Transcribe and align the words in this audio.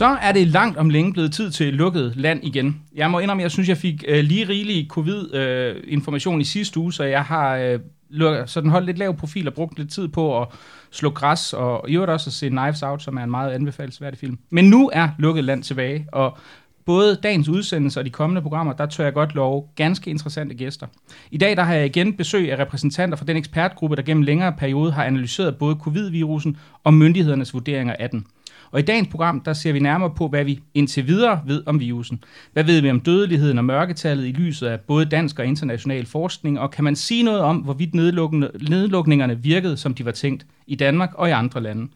Så 0.00 0.06
er 0.06 0.32
det 0.32 0.46
langt 0.46 0.78
om 0.78 0.90
længe 0.90 1.12
blevet 1.12 1.32
tid 1.32 1.50
til 1.50 1.74
lukket 1.74 2.12
land 2.16 2.44
igen. 2.44 2.82
Jeg 2.94 3.10
må 3.10 3.18
indrømme, 3.18 3.42
jeg 3.42 3.50
synes, 3.50 3.68
jeg 3.68 3.76
fik 3.76 4.04
øh, 4.08 4.24
lige 4.24 4.48
rigelig 4.48 4.86
covid-information 4.88 6.34
øh, 6.34 6.40
i 6.40 6.44
sidste 6.44 6.80
uge, 6.80 6.92
så 6.92 7.04
jeg 7.04 7.24
har 7.24 7.56
øh, 7.56 8.46
sådan 8.46 8.70
holdt 8.70 8.86
lidt 8.86 8.98
lav 8.98 9.16
profil 9.16 9.48
og 9.48 9.54
brugt 9.54 9.78
lidt 9.78 9.90
tid 9.90 10.08
på 10.08 10.42
at 10.42 10.48
slå 10.90 11.10
græs, 11.10 11.52
og 11.52 11.90
i 11.90 11.94
øvrigt 11.94 12.10
også 12.10 12.30
at 12.30 12.34
se 12.34 12.48
Knives 12.48 12.82
Out, 12.82 13.02
som 13.02 13.16
er 13.16 13.22
en 13.22 13.30
meget 13.30 13.50
anbefalesværdig 13.50 14.18
film. 14.18 14.38
Men 14.50 14.64
nu 14.64 14.90
er 14.92 15.08
lukket 15.18 15.44
land 15.44 15.62
tilbage, 15.62 16.06
og 16.12 16.38
både 16.84 17.18
dagens 17.22 17.48
udsendelse 17.48 18.00
og 18.00 18.04
de 18.04 18.10
kommende 18.10 18.42
programmer, 18.42 18.72
der 18.72 18.86
tør 18.86 19.04
jeg 19.04 19.12
godt 19.12 19.34
love 19.34 19.64
ganske 19.76 20.10
interessante 20.10 20.54
gæster. 20.54 20.86
I 21.30 21.38
dag 21.38 21.56
der 21.56 21.62
har 21.62 21.74
jeg 21.74 21.86
igen 21.86 22.16
besøg 22.16 22.52
af 22.52 22.58
repræsentanter 22.58 23.16
fra 23.16 23.24
den 23.24 23.36
ekspertgruppe, 23.36 23.96
der 23.96 24.02
gennem 24.02 24.22
længere 24.22 24.52
periode 24.52 24.92
har 24.92 25.04
analyseret 25.04 25.56
både 25.56 25.76
covid-virusen 25.80 26.56
og 26.84 26.94
myndighedernes 26.94 27.54
vurderinger 27.54 27.94
af 27.98 28.10
den. 28.10 28.26
Og 28.70 28.80
i 28.80 28.82
dagens 28.82 29.08
program, 29.08 29.40
der 29.40 29.52
ser 29.52 29.72
vi 29.72 29.78
nærmere 29.78 30.10
på, 30.10 30.28
hvad 30.28 30.44
vi 30.44 30.60
indtil 30.74 31.06
videre 31.06 31.40
ved 31.46 31.62
om 31.66 31.80
virusen. 31.80 32.24
Hvad 32.52 32.64
ved 32.64 32.80
vi 32.80 32.90
om 32.90 33.00
dødeligheden 33.00 33.58
og 33.58 33.64
mørketallet 33.64 34.26
i 34.26 34.32
lyset 34.32 34.66
af 34.66 34.80
både 34.80 35.04
dansk 35.04 35.38
og 35.38 35.46
international 35.46 36.06
forskning, 36.06 36.60
og 36.60 36.70
kan 36.70 36.84
man 36.84 36.96
sige 36.96 37.22
noget 37.22 37.40
om, 37.40 37.56
hvorvidt 37.56 37.94
nedlukningerne 37.94 39.42
virkede, 39.42 39.76
som 39.76 39.94
de 39.94 40.04
var 40.04 40.12
tænkt 40.12 40.46
i 40.66 40.74
Danmark 40.74 41.10
og 41.14 41.28
i 41.28 41.32
andre 41.32 41.62
lande? 41.62 41.88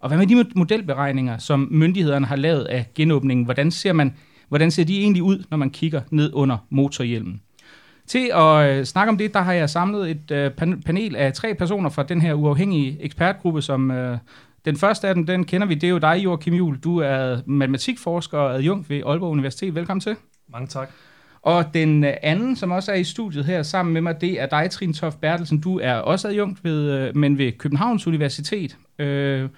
Og 0.00 0.08
hvad 0.08 0.18
med 0.18 0.26
de 0.26 0.44
modelberegninger, 0.54 1.38
som 1.38 1.68
myndighederne 1.70 2.26
har 2.26 2.36
lavet 2.36 2.64
af 2.64 2.86
genåbningen? 2.94 3.44
Hvordan 3.44 3.70
ser, 3.70 3.92
man, 3.92 4.14
hvordan 4.48 4.70
ser 4.70 4.84
de 4.84 5.00
egentlig 5.00 5.22
ud, 5.22 5.44
når 5.50 5.56
man 5.56 5.70
kigger 5.70 6.00
ned 6.10 6.30
under 6.34 6.56
motorhjelmen? 6.70 7.40
Til 8.06 8.30
at 8.34 8.70
øh, 8.70 8.84
snakke 8.84 9.10
om 9.10 9.18
det, 9.18 9.34
der 9.34 9.40
har 9.40 9.52
jeg 9.52 9.70
samlet 9.70 10.10
et 10.10 10.30
øh, 10.30 10.50
panel 10.84 11.16
af 11.16 11.32
tre 11.32 11.54
personer 11.54 11.90
fra 11.90 12.02
den 12.02 12.20
her 12.20 12.34
uafhængige 12.34 12.98
ekspertgruppe, 13.00 13.62
som 13.62 13.90
øh, 13.90 14.18
den 14.64 14.76
første 14.76 15.08
af 15.08 15.14
dem, 15.14 15.26
den 15.26 15.44
kender 15.44 15.66
vi, 15.66 15.74
det 15.74 15.84
er 15.84 15.90
jo 15.90 15.98
dig, 15.98 16.20
Joachim 16.24 16.54
Juhl. 16.54 16.78
Du 16.78 16.98
er 16.98 17.40
matematikforsker 17.46 18.38
og 18.38 18.54
adjunkt 18.54 18.90
ved 18.90 19.02
Aalborg 19.06 19.30
Universitet. 19.30 19.74
Velkommen 19.74 20.00
til. 20.00 20.16
Mange 20.48 20.66
tak. 20.66 20.90
Og 21.42 21.74
den 21.74 22.04
øh, 22.04 22.14
anden, 22.22 22.56
som 22.56 22.70
også 22.70 22.92
er 22.92 22.96
i 22.96 23.04
studiet 23.04 23.44
her 23.44 23.62
sammen 23.62 23.92
med 23.92 24.00
mig, 24.00 24.20
det 24.20 24.40
er 24.40 24.46
dig, 24.46 24.70
Trine 24.70 24.94
Toft 24.94 25.20
Bertelsen. 25.20 25.60
Du 25.60 25.78
er 25.78 25.94
også 25.94 26.28
adjunkt, 26.28 26.64
ved, 26.64 26.90
øh, 26.90 27.16
men 27.16 27.38
ved 27.38 27.52
Københavns 27.52 28.06
Universitet. 28.06 28.76
Øh, 28.98 29.48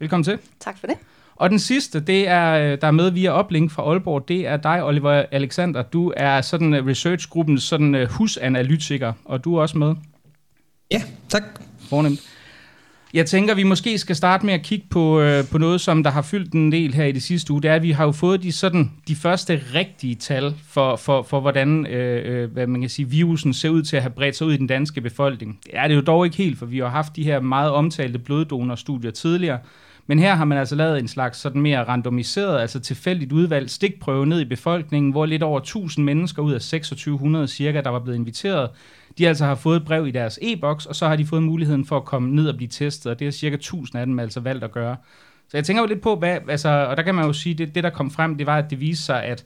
velkommen 0.00 0.24
til. 0.24 0.38
Tak 0.60 0.78
for 0.78 0.86
det. 0.86 0.96
Og 1.36 1.50
den 1.50 1.58
sidste, 1.58 2.00
det 2.00 2.28
er, 2.28 2.52
øh, 2.52 2.80
der 2.80 2.86
er 2.86 2.90
med 2.90 3.10
via 3.10 3.30
oplink 3.30 3.70
fra 3.70 3.82
Aalborg, 3.82 4.28
det 4.28 4.46
er 4.46 4.56
dig, 4.56 4.84
Oliver 4.84 5.24
Alexander. 5.30 5.82
Du 5.82 6.12
er 6.16 6.40
sådan 6.40 6.86
researchgruppens 6.86 7.62
sådan 7.62 8.06
husanalytiker, 8.10 9.12
og 9.24 9.44
du 9.44 9.56
er 9.56 9.60
også 9.60 9.78
med. 9.78 9.94
Ja, 10.90 11.02
tak. 11.28 11.42
Fornemt. 11.88 12.20
Jeg 13.14 13.26
tænker, 13.26 13.54
vi 13.54 13.62
måske 13.62 13.98
skal 13.98 14.16
starte 14.16 14.46
med 14.46 14.54
at 14.54 14.62
kigge 14.62 14.86
på, 14.90 15.20
øh, 15.20 15.44
på 15.52 15.58
noget, 15.58 15.80
som 15.80 16.02
der 16.02 16.10
har 16.10 16.22
fyldt 16.22 16.52
en 16.52 16.72
del 16.72 16.94
her 16.94 17.04
i 17.04 17.12
det 17.12 17.22
sidste 17.22 17.52
uge. 17.52 17.62
Det 17.62 17.70
er, 17.70 17.74
at 17.74 17.82
vi 17.82 17.90
har 17.90 18.04
jo 18.04 18.12
fået 18.12 18.42
de, 18.42 18.52
sådan, 18.52 18.92
de 19.08 19.16
første 19.16 19.62
rigtige 19.74 20.14
tal 20.14 20.54
for, 20.68 20.96
for, 20.96 21.22
for 21.22 21.40
hvordan 21.40 21.86
øh, 21.86 22.42
øh, 22.42 22.52
hvad 22.52 22.66
man 22.66 22.80
kan 22.80 22.90
sige, 22.90 23.10
virusen 23.10 23.52
ser 23.52 23.68
ud 23.68 23.82
til 23.82 23.96
at 23.96 24.02
have 24.02 24.12
bredt 24.12 24.36
sig 24.36 24.46
ud 24.46 24.52
i 24.52 24.56
den 24.56 24.66
danske 24.66 25.00
befolkning. 25.00 25.58
Det 25.64 25.70
er 25.74 25.88
det 25.88 25.94
jo 25.94 26.00
dog 26.00 26.24
ikke 26.24 26.36
helt, 26.36 26.58
for 26.58 26.66
vi 26.66 26.78
har 26.78 26.88
haft 26.88 27.16
de 27.16 27.24
her 27.24 27.40
meget 27.40 27.70
omtalte 27.70 28.18
bloddonorstudier 28.18 29.10
tidligere. 29.10 29.58
Men 30.06 30.18
her 30.18 30.34
har 30.34 30.44
man 30.44 30.58
altså 30.58 30.74
lavet 30.74 30.98
en 30.98 31.08
slags 31.08 31.38
sådan 31.38 31.60
mere 31.60 31.84
randomiseret, 31.84 32.60
altså 32.60 32.80
tilfældigt 32.80 33.32
udvalgt 33.32 33.70
stikprøve 33.70 34.26
ned 34.26 34.40
i 34.40 34.44
befolkningen, 34.44 35.12
hvor 35.12 35.26
lidt 35.26 35.42
over 35.42 35.60
1000 35.60 36.04
mennesker 36.04 36.42
ud 36.42 36.52
af 36.52 36.60
2600 36.60 37.48
cirka, 37.48 37.80
der 37.80 37.90
var 37.90 37.98
blevet 37.98 38.18
inviteret, 38.18 38.70
de 39.18 39.28
altså 39.28 39.44
har 39.44 39.54
fået 39.54 39.76
et 39.76 39.84
brev 39.84 40.06
i 40.06 40.10
deres 40.10 40.38
e-boks, 40.42 40.86
og 40.86 40.96
så 40.96 41.08
har 41.08 41.16
de 41.16 41.26
fået 41.26 41.42
muligheden 41.42 41.84
for 41.84 41.96
at 41.96 42.04
komme 42.04 42.34
ned 42.34 42.48
og 42.48 42.56
blive 42.56 42.68
testet, 42.68 43.12
og 43.12 43.18
det 43.18 43.26
er 43.26 43.30
cirka 43.30 43.54
1000 43.54 44.00
af 44.00 44.06
dem 44.06 44.18
altså 44.18 44.40
valgt 44.40 44.64
at 44.64 44.72
gøre. 44.72 44.96
Så 45.48 45.56
jeg 45.56 45.64
tænker 45.64 45.82
jo 45.82 45.88
lidt 45.88 46.00
på, 46.00 46.16
hvad, 46.16 46.38
altså, 46.48 46.68
og 46.68 46.96
der 46.96 47.02
kan 47.02 47.14
man 47.14 47.24
jo 47.24 47.32
sige, 47.32 47.54
det, 47.54 47.74
det 47.74 47.84
der 47.84 47.90
kom 47.90 48.10
frem, 48.10 48.36
det 48.36 48.46
var, 48.46 48.58
at 48.58 48.70
det 48.70 48.80
viste 48.80 49.04
sig, 49.04 49.24
at 49.24 49.44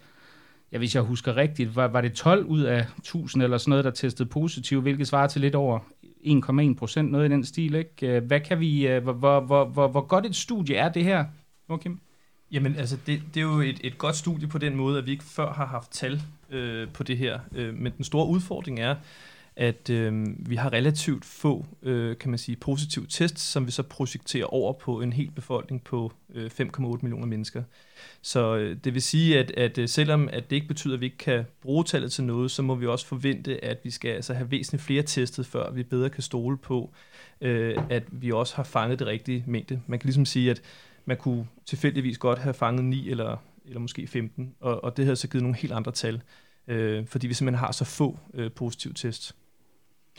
ja, 0.72 0.78
hvis 0.78 0.94
jeg 0.94 1.02
husker 1.02 1.36
rigtigt, 1.36 1.76
var, 1.76 1.88
var 1.88 2.00
det 2.00 2.12
12 2.12 2.44
ud 2.44 2.60
af 2.60 2.86
1000 2.98 3.42
eller 3.42 3.58
sådan 3.58 3.70
noget, 3.70 3.84
der 3.84 3.90
testede 3.90 4.28
positivt, 4.28 4.82
hvilket 4.82 5.08
svarer 5.08 5.26
til 5.26 5.40
lidt 5.40 5.54
over 5.54 5.78
1,1 6.24 6.74
procent, 6.74 7.10
noget 7.12 7.28
i 7.28 7.32
den 7.32 7.44
stil. 7.44 7.74
Ikke? 7.74 8.16
Øh, 8.16 8.24
hvad 8.24 8.40
kan 8.40 8.60
vi, 8.60 8.86
øh, 8.86 9.02
hvor, 9.02 9.12
hvor, 9.12 9.40
hvor, 9.40 9.64
hvor, 9.64 9.88
hvor 9.88 10.00
godt 10.00 10.26
et 10.26 10.36
studie 10.36 10.76
er 10.76 10.88
det 10.88 11.04
her, 11.04 11.24
Joachim? 11.70 12.00
Jamen, 12.52 12.76
altså, 12.76 12.96
det, 13.06 13.22
det 13.34 13.40
er 13.40 13.44
jo 13.44 13.60
et, 13.60 13.80
et 13.84 13.98
godt 13.98 14.16
studie 14.16 14.48
på 14.48 14.58
den 14.58 14.76
måde, 14.76 14.98
at 14.98 15.06
vi 15.06 15.10
ikke 15.10 15.24
før 15.24 15.52
har 15.52 15.66
haft 15.66 15.92
tal 15.92 16.22
øh, 16.50 16.88
på 16.88 17.02
det 17.02 17.18
her. 17.18 17.38
Øh, 17.54 17.74
men 17.74 17.92
den 17.96 18.04
store 18.04 18.26
udfordring 18.26 18.80
er, 18.80 18.94
at 19.58 19.91
øh, 19.91 20.26
vi 20.38 20.56
har 20.56 20.72
relativt 20.72 21.24
få, 21.24 21.66
øh, 21.82 22.19
kan 22.19 22.30
man 22.30 22.38
sige, 22.38 22.56
positive 22.56 23.06
tests, 23.08 23.42
som 23.42 23.66
vi 23.66 23.70
så 23.70 23.82
projekterer 23.82 24.46
over 24.46 24.72
på 24.72 25.00
en 25.00 25.12
hel 25.12 25.30
befolkning 25.30 25.84
på 25.84 26.12
øh, 26.34 26.50
5,8 26.60 26.80
millioner 27.02 27.26
mennesker. 27.26 27.62
Så 28.22 28.56
øh, 28.56 28.76
det 28.84 28.94
vil 28.94 29.02
sige, 29.02 29.38
at, 29.38 29.50
at 29.50 29.78
øh, 29.78 29.88
selvom 29.88 30.28
at 30.32 30.50
det 30.50 30.56
ikke 30.56 30.69
betyder, 30.69 30.94
at 30.94 31.00
vi 31.00 31.06
ikke 31.06 31.19
kan 31.19 31.44
bruge 31.62 31.84
tallet 31.84 32.12
til 32.12 32.24
noget, 32.24 32.50
så 32.50 32.62
må 32.62 32.74
vi 32.74 32.86
også 32.86 33.06
forvente, 33.06 33.64
at 33.64 33.78
vi 33.84 33.91
skal 33.91 34.10
altså 34.10 34.34
have 34.34 34.50
væsentligt 34.50 34.82
flere 34.82 35.02
testet, 35.02 35.46
før 35.46 35.70
vi 35.70 35.82
bedre 35.82 36.10
kan 36.10 36.22
stole 36.22 36.56
på, 36.56 36.90
øh, 37.40 37.76
at 37.90 38.02
vi 38.12 38.32
også 38.32 38.56
har 38.56 38.62
fanget 38.62 38.98
det 38.98 39.06
rigtige 39.06 39.44
mængde. 39.46 39.80
Man 39.86 39.98
kan 39.98 40.06
ligesom 40.06 40.26
sige, 40.26 40.50
at 40.50 40.62
man 41.04 41.16
kunne 41.16 41.46
tilfældigvis 41.66 42.19
godt 42.19 42.38
have 42.38 42.54
fanget 42.54 42.84
9 42.84 43.10
eller, 43.10 43.36
eller 43.64 43.80
måske 43.80 44.06
15, 44.06 44.54
og, 44.60 44.84
og 44.84 44.96
det 44.96 45.04
havde 45.04 45.16
så 45.16 45.28
givet 45.28 45.42
nogle 45.42 45.56
helt 45.56 45.72
andre 45.72 45.92
tal, 45.92 46.22
øh, 46.69 47.06
fordi 47.06 47.26
vi 47.26 47.34
simpelthen 47.34 47.58
har 47.58 47.72
så 47.72 47.84
få 47.84 48.19
øh, 48.34 48.52
positive 48.52 48.94
tests. 48.94 49.34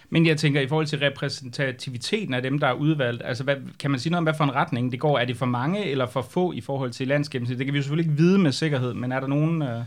Men 0.10 0.26
jeg 0.26 0.38
tænker, 0.38 0.62
i 0.62 0.68
forhold 0.68 0.88
til 0.88 1.00
repræsentativiteten 1.00 2.34
af 2.34 2.42
dem, 2.42 2.60
der 2.60 2.68
er 2.68 2.74
udvalgt, 2.74 3.22
altså 3.26 3.44
hvad, 3.44 3.56
kan 3.80 3.92
man 3.92 4.00
sige 4.00 4.12
noget 4.12 4.18
om, 4.18 4.24
hvad 4.24 4.34
for 4.34 4.44
en 4.44 4.56
retning 4.56 4.92
det 4.92 5.00
går? 5.00 5.20
Er 5.20 5.26
det 5.26 5.38
for 5.38 5.46
mange 5.46 5.86
eller 5.86 6.08
for 6.08 6.22
få 6.22 6.52
i 6.52 6.62
forhold 6.62 6.92
til 6.92 7.08
landsgennemsnit? 7.08 7.58
Det 7.58 7.66
kan 7.68 7.74
vi 7.74 7.78
jo 7.78 7.84
selvfølgelig 7.84 8.12
ikke 8.12 8.22
vide 8.22 8.38
med 8.38 8.52
sikkerhed, 8.52 8.94
men 8.94 9.12
er 9.12 9.20
der 9.20 9.28
nogen... 9.28 9.62
Øh, 9.62 9.82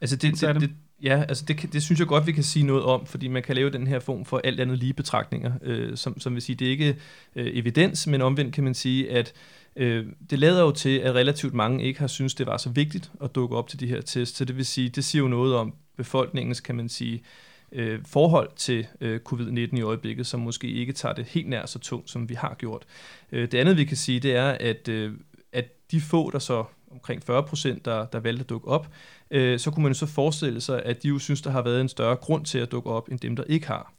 altså 0.00 0.16
det, 0.16 0.40
det, 0.40 0.60
det, 0.60 0.70
ja, 1.02 1.24
altså 1.28 1.44
det, 1.48 1.72
det 1.72 1.82
synes 1.82 2.00
jeg 2.00 2.08
godt, 2.08 2.26
vi 2.26 2.32
kan 2.32 2.42
sige 2.42 2.66
noget 2.66 2.84
om, 2.84 3.06
fordi 3.06 3.28
man 3.28 3.42
kan 3.42 3.54
lave 3.54 3.70
den 3.70 3.86
her 3.86 3.98
form 3.98 4.24
for 4.24 4.40
alt 4.44 4.60
andet 4.60 4.78
lige 4.78 4.92
betragtninger, 4.92 5.52
øh, 5.62 5.96
som, 5.96 6.20
som 6.20 6.34
vil 6.34 6.42
sige, 6.42 6.56
det 6.56 6.66
er 6.66 6.70
ikke 6.70 6.96
øh, 7.36 7.50
evidens, 7.52 8.06
men 8.06 8.22
omvendt 8.22 8.54
kan 8.54 8.64
man 8.64 8.74
sige, 8.74 9.10
at 9.10 9.32
øh, 9.76 10.06
det 10.30 10.38
lader 10.38 10.62
jo 10.62 10.70
til, 10.70 10.98
at 10.98 11.14
relativt 11.14 11.54
mange 11.54 11.84
ikke 11.84 12.00
har 12.00 12.06
synes 12.06 12.34
det 12.34 12.46
var 12.46 12.56
så 12.56 12.70
vigtigt 12.70 13.10
at 13.24 13.34
dukke 13.34 13.56
op 13.56 13.68
til 13.68 13.80
de 13.80 13.86
her 13.86 14.00
tests, 14.00 14.38
så 14.38 14.44
det 14.44 14.56
vil 14.56 14.66
sige, 14.66 14.88
det 14.88 15.04
siger 15.04 15.22
jo 15.22 15.28
noget 15.28 15.56
om 15.56 15.74
befolkningens, 15.96 16.60
kan 16.60 16.74
man 16.74 16.88
sige, 16.88 17.14
øh, 17.14 17.20
Øh, 17.72 18.00
forhold 18.06 18.50
til 18.56 18.86
øh, 19.00 19.20
covid-19 19.28 19.76
i 19.76 19.82
øjeblikket, 19.82 20.26
som 20.26 20.40
måske 20.40 20.68
ikke 20.68 20.92
tager 20.92 21.14
det 21.14 21.24
helt 21.24 21.48
nær 21.48 21.66
så 21.66 21.78
tungt, 21.78 22.10
som 22.10 22.28
vi 22.28 22.34
har 22.34 22.54
gjort. 22.58 22.86
Øh, 23.32 23.52
det 23.52 23.58
andet, 23.58 23.76
vi 23.76 23.84
kan 23.84 23.96
sige, 23.96 24.20
det 24.20 24.36
er, 24.36 24.56
at, 24.60 24.88
øh, 24.88 25.12
at 25.52 25.64
de 25.90 26.00
få, 26.00 26.30
der 26.30 26.38
så 26.38 26.64
omkring 26.90 27.22
40 27.22 27.42
procent, 27.42 27.84
der, 27.84 28.06
der 28.06 28.20
valgte 28.20 28.40
at 28.42 28.48
dukke 28.48 28.68
op, 28.68 28.88
øh, 29.30 29.58
så 29.58 29.70
kunne 29.70 29.82
man 29.82 29.92
jo 29.92 29.98
så 29.98 30.06
forestille 30.06 30.60
sig, 30.60 30.82
at 30.82 31.02
de 31.02 31.08
jo 31.08 31.18
synes, 31.18 31.42
der 31.42 31.50
har 31.50 31.62
været 31.62 31.80
en 31.80 31.88
større 31.88 32.16
grund 32.16 32.44
til 32.44 32.58
at 32.58 32.72
dukke 32.72 32.90
op, 32.90 33.08
end 33.08 33.18
dem, 33.18 33.36
der 33.36 33.44
ikke 33.44 33.66
har. 33.66 33.92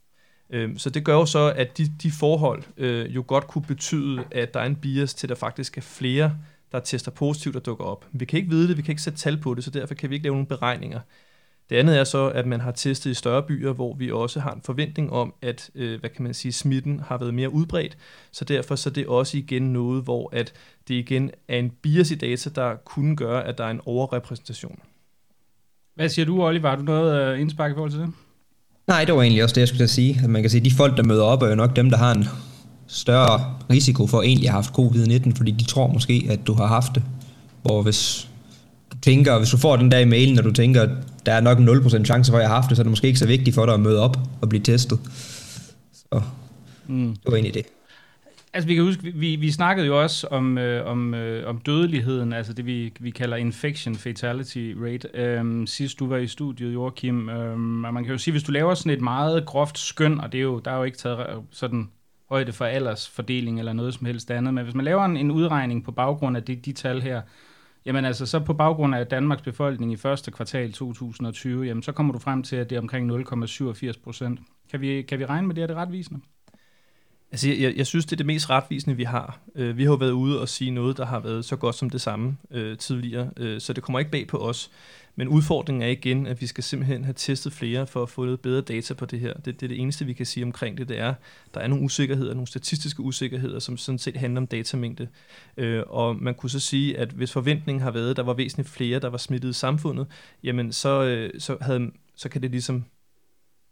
Øh, 0.49 0.77
så 0.77 0.89
det 0.89 1.05
gør 1.05 1.13
jo 1.13 1.25
så, 1.25 1.53
at 1.55 1.77
de, 1.77 1.87
de 2.03 2.11
forhold 2.11 2.63
øh, 2.77 3.15
jo 3.15 3.23
godt 3.27 3.47
kunne 3.47 3.65
betyde, 3.67 4.23
at 4.31 4.53
der 4.53 4.59
er 4.59 4.65
en 4.65 4.75
bias 4.75 5.13
til, 5.13 5.27
at 5.27 5.29
der 5.29 5.35
faktisk 5.35 5.77
er 5.77 5.81
flere, 5.81 6.37
der 6.71 6.79
tester 6.79 7.11
positivt 7.11 7.55
og 7.55 7.65
dukker 7.65 7.85
op. 7.85 8.05
Vi 8.11 8.25
kan 8.25 8.37
ikke 8.37 8.49
vide 8.49 8.67
det, 8.67 8.77
vi 8.77 8.81
kan 8.81 8.91
ikke 8.91 9.01
sætte 9.01 9.19
tal 9.19 9.37
på 9.37 9.53
det, 9.53 9.63
så 9.63 9.71
derfor 9.71 9.93
kan 9.93 10.09
vi 10.09 10.15
ikke 10.15 10.23
lave 10.23 10.35
nogle 10.35 10.47
beregninger. 10.47 10.99
Det 11.69 11.75
andet 11.75 11.97
er 11.97 12.03
så, 12.03 12.27
at 12.29 12.45
man 12.45 12.61
har 12.61 12.71
testet 12.71 13.11
i 13.11 13.13
større 13.13 13.43
byer, 13.43 13.73
hvor 13.73 13.95
vi 13.95 14.11
også 14.11 14.39
har 14.39 14.51
en 14.51 14.61
forventning 14.65 15.11
om, 15.11 15.33
at 15.41 15.69
øh, 15.75 15.99
hvad 15.99 16.09
kan 16.09 16.23
man 16.23 16.33
sige, 16.33 16.51
smitten 16.51 16.99
har 17.07 17.17
været 17.17 17.33
mere 17.33 17.53
udbredt. 17.53 17.97
Så 18.31 18.45
derfor 18.45 18.75
så 18.75 18.89
det 18.89 19.03
er 19.05 19.09
også 19.09 19.37
igen 19.37 19.73
noget, 19.73 20.03
hvor 20.03 20.29
at 20.33 20.53
det 20.87 20.93
igen 20.93 21.31
er 21.47 21.57
en 21.57 21.71
bias 21.81 22.11
i 22.11 22.15
data, 22.15 22.49
der 22.55 22.75
kunne 22.75 23.15
gøre, 23.15 23.47
at 23.47 23.57
der 23.57 23.63
er 23.63 23.71
en 23.71 23.81
overrepræsentation. 23.85 24.79
Hvad 25.95 26.09
siger 26.09 26.25
du, 26.25 26.43
Oliver? 26.43 26.69
Har 26.69 26.75
du 26.75 26.83
noget 26.83 27.33
uh, 27.33 27.41
indspark 27.41 27.71
i 27.71 27.73
forhold 27.73 27.91
til 27.91 27.99
det? 27.99 28.09
Nej, 28.87 29.05
det 29.05 29.15
var 29.15 29.21
egentlig 29.21 29.43
også 29.43 29.53
det, 29.53 29.61
jeg 29.61 29.67
skulle 29.67 29.87
sige. 29.87 30.19
At 30.23 30.29
man 30.29 30.43
kan 30.43 30.49
sige, 30.49 30.61
at 30.61 30.65
de 30.65 30.71
folk, 30.71 30.97
der 30.97 31.03
møder 31.03 31.23
op, 31.23 31.41
er 31.41 31.49
jo 31.49 31.55
nok 31.55 31.75
dem, 31.75 31.89
der 31.89 31.97
har 31.97 32.15
en 32.15 32.25
større 32.87 33.55
risiko 33.69 34.07
for 34.07 34.19
at 34.19 34.25
egentlig 34.25 34.49
have 34.49 34.63
haft 34.63 34.73
covid-19, 34.79 35.37
fordi 35.37 35.51
de 35.51 35.63
tror 35.63 35.87
måske, 35.87 36.27
at 36.29 36.47
du 36.47 36.53
har 36.53 36.65
haft 36.65 36.95
det. 36.95 37.03
Hvor 37.61 37.81
hvis 37.81 38.29
du 38.91 38.97
tænker, 39.01 39.37
hvis 39.37 39.49
du 39.49 39.57
får 39.57 39.75
den 39.75 39.91
der 39.91 39.99
i 39.99 40.05
mailen, 40.05 40.35
når 40.35 40.41
du 40.41 40.51
tænker, 40.51 40.81
at 40.81 40.89
der 41.27 41.33
er 41.33 41.41
nok 41.41 41.59
en 41.59 41.69
0% 41.69 42.05
chance 42.05 42.31
for, 42.31 42.37
at 42.37 42.41
jeg 42.41 42.49
har 42.49 42.55
haft 42.55 42.69
det, 42.69 42.77
så 42.77 42.81
er 42.81 42.83
det 42.83 42.91
måske 42.91 43.07
ikke 43.07 43.19
så 43.19 43.27
vigtigt 43.27 43.55
for 43.55 43.65
dig 43.65 43.73
at 43.73 43.79
møde 43.79 43.99
op 43.99 44.17
og 44.41 44.49
blive 44.49 44.63
testet. 44.63 44.99
Så 45.93 46.21
mm. 46.87 47.09
det 47.09 47.25
var 47.25 47.33
egentlig 47.33 47.53
det. 47.53 47.65
Altså 48.53 48.67
vi 48.67 48.75
kan 48.75 48.83
huske, 48.83 49.03
vi, 49.03 49.35
vi 49.35 49.51
snakkede 49.51 49.87
jo 49.87 50.01
også 50.01 50.27
om, 50.27 50.57
øh, 50.57 50.85
om, 50.85 51.13
øh, 51.13 51.49
om 51.49 51.57
dødeligheden, 51.57 52.33
altså 52.33 52.53
det 52.53 52.65
vi, 52.65 52.93
vi 52.99 53.09
kalder 53.09 53.37
infection 53.37 53.95
fatality 53.95 54.73
rate, 54.83 55.09
øh, 55.13 55.67
sidst 55.67 55.99
du 55.99 56.07
var 56.07 56.17
i 56.17 56.27
studiet, 56.27 56.73
Joachim. 56.73 57.29
Øh, 57.29 57.51
og 57.85 57.93
man 57.93 58.03
kan 58.03 58.11
jo 58.11 58.17
sige, 58.17 58.31
hvis 58.31 58.43
du 58.43 58.51
laver 58.51 58.73
sådan 58.73 58.91
et 58.91 59.01
meget 59.01 59.45
groft 59.45 59.79
skøn, 59.79 60.19
og 60.19 60.31
det 60.31 60.37
er 60.37 60.43
jo, 60.43 60.59
der 60.59 60.71
er 60.71 60.77
jo 60.77 60.83
ikke 60.83 60.97
taget 60.97 61.27
sådan 61.51 61.89
højde 62.29 62.53
for 62.53 62.65
aldersfordeling 62.65 63.59
eller 63.59 63.73
noget 63.73 63.93
som 63.93 64.05
helst 64.05 64.31
andet, 64.31 64.53
men 64.53 64.63
hvis 64.63 64.75
man 64.75 64.85
laver 64.85 65.05
en, 65.05 65.17
en 65.17 65.31
udregning 65.31 65.83
på 65.83 65.91
baggrund 65.91 66.37
af 66.37 66.43
de, 66.43 66.55
de 66.55 66.73
tal 66.73 67.01
her, 67.01 67.21
Jamen 67.87 68.05
altså, 68.05 68.25
så 68.25 68.39
på 68.39 68.53
baggrund 68.53 68.95
af 68.95 69.07
Danmarks 69.07 69.41
befolkning 69.41 69.91
i 69.91 69.95
første 69.95 70.31
kvartal 70.31 70.73
2020, 70.73 71.65
jamen 71.65 71.83
så 71.83 71.91
kommer 71.91 72.13
du 72.13 72.19
frem 72.19 72.43
til, 72.43 72.55
at 72.55 72.69
det 72.69 72.75
er 72.75 72.79
omkring 72.79 73.11
0,87 73.11 74.03
procent. 74.03 74.39
Kan 74.71 74.81
vi, 74.81 75.01
kan 75.01 75.19
vi 75.19 75.25
regne 75.25 75.47
med 75.47 75.55
det, 75.55 75.61
er 75.61 75.67
det 75.67 75.75
retvisende? 75.75 76.19
Altså, 77.31 77.49
jeg, 77.49 77.77
jeg 77.77 77.87
synes, 77.87 78.05
det 78.05 78.11
er 78.11 78.17
det 78.17 78.25
mest 78.25 78.49
retvisende, 78.49 78.95
vi 78.95 79.03
har. 79.03 79.39
Øh, 79.55 79.77
vi 79.77 79.83
har 79.83 79.91
jo 79.91 79.95
været 79.95 80.11
ude 80.11 80.41
og 80.41 80.49
sige 80.49 80.71
noget, 80.71 80.97
der 80.97 81.05
har 81.05 81.19
været 81.19 81.45
så 81.45 81.55
godt 81.55 81.75
som 81.75 81.89
det 81.89 82.01
samme 82.01 82.37
øh, 82.51 82.77
tidligere, 82.77 83.29
øh, 83.37 83.61
så 83.61 83.73
det 83.73 83.83
kommer 83.83 83.99
ikke 83.99 84.11
bag 84.11 84.27
på 84.27 84.37
os. 84.37 84.71
Men 85.19 85.27
udfordringen 85.27 85.81
er 85.81 85.87
igen, 85.87 86.27
at 86.27 86.41
vi 86.41 86.47
skal 86.47 86.63
simpelthen 86.63 87.03
have 87.03 87.13
testet 87.13 87.53
flere 87.53 87.87
for 87.87 88.03
at 88.03 88.09
få 88.09 88.25
lidt 88.25 88.41
bedre 88.41 88.61
data 88.61 88.93
på 88.93 89.05
det 89.05 89.19
her. 89.19 89.33
Det, 89.33 89.45
det 89.45 89.63
er 89.63 89.67
det 89.67 89.79
eneste, 89.79 90.05
vi 90.05 90.13
kan 90.13 90.25
sige 90.25 90.43
omkring 90.43 90.77
det, 90.77 90.89
det 90.89 90.99
er, 90.99 91.13
der 91.53 91.59
er 91.59 91.67
nogle 91.67 91.83
usikkerheder, 91.83 92.33
nogle 92.33 92.47
statistiske 92.47 93.01
usikkerheder, 93.01 93.59
som 93.59 93.77
sådan 93.77 93.99
set 93.99 94.17
handler 94.17 94.41
om 94.41 94.47
datamængde. 94.47 95.07
Øh, 95.57 95.83
og 95.87 96.15
man 96.15 96.35
kunne 96.35 96.49
så 96.49 96.59
sige, 96.59 96.97
at 96.97 97.11
hvis 97.11 97.31
forventningen 97.31 97.81
har 97.81 97.91
været, 97.91 98.09
at 98.09 98.17
der 98.17 98.23
var 98.23 98.33
væsentligt 98.33 98.69
flere, 98.69 98.99
der 98.99 99.09
var 99.09 99.17
smittet 99.17 99.49
i 99.49 99.53
samfundet, 99.53 100.07
jamen 100.43 100.71
så, 100.71 101.03
øh, 101.03 101.39
så, 101.39 101.57
havde, 101.61 101.91
så 102.15 102.29
kan 102.29 102.41
det 102.41 102.51
ligesom 102.51 102.85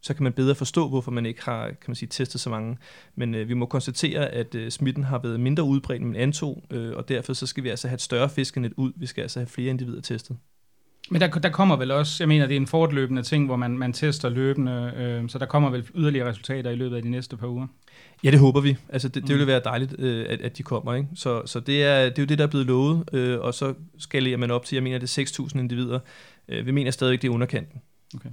så 0.02 0.14
kan 0.14 0.24
man 0.24 0.34
bedre 0.34 0.56
forstå, 0.56 0.90
hvorfor 0.90 1.12
man 1.12 1.26
ikke 1.26 1.44
har 1.44 1.68
kan 1.68 1.78
man 1.88 1.96
sige, 1.96 2.10
testet 2.10 2.42
så 2.42 2.50
mange. 2.50 2.78
Men 3.16 3.36
øh, 3.36 3.50
vi 3.50 3.54
må 3.54 3.66
konstatere, 3.66 4.28
at 4.28 4.56
øh, 4.56 4.72
smitten 4.72 5.04
har 5.04 5.20
været 5.20 5.40
mindre 5.40 5.64
udbredt, 5.64 6.02
end 6.02 6.12
man 6.12 6.22
antog, 6.22 6.64
øh, 6.72 6.96
og 6.96 7.10
derfor 7.10 7.34
så 7.34 7.48
skal 7.48 7.64
vi 7.64 7.70
altså 7.70 7.88
have 7.88 7.96
et 7.96 8.02
større 8.02 8.30
fiskenet 8.30 8.74
ud. 8.78 8.94
Vi 8.96 9.06
skal 9.06 9.22
altså 9.22 9.40
have 9.40 9.48
flere 9.48 9.70
individer 9.70 10.02
testet. 10.02 10.38
Men 11.10 11.22
der, 11.22 11.28
der 11.28 11.50
kommer 11.50 11.76
vel 11.76 11.92
også, 11.92 12.24
jeg 12.24 12.28
mener, 12.28 12.48
det 12.48 12.56
er 12.56 12.60
en 12.60 12.68
fortløbende 12.68 13.24
ting, 13.24 13.46
hvor 13.46 13.56
man, 13.56 13.78
man 13.78 13.94
tester 13.94 14.30
løbende, 14.30 14.94
øh, 14.98 15.30
så 15.30 15.40
der 15.40 15.46
kommer 15.46 15.70
vel 15.70 15.88
yderligere 15.96 16.30
resultater 16.30 16.70
i 16.70 16.76
løbet 16.76 16.96
af 16.96 17.02
de 17.02 17.10
næste 17.10 17.38
par 17.38 17.48
uger. 17.48 17.68
Ja, 18.24 18.32
det 18.32 18.40
håber 18.40 18.62
vi. 18.62 18.78
Altså, 18.90 19.08
det, 19.10 19.28
det 19.28 19.36
vil 19.36 19.44
mm. 19.44 19.48
være 19.48 19.62
dejligt, 19.66 19.96
øh, 20.00 20.26
at, 20.30 20.42
at 20.42 20.58
de 20.58 20.64
kommer. 20.64 20.94
Ikke? 20.94 21.10
Så, 21.16 21.42
så 21.46 21.60
det, 21.60 21.84
er, 21.84 22.04
det 22.10 22.20
er 22.20 22.24
jo 22.24 22.26
det, 22.26 22.38
der 22.38 22.44
er 22.44 22.50
blevet 22.50 22.68
lovet, 22.68 23.10
øh, 23.14 23.40
og 23.40 23.54
så 23.54 23.74
skalerer 23.98 24.38
man 24.38 24.52
op 24.52 24.66
til, 24.66 24.76
jeg 24.76 24.84
mener, 24.84 24.98
det 24.98 25.18
er 25.18 25.44
6.000 25.44 25.60
individer. 25.60 26.00
Øh, 26.50 26.66
vi 26.66 26.72
mener 26.72 26.92
stadig, 26.92 27.22
det 27.22 27.28
er 27.28 27.32
underkanten. 27.32 27.82
Okay. 28.16 28.30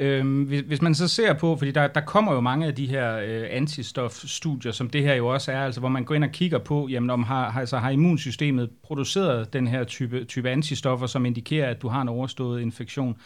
Øhm, 0.00 0.42
hvis, 0.42 0.60
hvis 0.60 0.82
man 0.82 0.94
så 0.94 1.08
ser 1.08 1.32
på, 1.32 1.56
fordi 1.56 1.70
der, 1.70 1.86
der 1.86 2.00
kommer 2.00 2.32
jo 2.32 2.40
mange 2.40 2.66
af 2.66 2.74
de 2.74 2.86
her 2.86 3.16
øh, 3.16 3.46
antistofstudier, 3.50 4.72
som 4.72 4.90
det 4.90 5.02
her 5.02 5.14
jo 5.14 5.26
også 5.26 5.52
er, 5.52 5.64
altså 5.64 5.80
hvor 5.80 5.88
man 5.88 6.04
går 6.04 6.14
ind 6.14 6.24
og 6.24 6.30
kigger 6.30 6.58
på, 6.58 6.88
jamen 6.90 7.10
om 7.10 7.22
har, 7.22 7.58
altså, 7.58 7.78
har 7.78 7.90
immunsystemet 7.90 8.70
produceret 8.82 9.52
den 9.52 9.66
her 9.66 9.84
type, 9.84 10.24
type 10.24 10.50
antistoffer, 10.50 11.06
som 11.06 11.26
indikerer, 11.26 11.70
at 11.70 11.82
du 11.82 11.88
har 11.88 12.02
en 12.02 12.08
overstået 12.08 12.60
infektion. 12.60 13.16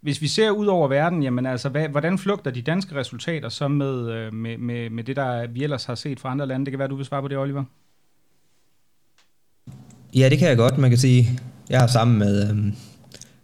Hvis 0.00 0.22
vi 0.22 0.26
ser 0.26 0.50
ud 0.50 0.66
over 0.66 0.88
verden, 0.88 1.22
jamen 1.22 1.46
altså, 1.46 1.68
hvad, 1.68 1.88
hvordan 1.88 2.18
flugter 2.18 2.50
de 2.50 2.62
danske 2.62 2.94
resultater 2.94 3.48
så 3.48 3.68
med, 3.68 4.10
øh, 4.10 4.34
med, 4.34 4.58
med, 4.58 4.90
med 4.90 5.04
det, 5.04 5.16
der 5.16 5.46
vi 5.46 5.62
ellers 5.64 5.84
har 5.84 5.94
set 5.94 6.20
fra 6.20 6.30
andre 6.30 6.46
lande? 6.46 6.66
Det 6.66 6.72
kan 6.72 6.78
være, 6.78 6.88
du 6.88 6.96
vil 6.96 7.04
svare 7.04 7.22
på 7.22 7.28
det, 7.28 7.38
Oliver. 7.38 7.64
Ja, 10.14 10.28
det 10.28 10.38
kan 10.38 10.48
jeg 10.48 10.56
godt. 10.56 10.78
Man 10.78 10.90
kan 10.90 10.98
sige, 10.98 11.40
jeg 11.70 11.80
har 11.80 11.86
sammen 11.86 12.18
med... 12.18 12.50
Øh 12.50 12.72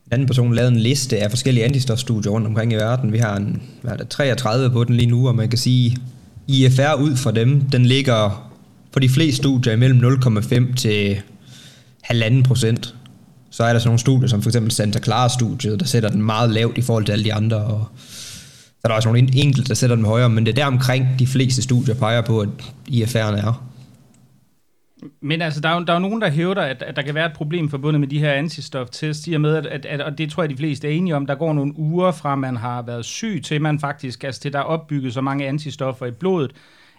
en 0.08 0.14
anden 0.14 0.26
person 0.26 0.54
lavet 0.54 0.72
en 0.72 0.78
liste 0.78 1.18
af 1.18 1.30
forskellige 1.30 1.64
antistofstudier 1.64 2.32
rundt 2.32 2.46
omkring 2.46 2.72
i 2.72 2.76
verden. 2.76 3.12
Vi 3.12 3.18
har 3.18 3.36
en, 3.36 3.62
hvad 3.82 3.92
er 3.92 3.96
det, 3.96 4.08
33 4.08 4.70
på 4.70 4.84
den 4.84 4.94
lige 4.94 5.10
nu, 5.10 5.28
og 5.28 5.34
man 5.34 5.48
kan 5.48 5.58
sige, 5.58 5.96
IFR 6.46 6.94
ud 6.94 7.16
fra 7.16 7.30
dem, 7.30 7.60
den 7.60 7.86
ligger 7.86 8.50
for 8.92 9.00
de 9.00 9.08
fleste 9.08 9.36
studier 9.36 9.72
imellem 9.72 10.20
0,5 10.22 10.74
til 10.74 11.20
1,5 12.12 12.42
procent. 12.42 12.94
Så 13.50 13.64
er 13.64 13.72
der 13.72 13.80
sådan 13.80 13.88
nogle 13.88 13.98
studier, 13.98 14.28
som 14.28 14.42
for 14.42 14.50
eksempel 14.50 14.72
Santa 14.72 14.98
Clara-studiet, 14.98 15.80
der 15.80 15.86
sætter 15.86 16.08
den 16.08 16.22
meget 16.22 16.50
lavt 16.50 16.78
i 16.78 16.82
forhold 16.82 17.04
til 17.04 17.12
alle 17.12 17.24
de 17.24 17.34
andre, 17.34 17.56
og 17.56 17.88
så 18.48 18.80
er 18.84 18.88
der 18.88 18.94
også 18.94 19.08
nogle 19.08 19.28
enkelte, 19.34 19.68
der 19.68 19.74
sætter 19.74 19.96
den 19.96 20.04
højere, 20.04 20.28
men 20.28 20.46
det 20.46 20.52
er 20.52 20.56
der 20.56 20.66
omkring 20.66 21.06
de 21.18 21.26
fleste 21.26 21.62
studier 21.62 21.94
peger 21.94 22.20
på, 22.20 22.40
at 22.40 22.48
IFR'en 22.90 23.18
er. 23.18 23.64
Men 25.20 25.42
altså, 25.42 25.60
der 25.60 25.68
er, 25.68 25.74
jo, 25.74 25.84
der 25.84 25.92
er 25.92 25.96
jo 25.96 26.02
nogen, 26.02 26.20
der 26.20 26.30
hævder, 26.30 26.62
at, 26.62 26.82
at 26.82 26.96
der 26.96 27.02
kan 27.02 27.14
være 27.14 27.26
et 27.26 27.32
problem 27.32 27.68
forbundet 27.68 28.00
med 28.00 28.08
de 28.08 28.18
her 28.18 28.32
antistoftest, 28.32 29.26
i 29.26 29.34
og 29.34 29.40
med, 29.40 29.56
at, 29.56 29.66
at, 29.66 29.86
at, 29.86 30.00
og 30.00 30.18
det 30.18 30.30
tror 30.30 30.42
jeg, 30.42 30.50
de 30.50 30.56
fleste 30.56 30.88
er 30.88 30.92
enige 30.92 31.16
om, 31.16 31.26
der 31.26 31.34
går 31.34 31.52
nogle 31.52 31.78
uger 31.78 32.10
fra, 32.10 32.36
man 32.36 32.56
har 32.56 32.82
været 32.82 33.04
syg, 33.04 33.40
til 33.44 33.62
man 33.62 33.78
faktisk, 33.78 34.24
altså 34.24 34.40
til 34.40 34.52
der 34.52 34.58
er 34.58 34.62
opbygget 34.62 35.14
så 35.14 35.20
mange 35.20 35.46
antistoffer 35.46 36.06
i 36.06 36.10
blodet, 36.10 36.52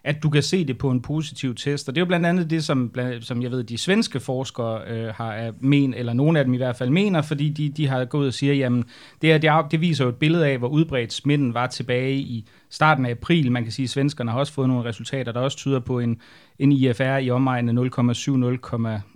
at 0.04 0.24
du 0.24 0.30
kan 0.30 0.44
se 0.44 0.66
det 0.66 0.78
på 0.78 0.92
en 0.92 1.02
positiv 1.02 1.56
test. 1.56 1.90
Og 1.90 1.96
det 1.96 2.02
er 2.02 2.02
jo 2.02 2.08
blandt 2.08 2.26
andet 2.26 2.50
det, 2.50 2.64
som, 2.64 2.96
som 3.22 3.42
jeg 3.42 3.52
ved, 3.52 3.64
de 3.64 3.78
svenske 3.78 4.20
forskere 4.20 4.82
øh, 4.88 5.08
har 5.16 5.54
men, 5.60 5.94
eller 5.94 6.14
nogle 6.14 6.40
af 6.40 6.46
dem 6.46 6.54
i 6.54 6.58
hvert 6.58 6.76
fald 6.76 6.90
mener, 6.90 7.22
fordi 7.22 7.50
de, 7.50 7.70
de 7.70 7.88
har 7.88 8.06
gået 8.06 8.28
og 8.28 8.34
siger, 8.34 8.54
jamen, 8.54 8.84
det, 9.22 9.30
her, 9.30 9.38
det, 9.38 9.72
det 9.72 9.82
viser 9.82 10.04
jo 10.04 10.10
et 10.10 10.16
billede 10.16 10.48
af, 10.48 10.58
hvor 10.58 10.68
udbredt 10.68 11.14
smitten 11.14 11.54
var 11.54 11.68
tilbage 11.68 12.16
i 12.16 12.48
starten 12.70 13.06
af 13.06 13.12
april. 13.12 13.52
Man 13.52 13.64
kan 13.64 13.72
sige, 13.72 13.84
at 13.84 13.90
svenskerne 13.90 14.32
har 14.32 14.40
også 14.40 14.54
fået 14.54 14.68
nogle 14.68 14.90
resultater, 14.90 15.32
der 15.32 15.40
også 15.40 15.58
tyder 15.58 15.80
på 15.80 16.00
en, 16.00 16.22
en 16.60 16.72
IFR 16.72 17.18
i 17.18 17.30
omegnen 17.30 17.78
0,7, 17.78 18.32
0, 18.32 18.60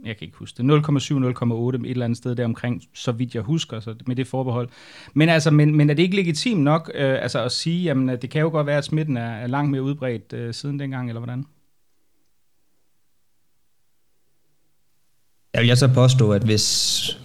jeg 0.05 0.17
kan 0.17 0.25
ikke 0.25 0.37
huske 0.37 0.63
det, 0.63 0.71
0,7, 0.71 1.13
0,8, 1.43 1.85
et 1.85 1.91
eller 1.91 2.05
andet 2.05 2.17
sted 2.17 2.35
deromkring, 2.35 2.83
så 2.93 3.11
vidt 3.11 3.35
jeg 3.35 3.43
husker, 3.43 3.79
så 3.79 3.95
med 4.07 4.15
det 4.15 4.27
forbehold. 4.27 4.69
Men, 5.13 5.29
altså, 5.29 5.51
men, 5.51 5.75
men 5.75 5.89
er 5.89 5.93
det 5.93 6.03
ikke 6.03 6.15
legitimt 6.15 6.61
nok 6.61 6.91
øh, 6.95 7.17
altså 7.21 7.43
at 7.43 7.51
sige, 7.51 7.83
jamen 7.83 8.09
at 8.09 8.21
det 8.21 8.29
kan 8.29 8.41
jo 8.41 8.49
godt 8.49 8.67
være, 8.67 8.77
at 8.77 8.85
smitten 8.85 9.17
er, 9.17 9.31
er 9.31 9.47
langt 9.47 9.71
mere 9.71 9.81
udbredt 9.81 10.33
øh, 10.33 10.53
siden 10.53 10.79
dengang, 10.79 11.09
eller 11.09 11.19
hvordan? 11.19 11.45
Jeg 15.53 15.61
vil 15.61 15.67
jeg 15.67 15.77
så 15.77 15.87
påstå, 15.87 16.31
at 16.31 16.41
hvis, 16.41 16.63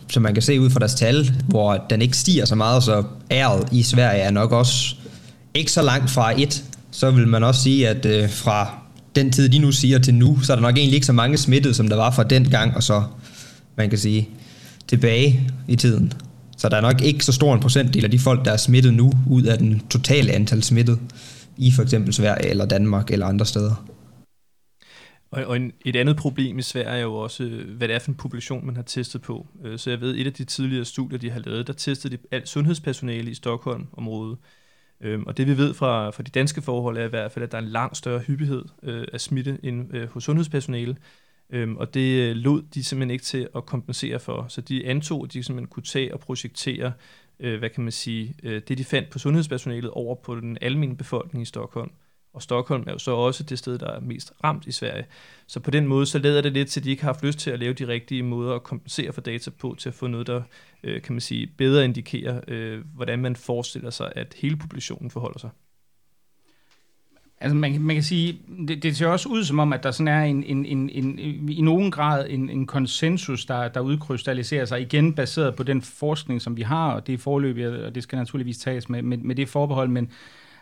som 0.09 0.23
man 0.23 0.35
kan 0.35 0.43
se 0.43 0.61
ud 0.61 0.71
fra 0.71 0.79
deres 0.79 0.95
tal, 0.95 1.27
hvor 1.49 1.77
den 1.91 2.03
ikke 2.03 2.17
stiger 2.17 2.45
så 2.45 2.55
meget, 2.55 2.83
så 2.83 3.05
æret 3.31 3.73
i 3.73 3.83
Sverige 3.83 4.23
er 4.23 4.31
nok 4.31 4.53
også 4.53 4.97
ikke 5.59 5.73
så 5.73 5.83
langt 5.83 6.11
fra 6.11 6.41
et, 6.41 6.65
så 6.91 7.11
vil 7.11 7.29
man 7.29 7.45
også 7.45 7.63
sige, 7.63 7.89
at 7.89 8.07
øh, 8.07 8.31
fra 8.31 8.79
den 9.15 9.33
tid, 9.33 9.49
de 9.49 9.59
nu 9.59 9.73
siger 9.73 9.99
til 9.99 10.15
nu, 10.15 10.41
så 10.43 10.53
er 10.53 10.57
der 10.57 10.63
nok 10.63 10.77
egentlig 10.77 10.95
ikke 10.95 11.07
så 11.07 11.13
mange 11.13 11.37
smittede, 11.37 11.75
som 11.75 11.89
der 11.89 11.97
var 11.97 12.11
fra 12.11 12.23
den 12.23 12.51
gang, 12.51 12.77
og 12.77 12.83
så, 12.83 13.05
man 13.77 13.91
kan 13.91 13.99
sige, 13.99 14.29
tilbage 14.89 15.51
i 15.69 15.77
tiden. 15.77 16.13
Så 16.57 16.69
der 16.69 16.77
er 16.77 16.81
nok 16.81 17.03
ikke 17.03 17.25
så 17.25 17.33
stor 17.33 17.55
en 17.55 17.61
procentdel 17.61 18.05
af 18.05 18.11
de 18.11 18.19
folk, 18.19 18.45
der 18.45 18.53
er 18.53 18.57
smittet 18.57 18.95
nu, 18.95 19.13
ud 19.31 19.43
af 19.43 19.59
den 19.59 19.83
totale 19.91 20.33
antal 20.33 20.63
smittet 20.63 20.99
i 21.57 21.73
for 21.73 21.83
eksempel 21.83 22.15
Sverige 22.15 22.49
eller 22.49 22.67
Danmark 22.67 23.11
eller 23.11 23.27
andre 23.27 23.47
steder. 23.47 23.85
Og, 25.31 25.45
og 25.45 25.57
en, 25.57 25.73
et 25.85 25.97
andet 25.97 26.17
problem 26.17 26.59
i 26.59 26.63
Sverige 26.63 26.99
er 26.99 27.03
jo 27.03 27.15
også, 27.15 27.45
øh, 27.45 27.77
hvad 27.77 27.89
det 27.89 27.95
er 27.95 27.99
for 27.99 28.11
en 28.11 28.15
population, 28.15 28.67
man 28.67 28.77
har 28.77 28.83
testet 28.83 29.23
på. 29.23 29.47
Øh, 29.65 29.79
så 29.79 29.91
jeg 29.91 30.01
ved, 30.01 30.17
et 30.17 30.27
af 30.27 30.33
de 30.33 30.45
tidligere 30.45 30.85
studier, 30.85 31.19
de 31.19 31.31
har 31.31 31.41
lavet, 31.41 31.67
der 31.67 31.73
testede 31.73 32.17
de 32.17 32.23
alt 32.31 32.49
sundhedspersonale 32.49 33.31
i 33.31 33.35
Stockholm-området. 33.35 34.39
Øhm, 35.01 35.25
og 35.27 35.37
det 35.37 35.47
vi 35.47 35.57
ved 35.57 35.75
fra, 35.75 36.11
fra 36.11 36.23
de 36.23 36.31
danske 36.31 36.63
forhold 36.63 36.99
er 36.99 37.05
i 37.05 37.09
hvert 37.09 37.33
fald, 37.33 37.43
at 37.43 37.53
der 37.53 37.59
er 37.59 37.63
en 37.63 37.69
langt 37.69 37.97
større 37.97 38.19
hyppighed 38.19 38.65
øh, 38.83 39.07
af 39.13 39.21
smitte 39.21 39.59
end 39.63 39.97
øh, 39.97 40.09
hos 40.09 40.25
sundhedspersonale. 40.25 40.97
Øhm, 41.51 41.77
og 41.77 41.95
det 41.95 42.31
øh, 42.31 42.37
lod 42.37 42.63
de 42.75 42.85
simpelthen 42.85 43.11
ikke 43.11 43.25
til 43.25 43.49
at 43.57 43.67
kompensere 43.67 44.21
for. 44.21 44.47
Så 44.49 44.61
de 44.61 44.87
antog, 44.87 45.25
at 45.25 45.33
de 45.33 45.43
simpelthen 45.43 45.69
kunne 45.69 45.83
tage 45.83 46.15
og 46.15 46.21
projektere, 46.21 46.93
øh, 47.41 47.59
hvad 47.59 47.71
kan 47.71 47.83
man 47.83 47.93
sige, 47.93 48.35
øh, 48.43 48.63
det 48.69 48.79
de 48.79 48.85
fandt 48.85 49.11
på 49.11 49.19
sundhedspersonalet 49.19 49.91
over 49.91 50.15
på 50.15 50.35
den 50.41 50.59
almindelige 50.61 50.99
befolkning 50.99 51.43
i 51.43 51.47
Stockholm. 51.47 51.91
Og 52.33 52.43
Stockholm 52.43 52.85
er 52.87 52.93
jo 52.93 52.99
så 52.99 53.11
også 53.11 53.43
det 53.43 53.59
sted, 53.59 53.79
der 53.79 53.91
er 53.91 54.01
mest 54.01 54.33
ramt 54.45 54.67
i 54.67 54.73
Sverige. 54.73 55.07
Så 55.47 55.61
på 55.61 55.71
den 55.71 55.87
måde, 55.87 56.07
så 56.07 56.19
leder 56.19 56.41
det 56.41 56.53
lidt 56.53 56.69
til, 56.69 56.81
at 56.81 56.85
de 56.85 56.91
ikke 56.91 57.03
har 57.03 57.13
haft 57.13 57.25
lyst 57.25 57.39
til 57.39 57.51
at 57.51 57.59
lave 57.59 57.73
de 57.73 57.89
rigtige 57.89 58.23
måder 58.23 58.55
at 58.55 58.63
kompensere 58.63 59.13
for 59.13 59.21
data 59.21 59.51
på, 59.51 59.77
til 59.79 59.89
at 59.89 59.95
få 59.95 60.07
noget, 60.07 60.27
der 60.27 60.43
øh, 60.83 61.03
kan 61.03 61.13
man 61.13 61.21
sige, 61.21 61.47
bedre 61.47 61.85
indikerer, 61.85 62.41
øh, 62.49 62.85
hvordan 62.95 63.19
man 63.19 63.37
forestiller 63.37 63.91
sig, 63.91 64.13
at 64.17 64.35
hele 64.39 64.57
populationen 64.57 65.11
forholder 65.11 65.39
sig. 65.39 65.51
Altså 67.41 67.57
man, 67.57 67.81
man 67.81 67.97
kan 67.97 68.03
sige, 68.03 68.41
det, 68.69 68.83
det 68.83 68.97
ser 68.97 69.07
også 69.07 69.29
ud 69.29 69.45
som 69.45 69.59
om, 69.59 69.73
at 69.73 69.83
der 69.83 69.91
sådan 69.91 70.09
er 70.09 70.23
en, 70.23 70.45
en, 70.45 70.67
en, 70.67 70.91
en, 70.91 71.49
i 71.49 71.61
nogen 71.61 71.91
grad 71.91 72.27
en, 72.31 72.51
en 72.51 72.67
konsensus, 72.67 73.47
der, 73.47 73.69
der 73.69 73.81
udkrystalliserer 73.81 74.65
sig 74.65 74.81
igen 74.81 75.15
baseret 75.15 75.55
på 75.55 75.63
den 75.63 75.83
forskning, 75.83 76.43
som 76.43 76.57
vi 76.57 76.63
har, 76.63 76.93
og 76.93 77.07
det 77.07 77.15
er 77.15 77.19
forløbig, 77.19 77.69
og 77.69 77.95
det 77.95 78.03
skal 78.03 78.17
naturligvis 78.17 78.59
tages 78.59 78.89
med, 78.89 79.03
med, 79.03 79.19
med 79.19 79.35
det 79.35 79.49
forbehold, 79.49 79.89
men, 79.89 80.11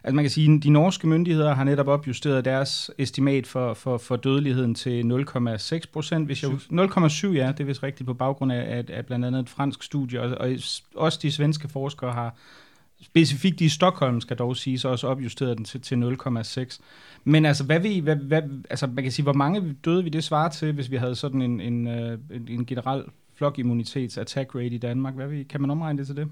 Altså 0.06 0.14
man 0.14 0.24
kan 0.24 0.30
sige, 0.30 0.54
at 0.54 0.62
de 0.62 0.70
norske 0.70 1.06
myndigheder 1.06 1.54
har 1.54 1.64
netop 1.64 1.88
opjusteret 1.88 2.44
deres 2.44 2.90
estimat 2.98 3.46
for, 3.46 3.74
for, 3.74 3.98
for 3.98 4.16
dødeligheden 4.16 4.74
til 4.74 5.02
0,6 5.02 5.80
procent. 5.92 6.30
0,7 6.30 7.26
ja, 7.32 7.52
det 7.52 7.60
er 7.60 7.64
vist 7.64 7.82
rigtigt 7.82 8.06
på 8.06 8.14
baggrund 8.14 8.52
af, 8.52 8.76
af, 8.76 8.84
af 8.88 9.06
blandt 9.06 9.24
andet 9.24 9.40
et 9.40 9.48
fransk 9.48 9.82
studie, 9.82 10.22
og, 10.22 10.38
og 10.38 10.50
også 10.96 11.18
de 11.22 11.32
svenske 11.32 11.68
forskere 11.68 12.12
har 12.12 12.34
specifikt 13.02 13.60
i 13.60 13.68
Stockholm, 13.68 14.20
skal 14.20 14.36
dog 14.36 14.56
sige, 14.56 14.78
så 14.78 14.88
også 14.88 15.06
opjusteret 15.06 15.56
den 15.56 15.64
til, 15.64 15.80
til 15.80 16.16
0,6. 16.26 16.78
Men 17.24 17.46
altså, 17.46 17.64
hvad 17.64 17.80
vi, 17.80 17.98
hvad, 17.98 18.16
hvad, 18.16 18.42
altså, 18.70 18.86
man 18.86 19.02
kan 19.04 19.12
sige, 19.12 19.22
hvor 19.22 19.32
mange 19.32 19.76
døde 19.84 20.04
vi 20.04 20.10
det 20.10 20.24
svarer 20.24 20.48
til, 20.48 20.72
hvis 20.72 20.90
vi 20.90 20.96
havde 20.96 21.14
sådan 21.14 21.42
en, 21.42 21.60
en, 21.60 21.86
en, 21.86 22.20
en 22.48 22.66
generel 22.66 23.04
flokimmunitets 23.34 24.18
attack 24.18 24.54
rate 24.54 24.66
i 24.66 24.78
Danmark? 24.78 25.14
Hvad 25.14 25.28
vi, 25.28 25.42
kan 25.42 25.60
man 25.60 25.70
omregne 25.70 25.98
det 25.98 26.06
til 26.06 26.16
det? 26.16 26.28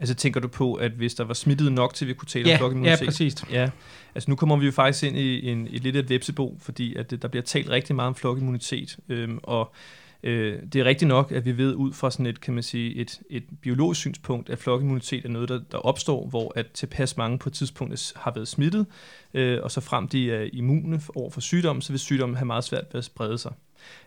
Altså 0.00 0.14
tænker 0.14 0.40
du 0.40 0.48
på, 0.48 0.74
at 0.74 0.92
hvis 0.92 1.14
der 1.14 1.24
var 1.24 1.34
smittet 1.34 1.72
nok 1.72 1.94
til, 1.94 2.04
at 2.04 2.08
vi 2.08 2.14
kunne 2.14 2.28
tale 2.28 2.48
ja, 2.48 2.54
om 2.54 2.58
flokimmunitet? 2.58 3.00
Ja, 3.00 3.06
præcis. 3.06 3.44
Ja, 3.50 3.70
altså 4.14 4.30
nu 4.30 4.36
kommer 4.36 4.56
vi 4.56 4.66
jo 4.66 4.72
faktisk 4.72 5.04
ind 5.04 5.16
i 5.16 5.48
en, 5.48 5.68
et 5.70 5.82
lidt 5.82 5.96
af 5.96 6.00
et 6.00 6.10
vepsebo, 6.10 6.58
fordi 6.60 6.94
at 6.94 7.10
det, 7.10 7.22
der 7.22 7.28
bliver 7.28 7.42
talt 7.42 7.70
rigtig 7.70 7.96
meget 7.96 8.08
om 8.08 8.14
flokimmunitet, 8.14 8.96
øhm, 9.08 9.38
og 9.42 9.74
øh, 10.22 10.58
det 10.72 10.80
er 10.80 10.84
rigtigt 10.84 11.08
nok, 11.08 11.32
at 11.32 11.44
vi 11.44 11.56
ved 11.56 11.74
ud 11.74 11.92
fra 11.92 12.10
sådan 12.10 12.26
et, 12.26 12.40
kan 12.40 12.54
man 12.54 12.62
sige, 12.62 12.94
et, 12.94 13.20
et 13.30 13.44
biologisk 13.62 14.00
synspunkt, 14.00 14.50
at 14.50 14.58
flokimmunitet 14.58 15.24
er 15.24 15.28
noget, 15.28 15.48
der, 15.48 15.60
der 15.72 15.78
opstår, 15.78 16.26
hvor 16.28 16.52
at 16.56 16.66
tilpas 16.74 17.16
mange 17.16 17.38
på 17.38 17.48
et 17.48 17.52
tidspunkt 17.52 18.12
har 18.16 18.32
været 18.34 18.48
smittet, 18.48 18.86
øh, 19.34 19.58
og 19.62 19.70
så 19.70 19.80
frem 19.80 20.08
de 20.08 20.32
er 20.32 20.48
immune 20.52 21.00
over 21.14 21.30
for 21.30 21.40
sygdommen, 21.40 21.82
så 21.82 21.92
vil 21.92 21.98
sygdommen 22.00 22.36
have 22.36 22.46
meget 22.46 22.64
svært 22.64 22.84
ved 22.92 22.98
at 22.98 23.04
sprede 23.04 23.38
sig. 23.38 23.52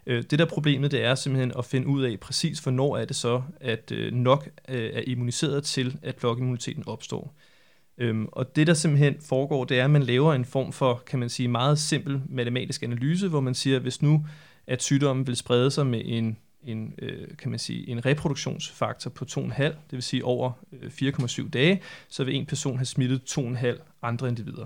Øh, 0.06 0.24
det 0.32 0.40
der 0.40 0.46
problemet, 0.46 0.92
det 0.92 1.04
er 1.04 1.16
simpelthen 1.16 1.52
at 1.58 1.66
finde 1.66 1.88
ud 1.88 2.04
af 2.04 2.20
præcis, 2.20 2.60
hvornår 2.60 2.98
er 2.98 3.06
det 3.06 3.16
så, 3.16 3.42
at 3.62 3.92
øh, 3.92 4.14
nok 4.14 4.50
øh, 4.70 4.92
er 4.94 5.02
immuniseret 5.08 5.64
til, 5.64 5.98
at 6.02 6.16
flokimmuniteten 6.20 6.84
opstår. 6.88 7.36
Øhm, 7.98 8.28
og 8.32 8.56
det, 8.56 8.68
der 8.68 8.74
simpelthen 8.74 9.16
foregår, 9.22 9.66
det 9.66 9.80
er, 9.80 9.84
at 9.84 9.90
man 9.90 10.04
laver 10.04 10.34
en 10.34 10.46
form 10.46 10.72
for, 10.72 11.04
kan 11.08 11.20
man 11.20 11.30
sige, 11.30 11.48
meget 11.48 11.80
simpel 11.80 12.22
matematisk 12.30 12.84
analyse, 12.84 13.28
hvor 13.28 13.40
man 13.40 13.56
siger, 13.56 13.76
at 13.76 13.82
hvis 13.82 14.02
nu 14.02 14.26
at 14.68 14.84
sygdommen 14.84 15.28
vil 15.28 15.36
sprede 15.36 15.72
sig 15.72 15.88
med 15.88 16.02
en, 16.06 16.38
en 16.64 16.94
øh, 16.98 17.28
kan 17.38 17.50
man 17.50 17.60
sige, 17.60 17.90
en 17.90 18.06
reproduktionsfaktor 18.06 19.10
på 19.10 19.26
2,5, 19.32 19.64
det 19.64 19.76
vil 19.92 20.04
sige 20.04 20.26
over 20.26 20.52
øh, 20.72 20.92
4,7 21.14 21.50
dage, 21.50 21.82
så 22.10 22.24
vil 22.24 22.36
en 22.36 22.46
person 22.46 22.78
have 22.78 22.86
smittet 22.86 23.38
2,5 23.38 23.82
andre 24.02 24.28
individer. 24.28 24.66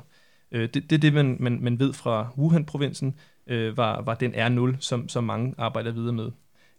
Øh, 0.51 0.69
det, 0.73 0.89
det 0.89 0.91
er 0.91 0.99
det, 0.99 1.13
man, 1.13 1.37
man, 1.39 1.59
man 1.61 1.79
ved 1.79 1.93
fra 1.93 2.27
Wuhan-provinsen, 2.37 3.15
øh, 3.47 3.77
var, 3.77 4.01
var 4.01 4.15
den 4.15 4.35
R0, 4.35 4.75
som, 4.79 5.09
som 5.09 5.23
mange 5.23 5.55
arbejder 5.57 5.91
videre 5.91 6.13
med. 6.13 6.31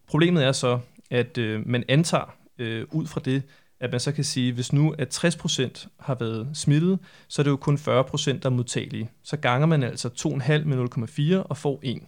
Problemet 0.07 0.45
er 0.45 0.53
så, 0.53 0.79
at 1.11 1.39
øh, 1.39 1.69
man 1.69 1.85
antager 1.89 2.37
øh, 2.59 2.87
ud 2.93 3.07
fra 3.07 3.21
det, 3.25 3.43
at 3.81 3.91
man 3.91 4.01
så 4.01 4.13
kan 4.13 4.25
sige, 4.25 4.53
hvis 4.53 4.73
nu 4.73 4.95
at 4.99 5.25
60% 5.25 5.89
har 6.01 6.15
været 6.15 6.51
smittet, 6.55 6.99
så 7.29 7.43
er 7.43 7.45
det 7.45 7.51
jo 7.51 7.57
kun 7.57 7.75
40%, 7.75 7.81
der 7.89 8.39
er 8.43 8.49
modtagelige. 8.49 9.11
Så 9.23 9.37
ganger 9.37 9.67
man 9.67 9.83
altså 9.83 10.09
2,5 10.09 10.65
med 10.65 11.37
0,4 11.39 11.47
og 11.49 11.57
får 11.57 11.81
1. 11.83 12.03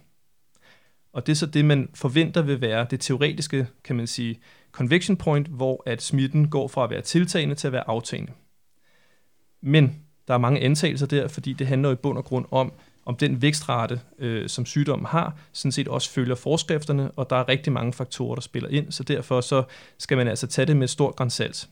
Og 1.13 1.25
det 1.27 1.31
er 1.31 1.35
så 1.35 1.45
det, 1.45 1.65
man 1.65 1.89
forventer 1.93 2.41
vil 2.41 2.61
være 2.61 2.87
det 2.89 2.99
teoretiske, 2.99 3.67
kan 3.83 3.95
man 3.95 4.07
sige, 4.07 4.39
convection 4.71 5.17
point, 5.17 5.47
hvor 5.47 5.83
at 5.85 6.01
smitten 6.01 6.49
går 6.49 6.67
fra 6.67 6.83
at 6.83 6.89
være 6.89 7.01
tiltagende 7.01 7.55
til 7.55 7.67
at 7.67 7.73
være 7.73 7.87
aftagende. 7.87 8.31
Men 9.61 10.03
der 10.27 10.33
er 10.33 10.37
mange 10.37 10.59
antagelser 10.59 11.05
der, 11.05 11.27
fordi 11.27 11.53
det 11.53 11.67
handler 11.67 11.91
i 11.91 11.95
bund 11.95 12.17
og 12.17 12.25
grund 12.25 12.45
om, 12.51 12.73
om 13.07 13.15
den 13.15 13.41
vækstrate, 13.41 13.99
øh, 14.19 14.49
som 14.49 14.65
sygdommen 14.65 15.05
har, 15.05 15.37
sådan 15.53 15.71
set 15.71 15.87
også 15.87 16.09
følger 16.09 16.35
forskrifterne, 16.35 17.11
og 17.11 17.29
der 17.29 17.35
er 17.35 17.49
rigtig 17.49 17.73
mange 17.73 17.93
faktorer, 17.93 18.35
der 18.35 18.41
spiller 18.41 18.69
ind, 18.69 18.91
så 18.91 19.03
derfor 19.03 19.41
så 19.41 19.63
skal 19.97 20.17
man 20.17 20.27
altså 20.27 20.47
tage 20.47 20.65
det 20.65 20.77
med 20.77 20.87
stor 20.87 21.11
grænsalt. 21.11 21.69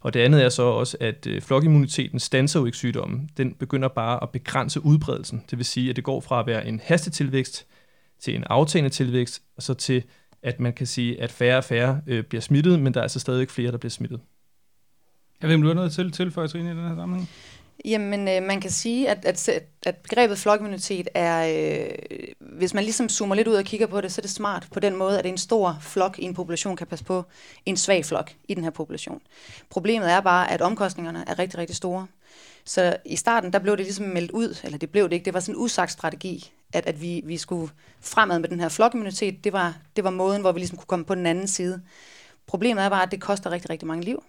Og 0.00 0.14
det 0.14 0.20
andet 0.20 0.44
er 0.44 0.48
så 0.48 0.62
også, 0.62 0.96
at 1.00 1.26
øh, 1.26 1.42
flokimmuniteten 1.42 2.20
stanser 2.20 2.60
jo 2.60 2.66
ikke 2.66 2.78
sygdommen. 2.78 3.30
Den 3.36 3.54
begynder 3.54 3.88
bare 3.88 4.22
at 4.22 4.30
begrænse 4.30 4.84
udbredelsen. 4.84 5.44
Det 5.50 5.58
vil 5.58 5.66
sige, 5.66 5.90
at 5.90 5.96
det 5.96 6.04
går 6.04 6.20
fra 6.20 6.40
at 6.40 6.46
være 6.46 6.66
en 6.66 6.80
hastetilvækst 6.84 7.66
til 8.20 8.34
en 8.34 8.44
aftagende 8.46 8.90
tilvækst, 8.90 9.42
og 9.56 9.62
så 9.62 9.74
til, 9.74 10.02
at 10.42 10.60
man 10.60 10.72
kan 10.72 10.86
sige, 10.86 11.22
at 11.22 11.32
færre 11.32 11.58
og 11.58 11.64
færre 11.64 12.00
øh, 12.06 12.24
bliver 12.24 12.42
smittet, 12.42 12.80
men 12.80 12.94
der 12.94 13.00
er 13.00 13.02
altså 13.02 13.20
stadig 13.20 13.50
flere, 13.50 13.72
der 13.72 13.78
bliver 13.78 13.90
smittet. 13.90 14.20
Jeg 15.40 15.48
ved, 15.48 15.56
om 15.56 15.62
du 15.62 15.68
har 15.68 15.74
noget 15.74 15.92
til 15.92 16.12
tilføje, 16.12 16.48
Trine, 16.48 16.70
i 16.70 16.74
den 16.76 16.88
her 16.88 16.96
sammenhæng? 16.96 17.28
Jamen, 17.84 18.28
øh, 18.28 18.42
man 18.42 18.60
kan 18.60 18.70
sige, 18.70 19.08
at, 19.08 19.24
at, 19.24 19.48
at 19.86 19.96
begrebet 19.96 20.38
flokimmunitet 20.38 21.08
er, 21.14 21.46
øh, 21.80 21.88
hvis 22.40 22.74
man 22.74 22.84
ligesom 22.84 23.08
zoomer 23.08 23.34
lidt 23.34 23.48
ud 23.48 23.54
og 23.54 23.64
kigger 23.64 23.86
på 23.86 24.00
det, 24.00 24.12
så 24.12 24.20
er 24.20 24.22
det 24.22 24.30
smart 24.30 24.68
på 24.72 24.80
den 24.80 24.96
måde, 24.96 25.18
at 25.18 25.26
en 25.26 25.38
stor 25.38 25.78
flok 25.80 26.18
i 26.18 26.24
en 26.24 26.34
population 26.34 26.76
kan 26.76 26.86
passe 26.86 27.04
på 27.04 27.24
en 27.66 27.76
svag 27.76 28.04
flok 28.04 28.32
i 28.48 28.54
den 28.54 28.64
her 28.64 28.70
population. 28.70 29.20
Problemet 29.70 30.10
er 30.10 30.20
bare, 30.20 30.50
at 30.50 30.60
omkostningerne 30.60 31.24
er 31.26 31.38
rigtig, 31.38 31.58
rigtig 31.58 31.76
store. 31.76 32.06
Så 32.64 32.96
i 33.04 33.16
starten, 33.16 33.52
der 33.52 33.58
blev 33.58 33.76
det 33.76 33.86
ligesom 33.86 34.06
meldt 34.06 34.30
ud, 34.30 34.58
eller 34.64 34.78
det 34.78 34.90
blev 34.90 35.04
det 35.04 35.12
ikke, 35.12 35.24
det 35.24 35.34
var 35.34 35.40
sådan 35.40 35.54
en 35.54 35.60
usagt 35.60 35.92
strategi, 35.92 36.52
at, 36.72 36.86
at 36.86 37.02
vi, 37.02 37.22
vi 37.24 37.36
skulle 37.36 37.72
fremad 38.00 38.38
med 38.38 38.48
den 38.48 38.60
her 38.60 38.68
flokimmunitet. 38.68 39.44
Det 39.44 39.52
var, 39.52 39.76
det 39.96 40.04
var 40.04 40.10
måden, 40.10 40.40
hvor 40.40 40.52
vi 40.52 40.58
ligesom 40.58 40.78
kunne 40.78 40.86
komme 40.86 41.04
på 41.04 41.14
den 41.14 41.26
anden 41.26 41.48
side. 41.48 41.82
Problemet 42.46 42.84
er 42.84 42.88
bare, 42.88 43.02
at 43.02 43.10
det 43.10 43.20
koster 43.20 43.50
rigtig, 43.50 43.70
rigtig 43.70 43.88
mange 43.88 44.04
liv. 44.04 44.22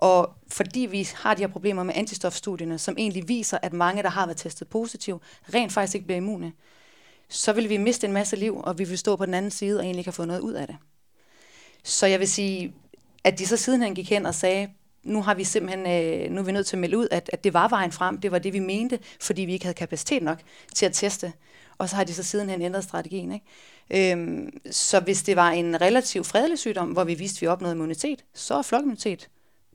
Og 0.00 0.34
fordi 0.48 0.80
vi 0.80 1.08
har 1.14 1.34
de 1.34 1.42
her 1.42 1.48
problemer 1.48 1.82
med 1.82 1.94
antistofstudierne, 1.96 2.78
som 2.78 2.94
egentlig 2.98 3.28
viser, 3.28 3.58
at 3.62 3.72
mange, 3.72 4.02
der 4.02 4.08
har 4.08 4.26
været 4.26 4.36
testet 4.36 4.68
positiv, 4.68 5.20
rent 5.54 5.72
faktisk 5.72 5.94
ikke 5.94 6.06
bliver 6.06 6.16
immune, 6.16 6.52
så 7.28 7.52
vil 7.52 7.68
vi 7.68 7.76
miste 7.76 8.06
en 8.06 8.12
masse 8.12 8.36
liv, 8.36 8.60
og 8.64 8.78
vi 8.78 8.84
vil 8.84 8.98
stå 8.98 9.16
på 9.16 9.26
den 9.26 9.34
anden 9.34 9.50
side 9.50 9.78
og 9.78 9.84
egentlig 9.84 9.98
ikke 9.98 10.08
have 10.08 10.12
fået 10.12 10.28
noget 10.28 10.40
ud 10.40 10.52
af 10.52 10.66
det. 10.66 10.76
Så 11.84 12.06
jeg 12.06 12.20
vil 12.20 12.28
sige, 12.28 12.74
at 13.24 13.38
de 13.38 13.46
så 13.46 13.56
sidenhen 13.56 13.94
gik 13.94 14.10
hen 14.10 14.26
og 14.26 14.34
sagde, 14.34 14.68
nu 15.02 15.22
har 15.22 15.34
vi 15.34 15.44
simpelthen, 15.44 15.80
øh, 15.80 16.30
nu 16.30 16.40
er 16.40 16.44
vi 16.44 16.52
nødt 16.52 16.66
til 16.66 16.76
at 16.76 16.80
melde 16.80 16.98
ud, 16.98 17.08
at, 17.10 17.30
at 17.32 17.44
det 17.44 17.54
var 17.54 17.68
vejen 17.68 17.92
frem, 17.92 18.20
det 18.20 18.30
var 18.30 18.38
det, 18.38 18.52
vi 18.52 18.58
mente, 18.58 18.98
fordi 19.20 19.42
vi 19.42 19.52
ikke 19.52 19.64
havde 19.64 19.74
kapacitet 19.74 20.22
nok 20.22 20.38
til 20.74 20.86
at 20.86 20.92
teste. 20.92 21.32
Og 21.78 21.88
så 21.88 21.96
har 21.96 22.04
de 22.04 22.14
så 22.14 22.22
sidenhen 22.22 22.62
ændret 22.62 22.84
strategien. 22.84 23.32
Ikke? 23.32 24.12
Øhm, 24.12 24.60
så 24.70 25.00
hvis 25.00 25.22
det 25.22 25.36
var 25.36 25.50
en 25.50 25.80
relativt 25.80 26.26
fredelig 26.26 26.58
sygdom, 26.58 26.88
hvor 26.88 27.04
vi 27.04 27.14
vidste, 27.14 27.38
at 27.38 27.42
vi 27.42 27.46
opnåede 27.46 27.74
immunitet, 27.74 28.24
så 28.34 28.54
er 28.54 28.62
flokimmunitet 28.62 29.28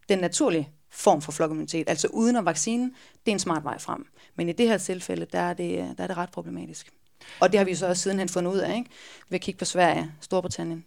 den 0.09 0.19
naturlige 0.19 0.69
form 0.91 1.21
for 1.21 1.31
flokimmunitet, 1.31 1.89
altså 1.89 2.07
uden 2.07 2.35
at 2.35 2.45
vaccinen, 2.45 2.93
det 3.25 3.31
er 3.31 3.35
en 3.35 3.39
smart 3.39 3.63
vej 3.63 3.79
frem. 3.79 4.05
Men 4.35 4.49
i 4.49 4.51
det 4.51 4.67
her 4.67 4.77
tilfælde, 4.77 5.25
der 5.31 5.39
er 5.39 5.53
det, 5.53 5.97
der 5.97 6.03
er 6.03 6.07
det 6.07 6.17
ret 6.17 6.29
problematisk. 6.29 6.91
Og 7.39 7.51
det 7.51 7.57
har 7.57 7.65
vi 7.65 7.75
så 7.75 7.87
også 7.87 8.03
sidenhen 8.03 8.29
fundet 8.29 8.51
ud 8.51 8.57
af, 8.57 8.75
ikke? 8.75 8.89
ved 9.29 9.35
at 9.35 9.41
kigge 9.41 9.57
på 9.57 9.65
Sverige, 9.65 10.11
Storbritannien, 10.21 10.85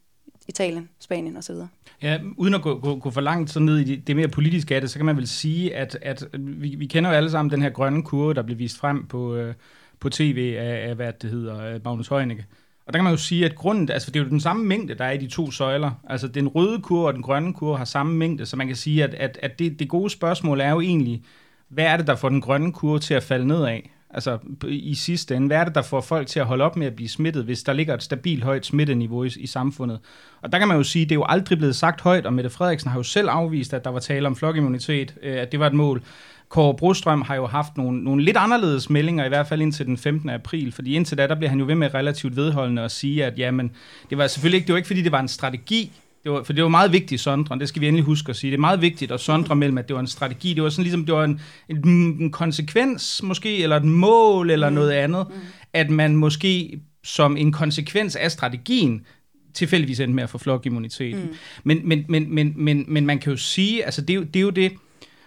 Italien, 0.48 0.88
Spanien 1.00 1.36
osv. 1.36 1.54
Ja, 2.02 2.20
uden 2.36 2.54
at 2.54 2.62
gå, 2.62 2.78
gå, 2.78 2.96
gå 2.96 3.10
for 3.10 3.20
langt 3.20 3.50
så 3.50 3.60
ned 3.60 3.78
i 3.78 3.84
det, 3.84 4.06
det 4.06 4.16
mere 4.16 4.28
politiske 4.28 4.74
af 4.74 4.80
det, 4.80 4.90
så 4.90 4.98
kan 4.98 5.06
man 5.06 5.16
vel 5.16 5.28
sige, 5.28 5.76
at, 5.76 5.98
at 6.02 6.24
vi, 6.38 6.74
vi 6.74 6.86
kender 6.86 7.10
jo 7.10 7.16
alle 7.16 7.30
sammen 7.30 7.50
den 7.50 7.62
her 7.62 7.70
grønne 7.70 8.02
kurve, 8.02 8.34
der 8.34 8.42
blev 8.42 8.58
vist 8.58 8.78
frem 8.78 9.06
på, 9.06 9.34
øh, 9.34 9.54
på 10.00 10.10
tv 10.10 10.54
af, 10.58 10.88
af, 10.88 10.94
hvad 10.94 11.12
det 11.22 11.30
hedder, 11.30 11.60
øh, 11.60 11.80
Magnus 11.84 12.08
Heunicke. 12.08 12.46
Og 12.88 12.94
der 12.94 12.98
kan 12.98 13.04
man 13.04 13.12
jo 13.12 13.16
sige, 13.16 13.44
at 13.44 13.54
grunden, 13.54 13.90
altså 13.90 14.10
det 14.10 14.20
er 14.20 14.24
jo 14.24 14.30
den 14.30 14.40
samme 14.40 14.64
mængde, 14.64 14.94
der 14.94 15.04
er 15.04 15.10
i 15.10 15.16
de 15.16 15.26
to 15.26 15.50
søjler. 15.50 15.90
Altså 16.08 16.28
den 16.28 16.48
røde 16.48 16.82
kurve 16.82 17.06
og 17.06 17.14
den 17.14 17.22
grønne 17.22 17.54
kurve 17.54 17.78
har 17.78 17.84
samme 17.84 18.14
mængde, 18.14 18.46
så 18.46 18.56
man 18.56 18.66
kan 18.66 18.76
sige, 18.76 19.04
at, 19.04 19.14
at, 19.14 19.38
at 19.42 19.58
det, 19.58 19.78
det 19.78 19.88
gode 19.88 20.10
spørgsmål 20.10 20.60
er 20.60 20.70
jo 20.70 20.80
egentlig, 20.80 21.22
hvad 21.68 21.84
er 21.84 21.96
det, 21.96 22.06
der 22.06 22.16
får 22.16 22.28
den 22.28 22.40
grønne 22.40 22.72
kurve 22.72 22.98
til 22.98 23.14
at 23.14 23.22
falde 23.22 23.46
nedad? 23.46 23.78
Altså 24.10 24.38
i 24.68 24.94
sidste 24.94 25.36
ende, 25.36 25.46
hvad 25.46 25.56
er 25.56 25.64
det, 25.64 25.74
der 25.74 25.82
får 25.82 26.00
folk 26.00 26.26
til 26.26 26.40
at 26.40 26.46
holde 26.46 26.64
op 26.64 26.76
med 26.76 26.86
at 26.86 26.96
blive 26.96 27.08
smittet, 27.08 27.44
hvis 27.44 27.62
der 27.62 27.72
ligger 27.72 27.94
et 27.94 28.02
stabilt 28.02 28.44
højt 28.44 28.66
smitteniveau 28.66 29.24
i, 29.24 29.30
i 29.38 29.46
samfundet? 29.46 30.00
Og 30.42 30.52
der 30.52 30.58
kan 30.58 30.68
man 30.68 30.76
jo 30.76 30.82
sige, 30.82 31.02
at 31.02 31.08
det 31.08 31.14
er 31.14 31.18
jo 31.18 31.26
aldrig 31.28 31.58
blevet 31.58 31.76
sagt 31.76 32.00
højt, 32.00 32.26
og 32.26 32.32
Mette 32.32 32.50
Frederiksen 32.50 32.90
har 32.90 32.98
jo 32.98 33.02
selv 33.02 33.28
afvist, 33.28 33.74
at 33.74 33.84
der 33.84 33.90
var 33.90 34.00
tale 34.00 34.26
om 34.26 34.36
flokimmunitet, 34.36 35.14
øh, 35.22 35.40
at 35.40 35.52
det 35.52 35.60
var 35.60 35.66
et 35.66 35.74
mål. 35.74 36.02
Kåre 36.48 36.74
Brostrøm 36.74 37.22
har 37.22 37.34
jo 37.34 37.46
haft 37.46 37.76
nogle, 37.76 38.04
nogle 38.04 38.24
lidt 38.24 38.36
anderledes 38.36 38.90
meldinger, 38.90 39.24
i 39.24 39.28
hvert 39.28 39.48
fald 39.48 39.62
indtil 39.62 39.86
den 39.86 39.96
15. 39.96 40.30
april, 40.30 40.72
fordi 40.72 40.94
indtil 40.94 41.18
da, 41.18 41.26
der 41.26 41.34
bliver 41.34 41.50
han 41.50 41.58
jo 41.58 41.66
ved 41.66 41.74
med 41.74 41.94
relativt 41.94 42.36
vedholdende 42.36 42.82
at 42.82 42.90
sige, 42.90 43.24
at 43.24 43.38
jamen, 43.38 43.70
det 44.10 44.18
var 44.18 44.26
selvfølgelig 44.26 44.56
ikke, 44.56 44.66
det 44.66 44.72
var 44.72 44.76
ikke 44.76 44.86
fordi 44.86 45.02
det 45.02 45.12
var 45.12 45.20
en 45.20 45.28
strategi, 45.28 45.92
det 46.24 46.32
var, 46.32 46.42
for 46.42 46.52
det 46.52 46.62
var 46.62 46.68
meget 46.68 46.92
vigtigt, 46.92 47.20
Sondre, 47.20 47.58
det 47.58 47.68
skal 47.68 47.82
vi 47.82 47.88
endelig 47.88 48.04
huske 48.04 48.30
at 48.30 48.36
sige. 48.36 48.50
Det 48.50 48.56
er 48.56 48.60
meget 48.60 48.82
vigtigt 48.82 49.12
at 49.12 49.20
sondre 49.20 49.56
mellem, 49.56 49.78
at 49.78 49.88
det 49.88 49.94
var 49.94 50.00
en 50.00 50.06
strategi. 50.06 50.54
Det 50.54 50.62
var 50.62 50.68
sådan 50.68 50.82
ligesom, 50.82 51.06
det 51.06 51.14
var 51.14 51.24
en, 51.24 51.40
en, 51.68 51.88
en 52.20 52.30
konsekvens 52.30 53.22
måske, 53.22 53.62
eller 53.62 53.76
et 53.76 53.84
mål, 53.84 54.50
eller 54.50 54.68
mm. 54.68 54.74
noget 54.74 54.90
andet, 54.90 55.26
mm. 55.28 55.34
at 55.72 55.90
man 55.90 56.16
måske 56.16 56.80
som 57.04 57.36
en 57.36 57.52
konsekvens 57.52 58.16
af 58.16 58.30
strategien, 58.30 59.06
tilfældigvis 59.54 60.00
endte 60.00 60.14
med 60.14 60.22
at 60.22 60.30
få 60.30 60.38
flokimmunitet. 60.38 61.16
Mm. 61.16 61.34
Men, 61.64 61.88
men, 61.88 62.04
men, 62.08 62.34
men, 62.34 62.52
men, 62.56 62.84
men 62.88 63.06
man 63.06 63.18
kan 63.18 63.30
jo 63.30 63.36
sige, 63.36 63.84
altså 63.84 64.00
det, 64.00 64.34
det 64.34 64.40
er 64.40 64.44
jo 64.44 64.50
det, 64.50 64.72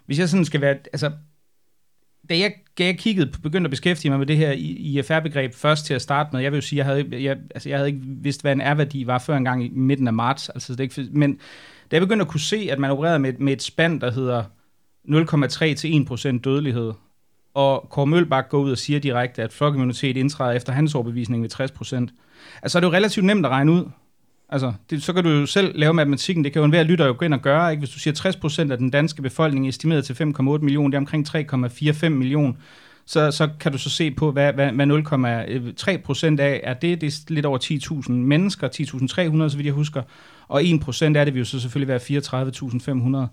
hvis 0.06 0.20
jeg 0.20 0.30
sådan 0.30 0.46
skal 0.46 0.62
være, 0.62 0.78
altså, 0.94 1.12
da 2.30 2.38
jeg, 2.38 2.54
da 2.78 2.86
jeg 2.86 2.98
kiggede, 2.98 3.32
begyndte 3.44 3.68
at 3.68 3.72
beskæftige 3.72 4.10
mig 4.12 4.20
med 4.20 4.28
det 4.28 4.38
her 4.38 4.52
IFR-begreb 4.58 5.54
først 5.54 5.86
til 5.86 5.94
at 5.94 6.02
starte 6.02 6.30
med, 6.34 6.42
jeg 6.42 6.52
vil 6.52 6.58
jo 6.58 6.62
sige, 6.62 6.78
jeg 6.78 6.86
havde, 6.86 7.24
jeg, 7.24 7.38
altså, 7.56 7.70
jeg 7.70 7.78
havde 7.78 7.90
ikke 7.90 8.02
vidst, 8.04 8.42
hvad 8.42 8.52
en 8.52 8.62
R-værdi 8.62 9.08
var 9.08 9.20
før 9.20 9.38
en 9.38 9.44
gang 9.44 9.66
i 9.66 9.70
midten 9.70 10.08
af 10.08 10.14
marts, 10.14 10.50
altså, 10.50 10.74
det 10.74 10.80
er 10.80 10.84
ikke, 10.84 11.10
men 11.12 11.34
da 11.92 11.96
jeg 11.96 12.02
begyndte 12.02 12.24
at 12.24 12.30
kunne 12.30 12.40
se, 12.40 12.68
at 12.72 12.80
man 12.80 12.92
opererede 12.92 13.20
med, 13.20 13.34
med 13.34 13.54
et 13.54 13.62
spand, 13.62 14.02
der 14.02 14.12
hedder 14.12 14.44
0,3 15.08 15.74
til 15.74 16.06
1% 16.12 16.40
dødelighed, 16.40 16.94
og 17.54 17.88
Kåre 17.90 18.08
Mølbak 18.08 18.50
går 18.50 18.60
ud 18.60 18.72
og 18.72 18.78
siger 18.78 19.00
direkte, 19.00 19.44
at 19.44 19.54
flokimmunitet 19.54 20.18
indtræder 20.18 20.52
efter 20.52 20.74
hans 20.74 20.96
overbevisning 20.96 21.44
ved 21.44 21.50
60%. 21.54 21.60
Altså, 22.62 22.78
er 22.78 22.80
det 22.80 22.88
jo 22.88 22.92
relativt 22.92 23.26
nemt 23.26 23.46
at 23.46 23.52
regne 23.52 23.72
ud. 23.72 23.90
Altså, 24.52 24.74
det, 24.90 25.04
så 25.04 25.14
kan 25.14 25.24
du 25.24 25.30
jo 25.30 25.46
selv 25.46 25.80
lave 25.80 25.94
matematikken. 25.94 26.44
Det 26.44 26.54
kan 26.54 26.60
jo 26.60 26.64
enhver 26.64 26.84
lytter 26.84 27.06
jo 27.06 27.16
gå 27.18 27.26
ind 27.26 27.34
og 27.34 27.42
gøre. 27.42 27.72
Ikke? 27.72 27.80
Hvis 27.80 27.90
du 27.90 28.00
siger 28.00 28.64
60% 28.68 28.72
af 28.72 28.78
den 28.78 28.90
danske 28.90 29.22
befolkning 29.22 29.66
er 29.66 29.70
estimeret 29.70 30.06
til 30.06 30.14
5,8 30.14 30.42
millioner, 30.42 30.90
det 30.90 30.96
er 30.96 30.98
omkring 30.98 31.28
3,45 31.30 32.10
millioner, 32.10 32.54
så, 33.06 33.32
så 33.32 33.50
kan 33.60 33.72
du 33.72 33.78
så 33.78 33.90
se 33.90 34.12
på, 34.12 34.32
hvad, 34.32 34.54
hvad, 34.54 34.72
hvad 34.72 34.88
0,3 35.96 35.98
procent 35.98 36.40
af 36.40 36.62
er 36.64 36.74
det. 36.74 37.02
Det 37.02 37.08
er 37.08 37.34
lidt 37.34 37.46
over 37.46 37.58
10.000 38.04 38.12
mennesker, 38.12 38.68
10.300, 38.68 39.50
så 39.50 39.58
vidt 39.58 39.66
jeg 39.66 39.74
husker. 39.74 40.02
Og 40.48 40.66
1 40.66 40.80
procent 40.80 41.18
af 41.18 41.26
det 41.26 41.34
vil 41.34 41.40
jo 41.40 41.46
så 41.46 41.60
selvfølgelig 41.60 41.88
være 41.88 42.22
34.500. 43.26 43.28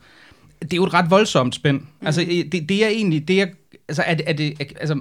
Det 0.63 0.73
er 0.73 0.77
jo 0.77 0.85
et 0.85 0.95
ret 0.95 1.11
voldsomt 1.11 1.55
spænd. 1.55 1.81
Mm. 1.81 2.07
Altså, 2.07 2.21
det, 2.53 2.69
det 2.69 2.85
er 2.85 2.89
egentlig, 2.89 3.29
det 3.29 3.43
er, 3.43 3.47
altså, 3.89 4.03
er 4.07 4.15
det, 4.15 4.25
er 4.27 4.33
det, 4.33 4.55
altså, 4.81 5.01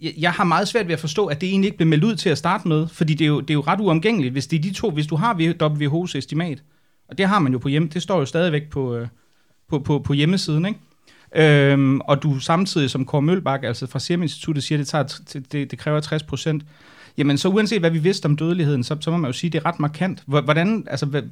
jeg 0.00 0.32
har 0.32 0.44
meget 0.44 0.68
svært 0.68 0.86
ved 0.86 0.94
at 0.94 1.00
forstå, 1.00 1.26
at 1.26 1.40
det 1.40 1.48
egentlig 1.48 1.66
ikke 1.68 1.76
blev 1.76 1.88
meldt 1.88 2.04
ud 2.04 2.16
til 2.16 2.28
at 2.28 2.38
starte 2.38 2.68
med, 2.68 2.88
fordi 2.88 3.14
det 3.14 3.24
er 3.24 3.28
jo, 3.28 3.40
det 3.40 3.50
er 3.50 3.54
jo 3.54 3.60
ret 3.60 3.80
uomgængeligt, 3.80 4.32
hvis 4.32 4.46
det 4.46 4.58
er 4.58 4.62
de 4.62 4.72
to, 4.72 4.90
hvis 4.90 5.06
du 5.06 5.16
har 5.16 5.34
WHO's 5.34 6.18
estimat, 6.18 6.62
og 7.08 7.18
det 7.18 7.28
har 7.28 7.38
man 7.38 7.52
jo 7.52 7.58
på 7.58 7.68
hjemme, 7.68 7.88
det 7.88 8.02
står 8.02 8.18
jo 8.18 8.24
stadigvæk 8.24 8.70
på, 8.70 8.96
øh, 8.96 9.08
på, 9.68 9.78
på, 9.78 9.98
på 9.98 10.12
hjemmesiden, 10.12 10.66
ikke? 10.66 10.80
Øhm, 11.34 12.00
og 12.00 12.22
du 12.22 12.38
samtidig 12.38 12.90
som 12.90 13.04
Kåre 13.04 13.22
Mølbak, 13.22 13.64
altså 13.64 13.86
fra 13.86 13.98
Serum 13.98 14.22
Instituttet, 14.22 14.64
siger, 14.64 14.78
at 14.78 14.80
det, 14.80 14.88
tager, 14.88 15.44
det, 15.52 15.70
det 15.70 15.78
kræver 15.78 16.00
60 16.00 16.22
procent, 16.22 16.62
jamen 17.18 17.38
så 17.38 17.48
uanset 17.48 17.80
hvad 17.80 17.90
vi 17.90 17.98
vidste 17.98 18.26
om 18.26 18.36
dødeligheden, 18.36 18.84
så, 18.84 18.96
så 19.00 19.10
må 19.10 19.16
man 19.16 19.28
jo 19.28 19.32
sige, 19.32 19.48
at 19.48 19.52
det 19.52 19.58
er 19.58 19.66
ret 19.66 19.80
markant. 19.80 20.22
Hvordan, 20.26 20.86
altså, 20.90 21.06
hvad, 21.06 21.22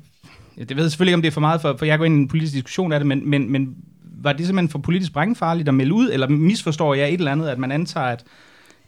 det 0.58 0.76
ved 0.76 0.84
jeg 0.84 0.90
selvfølgelig 0.90 1.10
ikke, 1.10 1.16
om 1.16 1.22
det 1.22 1.28
er 1.28 1.32
for 1.32 1.40
meget, 1.40 1.60
for, 1.60 1.76
for 1.78 1.84
jeg 1.84 1.98
går 1.98 2.04
ind 2.04 2.14
i 2.14 2.18
en 2.18 2.28
politisk 2.28 2.54
diskussion 2.54 2.92
af 2.92 3.00
det, 3.00 3.06
men, 3.06 3.30
men, 3.30 3.52
men 3.52 3.76
var 4.24 4.32
det 4.32 4.46
simpelthen 4.46 4.68
for 4.68 4.78
politisk 4.78 5.12
brængfarligt 5.12 5.68
at 5.68 5.74
melde 5.74 5.94
ud, 5.94 6.10
eller 6.12 6.28
misforstår 6.28 6.94
jeg 6.94 7.08
et 7.08 7.18
eller 7.18 7.32
andet, 7.32 7.48
at 7.48 7.58
man 7.58 7.72
antager, 7.72 8.06
at 8.06 8.24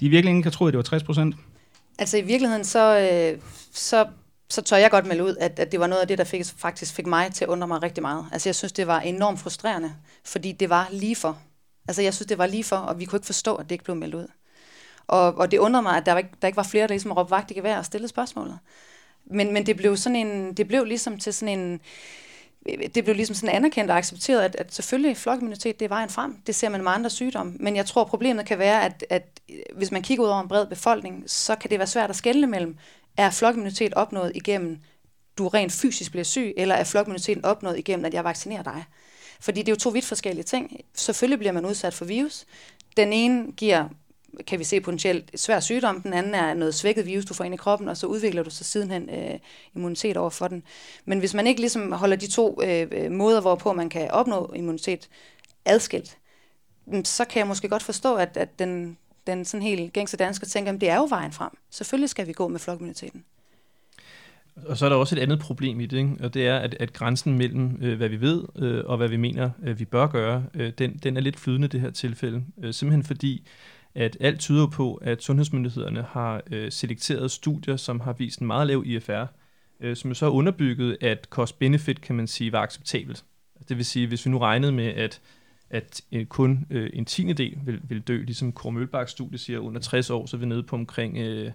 de 0.00 0.08
virkelig 0.08 0.30
ikke 0.30 0.42
kan 0.42 0.52
tro, 0.52 0.66
at 0.66 0.72
det 0.72 0.76
var 0.76 0.82
60 0.82 1.02
procent? 1.02 1.34
Altså 1.98 2.16
i 2.16 2.20
virkeligheden, 2.20 2.64
så, 2.64 2.98
øh, 2.98 3.40
så, 3.72 4.06
så 4.48 4.62
tør 4.62 4.76
jeg 4.76 4.90
godt 4.90 5.06
melde 5.06 5.24
ud, 5.24 5.36
at, 5.40 5.58
at 5.58 5.72
det 5.72 5.80
var 5.80 5.86
noget 5.86 6.02
af 6.02 6.08
det, 6.08 6.18
der 6.18 6.24
fik, 6.24 6.44
faktisk 6.56 6.94
fik 6.94 7.06
mig 7.06 7.32
til 7.32 7.44
at 7.44 7.48
undre 7.48 7.68
mig 7.68 7.82
rigtig 7.82 8.02
meget. 8.02 8.26
Altså 8.32 8.48
jeg 8.48 8.54
synes, 8.54 8.72
det 8.72 8.86
var 8.86 9.00
enormt 9.00 9.40
frustrerende, 9.40 9.94
fordi 10.24 10.52
det 10.52 10.70
var 10.70 10.88
lige 10.92 11.16
for. 11.16 11.38
Altså, 11.88 12.02
jeg 12.02 12.14
synes, 12.14 12.26
det 12.26 12.38
var 12.38 12.46
lige 12.46 12.64
for, 12.64 12.76
og 12.76 12.98
vi 12.98 13.04
kunne 13.04 13.16
ikke 13.16 13.26
forstå, 13.26 13.54
at 13.54 13.64
det 13.64 13.72
ikke 13.72 13.84
blev 13.84 13.96
meldt 13.96 14.14
ud. 14.14 14.26
Og, 15.06 15.34
og 15.34 15.50
det 15.50 15.58
undrede 15.58 15.82
mig, 15.82 15.96
at 15.96 16.06
der, 16.06 16.16
ikke, 16.16 16.30
der 16.42 16.48
ikke 16.48 16.56
var 16.56 16.62
flere, 16.62 16.82
der 16.82 16.92
ligesom 16.92 17.12
råbte 17.12 17.30
vagt 17.30 17.50
i 17.50 17.54
gevær 17.54 17.78
og 17.78 17.84
stillede 17.84 18.08
spørgsmålet. 18.08 18.58
Men, 19.30 19.52
men 19.52 19.66
det 19.66 19.76
blev 19.76 19.96
sådan 19.96 20.16
en, 20.16 20.54
det 20.54 20.68
blev 20.68 20.84
ligesom 20.84 21.18
til 21.18 21.34
sådan 21.34 21.58
en, 21.58 21.80
det 22.94 23.04
blev 23.04 23.16
ligesom 23.16 23.34
sådan 23.34 23.56
anerkendt 23.56 23.90
og 23.90 23.96
accepteret, 23.96 24.42
at, 24.42 24.56
at 24.56 24.74
selvfølgelig 24.74 25.16
flokimmunitet, 25.16 25.78
det 25.78 25.84
er 25.84 25.88
vejen 25.88 26.08
frem. 26.08 26.36
Det 26.46 26.54
ser 26.54 26.68
man 26.68 26.82
med 26.82 26.92
andre 26.92 27.10
sygdomme. 27.10 27.52
Men 27.60 27.76
jeg 27.76 27.86
tror, 27.86 28.04
problemet 28.04 28.46
kan 28.46 28.58
være, 28.58 28.84
at, 28.84 29.04
at 29.10 29.40
hvis 29.76 29.90
man 29.92 30.02
kigger 30.02 30.24
ud 30.24 30.28
over 30.28 30.40
en 30.40 30.48
bred 30.48 30.66
befolkning, 30.66 31.24
så 31.26 31.56
kan 31.56 31.70
det 31.70 31.78
være 31.78 31.86
svært 31.86 32.10
at 32.10 32.16
skelne 32.16 32.46
mellem, 32.46 32.76
er 33.16 33.30
flokimmunitet 33.30 33.94
opnået 33.94 34.32
igennem, 34.34 34.78
du 35.38 35.48
rent 35.48 35.72
fysisk 35.72 36.10
bliver 36.10 36.24
syg, 36.24 36.54
eller 36.56 36.74
er 36.74 36.84
flokimmuniteten 36.84 37.44
opnået 37.44 37.78
igennem, 37.78 38.04
at 38.04 38.14
jeg 38.14 38.24
vaccinerer 38.24 38.62
dig? 38.62 38.84
Fordi 39.40 39.60
det 39.60 39.68
er 39.68 39.72
jo 39.72 39.76
to 39.76 39.90
vidt 39.90 40.04
forskellige 40.04 40.44
ting. 40.44 40.80
Selvfølgelig 40.94 41.38
bliver 41.38 41.52
man 41.52 41.66
udsat 41.66 41.94
for 41.94 42.04
virus. 42.04 42.44
Den 42.96 43.12
ene 43.12 43.52
giver 43.52 43.88
kan 44.46 44.58
vi 44.58 44.64
se 44.64 44.80
potentielt 44.80 45.40
svær 45.40 45.60
sygdom, 45.60 46.02
den 46.02 46.12
anden 46.12 46.34
er 46.34 46.54
noget 46.54 46.74
svækket 46.74 47.06
virus, 47.06 47.24
du 47.24 47.34
får 47.34 47.44
ind 47.44 47.54
i 47.54 47.56
kroppen, 47.56 47.88
og 47.88 47.96
så 47.96 48.06
udvikler 48.06 48.42
du 48.42 48.50
så 48.50 48.64
sidenhen 48.64 49.10
øh, 49.10 49.38
immunitet 49.74 50.16
over 50.16 50.30
for 50.30 50.48
den. 50.48 50.62
Men 51.04 51.18
hvis 51.18 51.34
man 51.34 51.46
ikke 51.46 51.60
ligesom 51.60 51.92
holder 51.92 52.16
de 52.16 52.26
to 52.26 52.62
øh, 52.62 53.10
måder, 53.10 53.40
hvorpå 53.40 53.72
man 53.72 53.88
kan 53.88 54.10
opnå 54.10 54.52
immunitet 54.56 55.08
adskilt, 55.64 56.18
mm, 56.86 57.04
så 57.04 57.24
kan 57.24 57.38
jeg 57.38 57.46
måske 57.46 57.68
godt 57.68 57.82
forstå, 57.82 58.14
at, 58.14 58.36
at 58.36 58.58
den, 58.58 58.98
den 59.26 59.44
sådan 59.44 59.62
helt 59.62 59.92
gængse 59.92 60.16
dansker 60.16 60.46
tænker, 60.46 60.72
at 60.72 60.80
det 60.80 60.88
er 60.88 60.96
jo 60.96 61.06
vejen 61.10 61.32
frem. 61.32 61.50
Selvfølgelig 61.70 62.10
skal 62.10 62.26
vi 62.26 62.32
gå 62.32 62.48
med 62.48 62.60
flokimmuniteten. 62.60 63.24
Og 64.66 64.76
så 64.76 64.84
er 64.84 64.88
der 64.88 64.96
også 64.96 65.16
et 65.16 65.20
andet 65.20 65.38
problem 65.38 65.80
i 65.80 65.86
det, 65.86 65.98
ikke? 65.98 66.16
og 66.20 66.34
det 66.34 66.46
er, 66.46 66.58
at, 66.58 66.76
at 66.80 66.92
grænsen 66.92 67.38
mellem, 67.38 67.78
øh, 67.82 67.96
hvad 67.96 68.08
vi 68.08 68.20
ved 68.20 68.44
øh, 68.56 68.84
og 68.86 68.96
hvad 68.96 69.08
vi 69.08 69.16
mener, 69.16 69.50
øh, 69.62 69.78
vi 69.78 69.84
bør 69.84 70.06
gøre, 70.06 70.44
øh, 70.54 70.72
den, 70.78 70.96
den 71.02 71.16
er 71.16 71.20
lidt 71.20 71.38
flydende 71.38 71.64
i 71.64 71.68
det 71.68 71.80
her 71.80 71.90
tilfælde. 71.90 72.44
Øh, 72.62 72.74
simpelthen 72.74 73.04
fordi, 73.04 73.46
at 73.96 74.16
alt 74.20 74.40
tyder 74.40 74.66
på, 74.66 74.94
at 74.94 75.22
sundhedsmyndighederne 75.22 76.02
har 76.02 76.42
øh, 76.50 76.72
selekteret 76.72 77.30
studier, 77.30 77.76
som 77.76 78.00
har 78.00 78.12
vist 78.12 78.40
en 78.40 78.46
meget 78.46 78.66
lav 78.66 78.82
IFR, 78.86 79.24
øh, 79.80 79.96
som 79.96 80.10
jo 80.10 80.14
så 80.14 80.28
underbygget, 80.28 80.96
at 81.00 81.28
cost-benefit, 81.30 82.00
kan 82.00 82.16
man 82.16 82.26
sige, 82.26 82.52
var 82.52 82.62
acceptabelt. 82.62 83.24
Altså, 83.54 83.66
det 83.68 83.76
vil 83.76 83.84
sige, 83.84 84.06
hvis 84.06 84.26
vi 84.26 84.30
nu 84.30 84.38
regnede 84.38 84.72
med, 84.72 84.86
at 84.86 85.20
at 85.70 86.02
øh, 86.12 86.26
kun 86.26 86.66
øh, 86.70 86.90
en 86.92 87.04
tiende 87.04 87.34
del 87.34 87.58
vil, 87.64 87.80
vil 87.88 88.00
dø, 88.00 88.22
ligesom 88.22 88.52
Kåre 88.52 88.72
Mølbaks 88.72 89.10
studie 89.10 89.38
siger, 89.38 89.58
under 89.58 89.80
60 89.80 90.10
år, 90.10 90.26
så 90.26 90.36
er 90.36 90.38
vi 90.38 90.46
nede 90.46 90.62
på 90.62 90.76
omkring 90.76 91.18
øh, 91.18 91.52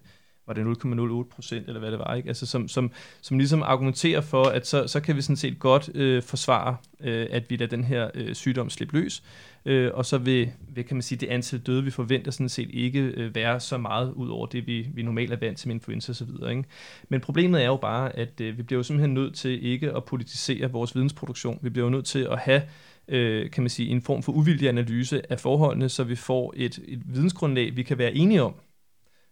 var 0.48 0.54
det 0.54 0.62
0,08 0.62 1.30
procent, 1.36 1.68
eller 1.68 1.80
hvad 1.80 1.92
det 1.92 2.00
var, 2.00 2.16
ikke? 2.16 2.28
Altså, 2.28 2.46
som, 2.46 2.68
som, 2.68 2.92
som 3.22 3.38
ligesom 3.38 3.64
argumenterer 3.64 4.22
for, 4.22 4.44
at 4.44 4.68
så, 4.68 4.88
så 4.88 5.00
kan 5.00 5.16
vi 5.16 5.22
sådan 5.22 5.36
set 5.36 5.60
godt 5.60 5.90
øh, 5.96 6.24
forsvare, 6.24 6.78
øh, 7.00 7.28
at 7.32 7.50
vi 7.50 7.56
lader 7.56 7.70
den 7.70 7.84
her 7.84 8.10
øh, 8.14 8.36
sygdom 8.36 8.70
slippe 8.70 9.00
løs, 9.00 9.24
øh, 9.66 9.92
og 9.94 10.06
så 10.06 10.18
vil, 10.18 10.52
hvad 10.70 10.84
kan 10.84 10.96
man 10.96 11.02
sige, 11.02 11.20
det 11.20 11.28
antal 11.28 11.60
døde, 11.60 11.84
vi 11.84 11.92
forventer 11.92 12.32
sådan 12.32 12.50
set 12.50 12.70
ikke 12.74 13.00
øh, 13.00 13.36
være 13.36 13.60
så 13.60 13.78
meget 13.78 14.14
ud 14.14 14.30
over 14.30 14.46
det, 14.46 14.68
vi, 14.68 14.88
vi 14.94 15.04
normalt 15.04 15.34
er 15.34 15.38
vant 15.38 15.58
til 15.58 15.68
med 15.68 15.76
influenza 15.76 16.12
osv. 16.12 16.50
Ikke? 16.50 16.64
Men 17.10 17.22
problemet 17.22 17.62
er 17.62 17.68
jo 17.68 17.78
bare, 17.78 18.16
at 18.16 18.42
øh, 18.42 18.58
vi 18.58 18.64
bliver 18.64 18.80
jo 18.80 18.84
simpelthen 18.84 19.14
nødt 19.14 19.36
til 19.36 19.66
ikke 19.66 19.92
at 19.96 20.04
politisere 20.04 20.72
vores 20.72 20.96
vidensproduktion. 20.96 21.60
Vi 21.62 21.70
bliver 21.70 21.86
jo 21.86 21.92
nødt 21.92 22.06
til 22.06 22.28
at 22.32 22.40
have 22.40 22.62
øh, 23.08 23.52
kan 23.52 23.64
man 23.64 23.70
sige, 23.70 23.90
en 23.90 24.02
form 24.02 24.24
for 24.24 24.32
uvildig 24.32 24.70
analyse 24.70 25.32
af 25.32 25.40
forholdene, 25.40 25.90
så 25.90 26.04
vi 26.04 26.16
får 26.16 26.54
et, 26.58 26.80
et 26.88 27.02
vidensgrundlag, 27.06 27.76
vi 27.76 27.84
kan 27.84 27.98
være 27.98 28.16
enige 28.16 28.44
om, 28.44 28.54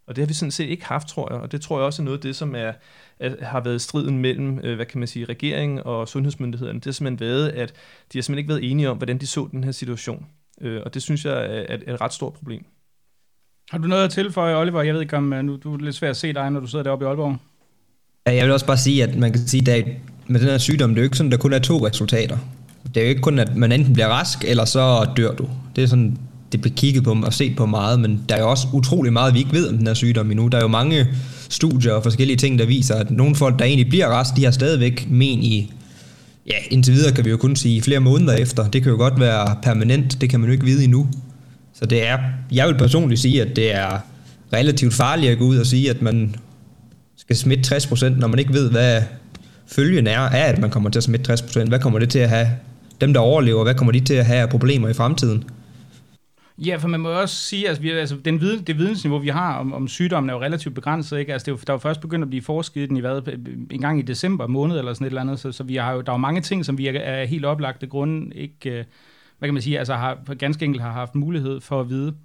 og 0.10 0.16
det 0.16 0.22
har 0.22 0.28
vi 0.28 0.34
sådan 0.34 0.51
set 0.51 0.70
ikke 0.70 0.86
haft, 0.86 1.08
tror 1.08 1.34
jeg. 1.34 1.42
Og 1.42 1.51
det 1.51 1.62
tror 1.62 1.78
jeg 1.78 1.86
også 1.86 2.01
er 2.01 2.04
noget 2.04 2.18
af 2.18 2.22
det, 2.22 2.36
som 2.36 2.56
er, 2.56 2.72
er, 3.20 3.46
har 3.46 3.60
været 3.60 3.82
striden 3.82 4.18
mellem, 4.18 4.60
øh, 4.63 4.75
hvad 4.75 4.86
kan 4.86 5.00
man 5.00 5.08
sige, 5.08 5.25
regeringen 5.25 5.80
og 5.86 6.08
sundhedsmyndighederne. 6.08 6.80
Det 6.80 6.86
har 6.86 6.92
simpelthen 6.92 7.28
været, 7.28 7.50
at 7.50 7.74
de 8.13 8.18
har 8.18 8.22
simpelthen 8.22 8.38
ikke 8.38 8.50
været 8.50 8.72
enige 8.72 8.89
om, 8.89 8.98
hvordan 8.98 9.18
de 9.18 9.28
så 9.28 9.48
den 9.51 9.64
her 9.64 9.72
situation. 9.72 10.25
Øh, 10.62 10.81
og 10.86 10.94
det 10.94 11.01
synes 11.01 11.25
jeg 11.25 11.33
er, 11.33 11.38
er, 11.38 11.77
er 11.88 11.94
et 11.94 12.01
ret 12.01 12.14
stort 12.14 12.33
problem. 12.33 12.66
Har 13.72 13.77
du 13.77 13.88
noget 13.88 14.03
at 14.03 14.12
tilføje, 14.12 14.55
Oliver? 14.55 14.81
Jeg 14.81 14.94
ved 14.94 15.01
ikke, 15.01 15.18
om 15.18 15.33
øh, 15.33 15.44
nu, 15.44 15.55
du 15.64 15.74
er 15.74 15.77
lidt 15.77 15.96
svært 15.96 16.10
at 16.10 16.18
se 16.18 16.33
dig, 16.33 16.50
når 16.50 16.60
du 16.60 16.68
sidder 16.68 16.83
deroppe 16.83 17.05
i 17.05 17.07
Aalborg. 17.07 17.38
Ja, 18.27 18.36
jeg 18.36 18.46
vil 18.46 18.53
også 18.53 18.66
bare 18.66 18.77
sige, 18.77 19.03
at 19.03 19.16
man 19.16 19.31
kan 19.31 19.42
sige, 19.42 19.72
at 19.72 19.86
med 20.27 20.40
den 20.40 20.50
her 20.50 20.57
sygdom, 20.57 20.90
det 20.90 20.98
er 20.98 21.01
jo 21.01 21.05
ikke 21.05 21.18
sådan, 21.18 21.33
at 21.33 21.38
der 21.38 21.42
kun 21.42 21.53
er 21.53 21.60
to 21.60 21.88
resultater. 21.88 22.38
Det 22.96 22.98
er 22.98 23.01
jo 23.01 23.10
ikke 23.10 23.22
kun, 23.22 23.40
at 23.40 23.55
man 23.55 23.72
enten 23.72 23.94
bliver 23.94 24.07
rask, 24.07 24.44
eller 24.44 24.66
så 24.66 25.10
dør 25.18 25.36
du. 25.36 25.50
Det 25.75 25.83
er 25.83 25.88
sådan 25.88 26.18
det 26.51 26.62
bliver 26.62 26.75
kigget 26.75 27.03
på 27.03 27.18
og 27.24 27.33
set 27.33 27.55
på 27.55 27.66
meget, 27.66 28.00
men 28.00 28.24
der 28.29 28.35
er 28.35 28.40
jo 28.40 28.50
også 28.50 28.68
utrolig 28.74 29.14
meget, 29.14 29.33
vi 29.33 29.40
ikke 29.40 29.53
ved 29.53 29.70
om 29.70 29.77
den 29.77 29.88
her 29.88 29.94
sygdom 29.94 30.31
endnu. 30.31 30.48
Der 30.48 30.57
er 30.57 30.62
jo 30.62 30.68
mange 30.68 31.07
studier 31.50 31.94
og 31.94 32.03
forskellige 32.03 32.38
ting, 32.38 32.59
der 32.59 32.66
viser, 32.66 32.96
at 32.96 33.12
nogle 33.12 33.35
folk, 33.35 33.59
der 33.59 33.66
egentlig 33.66 33.90
bliver 33.90 34.20
rest, 34.20 34.35
de 34.35 34.44
har 34.44 34.51
stadigvæk 34.51 35.07
men 35.09 35.44
i, 35.44 35.74
ja, 36.48 36.55
indtil 36.72 36.94
videre 36.94 37.12
kan 37.12 37.25
vi 37.25 37.29
jo 37.29 37.38
kun 37.38 37.55
sige 37.55 37.81
flere 37.81 38.00
måneder 38.00 38.33
efter. 38.33 38.68
Det 38.68 38.83
kan 38.83 38.92
jo 38.92 38.98
godt 38.98 39.20
være 39.20 39.55
permanent, 39.64 40.22
det 40.22 40.29
kan 40.29 40.40
man 40.40 40.50
jo 40.50 40.53
ikke 40.53 40.66
vide 40.66 40.83
endnu. 40.83 41.07
Så 41.74 41.85
det 41.85 42.07
er, 42.07 42.18
jeg 42.51 42.68
vil 42.68 42.77
personligt 42.77 43.22
sige, 43.22 43.42
at 43.42 43.55
det 43.55 43.75
er 43.75 44.00
relativt 44.53 44.94
farligt 44.94 45.31
at 45.31 45.38
gå 45.38 45.46
ud 45.46 45.57
og 45.57 45.66
sige, 45.66 45.90
at 45.90 46.01
man 46.01 46.35
skal 47.18 47.35
smitte 47.35 47.75
60%, 47.75 48.09
når 48.09 48.27
man 48.27 48.40
ikke 48.40 48.53
ved, 48.53 48.72
hvad 48.72 49.01
følgen 49.68 50.07
er 50.07 50.20
af, 50.20 50.50
at 50.50 50.59
man 50.59 50.70
kommer 50.70 50.90
til 50.90 51.00
at 51.00 51.03
smitte 51.03 51.33
60%. 51.33 51.68
Hvad 51.68 51.79
kommer 51.79 52.00
det 52.00 52.09
til 52.09 52.20
at 52.20 52.29
have? 52.29 52.48
Dem, 53.01 53.14
der 53.14 53.20
overlever, 53.20 53.64
hvad 53.64 53.74
kommer 53.74 53.92
de 53.92 54.00
til 54.00 54.14
at 54.14 54.25
have 54.25 54.40
af 54.40 54.50
problemer 54.50 54.90
i 54.90 54.94
fremtiden? 54.94 55.44
Ja, 56.65 56.75
for 56.75 56.87
man 56.87 57.00
må 57.00 57.09
også 57.09 57.35
sige, 57.35 57.67
altså, 57.67 57.81
vi, 57.81 57.89
altså 57.91 58.15
den 58.15 58.41
viden, 58.41 58.63
det 58.63 58.77
vidensniveau, 58.77 59.19
vi 59.19 59.27
har 59.27 59.55
om, 59.55 59.74
om 59.74 59.87
sygdommen, 59.87 60.29
er 60.29 60.33
jo 60.33 60.41
relativt 60.41 60.75
begrænset. 60.75 61.19
Ikke? 61.19 61.33
Altså, 61.33 61.45
det 61.45 61.51
er 61.51 61.55
jo, 61.55 61.59
der 61.67 61.74
er 61.74 61.75
jo 61.75 61.79
først 61.79 62.01
begyndt 62.01 62.24
at 62.24 62.29
blive 62.29 62.41
forsket 62.41 62.81
i 62.81 62.85
den 62.85 62.98
i 62.98 63.00
hvad, 63.00 63.22
en 63.72 63.81
gang 63.81 64.00
i 64.00 64.01
december 64.01 64.48
måned 64.48 64.77
eller 64.77 64.93
sådan 64.93 65.05
et 65.05 65.09
eller 65.09 65.22
andet, 65.22 65.39
så, 65.39 65.51
så 65.51 65.63
vi 65.63 65.75
har 65.75 65.93
jo, 65.93 66.01
der 66.01 66.11
er 66.11 66.13
jo 66.13 66.17
mange 66.17 66.41
ting, 66.41 66.65
som 66.65 66.77
vi 66.77 66.87
er, 66.87 67.00
er 67.00 67.25
helt 67.25 67.45
oplagte 67.45 67.87
grunde 67.87 68.35
ikke, 68.35 68.69
øh, 68.69 68.83
hvad 69.39 69.48
kan 69.48 69.53
man 69.53 69.63
sige, 69.63 69.79
altså 69.79 69.93
har, 69.93 70.33
ganske 70.33 70.65
enkelt 70.65 70.83
har 70.83 70.91
haft 70.91 71.15
mulighed 71.15 71.61
for 71.61 71.81
at 71.81 71.89
vide. 71.89 72.15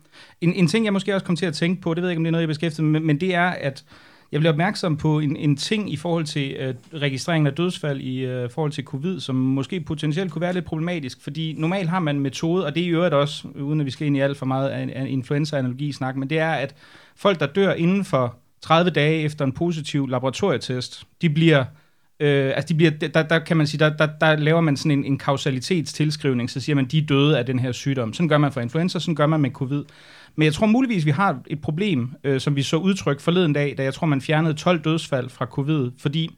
En, 0.41 0.53
en 0.53 0.67
ting, 0.67 0.85
jeg 0.85 0.93
måske 0.93 1.15
også 1.15 1.27
kom 1.27 1.37
til 1.37 1.47
at 1.47 1.55
tænke 1.55 1.83
på, 1.83 1.95
det 1.95 2.03
ved 2.03 2.09
jeg 2.09 2.13
ikke, 2.13 2.21
om 2.21 2.25
det 2.25 2.29
er 2.29 2.33
noget, 2.33 2.43
jeg 2.43 2.49
beskæftiger 2.49 2.87
med, 2.87 3.01
men 3.01 3.21
det 3.21 3.35
er, 3.35 3.49
at 3.49 3.85
jeg 4.33 4.41
blev 4.41 4.51
opmærksom 4.51 4.97
på 4.97 5.19
en, 5.19 5.37
en 5.37 5.57
ting 5.57 5.93
i 5.93 5.97
forhold 5.97 6.25
til 6.25 6.57
øh, 6.59 6.75
registreringen 6.95 7.47
af 7.47 7.53
dødsfald 7.53 8.01
i 8.01 8.25
øh, 8.25 8.51
forhold 8.51 8.73
til 8.73 8.85
covid, 8.85 9.21
som 9.21 9.35
måske 9.37 9.81
potentielt 9.81 10.33
kunne 10.33 10.43
være 10.43 10.53
lidt 10.53 10.65
problematisk, 10.65 11.23
fordi 11.23 11.55
normalt 11.59 11.89
har 11.89 12.01
man 12.01 12.17
en 12.17 12.23
metode, 12.23 12.67
og 12.67 12.75
det 12.75 12.83
er 12.83 12.87
i 12.87 12.91
øvrigt 12.91 13.15
også, 13.15 13.49
uden 13.49 13.81
at 13.81 13.87
vi 13.87 13.91
skal 13.91 14.07
ind 14.07 14.17
i 14.17 14.21
alt 14.21 14.37
for 14.37 14.47
meget 14.47 14.69
af, 14.69 14.93
af 14.95 15.07
influenza-analogi 15.09 15.93
snak, 15.93 16.17
men 16.17 16.31
det 16.31 16.39
er, 16.39 16.53
at 16.53 16.75
folk, 17.17 17.41
der 17.41 17.47
dør 17.47 17.73
inden 17.73 18.05
for 18.05 18.37
30 18.63 18.91
dage 18.91 19.23
efter 19.23 19.45
en 19.45 19.53
positiv 19.53 20.09
laboratorietest, 20.09 21.05
de 21.23 21.31
bliver 21.31 21.65
Øh, 22.21 22.53
altså 22.57 22.69
de 22.69 22.75
bliver, 22.75 22.91
der, 22.91 23.23
der 23.23 23.39
kan 23.39 23.57
man 23.57 23.67
sige, 23.67 23.79
der, 23.79 23.97
der, 23.97 24.09
der 24.21 24.37
laver 24.37 24.61
man 24.61 24.77
sådan 24.77 24.91
en, 24.91 25.05
en 25.05 25.19
kausalitetstilskrivning, 25.19 26.51
så 26.51 26.61
siger 26.61 26.77
man, 26.77 26.85
de 26.85 26.99
er 26.99 27.07
døde 27.07 27.39
af 27.39 27.47
den 27.47 27.59
her 27.59 27.73
sygdom. 27.73 28.13
Sådan 28.13 28.29
gør 28.29 28.39
man 28.39 28.53
for 28.53 28.61
influenza, 28.61 28.99
sådan 28.99 29.15
gør 29.15 29.27
man 29.27 29.41
med 29.41 29.51
covid. 29.51 29.85
Men 30.37 30.45
jeg 30.45 30.55
tror 30.55 30.67
muligvis, 30.67 31.07
vi 31.07 31.11
har 31.11 31.39
et 31.47 31.61
problem, 31.61 32.15
øh, 32.25 32.41
som 32.41 32.57
vi 32.57 32.63
så 32.63 32.77
udtryk 32.77 33.21
forleden 33.21 33.53
dag, 33.53 33.75
da 33.79 33.83
jeg 33.83 33.95
tror, 33.95 34.07
man 34.07 34.21
fjernede 34.21 34.55
12 34.55 34.81
dødsfald 34.81 35.29
fra 35.29 35.47
covid, 35.47 35.91
fordi 35.99 36.31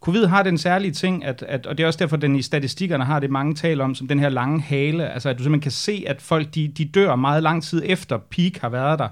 covid 0.00 0.26
har 0.26 0.42
den 0.42 0.58
særlige 0.58 0.92
ting, 0.92 1.24
at, 1.24 1.44
at, 1.48 1.66
og 1.66 1.78
det 1.78 1.82
er 1.84 1.86
også 1.86 1.98
derfor, 1.98 2.16
den 2.16 2.36
i 2.36 2.42
statistikkerne 2.42 3.04
har 3.04 3.20
det 3.20 3.30
mange 3.30 3.54
taler 3.54 3.84
om, 3.84 3.94
som 3.94 4.08
den 4.08 4.18
her 4.18 4.28
lange 4.28 4.60
hale, 4.60 5.08
altså 5.12 5.28
at 5.28 5.38
du 5.38 5.42
simpelthen 5.42 5.62
kan 5.62 5.70
se, 5.70 6.04
at 6.06 6.22
folk 6.22 6.54
de, 6.54 6.68
de 6.68 6.84
dør 6.84 7.16
meget 7.16 7.42
lang 7.42 7.62
tid 7.62 7.82
efter 7.84 8.18
peak 8.18 8.56
har 8.56 8.68
været 8.68 8.98
der. 8.98 9.08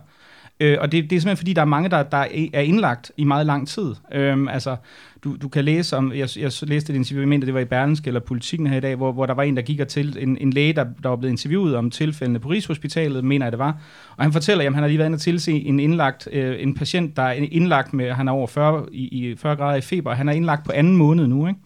Øh, 0.61 0.77
og 0.81 0.93
det, 0.93 1.11
det 1.11 1.17
er 1.17 1.21
simpelthen 1.21 1.37
fordi, 1.37 1.53
der 1.53 1.61
er 1.61 1.67
mange, 1.67 1.89
der, 1.89 2.03
der 2.03 2.27
er 2.53 2.61
indlagt 2.61 3.13
i 3.17 3.25
meget 3.25 3.47
lang 3.47 3.69
tid. 3.69 3.95
Øh, 4.13 4.47
altså, 4.51 4.77
du, 5.25 5.37
du 5.43 5.49
kan 5.49 5.65
læse 5.65 5.97
om, 5.97 6.13
jeg, 6.13 6.29
jeg 6.37 6.53
læste 6.63 6.93
et 6.93 6.97
interview, 6.97 7.23
jeg 7.23 7.29
mener, 7.29 7.45
det 7.45 7.55
var 7.55 7.61
i 7.61 7.65
Berlinske 7.65 8.09
eller 8.09 8.21
Politikken 8.21 8.67
her 8.67 8.77
i 8.77 8.81
dag, 8.81 8.97
hvor, 8.97 9.13
hvor 9.13 9.27
der 9.27 9.35
var 9.35 9.43
en, 9.43 9.57
der 9.57 9.63
gik 9.63 9.89
til 9.89 10.17
en, 10.21 10.39
en 10.41 10.53
læge, 10.53 10.73
der, 10.73 10.85
der 11.03 11.09
var 11.09 11.17
blevet 11.17 11.33
interviewet 11.33 11.77
om 11.77 11.91
tilfældene 11.91 12.39
på 12.39 12.49
Rigshospitalet, 12.49 13.25
mener 13.25 13.47
jeg 13.47 13.53
det 13.53 13.59
var, 13.59 13.81
og 14.17 14.25
han 14.25 14.33
fortæller, 14.33 14.65
at 14.65 14.75
han 14.75 14.83
har 14.83 14.89
lige 14.89 14.99
været 14.99 15.09
inde 15.09 15.17
og 15.17 15.21
tilse 15.21 15.53
en 15.53 15.81
indlagt, 15.81 16.29
øh, 16.33 16.63
en 16.63 16.75
patient, 16.75 17.17
der 17.17 17.23
er 17.23 17.33
indlagt 17.33 17.95
med, 17.95 18.13
han 18.13 18.29
er 18.29 18.33
over 18.33 18.47
40, 18.47 18.87
i, 18.93 19.31
i 19.31 19.37
40 19.37 19.57
grader 19.57 19.77
i 19.77 19.81
feber, 19.81 20.15
han 20.15 20.29
er 20.29 20.33
indlagt 20.33 20.65
på 20.65 20.73
anden 20.73 20.97
måned 20.97 21.27
nu, 21.27 21.47
ikke? 21.47 21.61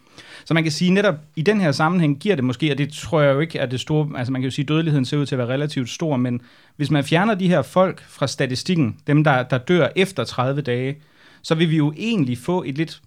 Så 0.45 0.55
man 0.55 0.63
kan 0.63 0.73
sige, 0.73 0.91
netop 0.91 1.15
i 1.37 1.43
den 1.43 1.61
her 1.61 1.73
sammenhæng 1.73 2.19
giver 2.19 2.35
det 2.35 2.45
måske, 2.45 2.71
og 2.71 2.79
det 2.79 2.93
tror 2.93 3.21
jeg 3.21 3.35
jo 3.35 3.41
ikke 3.41 3.59
er 3.59 3.67
det 3.67 3.81
store, 3.81 4.09
altså 4.17 4.33
man 4.33 4.43
kan 4.43 4.47
jo 4.51 4.55
sige, 4.55 4.65
at 4.65 4.69
dødeligheden 4.69 5.05
ser 5.05 5.17
ud 5.17 5.27
til 5.27 5.35
at 5.35 5.39
være 5.39 5.49
relativt 5.49 5.91
stor, 5.91 6.17
men 6.17 6.41
hvis 6.77 6.91
man 6.91 7.05
fjerner 7.05 7.35
de 7.35 7.49
her 7.49 7.63
folk 7.63 8.05
fra 8.09 8.27
statistikken, 8.27 8.97
dem 9.07 9.25
der, 9.25 9.43
der 9.43 9.59
dør 9.59 9.89
efter 9.97 10.25
30 10.25 10.63
dage, 10.63 10.97
så 11.43 11.55
vil 11.55 11.71
vi 11.71 11.77
jo 11.77 11.93
egentlig 11.97 12.39
få 12.39 12.63
et 12.67 12.79
lidt 12.79 13.03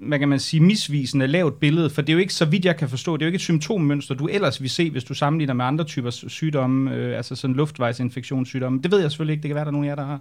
hvad 0.00 0.18
kan 0.18 0.28
man 0.28 0.38
sige, 0.38 0.60
misvisende 0.60 1.26
lavt 1.26 1.60
billede, 1.60 1.90
for 1.90 2.02
det 2.02 2.08
er 2.08 2.12
jo 2.12 2.18
ikke, 2.18 2.34
så 2.34 2.44
vidt 2.44 2.64
jeg 2.64 2.76
kan 2.76 2.88
forstå, 2.88 3.16
det 3.16 3.22
er 3.22 3.26
jo 3.26 3.28
ikke 3.28 3.36
et 3.36 3.40
symptommønster, 3.40 4.14
du 4.14 4.26
ellers 4.26 4.62
vil 4.62 4.70
se, 4.70 4.90
hvis 4.90 5.04
du 5.04 5.14
sammenligner 5.14 5.54
med 5.54 5.64
andre 5.64 5.84
typer 5.84 6.10
sygdomme, 6.10 6.94
øh, 6.94 7.16
altså 7.16 7.36
sådan 7.36 7.56
luftvejsinfektionssygdomme. 7.56 8.80
Det 8.82 8.90
ved 8.90 9.00
jeg 9.00 9.10
selvfølgelig 9.10 9.32
ikke, 9.32 9.42
det 9.42 9.48
kan 9.48 9.54
være, 9.54 9.64
der 9.64 9.70
er 9.70 9.72
nogen 9.72 9.84
af 9.84 9.88
jer, 9.88 9.94
der 9.94 10.04
har. 10.04 10.20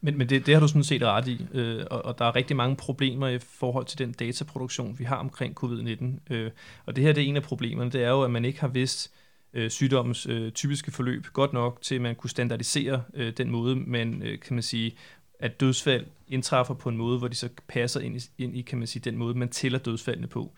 Men, 0.00 0.18
men 0.18 0.28
det, 0.28 0.46
det 0.46 0.54
har 0.54 0.60
du 0.60 0.68
sådan 0.68 0.84
set 0.84 1.02
ret 1.02 1.28
i, 1.28 1.46
øh, 1.52 1.84
og, 1.90 2.04
og 2.04 2.18
der 2.18 2.24
er 2.24 2.36
rigtig 2.36 2.56
mange 2.56 2.76
problemer 2.76 3.28
i 3.28 3.38
forhold 3.38 3.86
til 3.86 3.98
den 3.98 4.12
dataproduktion, 4.12 4.98
vi 4.98 5.04
har 5.04 5.16
omkring 5.16 5.64
covid-19. 5.64 6.34
Øh, 6.34 6.50
og 6.86 6.96
det 6.96 7.04
her 7.04 7.12
det 7.12 7.24
er 7.24 7.28
en 7.28 7.36
af 7.36 7.42
problemerne, 7.42 7.90
det 7.90 8.02
er 8.02 8.10
jo, 8.10 8.22
at 8.22 8.30
man 8.30 8.44
ikke 8.44 8.60
har 8.60 8.68
vidst 8.68 9.12
øh, 9.54 9.70
sygdommens 9.70 10.26
øh, 10.26 10.52
typiske 10.52 10.90
forløb 10.90 11.26
godt 11.32 11.52
nok 11.52 11.78
til, 11.82 11.94
at 11.94 12.00
man 12.00 12.14
kunne 12.14 12.30
standardisere 12.30 13.02
øh, 13.14 13.32
den 13.36 13.50
måde, 13.50 13.76
man 13.76 14.22
øh, 14.22 14.40
kan 14.40 14.54
man 14.54 14.62
sige, 14.62 14.96
at 15.38 15.60
dødsfald 15.60 16.06
indtræffer 16.28 16.74
på 16.74 16.88
en 16.88 16.96
måde, 16.96 17.18
hvor 17.18 17.28
de 17.28 17.34
så 17.34 17.48
passer 17.68 18.00
ind 18.00 18.16
i, 18.16 18.20
ind 18.38 18.56
i 18.56 18.62
kan 18.62 18.78
man 18.78 18.86
sige, 18.86 19.02
den 19.10 19.16
måde, 19.16 19.38
man 19.38 19.48
tæller 19.48 19.78
dødsfaldene 19.78 20.26
på. 20.26 20.52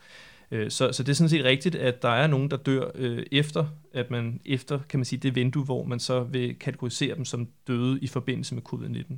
Øh, 0.53 0.71
så, 0.71 0.93
så 0.93 1.03
det 1.03 1.09
er 1.09 1.15
sådan 1.15 1.29
set 1.29 1.45
rigtigt, 1.45 1.75
at 1.75 2.03
der 2.03 2.09
er 2.09 2.27
nogen, 2.27 2.51
der 2.51 2.57
dør 2.57 2.91
øh, 2.95 3.23
efter, 3.33 3.65
at 3.95 4.11
man 4.11 4.41
efter, 4.45 4.81
kan 4.88 4.99
man 4.99 5.05
sige, 5.05 5.21
det 5.21 5.35
vindue, 5.35 5.65
hvor 5.65 5.85
man 5.85 6.01
så 6.01 6.23
vil 6.23 6.55
kategorisere 6.55 7.17
dem 7.17 7.25
som 7.25 7.49
døde 7.67 7.99
i 8.01 8.07
forbindelse 8.07 8.55
med 8.55 8.62
covid-19. 8.73 9.17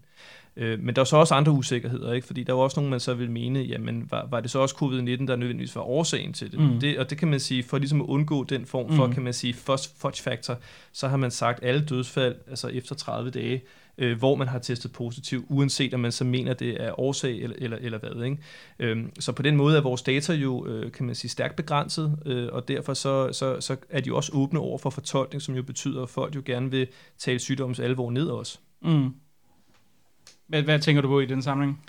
Øh, 0.57 0.81
men 0.81 0.97
der 0.97 1.01
er 1.01 1.05
så 1.05 1.17
også 1.17 1.35
andre 1.35 1.53
usikkerheder, 1.53 2.13
ikke? 2.13 2.27
fordi 2.27 2.43
der 2.43 2.53
er 2.53 2.57
også 2.57 2.81
nogen, 2.81 2.91
man 2.91 3.01
så 3.01 3.15
vil 3.15 3.31
mene, 3.31 3.61
jamen 3.61 4.07
var, 4.11 4.27
var 4.31 4.41
det 4.41 4.51
så 4.51 4.59
også 4.59 4.75
covid-19, 4.75 5.27
der 5.27 5.37
nødvendigvis 5.37 5.77
var 5.77 5.83
årsagen 5.83 6.33
til 6.33 6.53
det? 6.53 6.61
Mm. 6.61 6.81
det? 6.81 6.99
Og 6.99 7.11
det 7.11 7.19
kan 7.19 7.29
man 7.29 7.41
sige, 7.41 7.63
for 7.63 7.79
ligesom 7.79 8.01
at 8.01 8.07
undgå 8.07 8.45
den 8.45 8.67
form 8.67 8.93
for, 8.93 9.07
mm. 9.07 9.13
kan 9.13 9.23
man 9.23 9.33
sige, 9.33 9.55
fudge 9.55 10.23
factor, 10.23 10.59
så 10.93 11.09
har 11.09 11.17
man 11.17 11.31
sagt, 11.31 11.63
at 11.63 11.69
alle 11.69 11.85
dødsfald, 11.85 12.35
altså 12.49 12.69
efter 12.69 12.95
30 12.95 13.31
dage, 13.31 13.63
øh, 13.99 14.19
hvor 14.19 14.35
man 14.35 14.49
har 14.49 14.59
testet 14.59 14.93
positiv, 14.93 15.47
uanset 15.49 15.95
om 15.95 16.01
man 16.01 16.13
så 16.13 16.25
mener, 16.25 16.55
det 16.55 16.83
er 16.83 17.01
årsag 17.01 17.39
eller, 17.39 17.57
eller, 17.59 17.79
eller 17.81 17.99
hvad. 17.99 18.25
Ikke? 18.25 18.39
Øhm, 18.79 19.13
så 19.21 19.33
på 19.33 19.43
den 19.43 19.57
måde 19.57 19.77
er 19.77 19.81
vores 19.81 20.03
data 20.03 20.33
jo, 20.33 20.67
øh, 20.67 20.93
kan 20.93 21.07
man 21.07 21.15
sige, 21.15 21.31
stærkt 21.31 21.57
begrænset, 21.57 22.19
øh, 22.27 22.49
og 22.53 22.69
derfor 22.69 22.95
så, 22.95 23.33
så, 23.33 23.61
så 23.61 23.77
er 23.91 24.01
de 24.01 24.15
også 24.15 24.33
åbne 24.35 24.61
over 24.61 24.79
for 24.79 24.91
fortolkning, 24.91 25.43
som 25.43 25.55
jo 25.55 25.63
betyder, 25.63 26.03
at 26.03 26.09
folk 26.09 26.35
jo 26.35 26.43
gerne 26.45 26.71
vil 26.71 26.87
tale 27.19 27.39
sygdommens 27.39 27.81
alvor 27.81 28.11
ned 28.11 28.27
også. 28.27 28.59
Mm. 28.83 29.15
Hvad, 30.47 30.63
hvad 30.63 30.79
tænker 30.79 31.03
du 31.03 31.09
på 31.09 31.21
i 31.21 31.27
den 31.27 31.43
samling? 31.43 31.83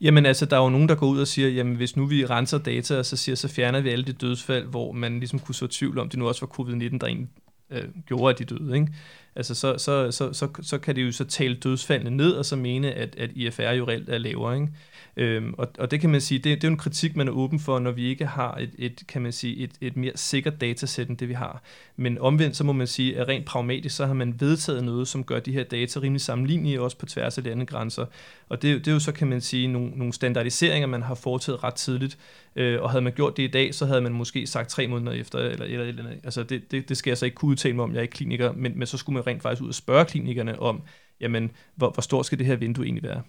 Jamen 0.00 0.26
altså, 0.26 0.46
der 0.46 0.56
er 0.56 0.62
jo 0.62 0.68
nogen, 0.68 0.88
der 0.88 0.94
går 0.94 1.06
ud 1.06 1.20
og 1.20 1.28
siger, 1.28 1.48
jamen 1.48 1.76
hvis 1.76 1.96
nu 1.96 2.06
vi 2.06 2.26
renser 2.26 2.58
data, 2.58 3.02
så 3.02 3.16
siger 3.16 3.36
så 3.36 3.48
fjerner 3.48 3.80
vi 3.80 3.88
alle 3.88 4.04
de 4.04 4.12
dødsfald, 4.12 4.66
hvor 4.66 4.92
man 4.92 5.18
ligesom 5.18 5.38
kunne 5.38 5.54
så 5.54 5.66
tvivl 5.66 5.98
om, 5.98 6.08
det 6.08 6.18
nu 6.18 6.28
også 6.28 6.46
var 6.46 6.60
covid-19, 6.60 6.98
der 6.98 7.06
egentlig 7.06 7.28
øh, 7.72 7.88
gjorde, 8.06 8.32
at 8.32 8.38
de 8.38 8.54
døde. 8.54 8.74
Ikke? 8.74 8.92
Altså, 9.36 9.54
så, 9.54 9.78
så, 9.78 10.10
så, 10.10 10.32
så, 10.32 10.48
så 10.62 10.78
kan 10.78 10.96
det 10.96 11.06
jo 11.06 11.12
så 11.12 11.24
tale 11.24 11.54
dødsfaldene 11.54 12.16
ned, 12.16 12.32
og 12.32 12.44
så 12.44 12.56
mene, 12.56 12.92
at, 12.92 13.16
at 13.16 13.30
IFR 13.34 13.62
jo 13.62 13.88
reelt 13.88 14.08
er 14.08 14.18
lavere. 14.18 14.54
Ikke? 14.54 14.68
Øhm, 15.16 15.54
og, 15.58 15.68
og 15.78 15.90
det 15.90 16.00
kan 16.00 16.10
man 16.10 16.20
sige, 16.20 16.38
det, 16.38 16.44
det 16.44 16.64
er 16.64 16.68
jo 16.68 16.72
en 16.72 16.78
kritik, 16.78 17.16
man 17.16 17.28
er 17.28 17.32
åben 17.32 17.60
for, 17.60 17.78
når 17.78 17.90
vi 17.90 18.04
ikke 18.06 18.26
har 18.26 18.54
et, 18.54 18.70
et 18.78 19.02
kan 19.08 19.22
man 19.22 19.32
sige, 19.32 19.56
et, 19.56 19.70
et 19.80 19.96
mere 19.96 20.12
sikkert 20.14 20.60
datasæt 20.60 21.08
end 21.08 21.18
det, 21.18 21.28
vi 21.28 21.34
har. 21.34 21.62
Men 21.96 22.18
omvendt, 22.18 22.56
så 22.56 22.64
må 22.64 22.72
man 22.72 22.86
sige, 22.86 23.18
at 23.18 23.28
rent 23.28 23.46
pragmatisk, 23.46 23.96
så 23.96 24.06
har 24.06 24.14
man 24.14 24.40
vedtaget 24.40 24.84
noget, 24.84 25.08
som 25.08 25.24
gør 25.24 25.40
de 25.40 25.52
her 25.52 25.64
data 25.64 26.00
rimelig 26.00 26.20
sammenlignelige, 26.20 26.80
også 26.80 26.98
på 26.98 27.06
tværs 27.06 27.38
af 27.38 27.44
landegrænser. 27.44 28.06
Og 28.48 28.62
det, 28.62 28.78
det 28.84 28.88
er 28.88 28.92
jo 28.92 29.00
så, 29.00 29.12
kan 29.12 29.28
man 29.28 29.40
sige, 29.40 29.68
nogle, 29.68 29.90
nogle 29.90 30.12
standardiseringer, 30.12 30.86
man 30.86 31.02
har 31.02 31.14
foretaget 31.14 31.64
ret 31.64 31.74
tidligt. 31.74 32.18
Øh, 32.56 32.82
og 32.82 32.90
havde 32.90 33.02
man 33.02 33.12
gjort 33.12 33.36
det 33.36 33.42
i 33.42 33.50
dag, 33.50 33.74
så 33.74 33.86
havde 33.86 34.00
man 34.00 34.12
måske 34.12 34.46
sagt 34.46 34.70
tre 34.70 34.86
måneder 34.86 35.12
efter, 35.12 35.38
eller 35.38 35.64
eller, 35.64 35.84
eller 35.84 36.10
altså 36.24 36.42
det, 36.42 36.70
det, 36.70 36.88
det 36.88 36.96
skal 36.96 37.10
jeg 37.10 37.18
så 37.18 37.24
ikke 37.24 37.34
kunne 37.34 37.50
udtale 37.50 37.74
mig 37.74 37.84
om, 37.84 37.92
jeg 37.92 37.98
er 37.98 38.02
ikke 38.02 38.12
kliniker, 38.12 38.52
men, 38.52 38.78
men 38.78 38.86
så 38.86 38.98
skulle 38.98 39.14
man 39.14 39.26
rent 39.26 39.42
faktisk 39.42 39.62
ud 39.62 39.68
og 39.68 39.74
spørge 39.74 40.04
klinikerne 40.04 40.60
om, 40.60 40.82
jamen, 41.20 41.50
hvor, 41.74 41.90
hvor 41.90 42.00
stort 42.00 42.26
skal 42.26 42.38
det 42.38 42.46
her 42.46 42.56
vindue 42.56 42.84
egentlig 42.84 43.02
være? 43.02 43.22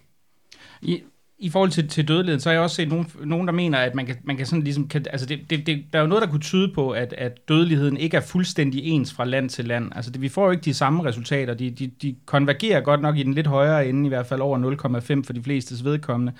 I, 0.81 1.01
i 1.43 1.49
forhold 1.49 1.69
til, 1.69 1.87
til 1.87 2.07
dødeligheden, 2.07 2.39
så 2.39 2.49
har 2.49 2.53
jeg 2.53 2.61
også 2.61 2.75
set 2.75 2.89
nogen, 2.89 3.07
nogen 3.25 3.47
der 3.47 3.53
mener, 3.53 3.77
at 3.77 3.95
man 3.95 4.05
kan, 4.05 4.15
man 4.23 4.37
kan 4.37 4.45
sådan 4.45 4.63
ligesom, 4.63 4.87
kan, 4.87 5.05
altså 5.09 5.27
det, 5.27 5.39
det, 5.49 5.67
det, 5.67 5.83
der 5.93 5.99
er 5.99 6.03
jo 6.03 6.07
noget, 6.07 6.21
der 6.21 6.27
kunne 6.29 6.41
tyde 6.41 6.71
på, 6.73 6.91
at, 6.91 7.13
at 7.17 7.47
dødeligheden 7.47 7.97
ikke 7.97 8.17
er 8.17 8.21
fuldstændig 8.21 8.83
ens 8.83 9.13
fra 9.13 9.25
land 9.25 9.49
til 9.49 9.65
land. 9.65 9.91
Altså 9.95 10.11
det, 10.11 10.21
vi 10.21 10.29
får 10.29 10.45
jo 10.45 10.51
ikke 10.51 10.61
de 10.61 10.73
samme 10.73 11.05
resultater. 11.05 11.53
De, 11.53 11.69
de, 11.69 11.91
de 12.01 12.15
konvergerer 12.25 12.81
godt 12.81 13.01
nok 13.01 13.17
i 13.17 13.23
den 13.23 13.33
lidt 13.33 13.47
højere 13.47 13.87
ende, 13.87 14.05
i 14.05 14.09
hvert 14.09 14.25
fald 14.25 14.41
over 14.41 14.57
0,5 15.17 15.23
for 15.25 15.33
de 15.33 15.43
flestes 15.43 15.85
vedkommende. 15.85 16.33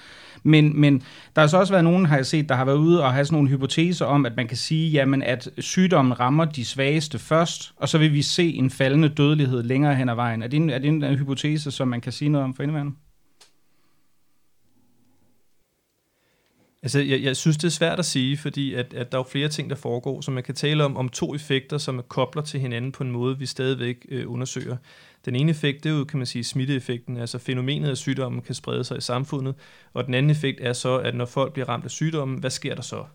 Men, 0.43 0.81
men 0.81 1.03
der 1.35 1.41
har 1.41 1.47
så 1.47 1.57
også 1.57 1.73
været 1.73 1.83
nogen, 1.83 2.05
har 2.05 2.15
jeg 2.15 2.25
set, 2.25 2.49
der 2.49 2.55
har 2.55 2.65
været 2.65 2.77
ude 2.77 3.03
og 3.03 3.13
have 3.13 3.25
sådan 3.25 3.35
nogle 3.35 3.49
hypoteser 3.49 4.05
om, 4.05 4.25
at 4.25 4.35
man 4.37 4.47
kan 4.47 4.57
sige, 4.57 4.91
jamen, 4.91 5.23
at 5.23 5.49
sygdommen 5.57 6.19
rammer 6.19 6.45
de 6.45 6.65
svageste 6.65 7.19
først, 7.19 7.73
og 7.77 7.89
så 7.89 7.97
vil 7.97 8.13
vi 8.13 8.21
se 8.21 8.53
en 8.53 8.69
faldende 8.69 9.09
dødelighed 9.09 9.63
længere 9.63 9.95
hen 9.95 10.09
ad 10.09 10.15
vejen. 10.15 10.43
Er 10.43 10.47
det 10.47 10.57
en, 10.57 10.69
er 10.69 10.79
det 10.79 10.87
en, 10.87 11.03
en 11.03 11.17
hypotese, 11.17 11.71
som 11.71 11.87
man 11.87 12.01
kan 12.01 12.11
sige 12.11 12.29
noget 12.29 12.45
om 12.45 12.53
for 12.53 12.63
indeværende? 12.63 12.91
Altså, 16.83 16.99
jeg, 16.99 17.23
jeg 17.23 17.37
synes, 17.37 17.57
det 17.57 17.63
er 17.63 17.69
svært 17.71 17.99
at 17.99 18.05
sige, 18.05 18.37
fordi 18.37 18.73
at, 18.73 18.93
at 18.93 19.11
der 19.11 19.17
er 19.17 19.19
jo 19.19 19.29
flere 19.29 19.47
ting, 19.47 19.69
der 19.69 19.75
foregår, 19.75 20.21
så 20.21 20.31
man 20.31 20.43
kan 20.43 20.55
tale 20.55 20.85
om, 20.85 20.97
om 20.97 21.09
to 21.09 21.35
effekter, 21.35 21.77
som 21.77 21.97
er 21.97 22.01
kobler 22.01 22.41
til 22.41 22.59
hinanden 22.59 22.91
på 22.91 23.03
en 23.03 23.11
måde, 23.11 23.39
vi 23.39 23.45
stadigvæk 23.45 24.05
øh, 24.09 24.31
undersøger. 24.31 24.77
Den 25.25 25.35
ene 25.35 25.51
effekt, 25.51 25.83
det 25.83 25.91
er 25.91 25.97
jo, 25.97 26.03
kan 26.03 26.17
man 26.17 26.25
sige, 26.25 26.43
smitteeffekten, 26.43 27.17
altså 27.17 27.37
fænomenet 27.37 27.89
af 27.89 27.97
sygdommen 27.97 28.41
kan 28.41 28.55
sprede 28.55 28.83
sig 28.83 28.97
i 28.97 29.01
samfundet, 29.01 29.55
og 29.93 30.05
den 30.05 30.13
anden 30.13 30.29
effekt 30.29 30.61
er 30.61 30.73
så, 30.73 30.97
at 30.97 31.15
når 31.15 31.25
folk 31.25 31.53
bliver 31.53 31.69
ramt 31.69 31.85
af 31.85 31.91
sygdommen, 31.91 32.39
hvad 32.39 32.49
sker 32.49 32.75
der 32.75 32.81
så? 32.81 33.05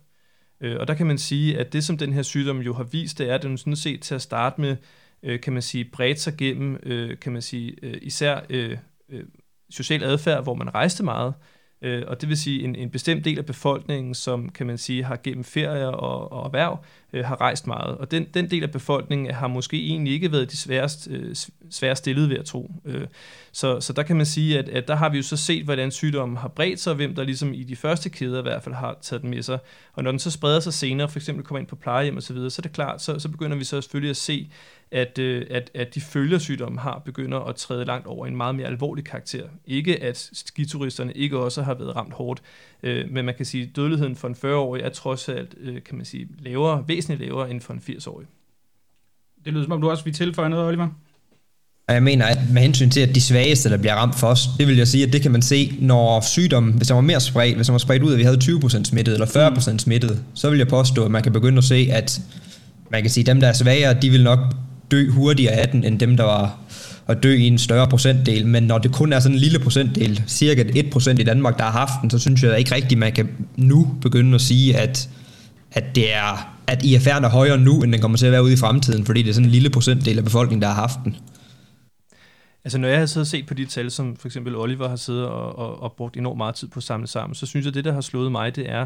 Øh, 0.61 0.77
og 0.79 0.87
der 0.87 0.93
kan 0.93 1.07
man 1.07 1.17
sige, 1.17 1.59
at 1.59 1.73
det, 1.73 1.83
som 1.83 1.97
den 1.97 2.13
her 2.13 2.21
sygdom 2.21 2.59
jo 2.59 2.73
har 2.73 2.83
vist, 2.83 3.17
det 3.17 3.29
er, 3.29 3.35
at 3.35 3.43
den 3.43 3.57
sådan 3.57 3.75
set 3.75 4.01
til 4.01 4.15
at 4.15 4.21
starte 4.21 4.61
med, 4.61 4.75
øh, 5.23 5.41
kan 5.41 5.53
man 5.53 5.61
sige, 5.61 5.85
bredt 5.85 6.19
sig 6.19 6.33
gennem, 6.37 6.79
øh, 6.83 7.19
kan 7.19 7.33
man 7.33 7.41
sige, 7.41 7.75
øh, 7.81 7.97
især 8.01 8.39
øh, 8.49 8.77
øh, 9.09 9.23
social 9.69 10.03
adfærd, 10.03 10.43
hvor 10.43 10.53
man 10.53 10.75
rejste 10.75 11.03
meget, 11.03 11.33
Øh, 11.81 12.03
og 12.07 12.21
det 12.21 12.29
vil 12.29 12.37
sige 12.37 12.63
en, 12.63 12.75
en 12.75 12.89
bestemt 12.89 13.25
del 13.25 13.37
af 13.37 13.45
befolkningen, 13.45 14.13
som 14.13 14.49
kan 14.49 14.67
man 14.67 14.77
sige 14.77 15.03
har 15.03 15.19
gennem 15.23 15.43
ferier 15.43 15.87
og, 15.87 16.31
og 16.31 16.45
erhverv, 16.45 16.79
øh, 17.13 17.25
har 17.25 17.41
rejst 17.41 17.67
meget. 17.67 17.97
Og 17.97 18.11
den, 18.11 18.27
den 18.33 18.49
del 18.49 18.63
af 18.63 18.71
befolkningen 18.71 19.33
har 19.33 19.47
måske 19.47 19.85
egentlig 19.85 20.13
ikke 20.13 20.31
været 20.31 20.51
de 20.51 20.57
sværest, 20.57 21.07
øh, 21.11 21.35
sværest 21.69 21.99
stillet 21.99 22.29
ved 22.29 22.37
at 22.37 22.45
tro. 22.45 22.71
Øh, 22.85 23.07
så, 23.51 23.81
så 23.81 23.93
der 23.93 24.03
kan 24.03 24.15
man 24.15 24.25
sige, 24.25 24.59
at, 24.59 24.69
at 24.69 24.87
der 24.87 24.95
har 24.95 25.09
vi 25.09 25.17
jo 25.17 25.23
så 25.23 25.37
set, 25.37 25.65
hvordan 25.65 25.91
sygdommen 25.91 26.37
har 26.37 26.47
bredt 26.47 26.79
sig, 26.79 26.91
og 26.91 26.95
hvem 26.95 27.15
der 27.15 27.23
ligesom 27.23 27.53
i 27.53 27.63
de 27.63 27.75
første 27.75 28.09
kæder 28.09 28.39
i 28.39 28.41
hvert 28.41 28.63
fald 28.63 28.75
har 28.75 28.97
taget 29.01 29.21
den 29.21 29.29
med 29.29 29.41
sig. 29.41 29.59
Og 29.93 30.03
når 30.03 30.11
den 30.11 30.19
så 30.19 30.31
spreder 30.31 30.59
sig 30.59 30.73
senere, 30.73 31.09
for 31.09 31.19
eksempel 31.19 31.45
kommer 31.45 31.59
ind 31.59 31.67
på 31.67 31.75
plejehjem 31.75 32.17
og 32.17 32.23
så 32.23 32.33
videre, 32.33 32.49
så 32.49 32.59
er 32.59 32.61
det 32.61 32.73
klart, 32.73 33.01
så, 33.01 33.19
så 33.19 33.29
begynder 33.29 33.57
vi 33.57 33.63
så 33.63 33.81
selvfølgelig 33.81 34.09
at 34.09 34.17
se, 34.17 34.49
at, 34.91 35.19
øh, 35.19 35.45
at, 35.49 35.71
at 35.73 35.95
de 35.95 36.01
følger 36.01 36.37
sygdommen 36.37 36.79
har, 36.79 37.01
begynder 37.05 37.39
at 37.39 37.55
træde 37.55 37.85
langt 37.85 38.07
over 38.07 38.27
en 38.27 38.35
meget 38.35 38.55
mere 38.55 38.67
alvorlig 38.67 39.05
karakter. 39.05 39.43
Ikke 39.65 40.03
at 40.03 40.29
skituristerne 40.33 41.13
ikke 41.13 41.37
også 41.37 41.61
har 41.61 41.73
været 41.73 41.95
ramt 41.95 42.13
hårdt, 42.13 42.41
øh, 42.83 43.11
men 43.11 43.25
man 43.25 43.35
kan 43.35 43.45
sige, 43.45 43.63
at 43.63 43.75
dødeligheden 43.75 44.15
for 44.15 44.27
en 44.27 44.35
40-årig 44.35 44.81
er 44.81 44.89
trods 44.89 45.29
alt, 45.29 45.55
øh, 45.61 45.83
kan 45.83 45.95
man 45.95 46.05
sige, 46.05 46.27
lavere, 46.39 46.83
væsentligt 46.87 47.21
lavere 47.21 47.51
end 47.51 47.61
for 47.61 47.73
en 47.73 47.81
80-årig. 47.89 48.27
Det 49.45 49.53
lyder 49.53 49.63
som 49.63 49.71
om 49.71 49.81
du 49.81 49.89
også 49.89 50.03
vil 50.03 50.13
tilføje 50.13 50.49
noget, 50.49 50.67
Oliver. 50.67 50.87
Jeg 51.89 52.03
mener, 52.03 52.25
at 52.25 52.37
med 52.53 52.61
hensyn 52.61 52.89
til, 52.89 52.99
at 52.99 53.15
de 53.15 53.21
svageste, 53.21 53.69
der 53.69 53.77
bliver 53.77 53.95
ramt 53.95 54.15
først, 54.15 54.49
det 54.57 54.67
vil 54.67 54.77
jeg 54.77 54.87
sige, 54.87 55.07
at 55.07 55.13
det 55.13 55.21
kan 55.21 55.31
man 55.31 55.41
se, 55.41 55.77
når 55.79 56.21
sygdommen, 56.21 56.73
hvis 56.73 56.87
den 56.87 56.95
var 56.95 57.01
mere 57.01 57.19
spredt, 57.19 57.55
hvis 57.55 57.67
den 57.67 57.73
var 57.73 57.79
spredt 57.79 58.03
ud, 58.03 58.11
at 58.11 58.17
vi 58.17 58.23
havde 58.23 58.37
20% 58.37 58.83
smittet 58.83 59.13
eller 59.13 59.25
40% 59.25 59.77
smittet, 59.77 60.23
så 60.33 60.49
vil 60.49 60.57
jeg 60.57 60.67
påstå, 60.67 61.05
at 61.05 61.11
man 61.11 61.23
kan 61.23 61.33
begynde 61.33 61.57
at 61.57 61.63
se, 61.63 61.89
at 61.91 62.21
man 62.89 63.01
kan 63.01 63.09
sige, 63.09 63.21
at 63.21 63.27
dem, 63.27 63.39
der 63.39 63.47
er 63.47 63.53
svagere, 63.53 63.93
de 63.93 64.09
vil 64.09 64.23
nok 64.23 64.39
dø 64.91 65.09
hurtigere 65.09 65.53
af 65.53 65.69
den, 65.69 65.83
end 65.83 65.99
dem, 65.99 66.17
der 66.17 66.23
var 66.23 66.57
at 67.07 67.23
dø 67.23 67.33
i 67.33 67.47
en 67.47 67.57
større 67.57 67.87
procentdel, 67.87 68.47
men 68.47 68.63
når 68.63 68.77
det 68.77 68.91
kun 68.91 69.13
er 69.13 69.19
sådan 69.19 69.35
en 69.35 69.39
lille 69.39 69.59
procentdel, 69.59 70.23
cirka 70.27 70.63
1% 70.63 71.09
i 71.09 71.23
Danmark, 71.23 71.57
der 71.57 71.63
har 71.63 71.71
haft 71.71 71.93
den, 72.01 72.09
så 72.09 72.19
synes 72.19 72.43
jeg 72.43 72.59
ikke 72.59 72.75
rigtigt, 72.75 72.99
man 72.99 73.13
kan 73.13 73.29
nu 73.55 73.97
begynde 74.01 74.35
at 74.35 74.41
sige, 74.41 74.77
at, 74.77 75.09
at 75.71 75.95
det 75.95 76.13
er 76.13 76.55
at 76.69 76.83
IFR'en 76.83 77.25
er 77.25 77.29
højere 77.29 77.57
nu, 77.57 77.81
end 77.81 77.91
den 77.91 78.01
kommer 78.01 78.17
til 78.17 78.25
at 78.25 78.31
være 78.31 78.43
ude 78.43 78.53
i 78.53 78.57
fremtiden, 78.57 79.05
fordi 79.05 79.21
det 79.21 79.29
er 79.29 79.33
sådan 79.33 79.45
en 79.45 79.51
lille 79.51 79.69
procentdel 79.69 80.17
af 80.17 80.23
befolkningen, 80.23 80.61
der 80.61 80.67
har 80.67 80.75
haft 80.75 80.99
den. 81.03 81.15
Altså 82.63 82.77
når 82.77 82.87
jeg 82.87 82.99
har 82.99 83.05
siddet 83.05 83.25
og 83.25 83.27
set 83.27 83.47
på 83.47 83.53
de 83.53 83.65
tal, 83.65 83.91
som 83.91 84.15
for 84.15 84.27
eksempel 84.27 84.55
Oliver 84.55 84.89
har 84.89 84.95
siddet 84.95 85.25
og, 85.25 85.59
og, 85.59 85.81
og 85.81 85.93
brugt 85.97 86.17
enormt 86.17 86.37
meget 86.37 86.55
tid 86.55 86.67
på 86.67 86.79
at 86.79 86.83
samle 86.83 87.07
sammen, 87.07 87.35
så 87.35 87.45
synes 87.45 87.63
jeg, 87.63 87.71
at 87.71 87.75
det, 87.75 87.85
der 87.85 87.93
har 87.93 88.01
slået 88.01 88.31
mig, 88.31 88.55
det 88.55 88.69
er, 88.69 88.85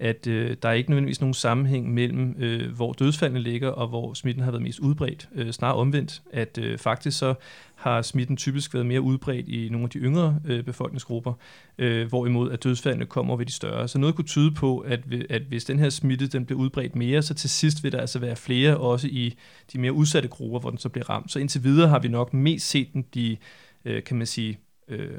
at 0.00 0.26
øh, 0.26 0.56
der 0.62 0.68
er 0.68 0.72
ikke 0.72 0.90
nødvendigvis 0.90 1.20
nogen 1.20 1.34
sammenhæng 1.34 1.94
mellem, 1.94 2.34
øh, 2.38 2.72
hvor 2.72 2.92
dødsfaldene 2.92 3.40
ligger, 3.40 3.68
og 3.68 3.88
hvor 3.88 4.14
smitten 4.14 4.44
har 4.44 4.50
været 4.50 4.62
mest 4.62 4.78
udbredt. 4.78 5.28
Øh, 5.34 5.50
snarere 5.50 5.76
omvendt, 5.76 6.22
at 6.32 6.58
øh, 6.58 6.78
faktisk 6.78 7.18
så 7.18 7.34
har 7.74 8.02
smitten 8.02 8.36
typisk 8.36 8.74
været 8.74 8.86
mere 8.86 9.00
udbredt 9.00 9.48
i 9.48 9.68
nogle 9.68 9.84
af 9.84 9.90
de 9.90 9.98
yngre 9.98 10.38
øh, 10.44 10.64
befolkningsgrupper, 10.64 11.32
øh, 11.78 12.08
hvorimod 12.08 12.50
at 12.50 12.64
dødsfaldene 12.64 13.06
kommer 13.06 13.36
ved 13.36 13.46
de 13.46 13.52
større. 13.52 13.88
Så 13.88 13.98
noget 13.98 14.14
kunne 14.14 14.24
tyde 14.24 14.50
på, 14.54 14.78
at, 14.78 15.00
at 15.30 15.42
hvis 15.42 15.64
den 15.64 15.78
her 15.78 15.90
smitte 15.90 16.26
den 16.26 16.46
bliver 16.46 16.60
udbredt 16.60 16.96
mere, 16.96 17.22
så 17.22 17.34
til 17.34 17.50
sidst 17.50 17.84
vil 17.84 17.92
der 17.92 18.00
altså 18.00 18.18
være 18.18 18.36
flere 18.36 18.76
også 18.76 19.08
i 19.10 19.34
de 19.72 19.78
mere 19.78 19.92
udsatte 19.92 20.28
grupper, 20.28 20.58
hvor 20.58 20.70
den 20.70 20.78
så 20.78 20.88
bliver 20.88 21.10
ramt. 21.10 21.32
Så 21.32 21.38
indtil 21.38 21.64
videre 21.64 21.88
har 21.88 21.98
vi 21.98 22.08
nok 22.08 22.34
mest 22.34 22.68
set 22.68 22.92
den 22.92 23.04
de, 23.14 23.36
øh, 23.84 24.02
kan 24.02 24.16
man 24.16 24.26
sige, 24.26 24.58
øh, 24.88 25.10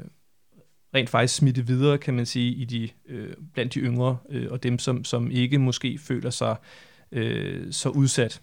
rent 0.94 1.10
faktisk 1.10 1.34
smitte 1.34 1.66
videre, 1.66 1.98
kan 1.98 2.14
man 2.14 2.26
sige, 2.26 2.52
i 2.52 2.64
de, 2.64 2.88
øh, 3.08 3.34
blandt 3.54 3.74
de 3.74 3.80
yngre, 3.80 4.16
øh, 4.30 4.46
og 4.50 4.62
dem, 4.62 4.78
som, 4.78 5.04
som 5.04 5.30
ikke 5.30 5.58
måske 5.58 5.98
føler 5.98 6.30
sig 6.30 6.56
øh, 7.12 7.72
så 7.72 7.88
udsat. 7.88 8.40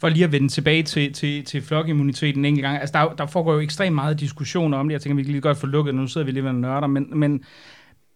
For 0.00 0.08
lige 0.08 0.24
at 0.24 0.32
vende 0.32 0.48
tilbage 0.48 0.82
til, 0.82 1.12
til, 1.12 1.44
til 1.44 1.62
flokimmuniteten 1.62 2.40
en 2.40 2.44
enkelt 2.44 2.62
gang. 2.62 2.80
Altså, 2.80 2.92
der, 2.92 3.14
der 3.14 3.26
foregår 3.26 3.54
jo 3.54 3.60
ekstremt 3.60 3.94
meget 3.94 4.20
diskussion 4.20 4.74
om 4.74 4.88
det. 4.88 4.92
Jeg 4.92 5.00
tænker, 5.00 5.16
vi 5.16 5.22
kan 5.22 5.32
lige 5.32 5.40
godt 5.40 5.58
få 5.58 5.66
lukket, 5.66 5.94
nu 5.94 6.06
sidder 6.06 6.24
vi 6.24 6.30
lige 6.30 6.44
ved 6.44 6.52
nørder, 6.52 6.86
men, 6.86 7.18
men 7.18 7.44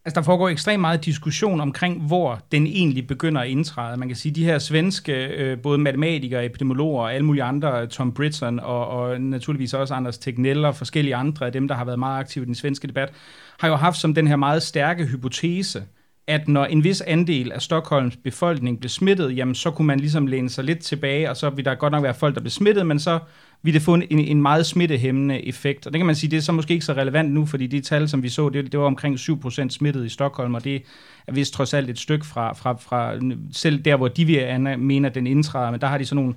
Altså, 0.07 0.21
der 0.21 0.25
foregår 0.25 0.49
ekstremt 0.49 0.81
meget 0.81 1.05
diskussion 1.05 1.61
omkring, 1.61 2.07
hvor 2.07 2.41
den 2.53 2.67
egentlig 2.67 3.07
begynder 3.07 3.41
at 3.41 3.49
indtræde. 3.49 3.97
Man 3.97 4.09
kan 4.09 4.17
sige, 4.17 4.35
de 4.35 4.45
her 4.45 4.59
svenske, 4.59 5.27
øh, 5.27 5.59
både 5.59 5.79
matematikere, 5.79 6.45
epidemiologer 6.45 7.03
og 7.03 7.15
alle 7.15 7.27
mulige 7.27 7.43
andre, 7.43 7.87
Tom 7.87 8.13
Britson 8.13 8.61
og, 8.61 8.89
og 8.89 9.21
naturligvis 9.21 9.75
også 9.75 9.95
Anders 9.95 10.19
Tegnell 10.19 10.65
og 10.65 10.75
forskellige 10.77 11.17
andre 11.17 11.47
af 11.47 11.53
dem, 11.53 11.69
der 11.69 11.75
har 11.75 11.85
været 11.85 11.99
meget 11.99 12.21
aktive 12.21 12.43
i 12.43 12.47
den 12.47 12.55
svenske 12.55 12.89
debat, 12.89 13.13
har 13.59 13.69
jo 13.69 13.75
haft 13.75 13.97
som 13.97 14.15
den 14.15 14.27
her 14.27 14.37
meget 14.37 14.63
stærke 14.63 15.05
hypotese, 15.05 15.83
at 16.27 16.49
når 16.49 16.65
en 16.65 16.85
vis 16.85 17.01
andel 17.01 17.53
af 17.53 17.63
Stockholms 17.63 18.17
befolkning 18.17 18.81
blev 18.81 18.89
smittet, 18.89 19.37
jamen 19.37 19.55
så 19.55 19.71
kunne 19.71 19.87
man 19.87 20.01
ligesom 20.01 20.27
læne 20.27 20.51
sig 20.51 20.65
lidt 20.65 20.79
tilbage, 20.79 21.31
og 21.31 21.37
så 21.37 21.51
ville 21.51 21.71
der 21.71 21.77
godt 21.77 21.93
nok 21.93 22.03
være 22.03 22.15
folk, 22.15 22.35
der 22.35 22.41
blev 22.41 22.51
smittet, 22.51 22.87
men 22.87 23.01
så 23.01 23.19
ville 23.63 23.79
det 23.79 23.85
få 23.85 23.95
en, 23.95 24.03
en 24.11 24.43
meget 24.43 24.67
smittehæmmende 24.67 25.47
effekt. 25.47 25.87
Og 25.87 25.93
det 25.93 25.99
kan 25.99 26.07
man 26.07 26.15
sige, 26.15 26.31
det 26.31 26.37
er 26.37 26.41
så 26.41 26.53
måske 26.53 26.75
ikke 26.75 26.87
så 26.87 26.93
relevant 26.93 27.33
nu, 27.33 27.47
fordi 27.47 27.67
de 27.67 27.81
tal, 27.81 28.09
som 28.09 28.23
vi 28.23 28.29
så, 28.29 28.49
det, 28.49 28.73
det 28.73 28.81
var 28.81 28.87
omkring 28.87 29.17
7% 29.17 29.69
smittet 29.69 30.07
i 30.07 30.09
Stockholm, 30.09 30.55
og 30.55 30.65
det 30.65 30.83
er 31.27 31.33
vist 31.33 31.55
trods 31.55 31.75
alt 31.75 31.91
et 31.91 31.99
stykke 31.99 32.27
fra, 32.27 32.53
fra, 32.53 32.73
fra 32.73 33.15
selv 33.53 33.79
der, 33.83 33.97
hvor 33.97 34.09
de 34.09 34.25
vil 34.25 34.79
mener, 34.79 35.09
den 35.09 35.27
indtræder, 35.27 35.71
men 35.71 35.81
der 35.81 35.87
har 35.87 35.99
de 35.99 36.05
sådan 36.05 36.17
nogle, 36.17 36.35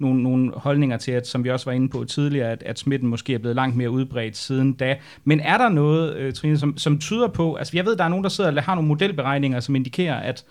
nogle, 0.00 0.22
nogle 0.22 0.52
holdninger 0.56 0.96
til, 0.96 1.12
at, 1.12 1.26
som 1.26 1.44
vi 1.44 1.50
også 1.50 1.66
var 1.66 1.72
inde 1.72 1.88
på 1.88 2.04
tidligere, 2.04 2.50
at, 2.50 2.62
at 2.62 2.78
smitten 2.78 3.08
måske 3.08 3.34
er 3.34 3.38
blevet 3.38 3.56
langt 3.56 3.76
mere 3.76 3.90
udbredt 3.90 4.36
siden 4.36 4.72
da. 4.72 4.96
Men 5.24 5.40
er 5.40 5.58
der 5.58 5.68
noget, 5.68 6.16
øh, 6.16 6.32
Trine, 6.32 6.58
som, 6.58 6.78
som 6.78 6.98
tyder 6.98 7.28
på, 7.28 7.54
altså 7.54 7.72
jeg 7.76 7.84
ved, 7.84 7.96
der 7.96 8.04
er 8.04 8.08
nogen, 8.08 8.24
der 8.24 8.30
sidder 8.30 8.56
og 8.56 8.62
har 8.62 8.74
nogle 8.74 8.88
modelberegninger, 8.88 9.60
som 9.60 9.76
indikerer, 9.76 10.16
at 10.16 10.44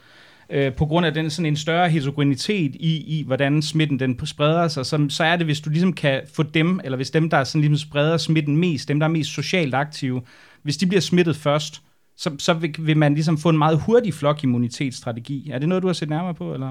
øh, 0.50 0.74
på 0.74 0.86
grund 0.86 1.06
af 1.06 1.14
den 1.14 1.30
sådan 1.30 1.46
en 1.46 1.56
større 1.56 1.90
heterogenitet 1.90 2.76
i, 2.76 3.20
i 3.20 3.24
hvordan 3.26 3.62
smitten 3.62 4.00
den 4.00 4.26
spreder 4.26 4.68
sig, 4.68 4.86
så, 4.86 5.06
så 5.10 5.24
er 5.24 5.36
det, 5.36 5.46
hvis 5.46 5.62
du 5.62 5.70
ligesom 5.70 5.94
kan 5.94 6.22
få 6.34 6.44
dem, 6.44 6.80
eller 6.84 6.96
hvis 6.96 7.12
dem, 7.12 7.30
der 7.30 7.44
sådan 7.44 7.62
ligesom 7.62 7.90
spreder 7.90 8.18
smitten 8.18 8.58
mest, 8.58 8.88
dem, 8.88 9.00
der 9.00 9.08
er 9.08 9.12
mest 9.12 9.30
socialt 9.30 9.74
aktive, 9.74 10.22
hvis 10.64 10.78
de 10.78 10.86
bliver 10.88 11.02
smittet 11.02 11.36
først, 11.36 11.82
så, 12.20 12.36
så 12.40 12.54
vil, 12.54 12.76
vil 12.80 12.98
man 12.98 13.14
ligesom 13.14 13.38
få 13.38 13.50
en 13.50 13.58
meget 13.58 13.82
hurtig 13.82 14.14
flokimmunitetsstrategi. 14.14 15.50
Er 15.50 15.60
det 15.60 15.70
noget, 15.70 15.82
du 15.82 15.88
har 15.88 15.94
set 15.94 16.10
nærmere 16.10 16.34
på? 16.34 16.54
Eller? 16.54 16.68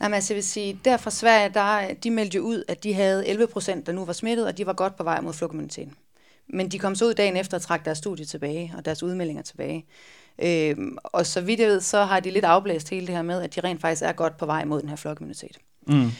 Nej, 0.00 0.08
men 0.08 0.14
altså, 0.14 0.34
jeg 0.34 0.36
vil 0.36 0.44
sige, 0.44 0.80
der 0.84 0.96
fra 0.96 1.10
Sverige, 1.10 1.50
der, 1.54 1.94
de 1.94 2.10
meldte 2.10 2.36
jo 2.36 2.42
ud, 2.42 2.64
at 2.68 2.84
de 2.84 2.94
havde 2.94 3.28
11 3.28 3.46
procent, 3.46 3.86
der 3.86 3.92
nu 3.92 4.04
var 4.04 4.12
smittet, 4.12 4.46
og 4.46 4.58
de 4.58 4.66
var 4.66 4.72
godt 4.72 4.96
på 4.96 5.02
vej 5.02 5.20
mod 5.20 5.32
flokimmuniteten. 5.32 5.94
Men 6.48 6.68
de 6.68 6.78
kom 6.78 6.94
så 6.94 7.06
ud 7.06 7.14
dagen 7.14 7.36
efter 7.36 7.56
og 7.56 7.62
trak 7.62 7.84
deres 7.84 7.98
studie 7.98 8.24
tilbage, 8.24 8.74
og 8.76 8.84
deres 8.84 9.02
udmeldinger 9.02 9.42
tilbage. 9.42 9.86
Øhm, 10.42 10.96
og 11.04 11.26
så 11.26 11.40
vidt 11.40 11.60
jeg 11.60 11.68
ved, 11.68 11.80
så 11.80 12.04
har 12.04 12.20
de 12.20 12.30
lidt 12.30 12.44
afblæst 12.44 12.90
hele 12.90 13.06
det 13.06 13.14
her 13.14 13.22
med, 13.22 13.42
at 13.42 13.54
de 13.54 13.60
rent 13.60 13.80
faktisk 13.80 14.02
er 14.02 14.12
godt 14.12 14.36
på 14.36 14.46
vej 14.46 14.64
mod 14.64 14.80
den 14.80 14.88
her 14.88 14.96
flokimmunitet. 14.96 15.58
Mm. 15.86 16.10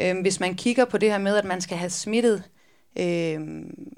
Øhm, 0.00 0.20
hvis 0.20 0.40
man 0.40 0.54
kigger 0.54 0.84
på 0.84 0.98
det 0.98 1.10
her 1.10 1.18
med, 1.18 1.36
at 1.36 1.44
man 1.44 1.60
skal 1.60 1.76
have 1.76 1.90
smittet 1.90 2.42
øhm, 2.98 3.92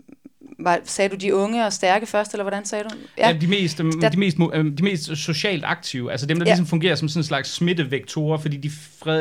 var, 0.64 0.80
sagde 0.84 1.08
du 1.08 1.16
de 1.16 1.34
unge 1.34 1.66
og 1.66 1.72
stærke 1.72 2.06
først, 2.06 2.32
eller 2.32 2.44
hvordan 2.44 2.64
sagde 2.64 2.84
du? 2.84 2.88
Ja, 3.18 3.28
ja 3.28 3.36
de, 3.36 3.46
mest, 3.46 3.80
øhm, 3.80 4.00
de, 4.00 4.18
mest, 4.18 4.36
øhm, 4.54 4.76
de 4.76 4.82
mest 4.82 5.16
socialt 5.16 5.64
aktive, 5.64 6.10
altså 6.10 6.26
dem, 6.26 6.38
der 6.38 6.46
ja. 6.46 6.52
ligesom 6.52 6.66
fungerer 6.66 6.94
som 6.94 7.08
sådan 7.08 7.20
en 7.20 7.24
slags 7.24 7.50
smittevektorer, 7.50 8.38
fordi 8.38 8.56
de 8.56 8.70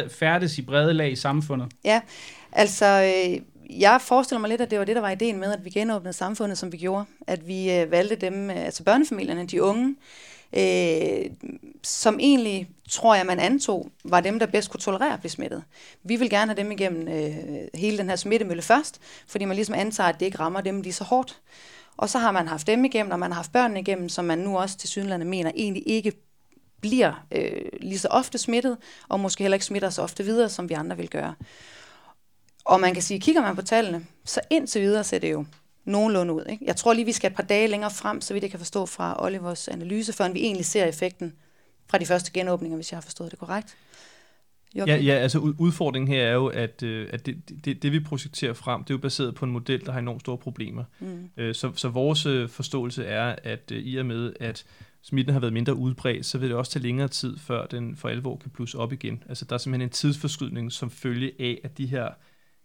færdes 0.09 0.57
i 0.57 0.61
brede 0.61 0.93
lag 0.93 1.11
i 1.11 1.15
samfundet. 1.15 1.67
Ja, 1.83 2.01
altså 2.51 2.85
øh, 2.85 3.39
jeg 3.81 4.01
forestiller 4.01 4.39
mig 4.39 4.49
lidt, 4.49 4.61
at 4.61 4.71
det 4.71 4.79
var 4.79 4.85
det, 4.85 4.95
der 4.95 5.01
var 5.01 5.09
ideen 5.09 5.39
med, 5.39 5.53
at 5.53 5.65
vi 5.65 5.69
genåbnede 5.69 6.13
samfundet, 6.13 6.57
som 6.57 6.71
vi 6.71 6.77
gjorde. 6.77 7.05
At 7.27 7.47
vi 7.47 7.71
øh, 7.71 7.91
valgte 7.91 8.15
dem, 8.15 8.49
øh, 8.49 8.65
altså 8.65 8.83
børnefamilierne, 8.83 9.47
de 9.47 9.63
unge, 9.63 9.87
øh, 9.89 9.95
Øh, 10.53 11.25
som 11.83 12.19
egentlig, 12.19 12.69
tror 12.89 13.15
jeg, 13.15 13.25
man 13.25 13.39
antog, 13.39 13.91
var 14.03 14.19
dem, 14.19 14.39
der 14.39 14.45
bedst 14.45 14.69
kunne 14.69 14.79
tolerere 14.79 15.13
at 15.13 15.19
blive 15.19 15.31
smittet. 15.31 15.63
Vi 16.03 16.15
vil 16.15 16.29
gerne 16.29 16.51
have 16.51 16.63
dem 16.63 16.71
igennem 16.71 17.07
øh, 17.07 17.67
hele 17.73 17.97
den 17.97 18.09
her 18.09 18.15
smittemølle 18.15 18.61
først, 18.61 18.99
fordi 19.27 19.45
man 19.45 19.55
ligesom 19.55 19.75
antager, 19.75 20.09
at 20.09 20.19
det 20.19 20.25
ikke 20.25 20.39
rammer 20.39 20.61
dem 20.61 20.81
lige 20.81 20.93
så 20.93 21.03
hårdt. 21.03 21.41
Og 21.97 22.09
så 22.09 22.19
har 22.19 22.31
man 22.31 22.47
haft 22.47 22.67
dem 22.67 22.85
igennem, 22.85 23.11
og 23.11 23.19
man 23.19 23.31
har 23.31 23.35
haft 23.35 23.51
børnene 23.51 23.79
igennem, 23.79 24.09
som 24.09 24.25
man 24.25 24.37
nu 24.37 24.57
også 24.57 24.77
til 24.77 24.89
synlande 24.89 25.25
mener 25.25 25.51
egentlig 25.55 25.83
ikke 25.85 26.11
bliver 26.81 27.25
øh, 27.31 27.65
lige 27.81 27.99
så 27.99 28.07
ofte 28.07 28.37
smittet, 28.37 28.77
og 29.09 29.19
måske 29.19 29.43
heller 29.43 29.55
ikke 29.55 29.65
smitter 29.65 29.89
så 29.89 30.01
ofte 30.01 30.23
videre, 30.23 30.49
som 30.49 30.69
vi 30.69 30.73
andre 30.73 30.97
vil 30.97 31.09
gøre. 31.09 31.35
Og 32.65 32.79
man 32.79 32.93
kan 32.93 33.03
sige, 33.03 33.19
kigger 33.19 33.41
man 33.41 33.55
på 33.55 33.61
tallene, 33.61 34.05
så 34.25 34.41
indtil 34.49 34.81
videre 34.81 35.03
ser 35.03 35.19
det 35.19 35.31
jo 35.31 35.45
nogenlunde 35.85 36.33
ud. 36.33 36.43
Ikke? 36.49 36.65
Jeg 36.65 36.75
tror 36.75 36.93
lige, 36.93 37.05
vi 37.05 37.11
skal 37.11 37.29
et 37.29 37.35
par 37.35 37.43
dage 37.43 37.67
længere 37.67 37.91
frem, 37.91 38.21
så 38.21 38.33
vidt 38.33 38.41
jeg 38.41 38.51
kan 38.51 38.59
forstå 38.59 38.85
fra 38.85 39.25
Olivers 39.25 39.67
analyse, 39.67 40.13
før 40.13 40.29
vi 40.29 40.39
egentlig 40.39 40.65
ser 40.65 40.85
effekten 40.85 41.33
fra 41.89 41.97
de 41.97 42.05
første 42.05 42.31
genåbninger, 42.33 42.75
hvis 42.75 42.91
jeg 42.91 42.97
har 42.97 43.01
forstået 43.01 43.31
det 43.31 43.39
korrekt. 43.39 43.77
Ja, 44.75 44.85
ja, 44.85 45.13
altså 45.13 45.39
udfordringen 45.39 46.07
her 46.07 46.23
er 46.23 46.33
jo, 46.33 46.47
at, 46.47 46.83
øh, 46.83 47.09
at 47.13 47.25
det, 47.25 47.65
det, 47.65 47.83
det 47.83 47.91
vi 47.91 47.99
projekterer 47.99 48.53
frem, 48.53 48.83
det 48.83 48.89
er 48.89 48.93
jo 48.93 49.01
baseret 49.01 49.35
på 49.35 49.45
en 49.45 49.51
model, 49.51 49.85
der 49.85 49.91
har 49.91 49.99
enormt 49.99 50.21
store 50.21 50.37
problemer. 50.37 50.83
Mm. 50.99 51.29
Øh, 51.37 51.55
så, 51.55 51.71
så 51.75 51.89
vores 51.89 52.25
øh, 52.25 52.49
forståelse 52.49 53.05
er, 53.05 53.35
at 53.43 53.61
i 53.69 53.97
og 53.97 54.05
med, 54.05 54.33
at 54.39 54.65
smitten 55.01 55.33
har 55.33 55.39
været 55.39 55.53
mindre 55.53 55.75
udbredt, 55.75 56.25
så 56.25 56.37
vil 56.37 56.49
det 56.49 56.57
også 56.57 56.71
tage 56.71 56.83
længere 56.83 57.07
tid, 57.07 57.37
før 57.37 57.65
den 57.65 57.95
for 57.95 58.09
alvor 58.09 58.35
kan 58.37 58.49
plusse 58.49 58.77
op 58.77 58.93
igen. 58.93 59.23
Altså 59.29 59.45
der 59.45 59.53
er 59.53 59.57
simpelthen 59.57 59.87
en 59.87 59.91
tidsforskydning 59.91 60.71
som 60.71 60.91
følge 60.91 61.31
af, 61.39 61.61
at 61.63 61.77
de 61.77 61.85
her 61.85 62.09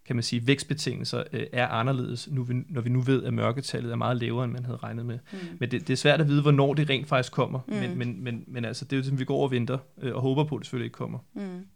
kan 0.07 0.17
man 0.17 0.23
sige, 0.23 0.47
vækstbetingelser 0.47 1.23
øh, 1.33 1.47
er 1.53 1.67
anderledes, 1.67 2.29
nu, 2.31 2.47
når 2.69 2.81
vi 2.81 2.91
nu 2.91 3.01
ved, 3.01 3.25
at 3.25 3.35
mørketallet 3.35 3.93
er 3.93 3.97
meget 3.97 4.17
lavere, 4.17 4.45
end 4.45 4.53
man 4.53 4.65
havde 4.65 4.79
regnet 4.83 5.07
med. 5.07 5.19
Mm. 5.33 5.39
Men 5.61 5.71
det, 5.71 5.89
det 5.89 5.93
er 5.93 5.97
svært 5.97 6.21
at 6.21 6.29
vide, 6.29 6.43
hvornår 6.43 6.75
det 6.75 6.91
rent 6.91 7.09
faktisk 7.09 7.33
kommer. 7.33 7.61
Mm. 7.67 7.75
Men, 7.75 7.99
men, 7.99 8.25
men, 8.25 8.45
men 8.47 8.65
altså, 8.65 8.85
det 8.85 8.93
er 8.93 8.97
jo 8.97 9.05
som 9.05 9.19
vi 9.19 9.25
går 9.25 9.43
og 9.43 9.51
venter, 9.51 9.79
øh, 10.03 10.15
og 10.15 10.23
håber 10.23 10.45
på, 10.45 10.55
at 10.55 10.59
det 10.59 10.67
selvfølgelig 10.67 10.87
ikke 10.87 10.97
kommer. 10.97 11.19
Mm. 11.35 11.67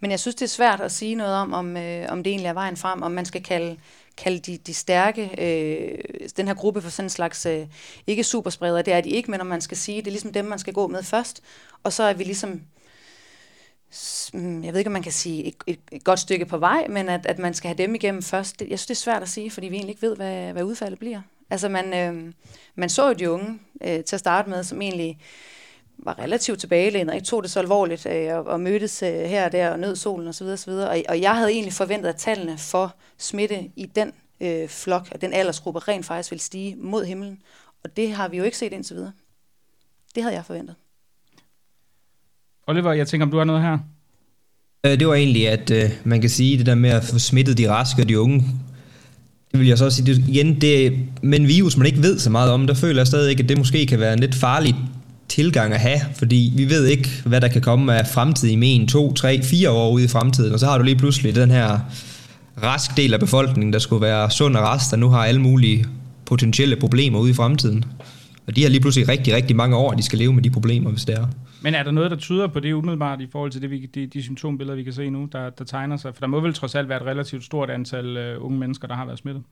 Men 0.00 0.10
jeg 0.10 0.20
synes, 0.20 0.34
det 0.34 0.42
er 0.42 0.48
svært 0.48 0.80
at 0.80 0.92
sige 0.92 1.14
noget 1.14 1.34
om, 1.34 1.52
om, 1.52 1.76
øh, 1.76 2.06
om 2.08 2.22
det 2.22 2.30
egentlig 2.30 2.48
er 2.48 2.52
vejen 2.52 2.76
frem, 2.76 3.02
om 3.02 3.12
man 3.12 3.24
skal 3.24 3.42
kalde, 3.42 3.76
kalde 4.16 4.38
de, 4.38 4.56
de 4.56 4.74
stærke, 4.74 5.30
øh, 5.38 5.98
den 6.36 6.46
her 6.46 6.54
gruppe 6.54 6.82
for 6.82 6.90
sådan 6.90 7.06
en 7.06 7.10
slags, 7.10 7.46
øh, 7.46 7.66
ikke 8.06 8.24
superspredere, 8.24 8.82
det 8.82 8.92
er 8.92 9.00
de 9.00 9.10
ikke, 9.10 9.30
men 9.30 9.40
om 9.40 9.46
man 9.46 9.60
skal 9.60 9.76
sige, 9.76 9.96
det 9.96 10.06
er 10.06 10.10
ligesom 10.10 10.32
dem, 10.32 10.44
man 10.44 10.58
skal 10.58 10.72
gå 10.72 10.86
med 10.86 11.02
først, 11.02 11.42
og 11.82 11.92
så 11.92 12.02
er 12.02 12.12
vi 12.12 12.24
ligesom 12.24 12.60
Mm, 14.32 14.64
jeg 14.64 14.72
ved 14.72 14.80
ikke, 14.80 14.88
om 14.88 14.92
man 14.92 15.02
kan 15.02 15.12
sige 15.12 15.44
et, 15.44 15.54
et, 15.66 15.78
et 15.92 16.04
godt 16.04 16.20
stykke 16.20 16.46
på 16.46 16.58
vej, 16.58 16.86
men 16.88 17.08
at, 17.08 17.26
at 17.26 17.38
man 17.38 17.54
skal 17.54 17.68
have 17.68 17.78
dem 17.78 17.94
igennem 17.94 18.22
først. 18.22 18.60
Jeg 18.60 18.66
synes, 18.78 18.86
det 18.86 18.94
er 18.94 18.94
svært 18.94 19.22
at 19.22 19.28
sige, 19.28 19.50
fordi 19.50 19.68
vi 19.68 19.76
egentlig 19.76 19.90
ikke 19.90 20.02
ved, 20.02 20.16
hvad, 20.16 20.52
hvad 20.52 20.62
udfaldet 20.62 20.98
bliver. 20.98 21.20
Altså, 21.50 21.68
man, 21.68 21.94
øh, 21.94 22.32
man 22.74 22.88
så 22.88 23.08
jo 23.08 23.12
de 23.12 23.30
unge 23.30 23.58
øh, 23.80 24.04
til 24.04 24.16
at 24.16 24.20
starte 24.20 24.50
med, 24.50 24.64
som 24.64 24.82
egentlig 24.82 25.18
var 25.98 26.18
relativt 26.18 26.60
tilbagelænet 26.60 27.10
og 27.10 27.16
ikke 27.16 27.26
tog 27.26 27.42
det 27.42 27.50
så 27.50 27.60
alvorligt 27.60 28.06
øh, 28.06 28.34
og, 28.34 28.44
og 28.44 28.60
mødtes 28.60 29.02
øh, 29.02 29.08
her 29.08 29.44
og 29.44 29.52
der 29.52 29.70
og 29.70 29.78
nød 29.78 29.96
solen 29.96 30.28
osv. 30.28 30.46
osv. 30.46 30.70
Og, 30.70 31.02
og 31.08 31.20
jeg 31.20 31.36
havde 31.36 31.50
egentlig 31.50 31.72
forventet, 31.72 32.08
at 32.08 32.16
tallene 32.16 32.58
for 32.58 32.94
smitte 33.18 33.70
i 33.76 33.86
den 33.86 34.12
øh, 34.40 34.68
flok, 34.68 35.08
og 35.12 35.20
den 35.20 35.32
aldersgruppe, 35.32 35.80
rent 35.80 36.06
faktisk 36.06 36.30
ville 36.30 36.42
stige 36.42 36.76
mod 36.76 37.04
himlen. 37.04 37.42
Og 37.84 37.96
det 37.96 38.12
har 38.12 38.28
vi 38.28 38.36
jo 38.36 38.44
ikke 38.44 38.58
set 38.58 38.72
indtil 38.72 38.96
videre. 38.96 39.12
Det 40.14 40.22
havde 40.22 40.34
jeg 40.34 40.44
forventet. 40.44 40.76
Oliver, 42.68 42.92
jeg 42.92 43.08
tænker, 43.08 43.26
om 43.26 43.30
du 43.30 43.38
har 43.38 43.44
noget 43.44 43.62
her? 43.62 43.78
Øh, 44.86 44.98
det 45.00 45.08
var 45.08 45.14
egentlig, 45.14 45.48
at 45.48 45.70
øh, 45.70 45.90
man 46.04 46.20
kan 46.20 46.30
sige, 46.30 46.58
det 46.58 46.66
der 46.66 46.74
med 46.74 46.90
at 46.90 47.04
få 47.04 47.18
smittet 47.18 47.58
de 47.58 47.70
raske 47.70 48.02
og 48.02 48.08
de 48.08 48.20
unge, 48.20 48.44
det 49.52 49.60
vil 49.60 49.68
jeg 49.68 49.78
så 49.78 49.84
også 49.84 49.96
sige, 49.96 50.14
det, 50.14 50.24
igen, 50.28 50.60
det, 50.60 50.98
men 51.22 51.48
virus, 51.48 51.76
man 51.76 51.86
ikke 51.86 52.02
ved 52.02 52.18
så 52.18 52.30
meget 52.30 52.50
om, 52.50 52.66
der 52.66 52.74
føler 52.74 53.00
jeg 53.00 53.06
stadig 53.06 53.30
ikke, 53.30 53.42
at 53.42 53.48
det 53.48 53.58
måske 53.58 53.86
kan 53.86 54.00
være 54.00 54.12
en 54.12 54.18
lidt 54.18 54.34
farlig 54.34 54.74
tilgang 55.28 55.72
at 55.74 55.80
have, 55.80 56.00
fordi 56.14 56.52
vi 56.56 56.70
ved 56.70 56.86
ikke, 56.86 57.08
hvad 57.24 57.40
der 57.40 57.48
kan 57.48 57.62
komme 57.62 57.94
af 57.94 58.06
fremtid 58.06 58.48
i 58.48 58.66
en, 58.66 58.88
to, 58.88 59.12
tre, 59.12 59.42
fire 59.42 59.70
år 59.70 59.90
ude 59.90 60.04
i 60.04 60.08
fremtiden, 60.08 60.52
og 60.52 60.60
så 60.60 60.66
har 60.66 60.78
du 60.78 60.84
lige 60.84 60.96
pludselig 60.96 61.34
den 61.34 61.50
her 61.50 61.78
rask 62.62 62.96
del 62.96 63.14
af 63.14 63.20
befolkningen, 63.20 63.72
der 63.72 63.78
skulle 63.78 64.02
være 64.02 64.30
sund 64.30 64.56
og 64.56 64.62
rask, 64.62 64.90
der 64.90 64.96
nu 64.96 65.08
har 65.08 65.24
alle 65.24 65.40
mulige 65.40 65.86
potentielle 66.26 66.76
problemer 66.76 67.18
ude 67.18 67.30
i 67.30 67.34
fremtiden. 67.34 67.84
Og 68.48 68.56
de 68.56 68.62
har 68.62 68.68
lige 68.68 68.80
pludselig 68.80 69.08
rigtig, 69.08 69.34
rigtig 69.34 69.56
mange 69.56 69.76
år, 69.76 69.92
de 69.92 70.02
skal 70.02 70.18
leve 70.18 70.32
med 70.32 70.42
de 70.42 70.50
problemer, 70.50 70.90
hvis 70.90 71.04
det 71.04 71.14
er. 71.14 71.26
Men 71.62 71.74
er 71.74 71.82
der 71.82 71.90
noget, 71.90 72.10
der 72.10 72.16
tyder 72.16 72.46
på 72.46 72.60
det 72.60 72.72
umiddelbart 72.72 73.20
i 73.20 73.26
forhold 73.32 73.50
til 73.50 73.62
det, 73.62 73.70
vi, 73.70 73.86
de, 73.94 74.06
de 74.06 74.22
symptombilleder, 74.22 74.76
vi 74.76 74.82
kan 74.82 74.92
se 74.92 75.10
nu, 75.10 75.28
der, 75.32 75.50
der 75.50 75.64
tegner 75.64 75.96
sig? 75.96 76.14
For 76.14 76.20
der 76.20 76.26
må 76.26 76.40
vel 76.40 76.54
trods 76.54 76.74
alt 76.74 76.88
være 76.88 77.00
et 77.00 77.06
relativt 77.06 77.44
stort 77.44 77.70
antal 77.70 78.36
uh, 78.36 78.44
unge 78.44 78.58
mennesker, 78.58 78.88
der 78.88 78.94
har 78.94 79.06
været 79.06 79.18
smittet. 79.18 79.42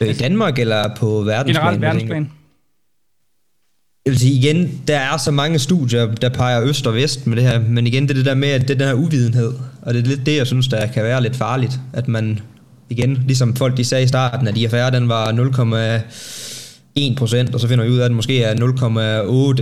I 0.00 0.12
Danmark 0.12 0.58
eller 0.58 0.96
på 0.96 1.06
verdensplan? 1.06 1.64
Generelt 1.64 1.80
verdensplan. 1.80 2.32
Jeg 4.04 4.10
vil 4.10 4.18
sige 4.18 4.38
igen, 4.38 4.82
der 4.88 4.98
er 4.98 5.16
så 5.16 5.30
mange 5.30 5.58
studier, 5.58 6.14
der 6.14 6.28
peger 6.28 6.62
øst 6.62 6.86
og 6.86 6.94
vest 6.94 7.26
med 7.26 7.36
det 7.36 7.44
her, 7.44 7.60
men 7.60 7.86
igen, 7.86 8.02
det 8.02 8.10
er 8.10 8.14
det 8.14 8.24
der 8.24 8.34
med, 8.34 8.48
at 8.48 8.60
det 8.60 8.70
er 8.70 8.78
den 8.78 8.86
her 8.86 8.94
uvidenhed, 8.94 9.52
og 9.82 9.94
det 9.94 10.00
er 10.02 10.06
lidt 10.06 10.26
det, 10.26 10.36
jeg 10.36 10.46
synes, 10.46 10.68
der 10.68 10.86
kan 10.86 11.04
være 11.04 11.22
lidt 11.22 11.36
farligt, 11.36 11.80
at 11.92 12.08
man 12.08 12.40
igen, 12.92 13.24
ligesom 13.26 13.56
folk 13.56 13.76
de 13.76 13.84
sagde 13.84 14.04
i 14.04 14.06
starten, 14.06 14.48
at 14.48 14.56
IFR 14.56 14.90
den 14.90 15.08
var 15.08 15.32
0,1%, 15.32 17.54
og 17.54 17.60
så 17.60 17.68
finder 17.68 17.84
vi 17.84 17.90
ud 17.90 17.98
af, 17.98 18.04
at 18.04 18.08
den 18.08 18.16
måske 18.16 18.42
er 18.42 18.54
0,8 18.54 18.60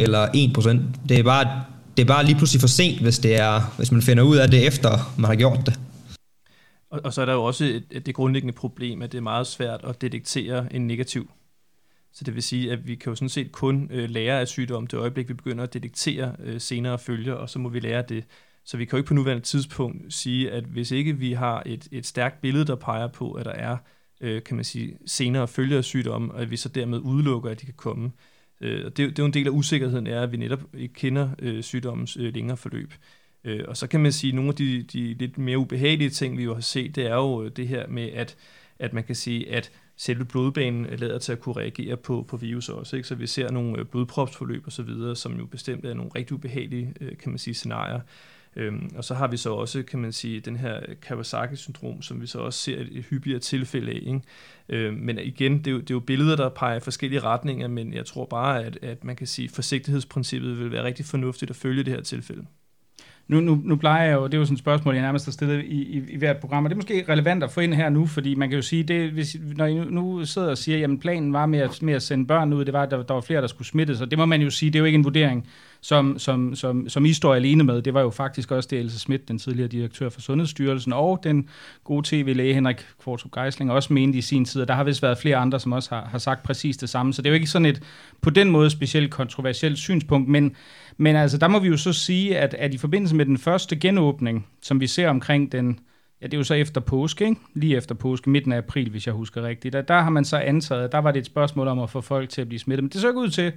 eller 0.00 0.26
1%. 0.26 0.78
Det 1.08 1.18
er 1.18 1.22
bare, 1.22 1.64
det 1.96 2.02
er 2.02 2.06
bare 2.06 2.24
lige 2.24 2.36
pludselig 2.36 2.60
for 2.60 2.68
sent, 2.68 3.00
hvis, 3.00 3.18
det 3.18 3.36
er, 3.36 3.74
hvis 3.76 3.92
man 3.92 4.02
finder 4.02 4.22
ud 4.22 4.36
af 4.36 4.50
det, 4.50 4.66
efter 4.66 5.14
man 5.18 5.28
har 5.28 5.36
gjort 5.36 5.66
det. 5.66 5.80
Og, 6.90 7.00
og 7.04 7.12
så 7.12 7.20
er 7.20 7.26
der 7.26 7.32
jo 7.32 7.44
også 7.44 7.64
et, 7.64 7.84
et, 7.90 8.06
det 8.06 8.14
grundlæggende 8.14 8.54
problem, 8.54 9.02
at 9.02 9.12
det 9.12 9.18
er 9.18 9.22
meget 9.22 9.46
svært 9.46 9.80
at 9.84 10.00
detektere 10.00 10.74
en 10.74 10.86
negativ. 10.86 11.30
Så 12.12 12.24
det 12.24 12.34
vil 12.34 12.42
sige, 12.42 12.72
at 12.72 12.86
vi 12.86 12.94
kan 12.94 13.10
jo 13.10 13.14
sådan 13.14 13.28
set 13.28 13.52
kun 13.52 13.88
øh, 13.92 14.10
lære 14.10 14.40
af 14.40 14.48
sygdom 14.48 14.86
det 14.86 14.98
øjeblik, 14.98 15.28
vi 15.28 15.34
begynder 15.34 15.64
at 15.64 15.74
detektere 15.74 16.32
øh, 16.44 16.60
senere 16.60 16.98
følger, 16.98 17.34
og 17.34 17.50
så 17.50 17.58
må 17.58 17.68
vi 17.68 17.80
lære 17.80 18.02
det 18.08 18.24
så 18.70 18.76
vi 18.76 18.84
kan 18.84 18.92
jo 18.92 18.96
ikke 18.96 19.08
på 19.08 19.14
nuværende 19.14 19.44
tidspunkt 19.44 20.14
sige, 20.14 20.50
at 20.50 20.64
hvis 20.64 20.90
ikke 20.90 21.16
vi 21.16 21.32
har 21.32 21.62
et, 21.66 21.88
et 21.92 22.06
stærkt 22.06 22.40
billede, 22.40 22.66
der 22.66 22.74
peger 22.74 23.08
på, 23.08 23.32
at 23.32 23.44
der 23.44 23.52
er 23.52 23.76
øh, 24.20 24.42
kan 24.42 24.56
man 24.56 24.64
sige, 24.64 24.98
senere 25.06 25.48
følger 25.48 25.78
af 25.78 26.06
og 26.10 26.42
at 26.42 26.50
vi 26.50 26.56
så 26.56 26.68
dermed 26.68 26.98
udelukker, 26.98 27.50
at 27.50 27.60
de 27.60 27.66
kan 27.66 27.74
komme. 27.74 28.12
Øh, 28.60 28.84
det, 28.84 28.96
det 28.96 29.18
er 29.18 29.22
jo 29.22 29.24
en 29.24 29.34
del 29.34 29.46
af 29.46 29.50
usikkerheden, 29.50 30.06
er, 30.06 30.22
at 30.22 30.32
vi 30.32 30.36
netop 30.36 30.60
ikke 30.74 30.94
kender 30.94 31.30
øh, 31.38 31.62
sygdommens 31.62 32.16
øh, 32.16 32.34
længere 32.34 32.56
forløb. 32.56 32.94
Øh, 33.44 33.64
og 33.68 33.76
så 33.76 33.86
kan 33.86 34.00
man 34.00 34.12
sige, 34.12 34.28
at 34.30 34.34
nogle 34.34 34.48
af 34.48 34.54
de, 34.54 34.82
de 34.82 35.14
lidt 35.14 35.38
mere 35.38 35.58
ubehagelige 35.58 36.10
ting, 36.10 36.38
vi 36.38 36.44
jo 36.44 36.54
har 36.54 36.60
set, 36.60 36.96
det 36.96 37.06
er 37.06 37.14
jo 37.14 37.42
øh, 37.42 37.50
det 37.56 37.68
her 37.68 37.86
med, 37.88 38.08
at, 38.12 38.36
at 38.78 38.92
man 38.92 39.04
kan 39.04 39.14
sige, 39.14 39.52
at 39.52 39.70
selve 39.96 40.24
blodbanen 40.24 40.86
lader 40.98 41.18
til 41.18 41.32
at 41.32 41.40
kunne 41.40 41.56
reagere 41.56 41.96
på, 41.96 42.24
på 42.28 42.36
virus 42.36 42.68
også. 42.68 42.96
Ikke? 42.96 43.08
Så 43.08 43.14
vi 43.14 43.26
ser 43.26 43.50
nogle 43.50 43.78
øh, 43.78 43.84
blodpropsforløb 43.86 44.66
osv., 44.66 45.14
som 45.14 45.38
jo 45.38 45.46
bestemt 45.46 45.84
er 45.84 45.94
nogle 45.94 46.10
rigtig 46.16 46.32
ubehagelige, 46.32 46.94
øh, 47.00 47.16
kan 47.16 47.30
man 47.30 47.38
sige, 47.38 47.54
scenarier. 47.54 48.00
Øhm, 48.56 48.90
og 48.96 49.04
så 49.04 49.14
har 49.14 49.28
vi 49.28 49.36
så 49.36 49.50
også, 49.50 49.82
kan 49.82 49.98
man 49.98 50.12
sige, 50.12 50.40
den 50.40 50.56
her 50.56 50.80
Kawasaki-syndrom, 51.02 52.02
som 52.02 52.20
vi 52.20 52.26
så 52.26 52.38
også 52.38 52.58
ser 52.58 52.80
et, 52.80 53.04
hyppigere 53.10 53.38
tilfælde 53.38 53.92
af. 53.92 54.00
Ikke? 54.02 54.20
Øhm, 54.68 54.96
men 54.96 55.18
igen, 55.18 55.58
det 55.58 55.66
er, 55.66 55.70
jo, 55.70 55.80
det 55.80 55.90
er 55.90 55.94
jo 55.94 56.00
billeder, 56.00 56.36
der 56.36 56.48
peger 56.48 56.76
i 56.76 56.80
forskellige 56.80 57.20
retninger, 57.20 57.68
men 57.68 57.94
jeg 57.94 58.06
tror 58.06 58.24
bare, 58.24 58.64
at, 58.64 58.78
at 58.82 59.04
man 59.04 59.16
kan 59.16 59.26
sige, 59.26 59.46
at 59.46 59.54
forsigtighedsprincippet 59.54 60.58
vil 60.58 60.72
være 60.72 60.84
rigtig 60.84 61.04
fornuftigt 61.04 61.50
at 61.50 61.56
følge 61.56 61.84
det 61.84 61.92
her 61.92 62.02
tilfælde. 62.02 62.46
Nu, 63.30 63.40
nu, 63.40 63.60
nu 63.64 63.76
plejer 63.76 64.04
jeg 64.04 64.14
jo, 64.14 64.24
det 64.26 64.34
er 64.34 64.38
jo 64.38 64.44
sådan 64.44 64.54
et 64.54 64.58
spørgsmål, 64.58 64.94
jeg 64.94 65.02
nærmest 65.02 65.24
har 65.24 65.32
stillet 65.32 65.64
i, 65.64 65.82
i, 65.82 66.02
i 66.08 66.16
hvert 66.16 66.36
program, 66.36 66.64
og 66.64 66.70
det 66.70 66.74
er 66.74 66.76
måske 66.78 67.04
relevant 67.08 67.42
at 67.44 67.50
få 67.50 67.60
ind 67.60 67.74
her 67.74 67.88
nu, 67.88 68.06
fordi 68.06 68.34
man 68.34 68.48
kan 68.48 68.56
jo 68.56 68.62
sige, 68.62 68.82
det, 68.82 69.10
hvis, 69.10 69.36
når 69.56 69.66
I 69.66 69.74
nu, 69.74 69.84
nu 69.84 70.24
sidder 70.24 70.50
og 70.50 70.58
siger, 70.58 70.78
jamen 70.78 70.98
planen 70.98 71.32
var 71.32 71.46
med 71.46 71.58
at, 71.58 71.82
med 71.82 71.94
at 71.94 72.02
sende 72.02 72.26
børn 72.26 72.52
ud, 72.52 72.64
det 72.64 72.72
var, 72.72 72.82
at 72.82 72.90
der, 72.90 73.02
der 73.02 73.14
var 73.14 73.20
flere, 73.20 73.40
der 73.40 73.46
skulle 73.46 73.68
smittes, 73.68 74.00
og 74.00 74.10
det 74.10 74.18
må 74.18 74.26
man 74.26 74.42
jo 74.42 74.50
sige, 74.50 74.70
det 74.70 74.76
er 74.76 74.80
jo 74.80 74.84
ikke 74.84 74.96
en 74.96 75.04
vurdering, 75.04 75.48
som, 75.82 76.18
som, 76.18 76.54
som, 76.54 76.88
som 76.88 77.04
I 77.04 77.12
står 77.12 77.34
alene 77.34 77.64
med. 77.64 77.82
Det 77.82 77.94
var 77.94 78.00
jo 78.00 78.10
faktisk 78.10 78.50
også 78.50 78.68
det 78.70 78.78
Else 78.78 78.98
Schmidt, 78.98 79.28
den 79.28 79.38
tidligere 79.38 79.68
direktør 79.68 80.08
for 80.08 80.20
Sundhedsstyrelsen, 80.20 80.92
og 80.92 81.20
den 81.24 81.48
gode 81.84 82.02
tv-læge 82.08 82.54
Henrik 82.54 82.86
Kvartrup 83.04 83.32
Geisling 83.32 83.72
også 83.72 83.92
mente 83.92 84.18
i 84.18 84.20
sin 84.20 84.44
tid, 84.44 84.62
og 84.62 84.68
der 84.68 84.74
har 84.74 84.84
vist 84.84 85.02
været 85.02 85.18
flere 85.18 85.36
andre, 85.36 85.60
som 85.60 85.72
også 85.72 85.94
har, 85.94 86.04
har 86.04 86.18
sagt 86.18 86.42
præcis 86.42 86.76
det 86.76 86.88
samme. 86.88 87.12
Så 87.12 87.22
det 87.22 87.28
er 87.28 87.30
jo 87.30 87.34
ikke 87.34 87.46
sådan 87.46 87.66
et 87.66 87.82
på 88.20 88.30
den 88.30 88.50
måde 88.50 88.70
specielt 88.70 89.10
kontroversielt 89.10 89.78
synspunkt, 89.78 90.28
men, 90.28 90.56
men 90.96 91.16
altså, 91.16 91.38
der 91.38 91.48
må 91.48 91.58
vi 91.58 91.68
jo 91.68 91.76
så 91.76 91.92
sige, 91.92 92.38
at, 92.38 92.54
at 92.54 92.74
i 92.74 92.78
forbindelse 92.78 93.14
med 93.14 93.26
den 93.26 93.38
første 93.38 93.76
genåbning, 93.76 94.46
som 94.62 94.80
vi 94.80 94.86
ser 94.86 95.08
omkring 95.08 95.52
den, 95.52 95.78
ja, 96.22 96.26
det 96.26 96.34
er 96.34 96.38
jo 96.38 96.44
så 96.44 96.54
efter 96.54 96.80
påske, 96.80 97.24
ikke? 97.24 97.40
lige 97.54 97.76
efter 97.76 97.94
påske, 97.94 98.30
midten 98.30 98.52
af 98.52 98.58
april, 98.58 98.90
hvis 98.90 99.06
jeg 99.06 99.14
husker 99.14 99.42
rigtigt, 99.42 99.72
der, 99.72 99.82
der 99.82 100.00
har 100.00 100.10
man 100.10 100.24
så 100.24 100.36
antaget, 100.36 100.92
der 100.92 100.98
var 100.98 101.12
det 101.12 101.20
et 101.20 101.26
spørgsmål 101.26 101.68
om 101.68 101.78
at 101.78 101.90
få 101.90 102.00
folk 102.00 102.28
til 102.28 102.40
at 102.40 102.48
blive 102.48 102.58
smittet, 102.58 102.84
men 102.84 102.90
det 102.90 103.00
så 103.00 103.08
ikke 103.08 103.20
ud 103.20 103.30
til, 103.30 103.52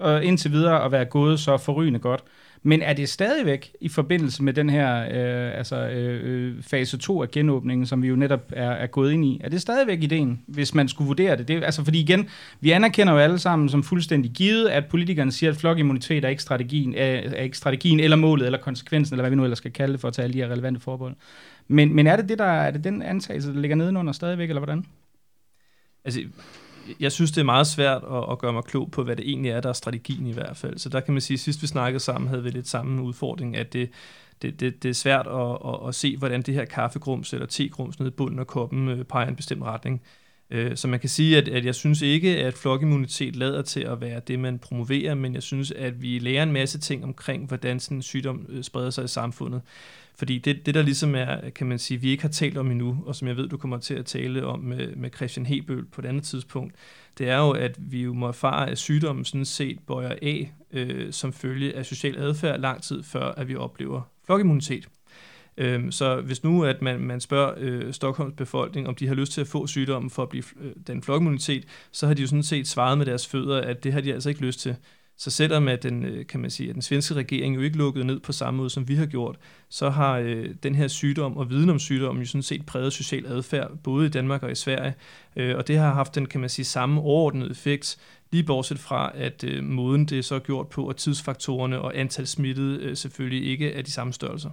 og 0.00 0.24
indtil 0.24 0.52
videre 0.52 0.84
at 0.84 0.92
være 0.92 1.04
gået 1.04 1.40
så 1.40 1.56
forrygende 1.56 1.98
godt. 1.98 2.24
Men 2.62 2.82
er 2.82 2.92
det 2.92 3.08
stadigvæk 3.08 3.72
i 3.80 3.88
forbindelse 3.88 4.42
med 4.42 4.52
den 4.52 4.70
her 4.70 5.00
øh, 5.02 5.58
altså, 5.58 5.76
øh, 5.76 6.20
øh 6.24 6.62
fase 6.62 6.98
2 6.98 7.22
af 7.22 7.30
genåbningen, 7.30 7.86
som 7.86 8.02
vi 8.02 8.08
jo 8.08 8.16
netop 8.16 8.52
er, 8.52 8.70
er 8.70 8.86
gået 8.86 9.12
ind 9.12 9.24
i, 9.24 9.40
er 9.44 9.48
det 9.48 9.60
stadigvæk 9.60 10.02
ideen, 10.02 10.42
hvis 10.46 10.74
man 10.74 10.88
skulle 10.88 11.06
vurdere 11.06 11.36
det? 11.36 11.48
det 11.48 11.64
altså, 11.64 11.84
fordi 11.84 12.00
igen, 12.00 12.28
vi 12.60 12.70
anerkender 12.70 13.12
jo 13.12 13.18
alle 13.18 13.38
sammen 13.38 13.68
som 13.68 13.82
fuldstændig 13.82 14.30
givet, 14.30 14.68
at 14.68 14.86
politikerne 14.86 15.32
siger, 15.32 15.50
at 15.50 15.56
flokimmunitet 15.56 16.24
er 16.24 16.28
ikke 16.28 16.42
strategien, 16.42 16.94
er, 16.94 17.20
er 17.36 17.42
ikke 17.42 17.56
strategien 17.56 18.00
eller 18.00 18.16
målet, 18.16 18.46
eller 18.46 18.58
konsekvensen, 18.58 19.14
eller 19.14 19.22
hvad 19.22 19.30
vi 19.30 19.36
nu 19.36 19.44
ellers 19.44 19.58
skal 19.58 19.72
kalde 19.72 19.92
det 19.92 20.00
for 20.00 20.08
at 20.08 20.14
tage 20.14 20.24
alle 20.24 20.34
de 20.34 20.38
her 20.38 20.48
relevante 20.48 20.80
forbehold. 20.80 21.14
Men, 21.68 21.94
men 21.94 22.06
er 22.06 22.16
det 22.16 22.28
det, 22.28 22.38
der 22.38 22.44
er 22.44 22.70
det 22.70 22.84
den 22.84 23.02
antagelse, 23.02 23.54
der 23.54 23.60
ligger 23.60 23.76
nedenunder 23.76 24.12
stadigvæk, 24.12 24.48
eller 24.48 24.60
hvordan? 24.60 24.84
Altså, 26.04 26.20
jeg 27.00 27.12
synes, 27.12 27.30
det 27.32 27.40
er 27.40 27.44
meget 27.44 27.66
svært 27.66 28.02
at, 28.10 28.32
at 28.32 28.38
gøre 28.38 28.52
mig 28.52 28.64
klog 28.64 28.90
på, 28.90 29.04
hvad 29.04 29.16
det 29.16 29.28
egentlig 29.28 29.50
er, 29.50 29.60
der 29.60 29.68
er 29.68 29.72
strategien 29.72 30.26
i 30.26 30.32
hvert 30.32 30.56
fald. 30.56 30.78
Så 30.78 30.88
der 30.88 31.00
kan 31.00 31.14
man 31.14 31.20
sige, 31.20 31.34
at 31.34 31.40
sidst 31.40 31.62
vi 31.62 31.66
snakkede 31.66 32.00
sammen, 32.00 32.28
havde 32.28 32.42
vi 32.42 32.50
lidt 32.50 32.68
samme 32.68 33.02
udfordring, 33.02 33.56
at 33.56 33.72
det, 33.72 33.90
det, 34.42 34.60
det, 34.60 34.82
det 34.82 34.88
er 34.88 34.94
svært 34.94 35.26
at, 35.26 35.58
at, 35.74 35.88
at 35.88 35.94
se, 35.94 36.16
hvordan 36.16 36.42
det 36.42 36.54
her 36.54 36.64
kaffegrums 36.64 37.32
eller 37.32 37.46
tegrums 37.46 37.98
nede 37.98 38.08
i 38.08 38.16
bunden 38.16 38.38
af 38.38 38.46
koppen 38.46 38.88
øh, 38.88 39.04
peger 39.04 39.28
en 39.28 39.36
bestemt 39.36 39.62
retning. 39.62 40.02
Øh, 40.50 40.76
så 40.76 40.88
man 40.88 41.00
kan 41.00 41.08
sige, 41.08 41.38
at, 41.38 41.48
at 41.48 41.64
jeg 41.64 41.74
synes 41.74 42.02
ikke, 42.02 42.38
at 42.38 42.54
flokimmunitet 42.54 43.36
lader 43.36 43.62
til 43.62 43.80
at 43.80 44.00
være 44.00 44.20
det, 44.28 44.38
man 44.38 44.58
promoverer, 44.58 45.14
men 45.14 45.34
jeg 45.34 45.42
synes, 45.42 45.70
at 45.70 46.02
vi 46.02 46.18
lærer 46.18 46.42
en 46.42 46.52
masse 46.52 46.78
ting 46.78 47.04
omkring, 47.04 47.46
hvordan 47.46 47.80
sådan 47.80 47.96
en 47.96 48.02
sygdom 48.02 48.46
øh, 48.48 48.62
spreder 48.62 48.90
sig 48.90 49.04
i 49.04 49.08
samfundet. 49.08 49.62
Fordi 50.14 50.38
det, 50.38 50.66
det, 50.66 50.74
der 50.74 50.82
ligesom 50.82 51.14
er, 51.14 51.50
kan 51.50 51.66
man 51.66 51.78
sige, 51.78 52.00
vi 52.00 52.10
ikke 52.10 52.22
har 52.22 52.28
talt 52.28 52.58
om 52.58 52.70
endnu, 52.70 53.02
og 53.06 53.16
som 53.16 53.28
jeg 53.28 53.36
ved, 53.36 53.48
du 53.48 53.56
kommer 53.56 53.78
til 53.78 53.94
at 53.94 54.06
tale 54.06 54.46
om 54.46 54.58
med, 54.58 54.96
med 54.96 55.10
Christian 55.16 55.46
Hebøl 55.46 55.84
på 55.84 56.00
et 56.00 56.06
andet 56.06 56.24
tidspunkt, 56.24 56.74
det 57.18 57.28
er 57.28 57.38
jo, 57.38 57.50
at 57.50 57.76
vi 57.78 58.02
jo 58.02 58.12
må 58.12 58.28
erfare, 58.28 58.70
at 58.70 58.78
sygdommen 58.78 59.24
sådan 59.24 59.44
set 59.44 59.78
bøjer 59.86 60.14
af 60.22 60.52
øh, 60.72 61.12
som 61.12 61.32
følge 61.32 61.76
af 61.76 61.86
social 61.86 62.18
adfærd 62.18 62.60
lang 62.60 62.82
tid 62.82 63.02
før, 63.02 63.32
at 63.32 63.48
vi 63.48 63.56
oplever 63.56 64.02
flokimmunitet. 64.26 64.88
Øhm, 65.60 65.92
så 65.92 66.20
hvis 66.20 66.44
nu 66.44 66.64
at 66.64 66.82
man, 66.82 67.00
man 67.00 67.20
spørger 67.20 67.54
øh, 67.56 67.92
Stockholms 67.92 68.34
befolkning, 68.36 68.88
om 68.88 68.94
de 68.94 69.06
har 69.06 69.14
lyst 69.14 69.32
til 69.32 69.40
at 69.40 69.46
få 69.46 69.66
sygdommen 69.66 70.10
for 70.10 70.22
at 70.22 70.28
blive 70.28 70.44
øh, 70.60 70.72
den 70.86 71.02
flokimmunitet, 71.02 71.64
så 71.92 72.06
har 72.06 72.14
de 72.14 72.22
jo 72.22 72.28
sådan 72.28 72.42
set 72.42 72.68
svaret 72.68 72.98
med 72.98 73.06
deres 73.06 73.26
fødder, 73.26 73.60
at 73.60 73.84
det 73.84 73.92
har 73.92 74.00
de 74.00 74.14
altså 74.14 74.28
ikke 74.28 74.40
lyst 74.40 74.60
til. 74.60 74.76
Så 75.16 75.30
selvom 75.30 75.68
at 75.68 75.82
den, 75.82 76.04
øh, 76.04 76.26
kan 76.26 76.40
man 76.40 76.50
sige, 76.50 76.68
at 76.68 76.74
den 76.74 76.82
svenske 76.82 77.14
regering 77.14 77.56
jo 77.56 77.60
ikke 77.60 77.76
lukket 77.76 78.06
ned 78.06 78.20
på 78.20 78.32
samme 78.32 78.58
måde, 78.58 78.70
som 78.70 78.88
vi 78.88 78.94
har 78.94 79.06
gjort, 79.06 79.36
så 79.68 79.90
har 79.90 80.18
øh, 80.18 80.54
den 80.62 80.74
her 80.74 80.88
sygdom 80.88 81.36
og 81.36 81.50
viden 81.50 81.70
om 81.70 81.78
sygdommen 81.78 82.22
jo 82.22 82.28
sådan 82.28 82.42
set 82.42 82.66
præget 82.66 82.92
social 82.92 83.26
adfærd, 83.26 83.70
både 83.82 84.06
i 84.06 84.10
Danmark 84.10 84.42
og 84.42 84.50
i 84.50 84.54
Sverige. 84.54 84.94
Øh, 85.36 85.56
og 85.56 85.68
det 85.68 85.78
har 85.78 85.94
haft 85.94 86.14
den, 86.14 86.26
kan 86.26 86.40
man 86.40 86.50
sige, 86.50 86.64
samme 86.64 87.00
overordnede 87.00 87.50
effekt, 87.50 87.98
lige 88.32 88.44
bortset 88.44 88.78
fra, 88.78 89.12
at 89.14 89.44
øh, 89.44 89.64
måden 89.64 90.06
det 90.06 90.18
er 90.18 90.22
så 90.22 90.38
gjort 90.38 90.68
på, 90.68 90.88
og 90.88 90.96
tidsfaktorerne 90.96 91.80
og 91.80 91.98
antal 91.98 92.26
smittede 92.26 92.78
øh, 92.82 92.96
selvfølgelig 92.96 93.50
ikke 93.50 93.72
er 93.72 93.82
de 93.82 93.90
samme 93.90 94.12
størrelser. 94.12 94.50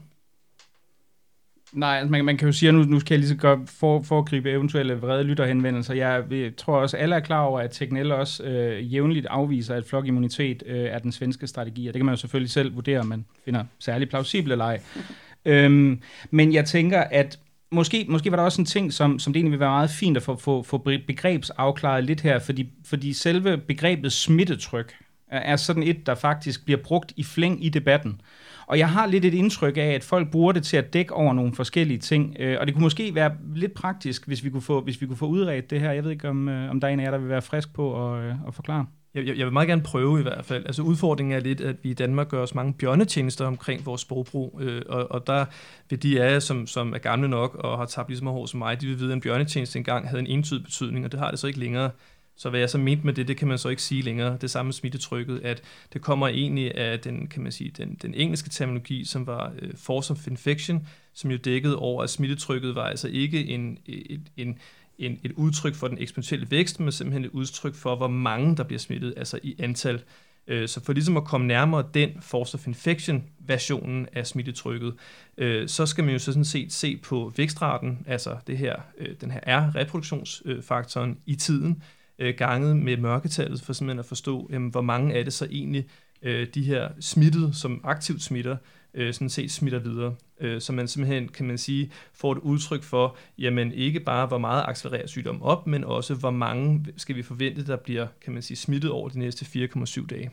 Nej, 1.78 1.98
altså 1.98 2.12
man, 2.12 2.26
man 2.26 2.38
kan 2.38 2.48
jo 2.48 2.52
sige, 2.52 2.70
at 2.70 2.76
nu, 2.76 2.84
nu 2.84 3.00
skal 3.00 3.16
jeg 3.16 3.20
lige 3.20 3.30
så 3.30 3.36
godt 3.36 3.70
for, 3.70 4.02
foregribe 4.02 4.52
eventuelle 4.52 4.94
vrede 4.94 5.24
lytterhenvendelser. 5.24 5.94
Jeg, 5.94 6.24
jeg 6.32 6.56
tror 6.58 6.78
også, 6.78 6.98
alle 6.98 7.16
er 7.16 7.20
klar 7.20 7.42
over, 7.42 7.60
at 7.60 7.72
Tegnell 7.72 8.12
også 8.12 8.44
øh, 8.44 8.94
jævnligt 8.94 9.26
afviser, 9.26 9.76
at 9.76 9.86
flokimmunitet 9.86 10.64
øh, 10.66 10.86
er 10.86 11.00
den 11.00 11.12
svenske 11.12 11.48
strategi, 11.48 11.88
og 11.88 11.94
det 11.94 12.00
kan 12.00 12.06
man 12.06 12.16
jo 12.16 12.20
selvfølgelig 12.20 12.52
selv 12.52 12.76
vurdere, 12.76 13.00
om 13.00 13.06
man 13.06 13.26
finder 13.46 13.64
særlig 13.80 14.10
plausible 14.10 14.52
eller 14.52 14.66
ej. 14.66 14.82
øhm, 15.46 16.02
men 16.32 16.54
jeg 16.54 16.66
tænker, 16.66 17.00
at 17.00 17.40
måske, 17.72 18.06
måske 18.10 18.32
var 18.32 18.38
der 18.38 18.44
også 18.44 18.62
en 18.62 18.66
ting, 18.66 18.94
som, 18.94 19.20
som 19.20 19.34
det 19.34 19.40
egentlig 19.40 19.52
vil 19.52 19.60
være 19.60 19.70
meget 19.70 19.90
fint 19.90 20.18
at 20.18 20.24
få, 20.24 20.36
få, 20.36 20.64
få 20.64 20.78
begrebsafklaret 20.78 22.04
lidt 22.04 22.22
her, 22.22 22.40
fordi, 22.40 22.70
fordi 22.86 23.14
selve 23.14 23.58
begrebet 23.58 24.12
smittetryk 24.12 24.96
er, 25.28 25.40
er 25.40 25.56
sådan 25.56 25.84
et, 25.84 26.06
der 26.06 26.16
faktisk 26.16 26.66
bliver 26.66 26.80
brugt 26.84 27.14
i 27.16 27.24
flæng 27.24 27.66
i 27.66 27.70
debatten. 27.70 28.22
Og 28.68 28.80
jeg 28.80 28.90
har 28.90 29.06
lidt 29.06 29.26
et 29.26 29.34
indtryk 29.34 29.78
af, 29.78 29.82
at 29.82 30.04
folk 30.04 30.32
bruger 30.32 30.52
det 30.52 30.64
til 30.64 30.78
at 30.78 30.94
dække 30.94 31.14
over 31.14 31.34
nogle 31.34 31.56
forskellige 31.56 31.98
ting. 31.98 32.36
Øh, 32.40 32.58
og 32.60 32.68
det 32.68 32.76
kunne 32.76 32.84
måske 32.84 33.16
være 33.16 33.32
lidt 33.56 33.74
praktisk, 33.74 34.28
hvis 34.28 34.44
vi 34.44 34.50
kunne 34.50 34.62
få, 34.62 34.82
hvis 34.82 35.02
vi 35.02 35.06
kunne 35.06 35.18
få 35.18 35.26
udredt 35.26 35.70
det 35.70 35.80
her. 35.80 35.92
Jeg 35.92 36.04
ved 36.04 36.12
ikke, 36.12 36.30
om, 36.30 36.50
øh, 36.50 36.70
om 36.70 36.80
der 36.80 36.88
er 36.88 36.92
en 36.92 37.00
af 37.00 37.04
jer, 37.04 37.12
der 37.12 37.18
vil 37.18 37.30
være 37.30 37.42
frisk 37.42 37.74
på 37.74 38.14
at, 38.14 38.24
øh, 38.24 38.36
at 38.48 38.54
forklare. 38.54 38.86
Jeg, 39.16 39.38
jeg 39.38 39.46
vil 39.46 39.54
meget 39.54 39.68
gerne 39.68 39.82
prøve 39.82 40.20
i 40.20 40.24
hvert 40.24 40.46
fald. 40.46 40.66
Altså 40.66 40.82
udfordringen 40.82 41.36
er 41.36 41.40
lidt, 41.40 41.62
at 41.62 41.76
vi 41.84 41.90
i 41.90 41.94
Danmark 41.94 42.30
gør 42.30 42.42
os 42.42 42.56
mange 42.56 42.74
bjørnetjenester 42.74 43.46
omkring 43.46 43.86
vores 43.86 44.02
sprogbrug, 44.02 44.60
øh, 44.64 44.82
og, 44.90 45.12
og 45.12 45.28
der 45.28 45.46
vil 45.90 46.04
de 46.04 46.24
af 46.24 46.34
jer, 46.34 46.40
som, 46.40 46.68
som 46.68 46.94
er 46.94 46.98
gamle 46.98 47.28
nok 47.28 47.56
og 47.56 47.78
har 47.78 47.86
tabt 47.86 48.10
lige 48.10 48.18
så 48.18 48.24
meget 48.24 48.36
hår 48.36 48.46
som 48.46 48.58
mig, 48.58 48.82
de 48.82 48.88
vil 48.88 49.00
vide, 49.00 49.10
at 49.10 49.16
en 49.16 49.22
bjørnetjeneste 49.22 49.80
engang 49.80 50.10
havde 50.10 50.20
en 50.20 50.28
entydig 50.28 50.64
betydning, 50.64 51.06
og 51.06 51.12
det 51.12 51.20
har 51.20 51.32
det 51.32 51.40
så 51.40 51.48
ikke 51.48 51.60
længere. 51.60 51.90
Så 52.38 52.50
hvad 52.50 52.60
jeg 52.60 52.70
så 52.70 52.78
mente 52.78 53.06
med 53.06 53.14
det, 53.14 53.28
det 53.28 53.38
kan 53.38 53.48
man 53.48 53.58
så 53.58 53.70
ikke 53.70 53.82
sige 53.82 54.02
længere. 54.02 54.38
Det 54.42 54.52
samme 54.52 54.74
smittetrykket, 54.74 55.40
at 55.40 55.62
det 55.94 56.02
kommer 56.02 56.28
egentlig 56.28 56.78
af 56.78 57.00
den, 57.00 57.28
kan 57.28 57.44
man 57.44 57.52
sige, 57.52 57.72
den, 57.78 57.98
den 58.02 58.14
engelske 58.14 58.50
terminologi, 58.50 59.06
som 59.06 59.28
var 59.28 59.54
uh, 59.62 59.70
force 59.76 60.14
of 60.14 60.28
infection, 60.28 60.88
som 61.14 61.32
jo 61.32 61.38
dækkede 61.38 61.78
over, 61.78 62.04
at 62.04 62.10
smittetrykket 62.10 62.76
var 62.76 62.84
altså 62.84 63.08
ikke 63.08 63.46
en, 63.46 63.78
en, 63.86 64.28
en, 64.38 64.58
en, 64.98 65.20
et 65.24 65.32
udtryk 65.32 65.76
for 65.76 65.88
den 65.88 65.98
eksponentielle 65.98 66.52
vækst, 66.52 66.80
men 66.80 66.92
simpelthen 66.92 67.26
et 67.26 67.32
udtryk 67.32 67.76
for, 67.76 67.96
hvor 67.96 68.08
mange 68.08 68.58
der 68.58 68.64
bliver 68.64 68.80
smittet, 68.80 69.14
altså 69.18 69.40
i 69.44 69.56
antal. 69.60 70.02
Øh, 70.48 70.68
så 70.68 70.84
for 70.84 70.94
ligesom 70.94 71.18
at 71.18 71.24
komme 71.24 71.48
nærmere 71.48 71.84
den 71.94 72.12
force 72.22 72.56
of 72.56 72.68
infection 72.68 73.24
versionen 73.40 74.08
af 74.14 74.28
smittetrykket, 74.28 74.94
øh, 75.38 75.68
så 75.68 75.86
skal 75.86 76.04
man 76.04 76.14
jo 76.14 76.20
sådan 76.20 76.46
set 76.46 76.74
se 76.74 76.98
på 76.98 77.34
vækstraten, 77.38 78.00
altså 78.08 78.38
det 78.48 78.58
her, 78.58 78.76
øh, 78.98 79.16
den 79.22 79.32
her 79.32 79.40
R-reproduktionsfaktoren 79.48 81.18
i 81.26 81.36
tiden, 81.36 81.84
øh, 82.20 82.34
ganget 82.38 82.78
med 82.78 82.98
mørketallet, 82.98 83.62
for 83.62 83.74
simpelthen 83.74 84.00
at 84.00 84.06
forstå, 84.06 84.50
jamen, 84.52 84.70
hvor 84.70 84.82
mange 84.82 85.14
er 85.14 85.24
det 85.24 85.34
så 85.34 85.48
egentlig, 85.52 85.86
øh, 86.22 86.48
de 86.54 86.64
her 86.64 86.90
smittede, 87.00 87.54
som 87.54 87.82
aktivt 87.84 88.22
smitter, 88.24 88.58
øh, 88.94 89.14
sådan 89.14 89.30
set 89.30 89.52
smitter 89.52 89.80
videre. 89.80 90.16
Øh, 90.42 90.62
så 90.62 90.74
man 90.74 90.88
simpelthen, 90.88 91.28
kan 91.28 91.48
man 91.48 91.58
sige, 91.58 91.92
får 92.14 92.32
et 92.32 92.38
udtryk 92.38 92.84
for, 92.84 93.18
jamen 93.38 93.72
ikke 93.72 94.00
bare, 94.00 94.28
hvor 94.28 94.38
meget 94.38 94.64
accelererer 94.68 95.08
sygdommen 95.08 95.44
op, 95.44 95.68
men 95.68 95.84
også, 95.84 96.14
hvor 96.14 96.32
mange 96.32 96.86
skal 96.98 97.16
vi 97.16 97.24
forvente, 97.24 97.68
der 97.68 97.76
bliver, 97.76 98.08
kan 98.22 98.34
man 98.34 98.42
sige, 98.42 98.58
smittet 98.58 98.92
over 98.92 99.10
de 99.10 99.20
næste 99.20 99.46
4,7 99.46 100.08
dage. 100.08 100.32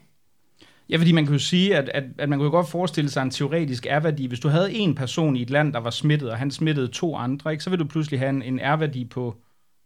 Ja, 0.88 0.96
fordi 0.96 1.12
man 1.12 1.24
kan 1.24 1.32
jo 1.32 1.38
sige, 1.38 1.76
at, 1.76 1.88
at, 1.88 2.04
at 2.18 2.28
man 2.28 2.38
kunne 2.38 2.50
godt 2.50 2.68
forestille 2.68 3.10
sig 3.10 3.22
en 3.22 3.30
teoretisk 3.30 3.86
R-værdi. 3.86 4.26
Hvis 4.26 4.40
du 4.40 4.48
havde 4.48 4.72
en 4.72 4.94
person 4.94 5.36
i 5.36 5.42
et 5.42 5.50
land, 5.50 5.72
der 5.72 5.78
var 5.78 5.90
smittet, 5.90 6.30
og 6.30 6.38
han 6.38 6.50
smittede 6.50 6.88
to 6.88 7.16
andre, 7.16 7.52
ikke, 7.52 7.64
så 7.64 7.70
vil 7.70 7.78
du 7.78 7.84
pludselig 7.84 8.18
have 8.20 8.30
en, 8.30 8.42
en 8.42 8.60
R-værdi 8.62 9.04
på 9.04 9.36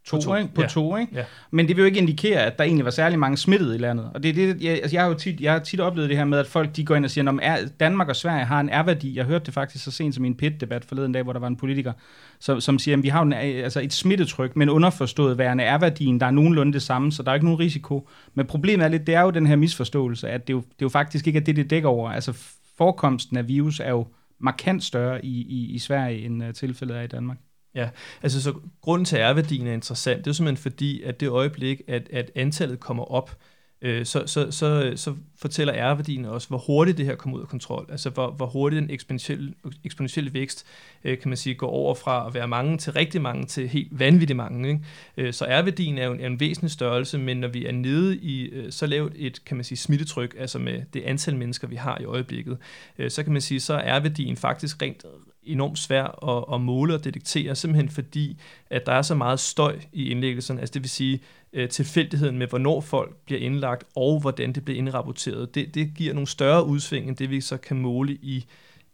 To, 0.09 0.17
på 0.17 0.23
to, 0.23 0.35
ikke? 0.35 0.55
På 0.55 0.63
ja. 0.63 0.67
to 0.67 0.97
ikke? 0.97 1.17
Ja. 1.17 1.25
Men 1.51 1.69
det 1.69 1.77
vil 1.77 1.83
jo 1.83 1.87
ikke 1.87 1.99
indikere, 1.99 2.41
at 2.41 2.59
der 2.59 2.65
egentlig 2.65 2.85
var 2.85 2.91
særlig 2.91 3.19
mange 3.19 3.37
smittede 3.37 3.75
i 3.75 3.79
landet. 3.79 4.11
Og 4.15 4.23
det 4.23 4.29
er 4.29 4.33
det, 4.33 4.63
jeg, 4.65 4.73
altså 4.73 4.97
jeg 4.97 5.03
har 5.03 5.09
jo 5.09 5.15
tit, 5.15 5.41
jeg 5.41 5.53
har 5.53 5.59
tit 5.59 5.81
oplevet 5.81 6.11
det 6.11 6.19
her 6.19 6.25
med, 6.25 6.39
at 6.39 6.47
folk 6.47 6.77
de 6.77 6.85
går 6.85 6.95
ind 6.95 7.05
og 7.05 7.11
siger, 7.11 7.39
at 7.43 7.81
Danmark 7.81 8.09
og 8.09 8.17
Sverige 8.17 8.45
har 8.45 8.61
en 8.61 8.71
R-værdi. 8.73 9.17
Jeg 9.17 9.25
hørte 9.25 9.47
det 9.47 9.55
faktisk 9.55 9.85
så 9.85 9.91
sent 9.91 10.15
som 10.15 10.25
i 10.25 10.29
en 10.29 10.35
pit-debat 10.35 10.85
forleden 10.85 11.13
dag, 11.13 11.23
hvor 11.23 11.33
der 11.33 11.41
var 11.41 11.47
en 11.47 11.57
politiker, 11.57 11.93
som, 12.41 12.61
som 12.61 12.79
siger, 12.79 12.97
at 12.97 13.03
vi 13.03 13.09
har 13.09 13.23
en, 13.23 13.33
altså 13.33 13.81
et 13.81 13.93
smittetryk, 13.93 14.57
men 14.57 14.69
underforstået 14.69 15.39
værende 15.39 15.65
R-værdien, 15.65 16.21
der 16.21 16.27
er 16.27 16.31
nogenlunde 16.31 16.73
det 16.73 16.83
samme, 16.83 17.13
så 17.13 17.23
der 17.23 17.31
er 17.31 17.35
ikke 17.35 17.47
nogen 17.47 17.61
risiko. 17.61 18.09
Men 18.35 18.47
problemet 18.47 18.85
er 18.85 18.89
lidt, 18.89 19.07
det 19.07 19.15
er 19.15 19.23
jo 19.23 19.31
den 19.31 19.47
her 19.47 19.57
misforståelse, 19.57 20.29
at 20.29 20.49
det 20.49 20.53
jo, 20.53 20.59
det 20.59 20.83
jo 20.83 20.89
faktisk 20.89 21.27
ikke 21.27 21.39
er 21.39 21.45
det, 21.45 21.57
det 21.57 21.71
dækker 21.71 21.89
over. 21.89 22.11
Altså 22.11 22.33
forekomsten 22.79 23.37
af 23.37 23.49
virus 23.49 23.81
er 23.81 23.91
jo 23.91 24.07
markant 24.41 24.85
større 24.85 25.25
i, 25.25 25.43
i, 25.43 25.75
i 25.75 25.79
Sverige, 25.79 26.25
end 26.25 26.45
uh, 26.45 26.53
tilfældet 26.53 26.97
er 26.97 27.03
i 27.03 27.07
Danmark. 27.07 27.39
Ja, 27.79 27.89
altså 28.23 28.43
så 28.43 28.55
grunden 28.81 29.05
til 29.05 29.19
R-værdien 29.19 29.67
er 29.67 29.73
interessant, 29.73 30.25
det 30.25 30.31
er 30.31 30.35
simpelthen 30.35 30.63
fordi, 30.63 31.03
at 31.03 31.21
det 31.21 31.29
øjeblik, 31.29 31.81
at, 31.89 32.09
at 32.13 32.31
antallet 32.35 32.81
kommer 32.81 33.05
op, 33.05 33.37
øh, 33.83 34.07
så, 34.07 34.23
så, 34.27 34.51
så, 34.51 34.93
så 34.97 35.15
fortæller 35.37 35.93
R-værdien 35.93 36.25
også, 36.25 36.49
hvor 36.49 36.59
hurtigt 36.59 36.99
det 36.99 37.07
her 37.07 37.15
kommer 37.15 37.39
ud 37.39 37.43
af 37.43 37.49
kontrol. 37.49 37.87
Altså 37.91 38.11
hvor, 38.11 38.31
hvor 38.31 38.47
hurtigt 38.47 38.83
den 38.83 38.91
eksponentielle, 38.91 39.55
eksponentielle 39.85 40.33
vækst, 40.33 40.67
øh, 41.05 41.19
kan 41.19 41.29
man 41.29 41.37
sige, 41.37 41.55
går 41.55 41.69
over 41.69 41.95
fra 41.95 42.27
at 42.27 42.35
være 42.35 42.49
mange 42.49 42.79
til 42.79 42.93
rigtig 42.93 43.23
mange 43.23 43.47
til 43.47 43.69
helt 43.69 43.99
vanvittigt 43.99 44.37
mange. 44.37 44.69
Ikke? 44.69 44.81
Øh, 45.17 45.33
så 45.33 45.45
R-værdien 45.45 45.99
er 45.99 46.07
jo 46.07 46.13
en, 46.13 46.21
er 46.21 46.27
en 46.27 46.41
væsentlig 46.41 46.71
størrelse, 46.71 47.19
men 47.19 47.37
når 47.37 47.49
vi 47.49 47.67
er 47.67 47.73
nede 47.73 48.17
i 48.17 48.43
øh, 48.43 48.73
så 48.73 48.87
lavt 48.87 49.13
et, 49.17 49.45
kan 49.45 49.57
man 49.57 49.65
sige, 49.65 49.79
smittetryk, 49.79 50.35
altså 50.39 50.59
med 50.59 50.83
det 50.95 51.03
antal 51.03 51.37
mennesker, 51.37 51.69
vi 51.69 51.77
har 51.77 51.99
i 52.01 52.05
øjeblikket, 52.05 52.59
øh, 52.99 53.11
så 53.11 53.23
kan 53.23 53.33
man 53.33 53.43
sige, 53.43 53.61
så 53.61 53.75
er 53.75 53.99
R-værdien 53.99 54.37
faktisk 54.37 54.83
rent 54.83 55.05
enormt 55.53 55.79
svær 55.79 56.29
at, 56.29 56.55
at 56.55 56.61
måle 56.61 56.95
og 56.95 57.05
detektere, 57.05 57.55
simpelthen 57.55 57.89
fordi, 57.89 58.41
at 58.71 58.87
der 58.87 58.93
er 58.93 59.03
så 59.03 59.15
meget 59.15 59.41
støj 59.41 59.81
i 59.93 60.11
indlæggelserne. 60.11 60.61
Altså 60.61 60.73
det 60.73 60.83
vil 60.83 60.91
sige, 60.91 61.21
øh, 61.53 61.69
tilfældigheden 61.69 62.39
med, 62.39 62.47
hvornår 62.47 62.81
folk 62.81 63.17
bliver 63.27 63.41
indlagt, 63.41 63.85
og 63.97 64.21
hvordan 64.21 64.53
det 64.53 64.65
bliver 64.65 64.79
indrapporteret, 64.79 65.55
det, 65.55 65.75
det 65.75 65.95
giver 65.95 66.15
nogle 66.15 66.27
større 66.27 66.67
udsving, 66.67 67.09
end 67.09 67.17
det 67.17 67.31
vi 67.31 67.41
så 67.41 67.57
kan 67.57 67.79
måle 67.79 68.13
i, 68.13 68.45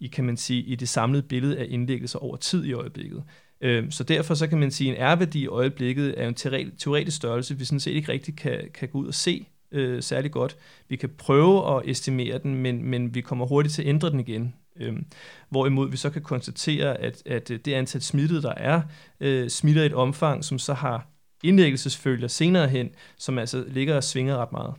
i, 0.01 0.07
kan 0.07 0.25
man 0.25 0.37
sige, 0.37 0.63
i 0.63 0.75
det 0.75 0.89
samlede 0.89 1.23
billede 1.23 1.59
af 1.59 1.67
indlæggelser 1.69 2.19
over 2.19 2.37
tid 2.37 2.65
i 2.65 2.73
øjeblikket. 2.73 3.23
Øh, 3.61 3.91
så 3.91 4.05
derfor 4.05 4.35
så 4.35 4.47
kan 4.47 4.59
man 4.59 4.71
sige, 4.71 4.97
at 4.97 5.13
en 5.13 5.19
R-værdi 5.19 5.43
i 5.43 5.47
øjeblikket 5.47 6.15
er 6.17 6.29
en 6.29 6.35
teoretisk 6.79 7.17
størrelse, 7.17 7.59
vi 7.59 7.65
sådan 7.65 7.81
set 7.81 7.93
ikke 7.93 8.13
rigtig 8.13 8.37
kan, 8.37 8.61
kan 8.75 8.89
gå 8.89 8.99
ud 8.99 9.07
og 9.07 9.15
se 9.15 9.47
øh, 9.73 10.03
særlig 10.03 10.31
godt. 10.31 10.57
Vi 10.89 10.97
kan 10.97 11.11
prøve 11.19 11.77
at 11.77 11.89
estimere 11.89 12.39
den, 12.39 12.55
men, 12.55 12.85
men 12.85 13.15
vi 13.15 13.21
kommer 13.21 13.47
hurtigt 13.47 13.75
til 13.75 13.83
at 13.83 13.89
ændre 13.89 14.11
den 14.11 14.21
igen. 14.21 14.55
Øhm, 14.81 15.07
hvorimod 15.49 15.91
vi 15.91 15.97
så 15.97 16.11
kan 16.11 16.23
konstatere, 16.23 17.01
at, 17.01 17.23
at 17.27 17.51
øh, 17.51 17.59
det 17.65 17.75
antal 17.75 18.03
smittede, 18.03 18.43
der 18.43 18.55
er, 18.57 18.83
øh, 19.21 19.49
smitter 19.49 19.83
i 19.83 19.87
et 19.87 19.95
omfang, 19.95 20.45
som 20.45 20.59
så 20.59 20.75
har 20.75 21.07
indlæggelsesfølger 21.43 22.29
senere 22.29 22.69
hen, 22.69 22.91
som 23.19 23.39
altså 23.39 23.65
ligger 23.69 23.97
og 23.97 24.05
svinger 24.05 24.37
ret 24.37 24.53
meget. 24.53 24.75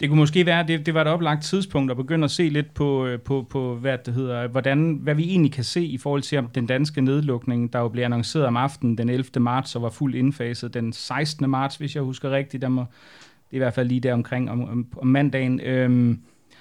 Det 0.00 0.08
kunne 0.08 0.18
måske 0.18 0.46
være, 0.46 0.66
det, 0.66 0.86
det 0.86 0.94
var 0.94 1.00
et 1.00 1.06
oplagt 1.06 1.42
tidspunkt 1.42 1.90
at 1.90 1.96
begynde 1.96 2.24
at 2.24 2.30
se 2.30 2.48
lidt 2.48 2.74
på, 2.74 3.06
øh, 3.06 3.20
på, 3.20 3.46
på 3.50 3.74
hvad 3.76 3.98
det 4.06 4.14
hedder, 4.14 4.48
hvordan, 4.48 4.98
hvad 5.02 5.14
vi 5.14 5.24
egentlig 5.24 5.52
kan 5.52 5.64
se 5.64 5.84
i 5.84 5.98
forhold 5.98 6.22
til 6.22 6.38
om 6.38 6.48
den 6.48 6.66
danske 6.66 7.00
nedlukning, 7.00 7.72
der 7.72 7.78
jo 7.78 7.88
blev 7.88 8.04
annonceret 8.04 8.46
om 8.46 8.56
aftenen 8.56 8.98
den 8.98 9.08
11. 9.08 9.40
marts 9.40 9.76
og 9.76 9.82
var 9.82 9.90
fuldt 9.90 10.16
indfaset 10.16 10.74
den 10.74 10.92
16. 10.92 11.50
marts, 11.50 11.76
hvis 11.76 11.94
jeg 11.94 12.02
husker 12.02 12.30
rigtigt. 12.30 12.62
Der 12.62 12.68
må, 12.68 12.80
det 12.80 13.52
er 13.52 13.56
i 13.56 13.58
hvert 13.58 13.74
fald 13.74 13.88
lige 13.88 14.00
der 14.00 14.12
omkring 14.12 14.50
om, 14.50 14.68
om, 14.68 14.86
om 14.96 15.06
mandagen. 15.06 15.60
Øhm, 15.60 16.20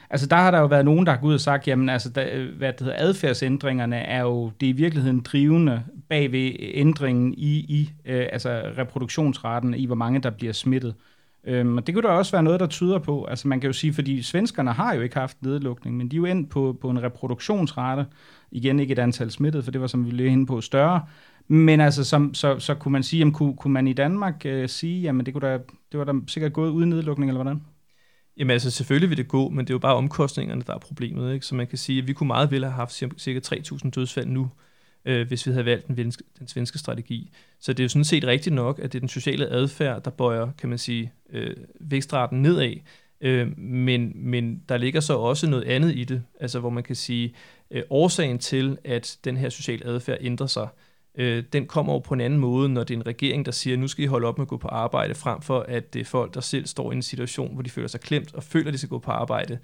Altså 0.09 0.27
der 0.27 0.35
har 0.35 0.51
der 0.51 0.59
jo 0.59 0.65
været 0.65 0.85
nogen, 0.85 1.05
der 1.05 1.11
har 1.11 1.19
gået 1.19 1.29
ud 1.29 1.33
og 1.33 1.39
sagt, 1.39 1.67
jamen 1.67 1.89
altså, 1.89 2.09
der, 2.09 2.51
hvad 2.57 2.73
det 2.73 2.81
hedder, 2.81 2.97
adfærdsændringerne 2.97 3.95
er 3.95 4.21
jo, 4.21 4.51
det 4.59 4.65
er 4.65 4.69
i 4.69 4.75
virkeligheden 4.75 5.19
drivende 5.19 5.83
bag 6.09 6.31
ved 6.31 6.51
ændringen 6.59 7.33
i, 7.33 7.57
i 7.57 7.91
øh, 8.05 8.27
altså 8.31 8.63
reproduktionsraten, 8.77 9.73
i 9.73 9.85
hvor 9.85 9.95
mange 9.95 10.19
der 10.19 10.29
bliver 10.29 10.53
smittet. 10.53 10.95
Øhm, 11.43 11.77
og 11.77 11.87
det 11.87 11.95
kunne 11.95 12.03
der 12.03 12.13
også 12.13 12.31
være 12.31 12.43
noget, 12.43 12.59
der 12.59 12.67
tyder 12.67 12.99
på. 12.99 13.25
Altså 13.25 13.47
man 13.47 13.59
kan 13.59 13.67
jo 13.67 13.73
sige, 13.73 13.93
fordi 13.93 14.21
svenskerne 14.21 14.71
har 14.71 14.93
jo 14.93 15.01
ikke 15.01 15.17
haft 15.17 15.37
nedlukning, 15.41 15.97
men 15.97 16.11
de 16.11 16.15
er 16.15 16.17
jo 16.17 16.25
endt 16.25 16.49
på, 16.49 16.77
på 16.81 16.89
en 16.89 17.03
reproduktionsrate, 17.03 18.05
igen 18.51 18.79
ikke 18.79 18.91
et 18.91 18.99
antal 18.99 19.31
smittet, 19.31 19.63
for 19.63 19.71
det 19.71 19.81
var 19.81 19.87
som 19.87 20.05
vi 20.05 20.11
lige 20.11 20.29
inde 20.29 20.45
på 20.45 20.61
større, 20.61 21.01
men 21.47 21.81
altså, 21.81 22.03
som, 22.03 22.33
så, 22.33 22.59
så 22.59 22.75
kunne 22.75 22.91
man 22.91 23.03
sige, 23.03 23.19
jamen, 23.19 23.33
kunne, 23.33 23.57
kunne 23.57 23.73
man 23.73 23.87
i 23.87 23.93
Danmark 23.93 24.45
øh, 24.45 24.69
sige, 24.69 25.01
jamen 25.01 25.25
det, 25.25 25.33
kunne 25.33 25.47
da, 25.47 25.59
det 25.91 25.99
var 25.99 26.03
da 26.03 26.13
sikkert 26.27 26.53
gået 26.53 26.69
uden 26.69 26.89
nedlukning, 26.89 27.29
eller 27.29 27.43
hvordan? 27.43 27.61
Jamen 28.39 28.51
altså, 28.51 28.71
selvfølgelig 28.71 29.09
vil 29.09 29.17
det 29.17 29.27
gå, 29.27 29.49
men 29.49 29.65
det 29.65 29.69
er 29.69 29.73
jo 29.73 29.79
bare 29.79 29.95
omkostningerne, 29.95 30.61
der 30.67 30.73
er 30.73 30.77
problemet. 30.77 31.33
Ikke? 31.33 31.45
Så 31.45 31.55
man 31.55 31.67
kan 31.67 31.77
sige, 31.77 31.99
at 31.99 32.07
vi 32.07 32.13
kunne 32.13 32.27
meget 32.27 32.51
vel 32.51 32.63
have 32.63 32.73
haft 32.73 33.03
cirka 33.17 33.39
3.000 33.55 33.89
dødsfald 33.89 34.27
nu, 34.27 34.49
øh, 35.05 35.27
hvis 35.27 35.45
vi 35.45 35.51
havde 35.51 35.65
valgt 35.65 35.87
den, 35.87 35.97
venske, 35.97 36.23
den 36.39 36.47
svenske 36.47 36.77
strategi. 36.77 37.31
Så 37.59 37.73
det 37.73 37.79
er 37.79 37.83
jo 37.83 37.89
sådan 37.89 38.03
set 38.03 38.23
rigtigt 38.23 38.55
nok, 38.55 38.79
at 38.79 38.93
det 38.93 38.97
er 38.97 38.99
den 38.99 39.09
sociale 39.09 39.47
adfærd, 39.47 40.03
der 40.03 40.11
bøjer, 40.11 40.51
kan 40.57 40.69
man 40.69 40.77
sige, 40.77 41.13
øh, 41.29 41.55
vækstraten 41.79 42.41
nedad. 42.41 42.73
Øh, 43.21 43.57
men, 43.59 44.11
men 44.15 44.63
der 44.69 44.77
ligger 44.77 44.99
så 44.99 45.13
også 45.17 45.49
noget 45.49 45.63
andet 45.63 45.95
i 45.95 46.03
det, 46.03 46.23
altså 46.39 46.59
hvor 46.59 46.69
man 46.69 46.83
kan 46.83 46.95
sige, 46.95 47.33
øh, 47.71 47.83
årsagen 47.89 48.39
til, 48.39 48.77
at 48.83 49.17
den 49.23 49.37
her 49.37 49.49
sociale 49.49 49.85
adfærd 49.85 50.17
ændrer 50.21 50.47
sig, 50.47 50.63
øh, 50.63 50.88
øh, 51.16 51.43
den 51.53 51.68
kommer 51.68 51.91
over 51.91 52.01
på 52.01 52.14
en 52.14 52.22
anden 52.22 52.39
måde, 52.39 52.70
når 52.70 52.84
det 52.84 52.93
er 52.93 52.97
en 52.97 53.07
regering, 53.07 53.45
der 53.45 53.51
siger, 53.51 53.78
nu 53.78 53.88
skal 53.88 54.03
I 54.03 54.07
holde 54.07 54.28
op 54.28 54.38
med 54.38 54.43
at 54.43 54.47
gå 54.47 54.57
på 54.57 54.68
arbejde, 54.68 55.16
frem 55.16 55.41
for 55.41 55.60
at 55.60 55.93
det 55.93 55.99
er 55.99 56.05
folk, 56.05 56.34
der 56.34 56.41
selv 56.41 56.66
står 56.66 56.91
i 56.91 56.95
en 56.95 57.01
situation, 57.01 57.53
hvor 57.53 57.62
de 57.62 57.70
føler 57.70 57.88
sig 57.88 57.99
klemt 58.01 58.36
og 58.36 58.43
føler, 58.43 58.68
at 58.68 58.74
de 58.74 58.78
skal 58.78 58.89
gå 58.89 58.99
på 58.99 59.12
arbejde. 59.12 59.60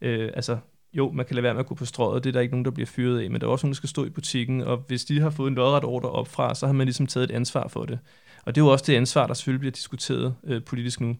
Øh, 0.00 0.30
altså, 0.34 0.58
jo, 0.92 1.12
man 1.12 1.26
kan 1.26 1.34
lade 1.34 1.42
være 1.42 1.54
med 1.54 1.60
at 1.60 1.66
gå 1.66 1.74
på 1.74 1.84
strøget, 1.84 2.24
det 2.24 2.30
er 2.30 2.32
der 2.32 2.40
ikke 2.40 2.52
nogen, 2.52 2.64
der 2.64 2.70
bliver 2.70 2.86
fyret 2.86 3.20
af, 3.20 3.30
men 3.30 3.40
der 3.40 3.46
er 3.46 3.50
også 3.50 3.66
nogen, 3.66 3.72
der 3.72 3.76
skal 3.76 3.88
stå 3.88 4.04
i 4.04 4.10
butikken, 4.10 4.60
og 4.60 4.84
hvis 4.88 5.04
de 5.04 5.20
har 5.20 5.30
fået 5.30 5.48
en 5.48 5.54
lodret 5.54 5.84
ordre 5.84 6.10
op 6.10 6.28
fra, 6.28 6.54
så 6.54 6.66
har 6.66 6.72
man 6.72 6.86
ligesom 6.86 7.06
taget 7.06 7.30
et 7.30 7.34
ansvar 7.34 7.68
for 7.68 7.84
det. 7.84 7.98
Og 8.44 8.54
det 8.54 8.60
er 8.60 8.64
jo 8.64 8.72
også 8.72 8.84
det 8.86 8.96
ansvar, 8.96 9.26
der 9.26 9.34
selvfølgelig 9.34 9.60
bliver 9.60 9.72
diskuteret 9.72 10.34
øh, 10.44 10.62
politisk 10.62 11.00
nu. 11.00 11.16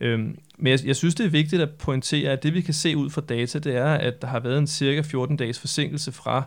Øhm, 0.00 0.38
men 0.58 0.70
jeg, 0.70 0.78
jeg 0.84 0.96
synes, 0.96 1.14
det 1.14 1.26
er 1.26 1.30
vigtigt 1.30 1.62
at 1.62 1.70
pointere, 1.70 2.32
at 2.32 2.42
det 2.42 2.54
vi 2.54 2.60
kan 2.60 2.74
se 2.74 2.96
ud 2.96 3.10
fra 3.10 3.20
data, 3.20 3.58
det 3.58 3.76
er, 3.76 3.94
at 3.94 4.22
der 4.22 4.28
har 4.28 4.40
været 4.40 4.58
en 4.58 4.66
cirka 4.66 5.00
14 5.00 5.36
dages 5.36 5.58
forsinkelse 5.58 6.12
fra 6.12 6.44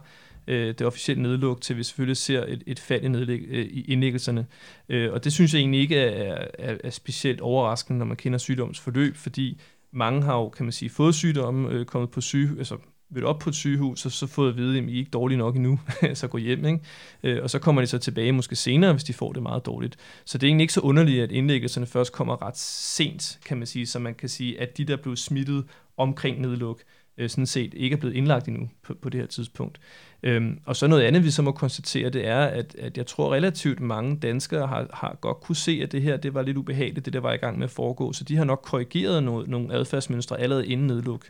øh, 0.47 0.67
det 0.67 0.81
officielle 0.81 1.23
nedluk, 1.23 1.61
til 1.61 1.77
vi 1.77 1.83
selvfølgelig 1.83 2.17
ser 2.17 2.45
et, 2.47 2.63
et 2.67 2.79
fald 2.79 3.03
i, 3.03 3.07
nedlæg, 3.07 3.41
øh, 3.49 3.65
i 3.65 3.81
indlæggelserne. 3.81 4.45
Øh, 4.89 5.13
og 5.13 5.23
det 5.23 5.33
synes 5.33 5.53
jeg 5.53 5.59
egentlig 5.59 5.81
ikke 5.81 5.99
er, 5.99 6.47
er, 6.59 6.77
er 6.83 6.89
specielt 6.89 7.41
overraskende, 7.41 7.99
når 7.99 8.05
man 8.05 8.17
kender 8.17 8.39
sygdomsforløb, 8.39 9.15
fordi 9.15 9.61
mange 9.91 10.23
har 10.23 10.35
jo, 10.35 10.49
kan 10.49 10.65
man 10.65 10.71
sige, 10.71 10.89
fået 10.89 11.15
sygdommen, 11.15 11.71
øh, 11.71 11.85
kommet 11.85 12.09
på 12.09 12.21
syge, 12.21 12.49
altså 12.57 12.77
været 13.13 13.25
op 13.25 13.39
på 13.39 13.49
et 13.49 13.55
sygehus, 13.55 14.05
og 14.05 14.11
så 14.11 14.27
fået 14.27 14.49
at 14.49 14.57
vide, 14.57 14.77
at 14.77 14.83
I 14.83 14.93
er 14.93 14.97
ikke 14.97 15.11
dårlige 15.11 15.37
nok 15.37 15.55
endnu, 15.55 15.79
så 16.13 16.27
gå 16.27 16.37
hjem. 16.37 16.65
Ikke? 16.65 16.79
Øh, 17.23 17.43
og 17.43 17.49
så 17.49 17.59
kommer 17.59 17.81
de 17.81 17.87
så 17.87 17.97
tilbage 17.97 18.31
måske 18.31 18.55
senere, 18.55 18.91
hvis 18.93 19.03
de 19.03 19.13
får 19.13 19.33
det 19.33 19.43
meget 19.43 19.65
dårligt. 19.65 19.97
Så 20.25 20.37
det 20.37 20.43
er 20.43 20.49
egentlig 20.49 20.63
ikke 20.63 20.73
så 20.73 20.79
underligt, 20.79 21.23
at 21.23 21.31
indlæggelserne 21.31 21.85
først 21.85 22.13
kommer 22.13 22.41
ret 22.41 22.57
sent, 22.57 23.39
kan 23.45 23.57
man 23.57 23.67
sige, 23.67 23.85
så 23.85 23.99
man 23.99 24.15
kan 24.15 24.29
sige, 24.29 24.61
at 24.61 24.77
de, 24.77 24.85
der 24.85 24.95
blev 24.95 25.15
smittet 25.15 25.65
omkring 25.97 26.41
nedluk, 26.41 26.81
øh, 27.17 27.29
sådan 27.29 27.45
set 27.45 27.73
ikke 27.73 27.93
er 27.93 27.97
blevet 27.97 28.15
indlagt 28.15 28.47
endnu 28.47 28.69
på, 28.83 28.93
på 29.01 29.09
det 29.09 29.19
her 29.19 29.27
tidspunkt. 29.27 29.79
Øhm, 30.23 30.59
og 30.65 30.75
så 30.75 30.87
noget 30.87 31.03
andet, 31.03 31.23
vi 31.23 31.31
så 31.31 31.41
må 31.41 31.51
konstatere, 31.51 32.09
det 32.09 32.27
er, 32.27 32.45
at, 32.45 32.75
at 32.75 32.97
jeg 32.97 33.07
tror 33.07 33.33
relativt 33.33 33.79
mange 33.79 34.17
danskere 34.19 34.67
har, 34.67 34.87
har 34.93 35.17
godt 35.21 35.41
kunne 35.41 35.55
se, 35.55 35.79
at 35.83 35.91
det 35.91 36.01
her 36.01 36.17
det 36.17 36.33
var 36.33 36.41
lidt 36.41 36.57
ubehageligt, 36.57 37.05
det 37.05 37.13
der 37.13 37.19
var 37.19 37.33
i 37.33 37.37
gang 37.37 37.57
med 37.57 37.63
at 37.63 37.71
foregå, 37.71 38.13
så 38.13 38.23
de 38.23 38.35
har 38.35 38.43
nok 38.43 38.61
korrigeret 38.63 39.23
noget, 39.23 39.47
nogle 39.47 39.73
adfærdsmønstre 39.73 40.39
allerede 40.39 40.67
inden 40.67 40.87
nedluk. 40.87 41.25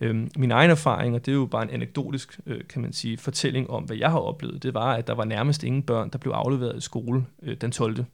Øhm, 0.00 0.30
min 0.36 0.50
egen 0.50 0.70
erfaring, 0.70 1.14
og 1.14 1.26
det 1.26 1.32
er 1.32 1.36
jo 1.36 1.46
bare 1.46 1.62
en 1.62 1.70
anekdotisk, 1.70 2.40
øh, 2.46 2.60
kan 2.68 2.82
man 2.82 2.92
sige, 2.92 3.18
fortælling 3.18 3.70
om, 3.70 3.82
hvad 3.82 3.96
jeg 3.96 4.10
har 4.10 4.18
oplevet, 4.18 4.62
det 4.62 4.74
var, 4.74 4.92
at 4.94 5.06
der 5.06 5.14
var 5.14 5.24
nærmest 5.24 5.64
ingen 5.64 5.82
børn, 5.82 6.10
der 6.10 6.18
blev 6.18 6.32
afleveret 6.32 6.76
i 6.76 6.80
skole 6.80 7.26
øh, 7.42 7.56
den 7.60 7.70
12. 7.70 8.04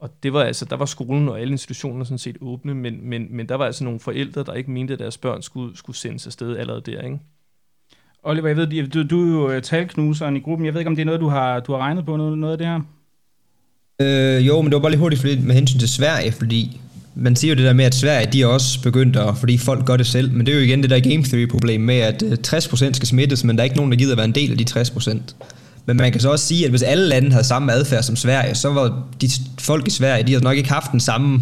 Og 0.00 0.10
det 0.22 0.32
var 0.32 0.42
altså, 0.42 0.64
der 0.64 0.76
var 0.76 0.84
skolen 0.84 1.28
og 1.28 1.40
alle 1.40 1.52
institutioner 1.52 2.04
sådan 2.04 2.18
set 2.18 2.36
åbne, 2.40 2.74
men, 2.74 2.98
men, 3.02 3.26
men 3.30 3.48
der 3.48 3.54
var 3.54 3.64
altså 3.64 3.84
nogle 3.84 4.00
forældre, 4.00 4.42
der 4.42 4.54
ikke 4.54 4.70
mente, 4.70 4.92
at 4.92 4.98
deres 4.98 5.18
børn 5.18 5.42
skulle, 5.42 5.76
skulle 5.76 5.96
sendes 5.96 6.26
afsted 6.26 6.56
allerede 6.56 6.80
der, 6.80 7.02
ikke? 7.02 7.18
Oliver, 8.22 8.48
jeg 8.48 8.56
ved, 8.56 8.88
du, 8.88 9.06
du 9.06 9.22
er 9.22 9.42
jo 9.42 9.50
øh, 9.50 9.62
talknuseren 9.62 10.36
i 10.36 10.40
gruppen. 10.40 10.66
Jeg 10.66 10.74
ved 10.74 10.80
ikke, 10.80 10.88
om 10.88 10.96
det 10.96 11.02
er 11.02 11.06
noget, 11.06 11.20
du 11.20 11.28
har, 11.28 11.60
du 11.60 11.72
har 11.72 11.78
regnet 11.78 12.06
på, 12.06 12.16
noget, 12.16 12.38
noget 12.38 12.52
af 12.52 12.58
det 12.58 12.66
her? 12.66 12.80
Øh, 14.00 14.46
jo, 14.46 14.62
men 14.62 14.72
det 14.72 14.74
var 14.74 14.80
bare 14.80 14.90
lige 14.90 15.00
hurtigt 15.00 15.20
fordi, 15.20 15.40
med 15.40 15.54
hensyn 15.54 15.78
til 15.78 15.88
Sverige, 15.88 16.32
fordi 16.32 16.80
man 17.14 17.36
siger 17.36 17.54
jo 17.54 17.56
det 17.56 17.64
der 17.64 17.72
med, 17.72 17.84
at 17.84 17.94
Sverige, 17.94 18.32
de 18.32 18.42
er 18.42 18.46
også 18.46 18.82
begyndt 18.82 19.16
at, 19.16 19.36
fordi 19.36 19.58
folk 19.58 19.86
gør 19.86 19.96
det 19.96 20.06
selv, 20.06 20.32
men 20.32 20.46
det 20.46 20.52
er 20.52 20.56
jo 20.56 20.64
igen 20.64 20.82
det 20.82 20.90
der 20.90 21.00
game 21.00 21.22
theory 21.22 21.48
problem 21.48 21.80
med, 21.80 21.98
at 21.98 22.22
60% 22.22 22.86
øh, 22.86 22.94
skal 22.94 23.08
smittes, 23.08 23.44
men 23.44 23.56
der 23.56 23.62
er 23.62 23.64
ikke 23.64 23.76
nogen, 23.76 23.92
der 23.92 23.98
gider 23.98 24.12
at 24.12 24.18
være 24.18 24.24
en 24.24 24.34
del 24.34 24.50
af 24.50 24.58
de 24.58 24.80
60%. 24.80 25.20
Men 25.86 25.96
man 25.96 26.12
kan 26.12 26.20
så 26.20 26.30
også 26.30 26.46
sige, 26.46 26.64
at 26.64 26.70
hvis 26.70 26.82
alle 26.82 27.08
lande 27.08 27.30
havde 27.30 27.44
samme 27.44 27.72
adfærd 27.72 28.02
som 28.02 28.16
Sverige, 28.16 28.54
så 28.54 28.68
var 28.68 29.02
de 29.20 29.30
folk 29.60 29.86
i 29.86 29.90
Sverige, 29.90 30.26
de 30.26 30.32
havde 30.32 30.44
nok 30.44 30.56
ikke 30.56 30.68
haft 30.68 30.92
den 30.92 31.00
samme 31.00 31.40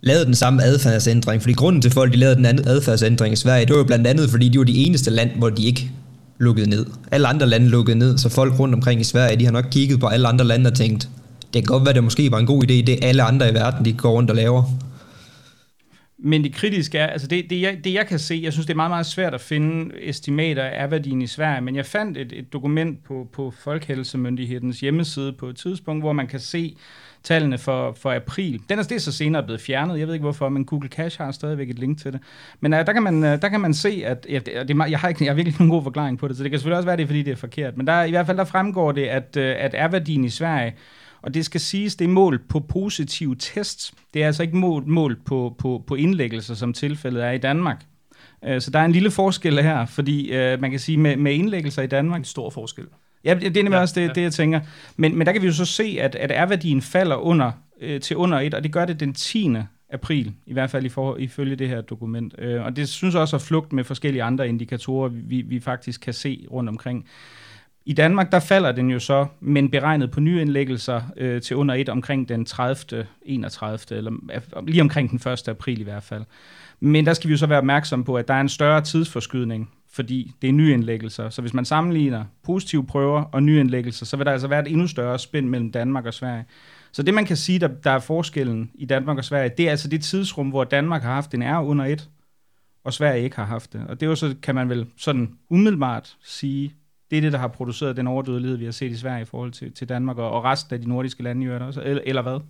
lavet 0.00 0.26
den 0.26 0.34
samme 0.34 0.62
adfærdsændring, 0.62 1.42
fordi 1.42 1.54
grunden 1.54 1.82
til, 1.82 1.90
folk 1.90 2.12
de 2.12 2.16
lavede 2.16 2.36
den 2.36 2.46
anden 2.46 2.68
adfærdsændring 2.68 3.32
i 3.32 3.36
Sverige, 3.36 3.66
det 3.66 3.72
var 3.72 3.78
jo 3.78 3.84
blandt 3.84 4.06
andet, 4.06 4.30
fordi 4.30 4.48
de 4.48 4.58
var 4.58 4.64
de 4.64 4.76
eneste 4.76 5.10
land, 5.10 5.30
hvor 5.38 5.50
de 5.50 5.64
ikke 5.64 5.90
lukkede 6.38 6.70
ned. 6.70 6.86
Alle 7.10 7.28
andre 7.28 7.46
lande 7.46 7.68
lukkede 7.68 7.98
ned, 7.98 8.18
så 8.18 8.28
folk 8.28 8.58
rundt 8.58 8.74
omkring 8.74 9.00
i 9.00 9.04
Sverige, 9.04 9.36
de 9.36 9.44
har 9.44 9.52
nok 9.52 9.64
kigget 9.70 10.00
på 10.00 10.06
alle 10.06 10.28
andre 10.28 10.44
lande 10.44 10.70
og 10.70 10.74
tænkt, 10.74 11.08
det 11.54 11.62
kan 11.62 11.66
godt 11.66 11.84
være, 11.84 11.94
det 11.94 12.04
måske 12.04 12.30
var 12.30 12.38
en 12.38 12.46
god 12.46 12.64
idé, 12.64 12.66
det 12.66 12.98
alle 13.02 13.22
andre 13.22 13.50
i 13.50 13.54
verden, 13.54 13.84
de 13.84 13.92
går 13.92 14.10
rundt 14.10 14.30
og 14.30 14.36
laver. 14.36 14.64
Men 16.20 16.44
det 16.44 16.54
kritiske 16.54 16.98
er, 16.98 17.06
altså 17.06 17.28
det, 17.28 17.50
det, 17.50 17.60
jeg, 17.60 17.78
det 17.84 17.94
jeg 17.94 18.06
kan 18.06 18.18
se, 18.18 18.40
jeg 18.42 18.52
synes 18.52 18.66
det 18.66 18.72
er 18.72 18.76
meget, 18.76 18.90
meget 18.90 19.06
svært 19.06 19.34
at 19.34 19.40
finde 19.40 19.94
estimater 20.02 20.64
af 20.64 20.90
værdien 20.90 21.22
i 21.22 21.26
Sverige, 21.26 21.60
men 21.60 21.76
jeg 21.76 21.86
fandt 21.86 22.18
et, 22.18 22.32
et 22.32 22.52
dokument 22.52 23.04
på, 23.04 23.28
på 23.32 23.50
Folkehelsemyndighedens 23.50 24.80
hjemmeside 24.80 25.32
på 25.32 25.46
et 25.46 25.56
tidspunkt, 25.56 26.02
hvor 26.02 26.12
man 26.12 26.26
kan 26.26 26.40
se 26.40 26.76
tallene 27.22 27.58
for, 27.58 27.92
for 27.92 28.12
april. 28.12 28.60
Den 28.68 28.78
er, 28.78 28.82
det 28.82 28.92
er 28.92 28.98
så 28.98 29.12
senere 29.12 29.42
blevet 29.42 29.60
fjernet, 29.60 29.98
jeg 29.98 30.06
ved 30.06 30.14
ikke 30.14 30.22
hvorfor, 30.22 30.48
men 30.48 30.64
Google 30.64 30.88
Cash 30.88 31.20
har 31.20 31.32
stadigvæk 31.32 31.70
et 31.70 31.78
link 31.78 31.98
til 31.98 32.12
det. 32.12 32.20
Men 32.60 32.72
uh, 32.72 32.78
der, 32.78 32.92
kan 32.92 33.02
man, 33.02 33.14
uh, 33.14 33.22
der 33.22 33.48
kan 33.48 33.60
man 33.60 33.74
se, 33.74 34.02
at 34.04 34.26
ja, 34.28 34.38
det, 34.38 34.68
det, 34.68 34.76
jeg, 34.90 34.98
har 34.98 35.08
ikke, 35.08 35.24
jeg 35.24 35.30
har 35.30 35.34
virkelig 35.34 35.58
nogen 35.58 35.70
god 35.70 35.82
forklaring 35.82 36.18
på 36.18 36.28
det, 36.28 36.36
så 36.36 36.42
det 36.42 36.50
kan 36.50 36.58
selvfølgelig 36.58 36.76
også 36.76 36.86
være, 36.86 36.96
det 36.96 37.02
er, 37.02 37.06
fordi 37.06 37.22
det 37.22 37.32
er 37.32 37.36
forkert. 37.36 37.76
Men 37.76 37.86
der, 37.86 38.02
i 38.02 38.10
hvert 38.10 38.26
fald 38.26 38.38
der 38.38 38.44
fremgår 38.44 38.92
det, 38.92 39.06
at, 39.06 39.36
uh, 39.36 39.42
at 39.42 39.74
R-værdien 39.88 40.24
i 40.24 40.30
Sverige 40.30 40.74
og 41.22 41.34
det 41.34 41.44
skal 41.44 41.60
siges, 41.60 41.96
det 41.96 42.04
er 42.04 42.08
mål 42.08 42.38
på 42.38 42.60
positive 42.60 43.36
tests. 43.38 43.94
Det 44.14 44.22
er 44.22 44.26
altså 44.26 44.42
ikke 44.42 44.56
mål, 44.56 44.86
mål 44.86 45.16
på, 45.24 45.54
på, 45.58 45.84
på 45.86 45.94
indlæggelser, 45.94 46.54
som 46.54 46.72
tilfældet 46.72 47.24
er 47.24 47.30
i 47.30 47.38
Danmark. 47.38 47.84
Øh, 48.44 48.60
så 48.60 48.70
der 48.70 48.78
er 48.78 48.84
en 48.84 48.92
lille 48.92 49.10
forskel 49.10 49.62
her, 49.62 49.86
fordi 49.86 50.32
øh, 50.32 50.60
man 50.60 50.70
kan 50.70 50.80
sige, 50.80 50.98
med, 50.98 51.16
med 51.16 51.32
indlæggelser 51.32 51.82
i 51.82 51.86
Danmark... 51.86 52.18
En 52.18 52.24
stor 52.24 52.50
forskel. 52.50 52.84
Ja, 53.24 53.34
det 53.34 53.56
er 53.56 53.62
nemlig 53.62 53.76
ja, 53.76 53.80
også 53.80 54.00
det, 54.00 54.08
ja. 54.08 54.12
det, 54.12 54.22
jeg 54.22 54.32
tænker. 54.32 54.60
Men, 54.96 55.18
men 55.18 55.26
der 55.26 55.32
kan 55.32 55.42
vi 55.42 55.46
jo 55.46 55.52
så 55.52 55.64
se, 55.64 55.96
at, 56.00 56.14
at 56.14 56.46
R-værdien 56.46 56.82
falder 56.82 57.16
under, 57.16 57.52
øh, 57.80 58.00
til 58.00 58.16
under 58.16 58.40
et, 58.40 58.54
og 58.54 58.62
det 58.62 58.72
gør 58.72 58.84
det 58.84 59.00
den 59.00 59.14
10. 59.14 59.56
april, 59.92 60.32
i 60.46 60.52
hvert 60.52 60.70
fald 60.70 60.84
i 60.84 60.88
for, 60.88 61.16
ifølge 61.16 61.56
det 61.56 61.68
her 61.68 61.80
dokument. 61.80 62.34
Øh, 62.38 62.64
og 62.64 62.76
det 62.76 62.88
synes 62.88 63.14
også 63.14 63.36
at 63.36 63.42
flugt 63.42 63.72
med 63.72 63.84
forskellige 63.84 64.22
andre 64.22 64.48
indikatorer, 64.48 65.08
vi, 65.08 65.42
vi 65.42 65.60
faktisk 65.60 66.00
kan 66.00 66.12
se 66.12 66.46
rundt 66.50 66.68
omkring. 66.68 67.06
I 67.88 67.92
Danmark, 67.92 68.32
der 68.32 68.40
falder 68.40 68.72
den 68.72 68.90
jo 68.90 68.98
så, 68.98 69.26
men 69.40 69.70
beregnet 69.70 70.10
på 70.10 70.20
nye 70.20 70.40
indlæggelser 70.40 71.02
øh, 71.16 71.42
til 71.42 71.56
under 71.56 71.74
1 71.74 71.88
omkring 71.88 72.28
den 72.28 72.44
30. 72.44 73.06
31. 73.22 73.96
eller 73.96 74.12
lige 74.66 74.82
omkring 74.82 75.10
den 75.10 75.32
1. 75.32 75.48
april 75.48 75.80
i 75.80 75.84
hvert 75.84 76.02
fald. 76.02 76.24
Men 76.80 77.06
der 77.06 77.12
skal 77.12 77.28
vi 77.28 77.32
jo 77.32 77.38
så 77.38 77.46
være 77.46 77.58
opmærksom 77.58 78.04
på, 78.04 78.16
at 78.16 78.28
der 78.28 78.34
er 78.34 78.40
en 78.40 78.48
større 78.48 78.80
tidsforskydning, 78.80 79.70
fordi 79.90 80.32
det 80.42 80.48
er 80.48 80.52
nye 80.52 80.72
indlæggelser. 80.72 81.30
Så 81.30 81.40
hvis 81.40 81.54
man 81.54 81.64
sammenligner 81.64 82.24
positive 82.44 82.86
prøver 82.86 83.22
og 83.22 83.42
nye 83.42 83.60
indlæggelser, 83.60 84.06
så 84.06 84.16
vil 84.16 84.26
der 84.26 84.32
altså 84.32 84.48
være 84.48 84.60
et 84.60 84.72
endnu 84.72 84.86
større 84.86 85.18
spænd 85.18 85.48
mellem 85.48 85.72
Danmark 85.72 86.06
og 86.06 86.14
Sverige. 86.14 86.44
Så 86.92 87.02
det 87.02 87.14
man 87.14 87.24
kan 87.24 87.36
sige, 87.36 87.58
der, 87.58 87.68
der 87.68 87.90
er 87.90 87.98
forskellen 87.98 88.70
i 88.74 88.84
Danmark 88.84 89.18
og 89.18 89.24
Sverige, 89.24 89.50
det 89.56 89.66
er 89.66 89.70
altså 89.70 89.88
det 89.88 90.02
tidsrum, 90.02 90.48
hvor 90.48 90.64
Danmark 90.64 91.02
har 91.02 91.14
haft 91.14 91.34
en 91.34 91.42
R 91.42 91.62
under 91.62 91.84
1, 91.84 92.08
og 92.84 92.92
Sverige 92.92 93.24
ikke 93.24 93.36
har 93.36 93.44
haft 93.44 93.72
det. 93.72 93.80
Og 93.88 94.00
det 94.00 94.06
er 94.06 94.10
jo 94.10 94.16
så, 94.16 94.34
kan 94.42 94.54
man 94.54 94.68
vel 94.68 94.86
sådan 94.96 95.30
umiddelbart 95.50 96.16
sige, 96.22 96.74
det 97.10 97.16
er 97.16 97.20
det, 97.20 97.32
der 97.32 97.38
har 97.38 97.48
produceret 97.48 97.96
den 97.96 98.06
overdødelighed, 98.06 98.56
vi 98.56 98.64
har 98.64 98.72
set 98.72 98.90
i 98.90 98.96
Sverige 98.96 99.22
i 99.22 99.24
forhold 99.24 99.52
til, 99.52 99.72
til 99.72 99.88
Danmark 99.88 100.18
og, 100.18 100.30
og 100.30 100.44
resten 100.44 100.74
af 100.74 100.80
de 100.80 100.88
nordiske 100.88 101.22
lande 101.22 101.42
i 101.42 101.46
øvrigt 101.46 101.64
også, 101.64 101.82
eller, 101.82 102.02
eller 102.06 102.22
hvad? 102.22 102.40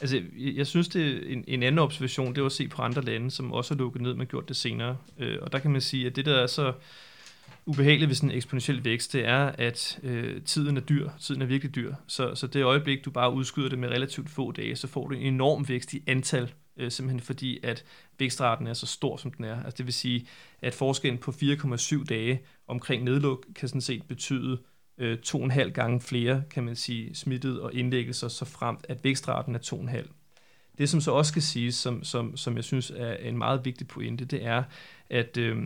Altså, 0.00 0.22
jeg 0.36 0.66
synes, 0.66 0.88
det 0.88 1.06
er 1.06 1.32
en, 1.32 1.44
en 1.48 1.62
anden 1.62 1.78
observation, 1.78 2.34
det 2.34 2.42
var 2.42 2.46
at 2.46 2.52
se 2.52 2.68
på 2.68 2.82
andre 2.82 3.02
lande, 3.02 3.30
som 3.30 3.52
også 3.52 3.74
har 3.74 3.78
lukket 3.78 4.02
ned, 4.02 4.14
men 4.14 4.26
gjort 4.26 4.48
det 4.48 4.56
senere. 4.56 4.96
Øh, 5.18 5.38
og 5.42 5.52
der 5.52 5.58
kan 5.58 5.70
man 5.70 5.80
sige, 5.80 6.06
at 6.06 6.16
det, 6.16 6.26
der 6.26 6.34
er 6.34 6.46
så 6.46 6.72
ubehageligt 7.66 8.08
ved 8.08 8.14
sådan 8.14 8.30
en 8.30 8.36
eksponentiel 8.36 8.84
vækst, 8.84 9.12
det 9.12 9.26
er, 9.26 9.52
at 9.58 9.98
øh, 10.02 10.42
tiden 10.42 10.76
er 10.76 10.80
dyr. 10.80 11.10
Tiden 11.20 11.42
er 11.42 11.46
virkelig 11.46 11.74
dyr. 11.74 11.94
Så, 12.06 12.34
så 12.34 12.46
det 12.46 12.64
øjeblik, 12.64 13.04
du 13.04 13.10
bare 13.10 13.32
udskyder 13.32 13.68
det 13.68 13.78
med 13.78 13.88
relativt 13.88 14.30
få 14.30 14.52
dage, 14.52 14.76
så 14.76 14.86
får 14.86 15.08
du 15.08 15.14
en 15.14 15.34
enorm 15.34 15.68
vækst 15.68 15.94
i 15.94 16.02
antal, 16.06 16.52
øh, 16.76 16.90
simpelthen 16.90 17.20
fordi, 17.20 17.60
at 17.62 17.84
vækstraten 18.18 18.66
er 18.66 18.74
så 18.74 18.86
stor, 18.86 19.16
som 19.16 19.30
den 19.30 19.44
er. 19.44 19.64
Altså, 19.64 19.76
det 19.78 19.86
vil 19.86 19.94
sige, 19.94 20.26
at 20.62 20.74
forskellen 20.74 21.18
på 21.18 21.30
4,7 21.30 22.04
dage 22.04 22.42
omkring 22.66 23.04
nedluk 23.04 23.46
kan 23.54 23.68
sådan 23.68 23.80
set 23.80 24.02
betyde 24.08 24.58
øh, 24.98 25.18
to 25.18 25.38
og 25.38 25.44
en 25.44 25.50
halv 25.50 25.72
gange 25.72 26.00
flere, 26.00 26.44
kan 26.50 26.64
man 26.64 26.76
sige, 26.76 27.14
smittet 27.14 27.60
og 27.60 27.74
indlæggelser, 27.74 28.28
så 28.28 28.44
fremt 28.44 28.86
at 28.88 29.04
vækstraten 29.04 29.54
er 29.54 29.58
to 29.58 29.76
og 29.76 29.82
en 29.82 29.88
halv. 29.88 30.08
Det, 30.78 30.88
som 30.88 31.00
så 31.00 31.12
også 31.12 31.28
skal 31.28 31.42
siges, 31.42 31.74
som, 31.74 32.04
som, 32.04 32.36
som 32.36 32.56
jeg 32.56 32.64
synes 32.64 32.92
er 32.96 33.14
en 33.14 33.38
meget 33.38 33.64
vigtig 33.64 33.88
pointe, 33.88 34.24
det 34.24 34.44
er, 34.44 34.62
at 35.10 35.36
øh, 35.36 35.56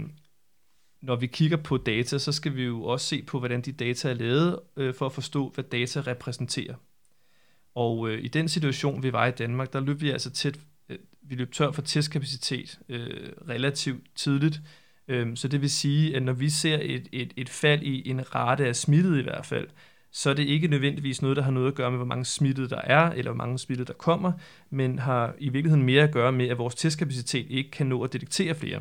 når 1.03 1.17
vi 1.17 1.27
kigger 1.27 1.57
på 1.57 1.77
data, 1.77 2.19
så 2.19 2.33
skal 2.33 2.57
vi 2.57 2.63
jo 2.63 2.83
også 2.83 3.07
se 3.07 3.23
på, 3.23 3.39
hvordan 3.39 3.61
de 3.61 3.73
data 3.73 4.11
er 4.11 4.15
lavet, 4.15 4.61
øh, 4.77 4.95
for 4.95 5.07
at 5.07 5.13
forstå, 5.13 5.49
hvad 5.55 5.65
data 5.65 6.01
repræsenterer. 6.01 6.75
Og 7.75 8.09
øh, 8.09 8.25
i 8.25 8.29
den 8.29 8.49
situation, 8.49 9.03
vi 9.03 9.13
var 9.13 9.27
i 9.27 9.31
Danmark, 9.31 9.73
der 9.73 9.81
løb 9.81 10.01
vi 10.01 10.11
altså 10.11 10.31
tæt, 10.31 10.59
vi 11.29 11.35
løb 11.35 11.53
tør 11.53 11.70
for 11.70 11.83
testkapacitet 11.83 12.79
øh, 12.89 13.33
relativt 13.49 14.03
tidligt, 14.16 14.61
Øhm, 15.09 15.37
så 15.37 15.49
det 15.49 15.61
vil 15.61 15.70
sige, 15.70 16.16
at 16.16 16.22
når 16.22 16.33
vi 16.33 16.51
ser 16.51 16.79
et, 16.83 17.09
et, 17.12 17.33
et 17.37 17.49
fald 17.49 17.83
i 17.83 18.11
en 18.11 18.35
rate 18.35 18.66
af 18.66 18.76
smittet 18.76 19.18
i 19.18 19.22
hvert 19.22 19.47
fald, 19.47 19.68
så 20.12 20.31
er 20.31 20.35
det 20.35 20.43
ikke 20.43 20.68
nødvendigvis 20.68 21.22
noget, 21.22 21.37
der 21.37 21.43
har 21.43 21.51
noget 21.51 21.68
at 21.68 21.74
gøre 21.74 21.91
med, 21.91 21.99
hvor 21.99 22.07
mange 22.07 22.24
smittede 22.24 22.68
der 22.68 22.81
er, 22.81 23.11
eller 23.11 23.31
hvor 23.31 23.45
mange 23.45 23.59
smittede 23.59 23.87
der 23.87 23.93
kommer, 23.93 24.33
men 24.70 24.99
har 24.99 25.35
i 25.39 25.49
virkeligheden 25.49 25.87
mere 25.87 26.03
at 26.03 26.12
gøre 26.12 26.33
med, 26.33 26.49
at 26.49 26.59
vores 26.59 26.74
testkapacitet 26.74 27.47
ikke 27.51 27.70
kan 27.70 27.87
nå 27.87 28.03
at 28.03 28.12
detektere 28.12 28.55
flere. 28.55 28.81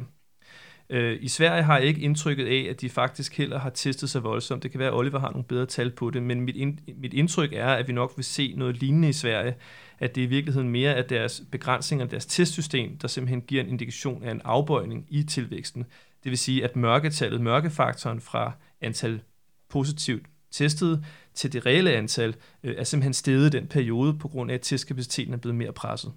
Øh, 0.89 1.17
I 1.21 1.27
Sverige 1.27 1.63
har 1.63 1.77
jeg 1.77 1.87
ikke 1.87 2.01
indtrykket 2.01 2.45
af, 2.45 2.67
at 2.69 2.81
de 2.81 2.89
faktisk 2.89 3.37
heller 3.37 3.59
har 3.59 3.69
testet 3.69 4.09
sig 4.09 4.23
voldsomt. 4.23 4.63
Det 4.63 4.71
kan 4.71 4.79
være, 4.79 4.87
at 4.87 4.95
Oliver 4.95 5.19
har 5.19 5.31
nogle 5.31 5.43
bedre 5.43 5.65
tal 5.65 5.91
på 5.91 6.09
det, 6.09 6.23
men 6.23 6.41
mit, 6.41 6.55
ind, 6.55 6.77
mit 6.97 7.13
indtryk 7.13 7.53
er, 7.53 7.67
at 7.67 7.87
vi 7.87 7.93
nok 7.93 8.13
vil 8.15 8.25
se 8.25 8.53
noget 8.57 8.77
lignende 8.77 9.09
i 9.09 9.13
Sverige, 9.13 9.55
at 9.99 10.15
det 10.15 10.21
i 10.21 10.25
virkeligheden 10.25 10.69
mere 10.69 10.93
er 10.93 11.01
deres 11.01 11.43
begrænsninger, 11.51 12.05
deres 12.05 12.25
testsystem, 12.25 12.97
der 12.97 13.07
simpelthen 13.07 13.41
giver 13.41 13.63
en 13.63 13.69
indikation 13.69 14.23
af 14.23 14.31
en 14.31 14.41
afbøjning 14.43 15.05
i 15.09 15.23
tilvæksten. 15.23 15.85
Det 16.23 16.29
vil 16.29 16.37
sige, 16.37 16.63
at 16.63 16.75
mørketallet, 16.75 17.41
mørkefaktoren 17.41 18.21
fra 18.21 18.51
antal 18.81 19.21
positivt 19.69 20.25
testede 20.51 21.03
til 21.33 21.53
det 21.53 21.65
reelle 21.65 21.91
antal, 21.91 22.35
øh, 22.63 22.75
er 22.77 22.83
simpelthen 22.83 23.13
steget 23.13 23.53
i 23.53 23.57
den 23.57 23.67
periode, 23.67 24.13
på 24.13 24.27
grund 24.27 24.51
af, 24.51 24.55
at 24.55 24.61
testkapaciteten 24.61 25.33
er 25.33 25.37
blevet 25.37 25.55
mere 25.55 25.73
presset. 25.73 26.11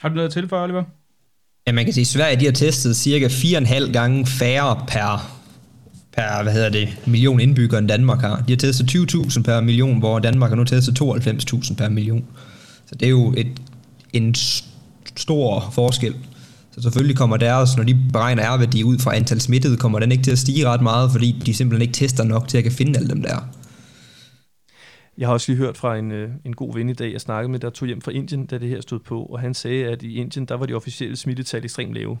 Har 0.00 0.08
du 0.08 0.14
noget 0.14 0.32
til 0.32 0.48
for, 0.48 0.62
Oliver? 0.62 0.84
Ja, 1.66 1.72
man 1.72 1.84
kan 1.84 1.94
sige, 1.94 2.02
at 2.02 2.06
Sverige 2.06 2.40
de 2.40 2.44
har 2.44 2.52
testet 2.52 2.96
cirka 2.96 3.28
4,5 3.28 3.92
gange 3.92 4.26
færre 4.26 4.84
per, 4.88 5.37
per 6.18 6.42
hvad 6.42 6.52
hedder 6.52 6.68
det, 6.68 6.88
million 7.06 7.40
indbyggere, 7.40 7.78
end 7.78 7.88
Danmark 7.88 8.20
har. 8.20 8.36
De 8.48 8.52
har 8.52 8.56
testet 8.56 8.90
20.000 8.90 9.42
per 9.42 9.60
million, 9.60 9.98
hvor 9.98 10.18
Danmark 10.18 10.50
har 10.50 10.56
nu 10.56 10.64
testet 10.64 11.00
92.000 11.00 11.74
per 11.74 11.88
million. 11.88 12.24
Så 12.86 12.94
det 12.94 13.06
er 13.06 13.10
jo 13.10 13.34
et, 13.36 13.60
en 14.12 14.34
stor 15.16 15.70
forskel. 15.72 16.14
Så 16.70 16.82
selvfølgelig 16.82 17.16
kommer 17.16 17.36
deres, 17.36 17.76
når 17.76 17.84
de 17.84 17.96
beregner 18.12 18.56
R-værdi 18.56 18.84
ud 18.84 18.98
fra 18.98 19.16
antal 19.16 19.40
smittede, 19.40 19.76
kommer 19.76 19.98
den 19.98 20.12
ikke 20.12 20.24
til 20.24 20.30
at 20.30 20.38
stige 20.38 20.68
ret 20.68 20.82
meget, 20.82 21.10
fordi 21.10 21.42
de 21.46 21.54
simpelthen 21.54 21.82
ikke 21.82 21.94
tester 21.94 22.24
nok 22.24 22.48
til 22.48 22.58
at 22.58 22.64
kan 22.64 22.72
finde 22.72 22.98
alle 22.98 23.08
dem 23.08 23.22
der. 23.22 23.48
Jeg 25.18 25.28
har 25.28 25.32
også 25.32 25.52
lige 25.52 25.58
hørt 25.58 25.76
fra 25.76 25.96
en, 25.96 26.12
øh, 26.12 26.30
en 26.44 26.56
god 26.56 26.74
ven 26.74 26.88
i 26.88 26.94
dag, 26.94 27.12
jeg 27.12 27.20
snakkede 27.20 27.52
med, 27.52 27.60
der 27.60 27.70
tog 27.70 27.88
hjem 27.88 28.00
fra 28.00 28.12
Indien, 28.12 28.46
da 28.46 28.58
det 28.58 28.68
her 28.68 28.80
stod 28.80 28.98
på, 28.98 29.22
og 29.22 29.40
han 29.40 29.54
sagde, 29.54 29.86
at 29.86 30.02
i 30.02 30.14
Indien, 30.14 30.46
der 30.46 30.54
var 30.54 30.66
de 30.66 30.74
officielle 30.74 31.16
smittetal 31.16 31.64
ekstremt 31.64 31.94
lave. 31.94 32.18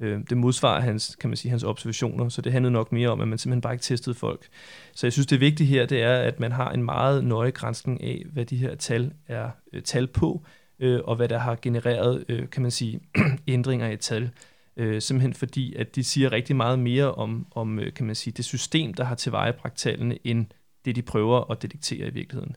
Øh, 0.00 0.20
det 0.30 0.36
modsvarer 0.36 0.80
hans, 0.80 1.16
kan 1.20 1.30
man 1.30 1.36
sige, 1.36 1.50
hans 1.50 1.64
observationer, 1.64 2.28
så 2.28 2.42
det 2.42 2.52
handlede 2.52 2.72
nok 2.72 2.92
mere 2.92 3.08
om, 3.08 3.20
at 3.20 3.28
man 3.28 3.38
simpelthen 3.38 3.60
bare 3.60 3.72
ikke 3.72 3.82
testede 3.82 4.14
folk. 4.14 4.48
Så 4.94 5.06
jeg 5.06 5.12
synes, 5.12 5.26
det 5.26 5.40
vigtige 5.40 5.66
her, 5.66 5.86
det 5.86 6.02
er, 6.02 6.16
at 6.16 6.40
man 6.40 6.52
har 6.52 6.70
en 6.70 6.82
meget 6.82 7.24
nøje 7.24 7.50
grænsning 7.50 8.02
af, 8.02 8.22
hvad 8.32 8.44
de 8.44 8.56
her 8.56 8.74
tal 8.74 9.12
er 9.26 9.50
øh, 9.72 9.82
tal 9.82 10.06
på, 10.06 10.44
øh, 10.78 11.00
og 11.04 11.16
hvad 11.16 11.28
der 11.28 11.38
har 11.38 11.58
genereret, 11.62 12.24
øh, 12.28 12.50
kan 12.50 12.62
man 12.62 12.70
sige, 12.70 13.00
ændringer 13.48 13.90
i 13.90 13.96
tal. 13.96 14.30
Øh, 14.76 15.02
simpelthen 15.02 15.34
fordi, 15.34 15.74
at 15.74 15.96
de 15.96 16.04
siger 16.04 16.32
rigtig 16.32 16.56
meget 16.56 16.78
mere 16.78 17.14
om, 17.14 17.46
om 17.50 17.78
øh, 17.78 17.92
kan 17.92 18.06
man 18.06 18.14
sige, 18.14 18.34
det 18.36 18.44
system, 18.44 18.94
der 18.94 19.04
har 19.04 19.14
tilvejebragt 19.14 19.78
tallene, 19.78 20.18
end 20.24 20.46
det, 20.84 20.96
de 20.96 21.02
prøver 21.02 21.50
at 21.50 21.62
detektere 21.62 22.08
i 22.08 22.10
virkeligheden. 22.10 22.56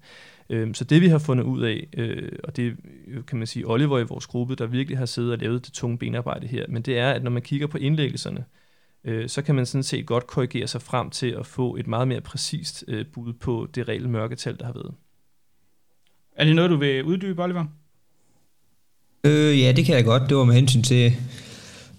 Øh, 0.49 0.75
så 0.75 0.83
det, 0.83 1.01
vi 1.01 1.07
har 1.07 1.17
fundet 1.19 1.43
ud 1.43 1.61
af, 1.61 1.87
øh, 1.97 2.31
og 2.43 2.55
det 2.55 2.75
kan 3.27 3.37
man 3.37 3.47
sige 3.47 3.67
Oliver 3.67 3.99
i 3.99 4.03
vores 4.03 4.27
gruppe, 4.27 4.55
der 4.55 4.65
virkelig 4.65 4.97
har 4.97 5.05
siddet 5.05 5.31
og 5.31 5.37
lavet 5.37 5.65
det 5.65 5.73
tunge 5.73 5.97
benarbejde 5.97 6.47
her, 6.47 6.65
men 6.69 6.81
det 6.81 6.97
er, 6.97 7.11
at 7.11 7.23
når 7.23 7.31
man 7.31 7.41
kigger 7.41 7.67
på 7.67 7.77
indlæggelserne, 7.77 8.45
øh, 9.03 9.29
så 9.29 9.41
kan 9.41 9.55
man 9.55 9.65
sådan 9.65 9.83
set 9.83 10.05
godt 10.05 10.27
korrigere 10.27 10.67
sig 10.67 10.81
frem 10.81 11.09
til 11.09 11.27
at 11.39 11.45
få 11.45 11.75
et 11.75 11.87
meget 11.87 12.07
mere 12.07 12.21
præcist 12.21 12.83
øh, 12.87 13.05
bud 13.13 13.33
på 13.33 13.67
det 13.75 13.87
reelle 13.87 14.09
mørketal, 14.09 14.59
der 14.59 14.65
har 14.65 14.73
været. 14.73 14.93
Er 16.35 16.45
det 16.45 16.55
noget, 16.55 16.71
du 16.71 16.75
vil 16.75 17.03
uddybe, 17.03 17.43
Oliver? 17.43 17.65
Øh, 19.23 19.59
ja, 19.59 19.71
det 19.71 19.85
kan 19.85 19.95
jeg 19.95 20.05
godt. 20.05 20.29
Det 20.29 20.37
var 20.37 20.43
med 20.43 20.55
hensyn 20.55 20.81
til... 20.83 21.13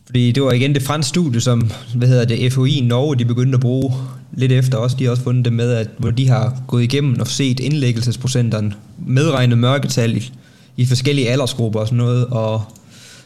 Fordi 0.06 0.32
det 0.32 0.42
var 0.42 0.52
igen 0.52 0.74
det 0.74 0.82
franske 0.82 1.08
studie, 1.08 1.40
som, 1.40 1.70
hvad 1.96 2.08
hedder 2.08 2.24
det, 2.24 2.52
FOI 2.52 2.78
i 2.78 2.80
Norge, 2.80 3.16
de 3.16 3.24
begyndte 3.24 3.56
at 3.56 3.60
bruge 3.60 3.92
lidt 4.32 4.52
efter 4.52 4.78
også. 4.78 4.96
De 4.98 5.04
har 5.04 5.10
også 5.10 5.22
fundet 5.22 5.44
det 5.44 5.52
med, 5.52 5.72
at 5.72 5.88
hvor 5.98 6.10
de 6.10 6.28
har 6.28 6.62
gået 6.66 6.82
igennem 6.82 7.20
og 7.20 7.26
set 7.26 7.60
indlæggelsesprocenterne, 7.60 8.72
medregnet 9.06 9.58
mørketal 9.58 10.16
i, 10.16 10.32
i 10.76 10.86
forskellige 10.86 11.30
aldersgrupper 11.30 11.80
og 11.80 11.86
sådan 11.86 11.98
noget. 11.98 12.26
Og 12.26 12.62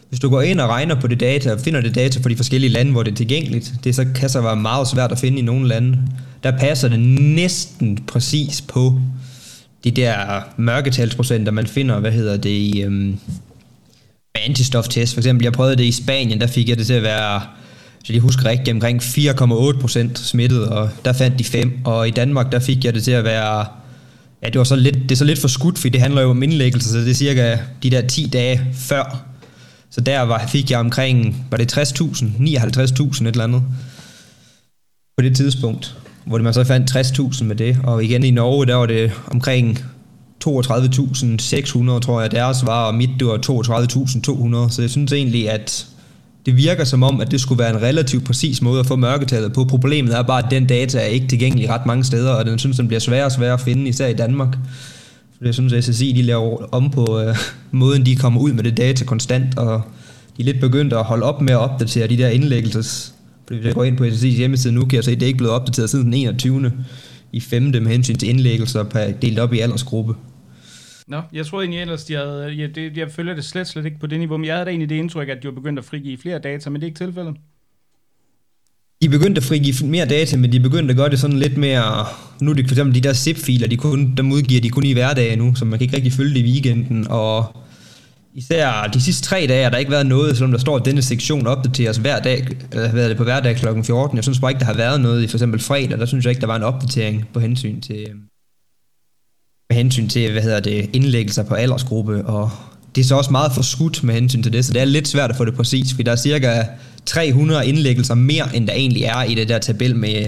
hvis 0.08 0.20
du 0.20 0.28
går 0.28 0.42
ind 0.42 0.60
og 0.60 0.68
regner 0.68 1.00
på 1.00 1.06
det 1.06 1.20
data, 1.20 1.52
og 1.52 1.60
finder 1.60 1.80
det 1.80 1.94
data 1.94 2.20
for 2.20 2.28
de 2.28 2.36
forskellige 2.36 2.70
lande, 2.70 2.92
hvor 2.92 3.02
det 3.02 3.12
er 3.12 3.16
tilgængeligt, 3.16 3.72
det 3.84 3.94
så 3.94 4.06
kan 4.14 4.28
så 4.28 4.40
være 4.40 4.56
meget 4.56 4.88
svært 4.88 5.12
at 5.12 5.18
finde 5.18 5.38
i 5.38 5.42
nogle 5.42 5.68
lande. 5.68 5.98
Der 6.42 6.58
passer 6.58 6.88
det 6.88 7.00
næsten 7.20 7.98
præcis 8.06 8.60
på 8.60 9.00
de 9.84 9.90
der 9.90 10.40
mørketalsprocenter, 10.56 11.52
man 11.52 11.66
finder, 11.66 12.00
hvad 12.00 12.12
hedder 12.12 12.36
det, 12.36 12.50
i, 12.50 12.82
øhm, 12.82 13.18
antistoftest. 14.44 15.14
For 15.14 15.20
eksempel, 15.20 15.44
jeg 15.44 15.52
prøvede 15.52 15.76
det 15.76 15.84
i 15.84 15.92
Spanien, 15.92 16.40
der 16.40 16.46
fik 16.46 16.68
jeg 16.68 16.78
det 16.78 16.86
til 16.86 16.94
at 16.94 17.02
være, 17.02 17.40
så 18.06 18.12
jeg 18.12 18.22
husker 18.22 18.44
rigtigt, 18.44 18.74
omkring 18.74 19.02
4,8% 19.02 20.14
smittet, 20.14 20.68
og 20.68 20.90
der 21.04 21.12
fandt 21.12 21.38
de 21.38 21.44
5. 21.44 21.78
Og 21.84 22.08
i 22.08 22.10
Danmark, 22.10 22.52
der 22.52 22.58
fik 22.58 22.84
jeg 22.84 22.94
det 22.94 23.04
til 23.04 23.10
at 23.10 23.24
være, 23.24 23.66
ja, 24.42 24.48
det 24.48 24.58
var 24.58 24.64
så 24.64 24.76
lidt, 24.76 24.94
det 24.94 25.10
er 25.10 25.16
så 25.16 25.24
lidt 25.24 25.38
for 25.38 25.48
skudt, 25.48 25.78
fordi 25.78 25.88
det 25.88 26.00
handler 26.00 26.22
jo 26.22 26.30
om 26.30 26.42
indlæggelse, 26.42 26.90
så 26.90 26.98
det 26.98 27.10
er 27.10 27.14
cirka 27.14 27.58
de 27.82 27.90
der 27.90 28.06
10 28.06 28.28
dage 28.32 28.60
før. 28.74 29.24
Så 29.90 30.00
der 30.00 30.20
var, 30.20 30.46
fik 30.46 30.70
jeg 30.70 30.78
omkring, 30.78 31.46
var 31.50 31.56
det 31.56 31.78
60.000, 31.78 32.24
59.000 32.38 33.22
et 33.22 33.26
eller 33.26 33.44
andet, 33.44 33.62
på 35.16 35.22
det 35.22 35.36
tidspunkt, 35.36 35.96
hvor 36.24 36.38
man 36.38 36.54
så 36.54 36.64
fandt 36.64 36.96
60.000 36.96 37.44
med 37.44 37.56
det. 37.56 37.78
Og 37.84 38.04
igen 38.04 38.24
i 38.24 38.30
Norge, 38.30 38.66
der 38.66 38.74
var 38.74 38.86
det 38.86 39.12
omkring 39.26 39.78
32.600, 40.44 42.00
tror 42.00 42.20
jeg, 42.20 42.30
deres 42.30 42.66
var, 42.66 42.86
og 42.86 42.94
mit 42.94 43.10
det 43.18 43.26
var 43.26 43.36
32.200. 44.66 44.72
Så 44.72 44.82
jeg 44.82 44.90
synes 44.90 45.12
egentlig, 45.12 45.50
at 45.50 45.86
det 46.46 46.56
virker 46.56 46.84
som 46.84 47.02
om, 47.02 47.20
at 47.20 47.30
det 47.30 47.40
skulle 47.40 47.58
være 47.58 47.70
en 47.70 47.82
relativt 47.82 48.24
præcis 48.24 48.62
måde 48.62 48.80
at 48.80 48.86
få 48.86 48.96
mørketallet 48.96 49.52
på. 49.52 49.64
Problemet 49.64 50.16
er 50.16 50.22
bare, 50.22 50.44
at 50.44 50.50
den 50.50 50.66
data 50.66 50.98
er 50.98 51.04
ikke 51.04 51.26
tilgængelig 51.26 51.70
ret 51.70 51.86
mange 51.86 52.04
steder, 52.04 52.30
og 52.30 52.46
den 52.46 52.58
synes, 52.58 52.76
den 52.76 52.86
bliver 52.86 53.00
sværere 53.00 53.24
og 53.24 53.32
sværere 53.32 53.54
at 53.54 53.60
finde, 53.60 53.88
især 53.88 54.06
i 54.06 54.12
Danmark. 54.12 54.58
For 55.38 55.44
jeg 55.44 55.54
synes, 55.54 55.72
at 55.72 55.84
SSI 55.84 56.12
de 56.12 56.22
laver 56.22 56.74
om 56.74 56.90
på 56.90 57.20
øh, 57.20 57.36
måden, 57.70 58.06
de 58.06 58.16
kommer 58.16 58.40
ud 58.40 58.52
med 58.52 58.64
det 58.64 58.76
data 58.76 59.04
konstant, 59.04 59.58
og 59.58 59.82
de 60.36 60.42
er 60.42 60.44
lidt 60.44 60.60
begyndt 60.60 60.92
at 60.92 61.04
holde 61.04 61.24
op 61.24 61.40
med 61.40 61.52
at 61.52 61.58
opdatere 61.58 62.06
de 62.06 62.18
der 62.18 62.28
indlæggelses. 62.28 63.12
Fordi 63.46 63.58
hvis 63.58 63.66
jeg 63.66 63.74
går 63.74 63.84
ind 63.84 63.96
på 63.96 64.04
SSI's 64.04 64.26
hjemmeside 64.26 64.74
nu, 64.74 64.84
kan 64.84 64.96
jeg 64.96 65.04
se, 65.04 65.10
at 65.10 65.20
det 65.20 65.22
er 65.22 65.26
ikke 65.26 65.38
blevet 65.38 65.54
opdateret 65.54 65.90
siden 65.90 66.04
den 66.04 66.14
21. 66.14 66.72
i 67.32 67.40
5. 67.40 67.62
med 67.62 67.86
hensyn 67.86 68.16
til 68.16 68.28
indlæggelser 68.28 69.12
delt 69.22 69.38
op 69.38 69.52
i 69.52 69.58
aldersgruppe. 69.58 70.14
Nå, 71.08 71.22
jeg 71.32 71.46
tror 71.46 71.60
egentlig 71.60 71.80
ellers, 71.80 72.04
de 72.04 72.14
havde, 72.14 72.54
jeg, 72.58 72.74
det, 72.74 72.96
jeg 72.96 73.10
følger 73.10 73.34
det 73.34 73.44
slet, 73.44 73.66
slet 73.66 73.84
ikke 73.84 73.98
på 73.98 74.06
det 74.06 74.18
niveau, 74.18 74.36
men 74.36 74.44
jeg 74.44 74.54
havde 74.54 74.64
da 74.64 74.70
egentlig 74.70 74.88
det 74.88 74.96
indtryk, 74.96 75.28
at 75.28 75.42
de 75.42 75.48
var 75.48 75.54
begyndt 75.54 75.78
at 75.78 75.84
frigive 75.84 76.18
flere 76.18 76.38
data, 76.38 76.70
men 76.70 76.80
det 76.80 76.86
er 76.86 76.88
ikke 76.88 77.04
tilfældet. 77.04 77.36
De 79.02 79.08
begyndte 79.08 79.38
at 79.38 79.44
frigive 79.44 79.86
mere 79.86 80.06
data, 80.06 80.36
men 80.36 80.52
de 80.52 80.60
begyndte 80.60 80.92
at 80.92 80.96
gøre 80.96 81.10
det 81.10 81.18
sådan 81.18 81.38
lidt 81.38 81.56
mere... 81.56 82.06
Nu 82.40 82.50
er 82.50 82.54
det 82.54 82.66
for 82.66 82.74
eksempel 82.74 82.94
de 82.94 83.08
der 83.08 83.12
zip-filer, 83.12 83.68
de 83.68 83.76
kun, 83.76 84.14
dem 84.16 84.32
udgiver 84.32 84.60
de 84.60 84.70
kun 84.70 84.84
i 84.84 84.92
hverdagen 84.92 85.38
nu, 85.38 85.54
så 85.54 85.64
man 85.64 85.78
kan 85.78 85.84
ikke 85.84 85.96
rigtig 85.96 86.12
følge 86.12 86.34
det 86.34 86.40
i 86.40 86.52
weekenden, 86.52 87.06
og 87.10 87.56
især 88.34 88.90
de 88.94 89.02
sidste 89.02 89.22
tre 89.22 89.46
dage 89.48 89.62
har 89.62 89.70
der 89.70 89.78
ikke 89.78 89.90
været 89.90 90.06
noget, 90.06 90.36
selvom 90.36 90.50
der 90.50 90.58
står, 90.58 90.76
at 90.76 90.84
denne 90.84 91.02
sektion 91.02 91.46
opdateres 91.46 91.96
hver 91.96 92.20
dag, 92.20 92.46
eller 92.72 92.90
hvad 92.90 93.08
det 93.08 93.16
på 93.16 93.24
hverdag 93.24 93.56
kl. 93.56 93.66
14. 93.82 94.16
Jeg 94.16 94.24
synes 94.24 94.40
bare 94.40 94.50
ikke, 94.50 94.60
der 94.60 94.66
har 94.66 94.74
været 94.74 95.00
noget 95.00 95.22
i 95.22 95.26
for 95.26 95.36
eksempel 95.36 95.60
fredag, 95.60 95.98
der 95.98 96.06
synes 96.06 96.24
jeg 96.24 96.30
ikke, 96.30 96.40
der 96.40 96.46
var 96.46 96.56
en 96.56 96.62
opdatering 96.62 97.28
på 97.32 97.40
hensyn 97.40 97.80
til, 97.80 98.06
øh, 98.08 98.14
med 99.70 99.76
hensyn 99.76 100.08
til, 100.08 100.32
hvad 100.32 100.42
hedder 100.42 100.60
det, 100.60 100.90
indlæggelser 100.92 101.42
på 101.42 101.54
aldersgruppe, 101.54 102.24
og 102.26 102.50
det 102.94 103.02
er 103.02 103.06
så 103.06 103.16
også 103.16 103.30
meget 103.30 103.52
forskudt 103.52 104.04
med 104.04 104.14
hensyn 104.14 104.42
til 104.42 104.52
det, 104.52 104.64
så 104.64 104.72
det 104.72 104.80
er 104.80 104.84
lidt 104.84 105.08
svært 105.08 105.30
at 105.30 105.36
få 105.36 105.44
det 105.44 105.54
præcis, 105.54 105.90
fordi 105.90 106.02
der 106.02 106.12
er 106.12 106.16
cirka 106.16 106.62
300 107.06 107.66
indlæggelser 107.66 108.14
mere, 108.14 108.56
end 108.56 108.66
der 108.66 108.74
egentlig 108.74 109.02
er 109.02 109.22
i 109.22 109.34
det 109.34 109.48
der 109.48 109.58
tabel 109.58 109.96
med, 109.96 110.26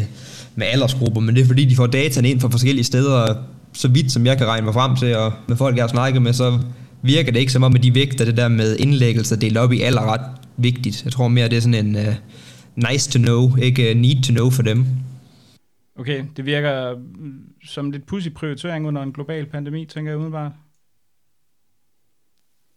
med 0.57 0.67
aldersgrupper, 0.67 1.21
men 1.21 1.35
det 1.35 1.43
er 1.43 1.47
fordi, 1.47 1.65
de 1.65 1.77
får 1.77 1.87
dataen 1.87 2.27
ind 2.27 2.41
fra 2.41 2.49
forskellige 2.49 2.85
steder, 2.85 3.35
så 3.73 3.89
vidt 3.89 4.13
som 4.13 4.27
jeg 4.27 4.39
kan 4.39 4.47
regne 4.47 4.65
mig 4.65 4.75
frem 4.75 4.97
til, 4.97 5.17
og 5.17 5.33
med 5.49 5.57
folk, 5.57 5.77
jeg 5.77 5.83
har 5.83 5.89
snakket 5.89 6.23
med, 6.23 6.33
så 6.33 6.59
virker 7.03 7.33
det 7.33 7.41
ikke 7.41 7.53
som 7.53 7.63
om, 7.63 7.75
at 7.75 7.83
de 7.83 7.95
vægter 7.95 8.25
det 8.25 8.37
der 8.37 8.49
med 8.49 8.77
indlæggelser 8.77 9.37
delt 9.37 9.57
op 9.57 9.73
i 9.73 9.81
alder 9.81 10.13
ret 10.13 10.21
vigtigt. 10.57 11.05
Jeg 11.05 11.13
tror 11.13 11.29
mere, 11.29 11.49
det 11.49 11.57
er 11.57 11.61
sådan 11.61 11.87
en 11.87 11.97
uh, 11.97 12.15
nice 12.91 13.11
to 13.11 13.19
know, 13.19 13.57
ikke 13.57 13.91
uh, 13.91 14.01
need 14.01 14.23
to 14.23 14.33
know 14.33 14.51
for 14.51 14.63
dem. 14.63 14.87
Okay, 15.99 16.25
det 16.37 16.47
virker 16.47 16.95
mm, 16.97 17.43
som 17.65 17.91
lidt 17.91 18.07
pussy 18.07 18.29
prioritering 18.29 18.87
under 18.87 19.03
en 19.03 19.13
global 19.13 19.47
pandemi, 19.47 19.87
tænker 19.87 20.11
jeg 20.11 20.17
umiddelbart. 20.17 20.53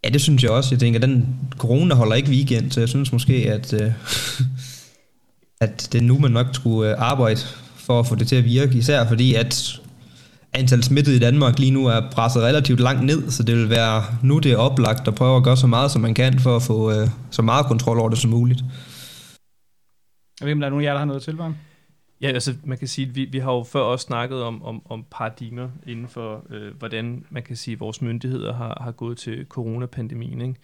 Ja, 0.04 0.10
det 0.10 0.22
synes 0.22 0.44
jeg 0.44 0.52
også. 0.52 0.76
Jeg 0.76 0.80
tænker, 0.80 1.00
den 1.00 1.40
corona 1.58 1.96
holder 1.96 2.16
ikke 2.16 2.30
weekend, 2.30 2.72
så 2.72 2.80
jeg 2.80 2.90
synes 2.90 3.12
måske, 3.12 3.34
at, 3.34 3.74
uh, 3.74 3.80
at 5.66 5.90
det 5.92 6.02
er 6.02 6.06
nu, 6.06 6.20
man 6.20 6.32
nok 6.32 6.48
skulle 6.54 6.96
arbejde 6.96 7.40
for 7.76 8.00
at 8.00 8.08
få 8.08 8.16
det 8.16 8.28
til 8.28 8.36
at 8.36 8.46
virke. 8.46 8.78
Især 8.78 9.08
fordi, 9.08 9.34
at 9.36 9.82
antal 10.54 10.84
smittede 10.84 11.16
i 11.16 11.20
Danmark 11.20 11.60
lige 11.60 11.72
nu 11.72 11.86
er 11.86 12.10
presset 12.12 12.42
relativt 12.42 12.80
langt 12.80 13.06
ned, 13.06 13.32
så 13.32 13.44
det 13.44 13.56
vil 13.56 13.70
være 13.70 14.04
nu 14.24 14.40
det 14.40 14.52
er 14.52 14.58
oplagt 14.58 15.08
at 15.08 15.16
prøve 15.16 15.38
at 15.38 15.44
gøre 15.44 15.58
så 15.58 15.68
meget, 15.68 15.92
som 15.92 16.02
man 16.02 16.14
kan, 16.14 16.40
for 16.40 16.56
at 16.56 16.64
få 16.64 17.02
uh, 17.02 17.10
så 17.32 17.42
meget 17.42 17.66
kontrol 17.66 18.00
over 18.00 18.10
det 18.10 18.18
som 18.18 18.32
muligt. 18.32 18.64
Jeg 20.40 20.46
ved, 20.46 20.54
om 20.54 20.60
der 20.60 20.68
er 20.68 20.70
nogen 20.70 20.86
af 20.86 20.88
jer, 20.88 20.94
der 20.94 21.00
har 21.00 21.06
noget 21.06 21.24
til, 21.24 21.38
Ja, 22.22 22.28
altså 22.28 22.56
man 22.64 22.78
kan 22.78 22.88
sige, 22.88 23.08
at 23.08 23.16
vi, 23.16 23.26
vi 23.26 23.40
har 23.40 23.54
jo 23.54 23.64
før 23.64 23.80
også 23.80 24.04
snakket 24.04 24.44
om, 24.44 24.64
om, 24.64 24.82
om 24.86 25.06
paradigmer 25.12 25.70
inden 25.88 26.08
for, 26.08 26.46
øh, 26.50 26.74
hvordan 26.78 27.26
man 27.30 27.44
kan 27.44 27.56
sige, 27.56 27.74
at 27.74 27.80
vores 27.80 28.02
myndigheder 28.02 28.54
har, 28.54 28.78
har 28.82 28.92
gået 28.92 29.18
til 29.18 29.46
coronapandemien. 29.50 30.42
Ikke? 30.42 30.56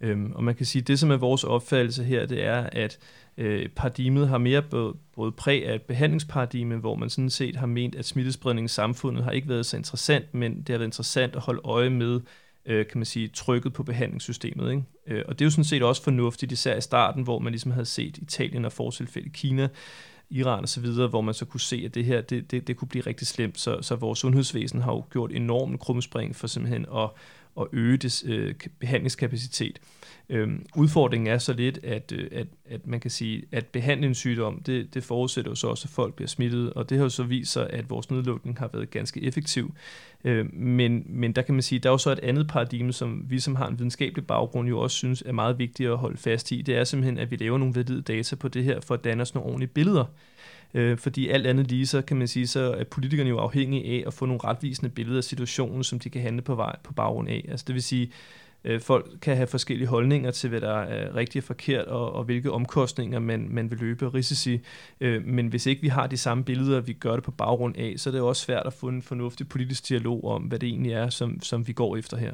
Øhm, 0.00 0.32
og 0.32 0.44
man 0.44 0.54
kan 0.54 0.66
sige, 0.66 0.82
at 0.82 0.88
det 0.88 0.98
som 0.98 1.10
er 1.10 1.16
vores 1.16 1.44
opfattelse 1.44 2.04
her, 2.04 2.26
det 2.26 2.44
er, 2.44 2.68
at 2.72 2.98
øh, 3.36 3.68
paradigmet 3.68 4.28
har 4.28 4.38
mere 4.38 4.62
både, 4.62 4.94
både 5.14 5.32
præg 5.32 5.66
af 5.66 5.74
et 5.74 5.82
behandlingsparadigme, 5.82 6.76
hvor 6.76 6.94
man 6.94 7.10
sådan 7.10 7.30
set 7.30 7.56
har 7.56 7.66
ment, 7.66 7.94
at 7.94 8.04
smittespredningen 8.04 8.64
i 8.66 8.68
samfundet 8.68 9.24
har 9.24 9.30
ikke 9.30 9.48
været 9.48 9.66
så 9.66 9.76
interessant, 9.76 10.34
men 10.34 10.58
det 10.58 10.68
har 10.68 10.78
været 10.78 10.88
interessant 10.88 11.36
at 11.36 11.42
holde 11.42 11.60
øje 11.64 11.90
med, 11.90 12.20
øh, 12.66 12.86
kan 12.86 12.98
man 12.98 13.06
sige, 13.06 13.28
trykket 13.28 13.72
på 13.72 13.82
behandlingssystemet. 13.82 14.70
Ikke? 14.70 14.82
Øh, 15.06 15.24
og 15.28 15.38
det 15.38 15.44
er 15.44 15.46
jo 15.46 15.50
sådan 15.50 15.64
set 15.64 15.82
også 15.82 16.02
fornuftigt, 16.02 16.52
især 16.52 16.76
i 16.76 16.80
starten, 16.80 17.22
hvor 17.22 17.38
man 17.38 17.52
ligesom 17.52 17.70
havde 17.70 17.86
set 17.86 18.18
Italien 18.18 18.64
og 18.64 18.72
fortilfælde 18.72 19.28
Kina, 19.28 19.68
Iran 20.30 20.62
og 20.62 20.68
så 20.68 20.80
videre, 20.80 21.08
hvor 21.08 21.20
man 21.20 21.34
så 21.34 21.44
kunne 21.44 21.60
se, 21.60 21.82
at 21.84 21.94
det 21.94 22.04
her, 22.04 22.20
det, 22.20 22.50
det, 22.50 22.66
det 22.66 22.76
kunne 22.76 22.88
blive 22.88 23.06
rigtig 23.06 23.26
slemt. 23.26 23.60
Så, 23.60 23.78
så 23.82 23.96
vores 23.96 24.18
sundhedsvæsen 24.18 24.80
har 24.80 24.92
jo 24.92 25.04
gjort 25.12 25.32
enormt 25.32 25.80
krumspring 25.80 26.36
for 26.36 26.46
simpelthen 26.46 26.86
at, 26.94 27.10
at 27.60 27.66
øge 27.72 27.96
det, 27.96 28.24
øh, 28.26 28.54
behandlingskapacitet. 28.80 29.80
Øhm, 30.28 30.66
udfordringen 30.76 31.26
er 31.26 31.38
så 31.38 31.52
lidt, 31.52 31.78
at, 31.82 32.12
øh, 32.12 32.28
at, 32.32 32.46
at 32.70 32.86
man 32.86 33.00
kan 33.00 33.10
sige, 33.10 33.42
at 33.52 33.66
behandle 33.66 34.06
en 34.06 34.14
sygdom, 34.14 34.62
det, 34.62 34.94
det 34.94 35.04
forudsætter 35.04 35.50
jo 35.50 35.54
så 35.54 35.66
også, 35.66 35.86
at 35.86 35.90
folk 35.90 36.14
bliver 36.14 36.28
smittet, 36.28 36.72
og 36.72 36.90
det 36.90 36.98
har 36.98 37.04
jo 37.04 37.08
så 37.08 37.22
vist 37.22 37.52
sig, 37.52 37.70
at 37.70 37.90
vores 37.90 38.10
nedlukning 38.10 38.58
har 38.58 38.70
været 38.72 38.90
ganske 38.90 39.22
effektiv. 39.22 39.74
Øh, 40.24 40.54
men, 40.54 41.04
men 41.08 41.32
der 41.32 41.42
kan 41.42 41.54
man 41.54 41.62
sige, 41.62 41.78
der 41.78 41.88
er 41.88 41.92
jo 41.92 41.98
så 41.98 42.10
et 42.10 42.18
andet 42.18 42.48
paradigme, 42.48 42.92
som 42.92 43.24
vi 43.28 43.40
som 43.40 43.56
har 43.56 43.68
en 43.68 43.78
videnskabelig 43.78 44.26
baggrund 44.26 44.68
jo 44.68 44.80
også 44.80 44.96
synes 44.96 45.22
er 45.26 45.32
meget 45.32 45.58
vigtigt 45.58 45.90
at 45.90 45.96
holde 45.96 46.16
fast 46.16 46.52
i. 46.52 46.62
Det 46.62 46.76
er 46.76 46.84
simpelthen, 46.84 47.18
at 47.18 47.30
vi 47.30 47.36
laver 47.36 47.58
nogle 47.58 47.74
valide 47.74 48.02
data 48.02 48.36
på 48.36 48.48
det 48.48 48.64
her, 48.64 48.80
for 48.80 48.94
at 48.94 49.04
danne 49.04 49.22
os 49.22 49.34
nogle 49.34 49.46
ordentlige 49.46 49.70
billeder. 49.70 50.04
Øh, 50.74 50.98
fordi 50.98 51.28
alt 51.28 51.46
andet 51.46 51.70
lige, 51.70 51.86
så 51.86 52.02
kan 52.02 52.16
man 52.16 52.28
sige, 52.28 52.46
så 52.46 52.74
er 52.78 52.84
politikerne 52.84 53.30
jo 53.30 53.38
afhængige 53.38 53.84
af 53.84 54.04
at 54.06 54.14
få 54.14 54.26
nogle 54.26 54.40
retvisende 54.44 54.90
billeder 54.90 55.18
af 55.18 55.24
situationen, 55.24 55.84
som 55.84 55.98
de 55.98 56.10
kan 56.10 56.22
handle 56.22 56.42
på, 56.42 56.54
vej, 56.54 56.76
på 56.84 56.92
baggrund 56.92 57.28
af. 57.28 57.44
Altså 57.48 57.64
det 57.66 57.74
vil 57.74 57.82
sige, 57.82 58.12
øh, 58.64 58.80
folk 58.80 59.10
kan 59.22 59.36
have 59.36 59.46
forskellige 59.46 59.88
holdninger 59.88 60.30
til, 60.30 60.50
hvad 60.50 60.60
der 60.60 60.78
er 60.78 61.16
rigtigt 61.16 61.42
og 61.42 61.46
forkert, 61.46 61.84
og, 61.84 62.12
og 62.12 62.24
hvilke 62.24 62.52
omkostninger 62.52 63.18
man, 63.18 63.48
man 63.50 63.70
vil 63.70 63.78
løbe 63.78 64.06
og 64.06 64.14
risici. 64.14 64.60
Øh, 65.00 65.24
men 65.24 65.46
hvis 65.46 65.66
ikke 65.66 65.82
vi 65.82 65.88
har 65.88 66.06
de 66.06 66.16
samme 66.16 66.44
billeder, 66.44 66.80
vi 66.80 66.92
gør 66.92 67.14
det 67.14 67.24
på 67.24 67.30
baggrund 67.30 67.76
af, 67.76 67.94
så 67.96 68.10
er 68.10 68.12
det 68.12 68.20
også 68.20 68.42
svært 68.42 68.66
at 68.66 68.72
få 68.72 68.88
en 68.88 69.02
fornuftig 69.02 69.48
politisk 69.48 69.88
dialog 69.88 70.24
om, 70.24 70.42
hvad 70.42 70.58
det 70.58 70.68
egentlig 70.68 70.92
er, 70.92 71.10
som, 71.10 71.42
som 71.42 71.68
vi 71.68 71.72
går 71.72 71.96
efter 71.96 72.16
her. 72.16 72.32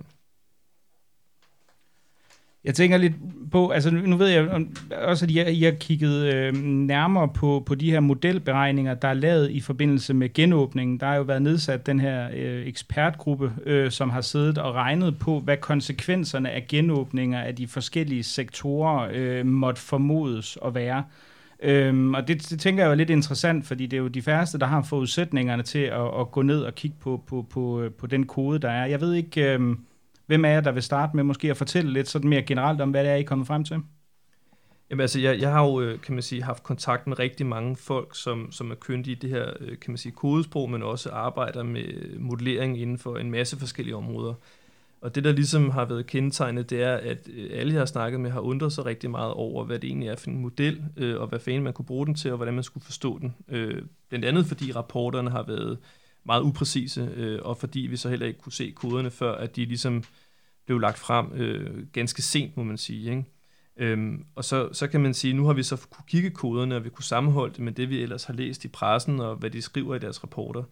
Jeg 2.65 2.75
tænker 2.75 2.97
lidt 2.97 3.13
på, 3.51 3.69
altså 3.69 3.91
nu 3.91 4.17
ved 4.17 4.29
jeg 4.29 4.67
også, 5.03 5.25
at 5.25 5.31
I 5.31 5.37
har, 5.37 5.45
I 5.45 5.63
har 5.63 5.71
kigget 5.81 6.35
øh, 6.35 6.55
nærmere 6.65 7.29
på, 7.29 7.63
på 7.67 7.75
de 7.75 7.91
her 7.91 8.01
modelberegninger, 8.01 8.95
der 8.95 9.09
er 9.09 9.15
lavet 9.15 9.51
i 9.51 9.61
forbindelse 9.61 10.15
med 10.15 10.33
genåbningen. 10.33 11.01
Der 11.01 11.07
har 11.07 11.17
jo 11.17 11.23
været 11.23 11.43
nedsat 11.43 11.87
den 11.87 12.01
her 12.01 12.29
øh, 12.35 12.67
ekspertgruppe, 12.67 13.53
øh, 13.67 13.91
som 13.91 14.11
har 14.11 14.21
siddet 14.21 14.59
og 14.59 14.75
regnet 14.75 15.19
på, 15.19 15.41
hvad 15.41 15.57
konsekvenserne 15.57 16.51
af 16.51 16.67
genåbninger 16.69 17.41
af 17.41 17.57
de 17.57 17.69
forskellige 17.69 18.23
sektorer 18.23 19.09
øh, 19.13 19.47
måtte 19.47 19.81
formodes 19.81 20.59
at 20.65 20.75
være. 20.75 21.05
Øhm, 21.63 22.15
og 22.15 22.29
det, 22.29 22.51
det 22.51 22.61
tænker 22.61 22.85
jeg 22.85 22.91
er 22.91 22.95
lidt 22.95 23.11
interessant, 23.11 23.67
fordi 23.67 23.87
det 23.87 23.97
er 23.97 24.01
jo 24.01 24.09
de 24.09 24.23
færreste, 24.23 24.59
der 24.59 24.67
har 24.67 24.83
forudsætningerne 24.83 25.63
til 25.63 25.79
at, 25.79 26.21
at 26.21 26.31
gå 26.31 26.43
ned 26.43 26.63
og 26.63 26.75
kigge 26.75 26.97
på, 27.01 27.23
på, 27.27 27.47
på, 27.51 27.81
øh, 27.81 27.91
på 27.91 28.07
den 28.07 28.27
kode, 28.27 28.59
der 28.59 28.71
er. 28.71 28.87
Jeg 28.87 29.01
ved 29.01 29.15
ikke... 29.15 29.55
Øh, 29.55 29.77
Hvem 30.33 30.45
er 30.45 30.49
jeg, 30.49 30.65
der 30.65 30.73
vil 30.73 30.83
starte 30.83 31.17
med 31.17 31.25
måske 31.25 31.51
at 31.51 31.57
fortælle 31.57 31.93
lidt 31.93 32.09
sådan 32.09 32.31
mere 32.31 32.43
generelt 32.43 32.81
om, 32.81 32.91
hvad 32.91 33.05
det 33.05 33.11
er, 33.11 33.17
I 33.17 33.21
er 33.21 33.25
kommet 33.25 33.47
frem 33.47 33.65
til? 33.65 33.77
Jamen 34.91 35.01
altså, 35.01 35.21
jeg, 35.21 35.41
jeg 35.41 35.51
har 35.53 35.65
jo, 35.65 35.81
øh, 35.81 36.01
kan 36.01 36.15
man 36.15 36.23
sige, 36.23 36.43
haft 36.43 36.63
kontakt 36.63 37.07
med 37.07 37.19
rigtig 37.19 37.47
mange 37.47 37.77
folk, 37.77 38.17
som, 38.17 38.53
som 38.53 38.71
er 38.71 38.75
kyndige 38.75 39.17
i 39.17 39.19
det 39.19 39.31
her, 39.31 39.53
øh, 39.61 39.79
kan 39.79 39.91
man 39.91 39.99
sige, 39.99 40.13
kodesprog, 40.13 40.71
men 40.71 40.83
også 40.83 41.11
arbejder 41.11 41.63
med 41.63 41.85
øh, 41.85 42.21
modellering 42.21 42.81
inden 42.81 42.99
for 42.99 43.17
en 43.17 43.31
masse 43.31 43.59
forskellige 43.59 43.97
områder. 43.97 44.35
Og 45.01 45.15
det, 45.15 45.25
der 45.25 45.33
ligesom 45.33 45.71
har 45.71 45.85
været 45.85 46.07
kendetegnet, 46.07 46.71
det 46.71 46.83
er, 46.83 46.95
at 46.95 47.29
alle, 47.51 47.73
jeg 47.73 47.81
har 47.81 47.87
snakket 47.87 48.21
med, 48.21 48.31
har 48.31 48.41
undret 48.41 48.73
sig 48.73 48.85
rigtig 48.85 49.11
meget 49.11 49.33
over, 49.33 49.65
hvad 49.65 49.79
det 49.79 49.89
egentlig 49.89 50.09
er 50.09 50.17
for 50.17 50.31
en 50.31 50.39
model, 50.39 50.85
og 51.19 51.27
hvad 51.27 51.41
fanden 51.41 51.63
man 51.63 51.73
kunne 51.73 51.87
bruge 51.87 52.07
den 52.07 52.15
til, 52.15 52.31
og 52.31 52.37
hvordan 52.37 52.55
man 52.55 52.65
skulle 52.65 52.85
forstå 52.85 53.19
den. 53.19 53.35
Blandt 54.09 54.25
andet 54.25 54.47
fordi 54.47 54.73
rapporterne 54.73 55.31
har 55.31 55.43
været 55.43 55.79
meget 56.25 56.43
upræcise, 56.43 57.43
og 57.43 57.57
fordi 57.57 57.81
vi 57.81 57.97
så 57.97 58.09
heller 58.09 58.27
ikke 58.27 58.39
kunne 58.39 58.53
se 58.53 58.73
koderne, 58.77 59.11
før 59.11 59.35
at 59.35 59.57
de 59.57 59.65
ligesom 59.65 60.03
blev 60.67 60.79
lagt 60.79 60.99
frem 60.99 61.33
øh, 61.33 61.87
ganske 61.93 62.23
sent, 62.23 62.57
må 62.57 62.63
man 62.63 62.79
sige. 62.79 63.11
Ikke? 63.11 63.25
Øhm, 63.77 64.25
og 64.35 64.45
så, 64.45 64.69
så 64.73 64.87
kan 64.87 65.01
man 65.01 65.15
sige, 65.15 65.35
nu 65.35 65.47
har 65.47 65.53
vi 65.53 65.63
så 65.63 65.87
kunne 65.91 66.05
kigge 66.09 66.31
koderne, 66.31 66.77
og 66.77 66.85
vi 66.85 66.89
kunne 66.89 67.05
sammenholde 67.05 67.55
det 67.55 67.61
med 67.61 67.73
det, 67.73 67.91
vi 67.91 68.03
ellers 68.03 68.25
har 68.25 68.35
læst 68.35 68.65
i 68.65 68.69
pressen, 68.69 69.21
og 69.21 69.37
hvad 69.37 69.51
de 69.51 69.63
skriver 69.63 69.95
i 69.95 69.99
deres 69.99 70.23
rapporter, 70.23 70.63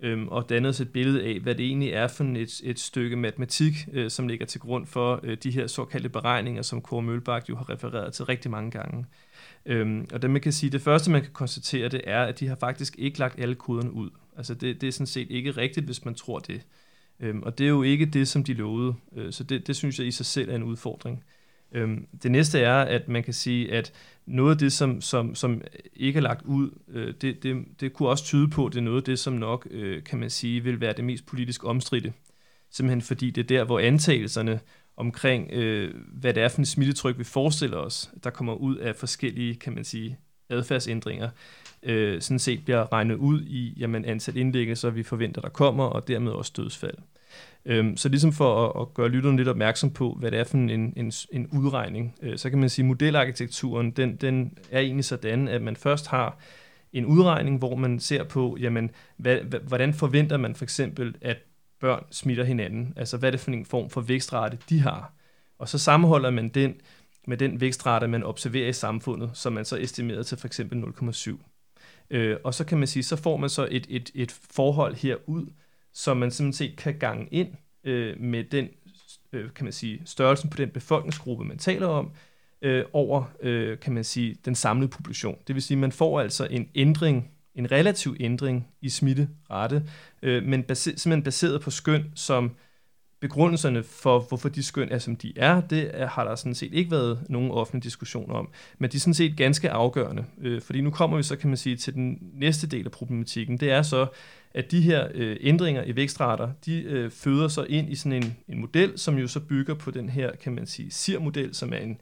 øhm, 0.00 0.28
og 0.28 0.48
dannet 0.48 0.68
os 0.68 0.80
et 0.80 0.92
billede 0.92 1.24
af, 1.24 1.40
hvad 1.40 1.54
det 1.54 1.66
egentlig 1.66 1.90
er 1.90 2.08
for 2.08 2.24
et, 2.24 2.60
et 2.64 2.78
stykke 2.78 3.16
matematik, 3.16 3.74
øh, 3.92 4.10
som 4.10 4.28
ligger 4.28 4.46
til 4.46 4.60
grund 4.60 4.86
for 4.86 5.20
øh, 5.22 5.36
de 5.42 5.50
her 5.50 5.66
såkaldte 5.66 6.08
beregninger, 6.08 6.62
som 6.62 6.82
Kåre 6.82 7.02
Mølbak 7.02 7.48
jo 7.48 7.56
har 7.56 7.70
refereret 7.70 8.12
til 8.12 8.24
rigtig 8.24 8.50
mange 8.50 8.70
gange. 8.70 9.06
Øhm, 9.66 10.06
og 10.12 10.22
det 10.22 10.30
man 10.30 10.40
kan 10.40 10.52
sige, 10.52 10.70
det 10.70 10.82
første 10.82 11.10
man 11.10 11.22
kan 11.22 11.32
konstatere, 11.32 11.88
det 11.88 12.00
er, 12.04 12.22
at 12.22 12.40
de 12.40 12.48
har 12.48 12.56
faktisk 12.56 12.94
ikke 12.98 13.18
lagt 13.18 13.40
alle 13.40 13.54
koderne 13.54 13.92
ud. 13.92 14.10
Altså 14.36 14.54
det, 14.54 14.80
det 14.80 14.86
er 14.86 14.92
sådan 14.92 15.06
set 15.06 15.30
ikke 15.30 15.50
rigtigt, 15.50 15.86
hvis 15.86 16.04
man 16.04 16.14
tror 16.14 16.38
det. 16.38 16.62
Øhm, 17.20 17.42
og 17.42 17.58
det 17.58 17.64
er 17.64 17.68
jo 17.68 17.82
ikke 17.82 18.06
det, 18.06 18.28
som 18.28 18.44
de 18.44 18.54
lovede. 18.54 18.94
Øh, 19.16 19.32
så 19.32 19.44
det, 19.44 19.66
det 19.66 19.76
synes 19.76 19.98
jeg 19.98 20.06
i 20.06 20.10
sig 20.10 20.26
selv 20.26 20.50
er 20.50 20.56
en 20.56 20.62
udfordring. 20.62 21.24
Øhm, 21.72 22.06
det 22.22 22.30
næste 22.30 22.60
er, 22.60 22.74
at 22.74 23.08
man 23.08 23.22
kan 23.22 23.34
sige, 23.34 23.72
at 23.72 23.92
noget 24.26 24.50
af 24.50 24.58
det, 24.58 24.72
som, 24.72 25.00
som, 25.00 25.34
som 25.34 25.62
ikke 25.96 26.16
er 26.16 26.22
lagt 26.22 26.44
ud, 26.44 26.70
øh, 26.88 27.14
det, 27.20 27.42
det, 27.42 27.64
det 27.80 27.92
kunne 27.92 28.08
også 28.08 28.24
tyde 28.24 28.48
på, 28.48 28.66
at 28.66 28.72
det 28.72 28.78
er 28.78 28.82
noget 28.82 28.96
af 28.96 29.04
det, 29.04 29.18
som 29.18 29.32
nok, 29.32 29.68
øh, 29.70 30.04
kan 30.04 30.18
man 30.18 30.30
sige, 30.30 30.64
vil 30.64 30.80
være 30.80 30.92
det 30.92 31.04
mest 31.04 31.26
politisk 31.26 31.64
omstridte. 31.64 32.12
Simpelthen 32.70 33.02
fordi 33.02 33.30
det 33.30 33.42
er 33.42 33.46
der, 33.46 33.64
hvor 33.64 33.78
antagelserne 33.78 34.60
omkring, 34.96 35.50
øh, 35.52 35.94
hvad 36.12 36.34
det 36.34 36.42
er 36.42 36.48
for 36.48 36.58
en 36.58 36.66
smittetryk, 36.66 37.18
vi 37.18 37.24
forestiller 37.24 37.76
os, 37.76 38.10
der 38.24 38.30
kommer 38.30 38.54
ud 38.54 38.76
af 38.76 38.96
forskellige, 38.96 39.54
kan 39.54 39.74
man 39.74 39.84
sige, 39.84 40.18
adfærdsændringer, 40.48 41.28
øh, 41.82 42.20
sådan 42.20 42.38
set 42.38 42.64
bliver 42.64 42.92
regnet 42.92 43.14
ud 43.14 43.42
i 43.42 43.74
jamen, 43.76 44.04
antal 44.04 44.36
indlæggelser, 44.36 44.90
vi 44.90 45.02
forventer, 45.02 45.40
der 45.40 45.48
kommer, 45.48 45.84
og 45.84 46.08
dermed 46.08 46.32
også 46.32 46.52
dødsfald. 46.56 46.96
Øhm, 47.64 47.96
så 47.96 48.08
ligesom 48.08 48.32
for 48.32 48.66
at, 48.66 48.80
at 48.80 48.94
gøre 48.94 49.08
lytteren 49.08 49.36
lidt 49.36 49.48
opmærksom 49.48 49.90
på, 49.90 50.16
hvad 50.20 50.30
det 50.30 50.40
er 50.40 50.44
for 50.44 50.56
en, 50.56 50.70
en, 50.96 51.12
en 51.32 51.46
udregning, 51.46 52.14
øh, 52.22 52.38
så 52.38 52.50
kan 52.50 52.58
man 52.58 52.68
sige, 52.68 52.82
at 52.82 52.86
modelarkitekturen, 52.86 53.90
den, 53.90 54.16
den 54.16 54.58
er 54.70 54.80
egentlig 54.80 55.04
sådan, 55.04 55.48
at 55.48 55.62
man 55.62 55.76
først 55.76 56.06
har 56.06 56.38
en 56.92 57.06
udregning, 57.06 57.58
hvor 57.58 57.76
man 57.76 58.00
ser 58.00 58.24
på, 58.24 58.56
jamen, 58.60 58.90
hvad, 59.16 59.36
hvordan 59.62 59.94
forventer 59.94 60.36
man 60.36 60.54
for 60.54 60.64
eksempel, 60.64 61.14
at 61.20 61.36
børn 61.80 62.04
smitter 62.10 62.44
hinanden. 62.44 62.92
Altså 62.96 63.16
hvad 63.16 63.28
er 63.28 63.30
det 63.30 63.40
for 63.40 63.50
en 63.50 63.64
form 63.64 63.90
for 63.90 64.00
vækstrate, 64.00 64.58
de 64.68 64.80
har. 64.80 65.12
Og 65.58 65.68
så 65.68 65.78
sammenholder 65.78 66.30
man 66.30 66.48
den 66.48 66.74
med 67.26 67.36
den 67.36 67.60
vækstrate, 67.60 68.08
man 68.08 68.22
observerer 68.22 68.68
i 68.68 68.72
samfundet, 68.72 69.30
som 69.34 69.52
man 69.52 69.64
så 69.64 69.76
estimerer 69.76 70.22
til 70.22 70.38
for 70.38 70.46
eksempel 70.46 70.82
0,7. 70.82 71.38
Øh, 72.10 72.36
og 72.44 72.54
så 72.54 72.64
kan 72.64 72.78
man 72.78 72.88
sige, 72.88 73.02
så 73.02 73.16
får 73.16 73.36
man 73.36 73.50
så 73.50 73.68
et, 73.70 73.86
et, 73.90 74.10
et 74.14 74.30
forhold 74.50 74.94
herud, 74.94 75.46
som 75.92 76.16
man 76.16 76.30
simpelthen 76.30 76.68
set 76.68 76.76
kan 76.76 76.98
gange 76.98 77.28
ind 77.30 77.48
øh, 77.84 78.20
med 78.20 78.44
den 78.44 78.68
øh, 79.32 79.50
kan 79.54 79.64
man 79.64 79.72
sige, 79.72 80.02
størrelsen 80.04 80.50
på 80.50 80.56
den 80.56 80.70
befolkningsgruppe, 80.70 81.44
man 81.44 81.58
taler 81.58 81.86
om, 81.86 82.10
øh, 82.62 82.84
over, 82.92 83.24
øh, 83.40 83.78
kan 83.78 83.92
man 83.92 84.04
sige, 84.04 84.36
den 84.44 84.54
samlede 84.54 84.88
population. 84.88 85.38
Det 85.46 85.54
vil 85.54 85.62
sige, 85.62 85.76
man 85.76 85.92
får 85.92 86.20
altså 86.20 86.46
en 86.50 86.68
ændring, 86.74 87.30
en 87.54 87.72
relativ 87.72 88.16
ændring 88.20 88.68
i 88.82 88.88
smitterate, 88.88 89.82
øh, 90.22 90.42
men 90.42 90.62
base, 90.62 90.98
simpelthen 90.98 91.22
baseret 91.22 91.60
på 91.60 91.70
skøn, 91.70 92.12
som 92.14 92.56
begrundelserne 93.20 93.82
for, 93.82 94.18
hvorfor 94.18 94.48
de 94.48 94.62
skøn 94.62 94.88
er, 94.90 94.98
som 94.98 95.16
de 95.16 95.32
er, 95.36 95.60
det 95.60 95.90
har 96.08 96.24
der 96.24 96.34
sådan 96.34 96.54
set 96.54 96.72
ikke 96.72 96.90
været 96.90 97.20
nogen 97.28 97.50
offentlig 97.50 97.84
diskussion 97.84 98.30
om. 98.30 98.48
Men 98.78 98.90
de 98.90 98.96
er 98.96 99.00
sådan 99.00 99.14
set 99.14 99.36
ganske 99.36 99.70
afgørende. 99.70 100.24
Øh, 100.40 100.62
fordi 100.62 100.80
nu 100.80 100.90
kommer 100.90 101.16
vi 101.16 101.22
så, 101.22 101.36
kan 101.36 101.50
man 101.50 101.56
sige, 101.56 101.76
til 101.76 101.94
den 101.94 102.18
næste 102.34 102.66
del 102.66 102.84
af 102.84 102.92
problematikken. 102.92 103.56
Det 103.58 103.70
er 103.70 103.82
så, 103.82 104.06
at 104.54 104.70
de 104.70 104.80
her 104.80 105.08
øh, 105.14 105.36
ændringer 105.40 105.84
i 105.84 105.96
vækstrater, 105.96 106.50
de 106.66 106.82
øh, 106.82 107.10
føder 107.10 107.48
sig 107.48 107.70
ind 107.70 107.92
i 107.92 107.94
sådan 107.94 108.22
en, 108.22 108.36
en 108.48 108.60
model, 108.60 108.98
som 108.98 109.18
jo 109.18 109.28
så 109.28 109.40
bygger 109.40 109.74
på 109.74 109.90
den 109.90 110.08
her, 110.08 110.30
kan 110.36 110.54
man 110.54 110.66
sige, 110.66 110.90
SIR-model, 110.90 111.54
som 111.54 111.72
er 111.72 111.78
en, 111.78 111.98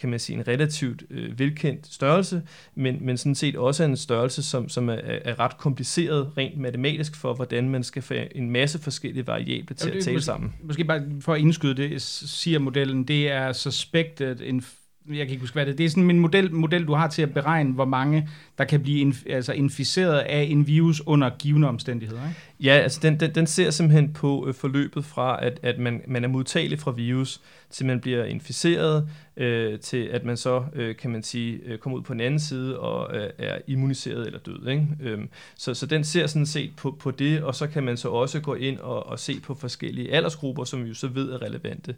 kan 0.00 0.10
man 0.10 0.18
sige, 0.18 0.38
en 0.38 0.48
relativt 0.48 1.02
øh, 1.10 1.38
velkendt 1.38 1.86
størrelse, 1.92 2.42
men, 2.74 2.98
men 3.00 3.16
sådan 3.16 3.34
set 3.34 3.56
også 3.56 3.84
en 3.84 3.96
størrelse, 3.96 4.42
som, 4.42 4.68
som 4.68 4.88
er, 4.88 4.94
er 5.04 5.40
ret 5.40 5.58
kompliceret 5.58 6.30
rent 6.38 6.58
matematisk 6.58 7.16
for, 7.16 7.34
hvordan 7.34 7.68
man 7.68 7.84
skal 7.84 8.02
få 8.02 8.14
en 8.34 8.50
masse 8.50 8.78
forskellige 8.78 9.26
variable 9.26 9.76
til 9.76 9.90
ja, 9.90 9.96
at 9.96 10.04
tale 10.04 10.14
måske, 10.14 10.24
sammen. 10.24 10.54
Måske 10.62 10.84
bare 10.84 11.02
for 11.20 11.34
at 11.34 11.40
indskyde 11.40 11.74
det, 11.74 12.02
siger 12.02 12.58
modellen, 12.58 13.04
det 13.04 13.30
er 13.30 13.52
suspected 13.52 14.40
in 14.40 14.64
jeg 15.08 15.26
kan 15.26 15.30
ikke 15.30 15.40
huske, 15.40 15.54
hvad 15.54 15.66
det 15.66 15.72
er. 15.72 15.76
Det 15.76 15.86
er 15.86 15.90
sådan 15.90 16.10
en 16.10 16.18
model, 16.18 16.54
model, 16.54 16.86
du 16.86 16.94
har 16.94 17.08
til 17.08 17.22
at 17.22 17.34
beregne, 17.34 17.72
hvor 17.72 17.84
mange, 17.84 18.28
der 18.58 18.64
kan 18.64 18.82
blive 18.82 19.00
inf, 19.00 19.22
altså 19.30 19.52
inficeret 19.52 20.18
af 20.18 20.42
en 20.42 20.66
virus 20.66 21.02
under 21.06 21.30
givende 21.38 21.68
omstændigheder. 21.68 22.28
Ikke? 22.28 22.40
Ja, 22.62 22.72
altså 22.72 23.00
den, 23.02 23.20
den, 23.20 23.34
den 23.34 23.46
ser 23.46 23.70
simpelthen 23.70 24.12
på 24.12 24.44
øh, 24.48 24.54
forløbet 24.54 25.04
fra, 25.04 25.44
at, 25.44 25.60
at 25.62 25.78
man, 25.78 26.02
man 26.06 26.24
er 26.24 26.28
modtagelig 26.28 26.78
fra 26.78 26.90
virus, 26.90 27.40
til 27.70 27.86
man 27.86 28.00
bliver 28.00 28.24
inficeret, 28.24 29.08
øh, 29.36 29.80
til 29.80 30.04
at 30.06 30.24
man 30.24 30.36
så, 30.36 30.64
øh, 30.72 30.96
kan 30.96 31.10
man 31.10 31.22
sige, 31.22 31.60
øh, 31.64 31.78
kommer 31.78 31.98
ud 31.98 32.02
på 32.02 32.12
den 32.12 32.20
anden 32.20 32.40
side 32.40 32.80
og 32.80 33.16
øh, 33.16 33.30
er 33.38 33.58
immuniseret 33.66 34.26
eller 34.26 34.38
død. 34.38 34.68
Ikke? 34.68 34.86
Øhm, 35.02 35.28
så, 35.56 35.74
så 35.74 35.86
den 35.86 36.04
ser 36.04 36.26
sådan 36.26 36.46
set 36.46 36.70
på, 36.76 36.96
på 37.00 37.10
det, 37.10 37.42
og 37.42 37.54
så 37.54 37.66
kan 37.66 37.82
man 37.82 37.96
så 37.96 38.08
også 38.08 38.40
gå 38.40 38.54
ind 38.54 38.78
og, 38.78 39.06
og 39.06 39.18
se 39.18 39.40
på 39.40 39.54
forskellige 39.54 40.12
aldersgrupper, 40.12 40.64
som 40.64 40.84
vi 40.84 40.88
jo 40.88 40.94
så 40.94 41.08
ved 41.08 41.32
er 41.32 41.42
relevante. 41.42 41.94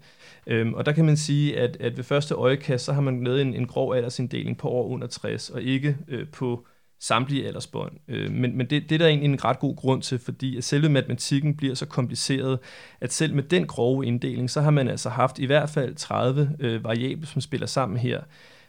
Øhm, 0.46 0.74
og 0.74 0.86
der 0.86 0.92
kan 0.92 1.04
man 1.04 1.16
sige, 1.16 1.58
at, 1.58 1.76
at 1.80 1.96
ved 1.96 2.04
første 2.04 2.34
øjekast, 2.34 2.84
så 2.84 2.92
har 2.92 3.00
man 3.00 3.24
lavet 3.24 3.42
en, 3.42 3.54
en 3.54 3.66
grov 3.66 3.94
aldersinddeling 3.94 4.58
på 4.58 4.68
år 4.68 4.88
under 4.88 5.06
60, 5.06 5.50
og 5.50 5.62
ikke 5.62 5.96
øh, 6.08 6.28
på 6.28 6.66
samtlige 7.02 7.46
aldersbånd. 7.46 7.92
Øh, 8.08 8.30
men 8.30 8.56
men 8.56 8.70
det, 8.70 8.82
det 8.82 8.94
er 8.94 8.98
der 8.98 9.06
egentlig 9.06 9.28
en 9.28 9.44
ret 9.44 9.58
god 9.58 9.76
grund 9.76 10.02
til, 10.02 10.18
fordi 10.18 10.56
at 10.56 10.64
selve 10.64 10.88
matematikken 10.88 11.56
bliver 11.56 11.74
så 11.74 11.86
kompliceret, 11.86 12.58
at 13.00 13.12
selv 13.12 13.34
med 13.34 13.42
den 13.42 13.66
grove 13.66 14.06
inddeling, 14.06 14.50
så 14.50 14.60
har 14.60 14.70
man 14.70 14.88
altså 14.88 15.08
haft 15.08 15.38
i 15.38 15.46
hvert 15.46 15.70
fald 15.70 15.94
30 15.94 16.56
øh, 16.58 16.84
variable, 16.84 17.26
som 17.26 17.40
spiller 17.40 17.66
sammen 17.66 17.98
her. 17.98 18.20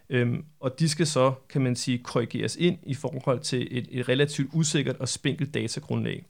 Øhm, 0.10 0.46
og 0.60 0.80
de 0.80 0.90
skal 0.90 1.08
så, 1.08 1.34
kan 1.50 1.62
man 1.62 1.76
sige, 1.76 1.98
korrigeres 1.98 2.56
ind 2.56 2.78
i 2.84 2.94
forhold 2.94 3.40
til 3.40 3.68
et, 3.72 3.88
et 3.92 4.10
relativt 4.10 4.50
usikkert 4.54 4.98
og 4.98 5.10
spinkelt 5.10 5.54
datagrundlag. 5.54 6.26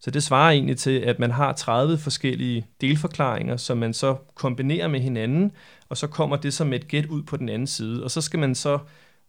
Så 0.00 0.10
det 0.10 0.22
svarer 0.22 0.50
egentlig 0.50 0.76
til, 0.76 0.98
at 0.98 1.18
man 1.18 1.30
har 1.30 1.52
30 1.52 1.98
forskellige 1.98 2.66
delforklaringer, 2.80 3.56
som 3.56 3.78
man 3.78 3.94
så 3.94 4.16
kombinerer 4.34 4.88
med 4.88 5.00
hinanden, 5.00 5.52
og 5.88 5.96
så 5.96 6.06
kommer 6.06 6.36
det 6.36 6.54
som 6.54 6.72
et 6.72 6.88
gæt 6.88 7.06
ud 7.06 7.22
på 7.22 7.36
den 7.36 7.48
anden 7.48 7.66
side. 7.66 8.04
Og 8.04 8.10
så 8.10 8.20
skal 8.20 8.38
man 8.38 8.54
så 8.54 8.78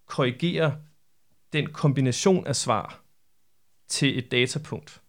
korrigere 0.08 0.76
den 1.54 1.66
kombination 1.68 2.48
af 2.48 2.56
svar 2.56 3.04
til 3.88 4.18
et 4.18 4.32
datapunkt. 4.32 5.02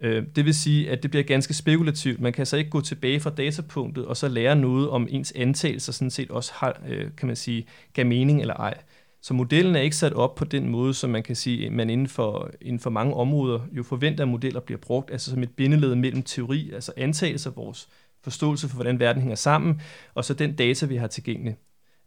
Øh, 0.00 0.26
det 0.36 0.44
vil 0.44 0.54
sige, 0.54 0.90
at 0.90 1.02
det 1.02 1.10
bliver 1.10 1.24
ganske 1.24 1.54
spekulativt. 1.54 2.20
Man 2.20 2.32
kan 2.32 2.46
så 2.46 2.56
ikke 2.56 2.70
gå 2.70 2.80
tilbage 2.80 3.20
fra 3.20 3.30
datapunktet 3.30 4.06
og 4.06 4.16
så 4.16 4.28
lære 4.28 4.56
noget 4.56 4.90
om 4.90 5.06
ens 5.10 5.32
antagelser 5.36 5.92
sådan 5.92 6.10
set 6.10 6.30
også 6.30 6.52
har, 6.54 6.80
øh, 6.88 7.10
kan 7.16 7.26
man 7.26 7.36
sige, 7.36 7.66
gav 7.92 8.06
mening 8.06 8.40
eller 8.40 8.54
ej. 8.54 8.78
Så 9.22 9.34
modellen 9.34 9.76
er 9.76 9.80
ikke 9.80 9.96
sat 9.96 10.12
op 10.12 10.34
på 10.34 10.44
den 10.44 10.68
måde, 10.68 10.94
som 10.94 11.10
man 11.10 11.22
kan 11.22 11.36
sige, 11.36 11.70
man 11.70 11.90
inden 11.90 12.08
for, 12.08 12.50
inden 12.60 12.80
for 12.80 12.90
mange 12.90 13.14
områder 13.14 13.60
jo 13.72 13.82
forventer, 13.82 14.24
at 14.24 14.28
modeller 14.28 14.60
bliver 14.60 14.78
brugt, 14.78 15.10
altså 15.10 15.30
som 15.30 15.42
et 15.42 15.50
bindeled 15.50 15.94
mellem 15.94 16.22
teori, 16.22 16.70
altså 16.74 16.92
antagelser, 16.96 17.50
vores 17.50 17.88
forståelse 18.24 18.68
for, 18.68 18.74
hvordan 18.74 19.00
verden 19.00 19.22
hænger 19.22 19.36
sammen, 19.36 19.80
og 20.14 20.24
så 20.24 20.34
den 20.34 20.56
data, 20.56 20.86
vi 20.86 20.96
har 20.96 21.06
tilgængelig. 21.06 21.56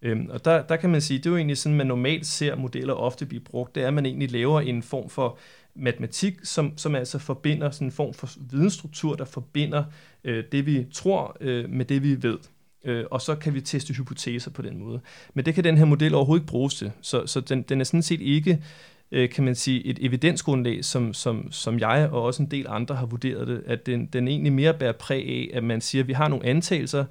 Øhm, 0.01 0.29
og 0.29 0.45
der, 0.45 0.61
der 0.61 0.75
kan 0.75 0.89
man 0.89 1.01
sige, 1.01 1.17
det 1.17 1.25
er 1.25 1.29
jo 1.29 1.37
egentlig 1.37 1.57
sådan, 1.57 1.77
man 1.77 1.87
normalt 1.87 2.25
ser 2.25 2.55
modeller 2.55 2.93
ofte 2.93 3.25
blive 3.25 3.41
brugt, 3.41 3.75
det 3.75 3.83
er, 3.83 3.87
at 3.87 3.93
man 3.93 4.05
egentlig 4.05 4.31
laver 4.31 4.61
en 4.61 4.83
form 4.83 5.09
for 5.09 5.37
matematik, 5.75 6.33
som, 6.43 6.77
som 6.77 6.95
altså 6.95 7.19
forbinder 7.19 7.71
sådan 7.71 7.87
en 7.87 7.91
form 7.91 8.13
for 8.13 8.29
vidensstruktur, 8.51 9.15
der 9.15 9.25
forbinder 9.25 9.83
øh, 10.23 10.43
det, 10.51 10.65
vi 10.65 10.85
tror 10.93 11.37
øh, 11.41 11.69
med 11.69 11.85
det, 11.85 12.03
vi 12.03 12.23
ved. 12.23 12.37
Øh, 12.85 13.05
og 13.11 13.21
så 13.21 13.35
kan 13.35 13.53
vi 13.53 13.61
teste 13.61 13.93
hypoteser 13.93 14.51
på 14.51 14.61
den 14.61 14.77
måde. 14.77 15.01
Men 15.33 15.45
det 15.45 15.55
kan 15.55 15.63
den 15.63 15.77
her 15.77 15.85
model 15.85 16.13
overhovedet 16.15 16.41
ikke 16.43 16.51
bruges 16.51 16.75
til. 16.75 16.91
Så, 17.01 17.27
så 17.27 17.41
den, 17.41 17.61
den 17.61 17.79
er 17.79 17.83
sådan 17.83 18.01
set 18.01 18.21
ikke 18.21 18.63
øh, 19.11 19.29
kan 19.29 19.43
man 19.43 19.55
sige, 19.55 19.85
et 19.85 19.99
evidensgrundlag, 20.01 20.85
som, 20.85 21.13
som, 21.13 21.51
som 21.51 21.79
jeg 21.79 22.09
og 22.11 22.23
også 22.23 22.43
en 22.43 22.51
del 22.51 22.65
andre 22.69 22.95
har 22.95 23.05
vurderet 23.05 23.47
det, 23.47 23.63
at 23.67 23.85
den, 23.85 24.05
den 24.05 24.27
egentlig 24.27 24.53
mere 24.53 24.73
bærer 24.73 24.91
præg 24.91 25.27
af, 25.27 25.57
at 25.57 25.63
man 25.63 25.81
siger, 25.81 26.03
at 26.03 26.07
vi 26.07 26.13
har 26.13 26.27
nogle 26.27 26.45
antagelser, 26.45 27.05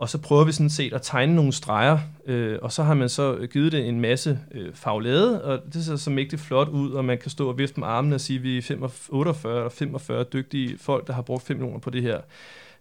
og 0.00 0.08
så 0.08 0.18
prøver 0.18 0.44
vi 0.44 0.52
sådan 0.52 0.70
set 0.70 0.92
at 0.92 1.02
tegne 1.02 1.34
nogle 1.34 1.52
streger, 1.52 1.98
øh, 2.26 2.58
og 2.62 2.72
så 2.72 2.82
har 2.82 2.94
man 2.94 3.08
så 3.08 3.46
givet 3.52 3.72
det 3.72 3.88
en 3.88 4.00
masse 4.00 4.38
øh, 4.52 4.74
faglade, 4.74 5.44
og 5.44 5.60
det 5.74 5.84
ser 5.84 5.96
så 5.96 6.10
mægtigt 6.10 6.42
flot 6.42 6.68
ud, 6.68 6.92
og 6.92 7.04
man 7.04 7.18
kan 7.18 7.30
stå 7.30 7.48
og 7.48 7.58
vifte 7.58 7.80
med 7.80 7.88
armene 7.88 8.14
og 8.14 8.20
sige, 8.20 8.36
at 8.36 8.42
vi 8.42 8.58
er 8.58 9.08
48 9.08 9.56
eller 9.56 9.68
45 9.68 10.24
dygtige 10.24 10.78
folk, 10.78 11.06
der 11.06 11.12
har 11.12 11.22
brugt 11.22 11.42
5 11.42 11.56
millioner 11.56 11.78
på 11.78 11.90
det 11.90 12.02
her. 12.02 12.20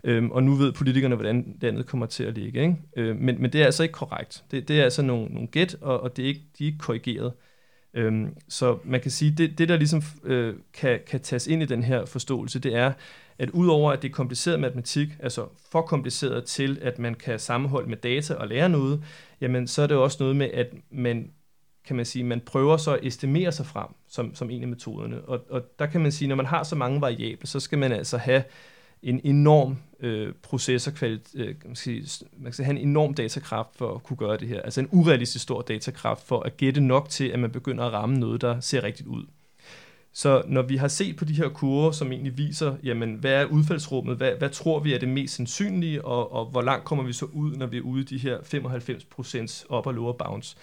Øhm, 0.03 0.32
og 0.32 0.43
nu 0.43 0.55
ved 0.55 0.72
politikerne, 0.72 1.15
hvordan 1.15 1.57
landet 1.61 1.86
kommer 1.86 2.05
til 2.05 2.24
at 2.24 2.34
ligge. 2.34 2.61
Ikke? 2.61 2.76
Øhm, 2.97 3.17
men, 3.17 3.41
men 3.41 3.53
det 3.53 3.61
er 3.61 3.65
altså 3.65 3.84
ikke 3.84 3.93
korrekt. 3.93 4.43
Det, 4.51 4.67
det 4.67 4.80
er 4.80 4.84
altså 4.84 5.01
nogle, 5.01 5.34
nogle 5.34 5.47
gæt, 5.47 5.76
og, 5.82 5.99
og 6.01 6.17
det 6.17 6.24
er 6.24 6.28
ikke, 6.28 6.41
de 6.59 6.63
er 6.63 6.67
ikke 6.67 6.80
korrigeret. 6.80 7.34
Øhm, 7.93 8.28
så 8.49 8.78
man 8.84 9.01
kan 9.01 9.11
sige, 9.11 9.32
det, 9.38 9.57
det 9.57 9.70
der 9.70 9.78
ligesom 9.78 10.01
øh, 10.24 10.55
kan, 10.74 10.99
kan 11.07 11.20
tages 11.20 11.47
ind 11.47 11.63
i 11.63 11.65
den 11.65 11.84
her 11.84 12.05
forståelse, 12.05 12.59
det 12.59 12.76
er, 12.76 12.93
at 13.40 13.50
udover 13.50 13.92
at 13.92 14.02
det 14.02 14.10
er 14.10 14.14
kompliceret 14.14 14.60
matematik, 14.60 15.08
altså 15.20 15.48
for 15.72 15.82
kompliceret 15.82 16.44
til, 16.44 16.80
at 16.82 17.00
man 17.00 17.16
kan 17.16 17.40
sammenholde 17.40 17.90
med 17.90 17.98
data 17.98 18.34
og 18.34 18.48
lære 18.48 18.70
noget, 18.70 19.04
jamen 19.42 19.68
så 19.68 19.82
er 19.82 19.88
det 19.88 19.98
også 19.98 20.18
noget 20.20 20.36
med, 20.36 20.50
at 20.54 20.68
man 20.92 21.32
kan 21.86 21.96
man 21.96 22.06
sige, 22.06 22.24
man 22.24 22.42
prøver 22.42 22.78
så 22.78 22.96
at 22.96 23.06
estimere 23.06 23.52
sig 23.52 23.66
frem 23.66 23.88
som, 24.08 24.36
som 24.36 24.50
en 24.50 24.62
af 24.62 24.68
metoderne. 24.68 25.22
Og, 25.22 25.40
og 25.50 25.62
der 25.80 25.86
kan 25.86 26.02
man 26.02 26.12
sige, 26.12 26.28
når 26.28 26.36
man 26.36 26.46
har 26.46 26.64
så 26.64 26.76
mange 26.76 27.02
variable, 27.02 27.48
så 27.48 27.60
skal 27.60 27.78
man 27.78 27.92
altså 27.92 28.18
have 28.18 28.44
en 29.04 29.22
enorm 29.24 29.78
øh, 30.00 30.34
processorkvalitet, 30.42 31.42
øh, 31.42 31.56
man, 31.66 31.76
skal 31.76 32.04
man 32.38 32.54
skal 32.54 32.66
have 32.66 32.80
en 32.80 32.90
enorm 32.90 33.14
datakraft 33.14 33.70
for 33.76 33.96
at 33.96 34.04
kunne 34.04 34.18
gøre 34.18 34.38
det 34.38 34.48
her. 34.48 34.62
Altså 34.62 34.82
en 34.82 34.90
urealistisk 34.92 35.44
stor 35.44 35.62
datakraft 35.62 36.28
for 36.28 36.40
at 36.40 36.58
gætte 36.58 36.82
nok 36.82 37.10
til, 37.10 37.28
at 37.28 37.40
man 37.40 37.52
begynder 37.52 37.84
at 37.84 37.94
ramme 37.94 38.20
noget, 38.20 38.42
der 38.42 38.60
ser 38.60 38.84
rigtigt 38.84 39.08
ud. 39.08 39.26
Så 40.20 40.43
når 40.47 40.61
vi 40.61 40.76
har 40.76 40.88
set 40.88 41.15
på 41.15 41.26
de 41.26 41.34
her 41.34 41.49
kurver, 41.49 41.91
som 41.91 42.11
egentlig 42.11 42.38
viser, 42.38 42.76
jamen, 42.84 43.13
hvad 43.15 43.32
er 43.32 43.45
udfaldsrummet, 43.45 44.17
hvad, 44.17 44.32
hvad 44.38 44.49
tror 44.49 44.80
vi 44.80 44.93
er 44.93 44.99
det 44.99 45.09
mest 45.09 45.36
sandsynlige, 45.36 46.05
og, 46.05 46.32
og 46.32 46.45
hvor 46.45 46.61
langt 46.61 46.86
kommer 46.86 47.03
vi 47.03 47.13
så 47.13 47.26
ud, 47.26 47.55
når 47.55 47.65
vi 47.65 47.78
er 47.78 47.82
ude 47.82 48.01
i 48.01 48.05
de 48.05 48.17
her 48.17 48.38
95% 48.38 49.65
op- 49.70 49.88
og 49.88 49.93
lower 49.93 50.13
bounds, 50.13 50.57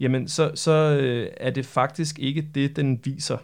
jamen 0.00 0.28
så, 0.28 0.52
så 0.54 0.72
øh, 1.00 1.30
er 1.36 1.50
det 1.50 1.66
faktisk 1.66 2.18
ikke 2.18 2.48
det, 2.54 2.76
den 2.76 3.00
viser. 3.04 3.38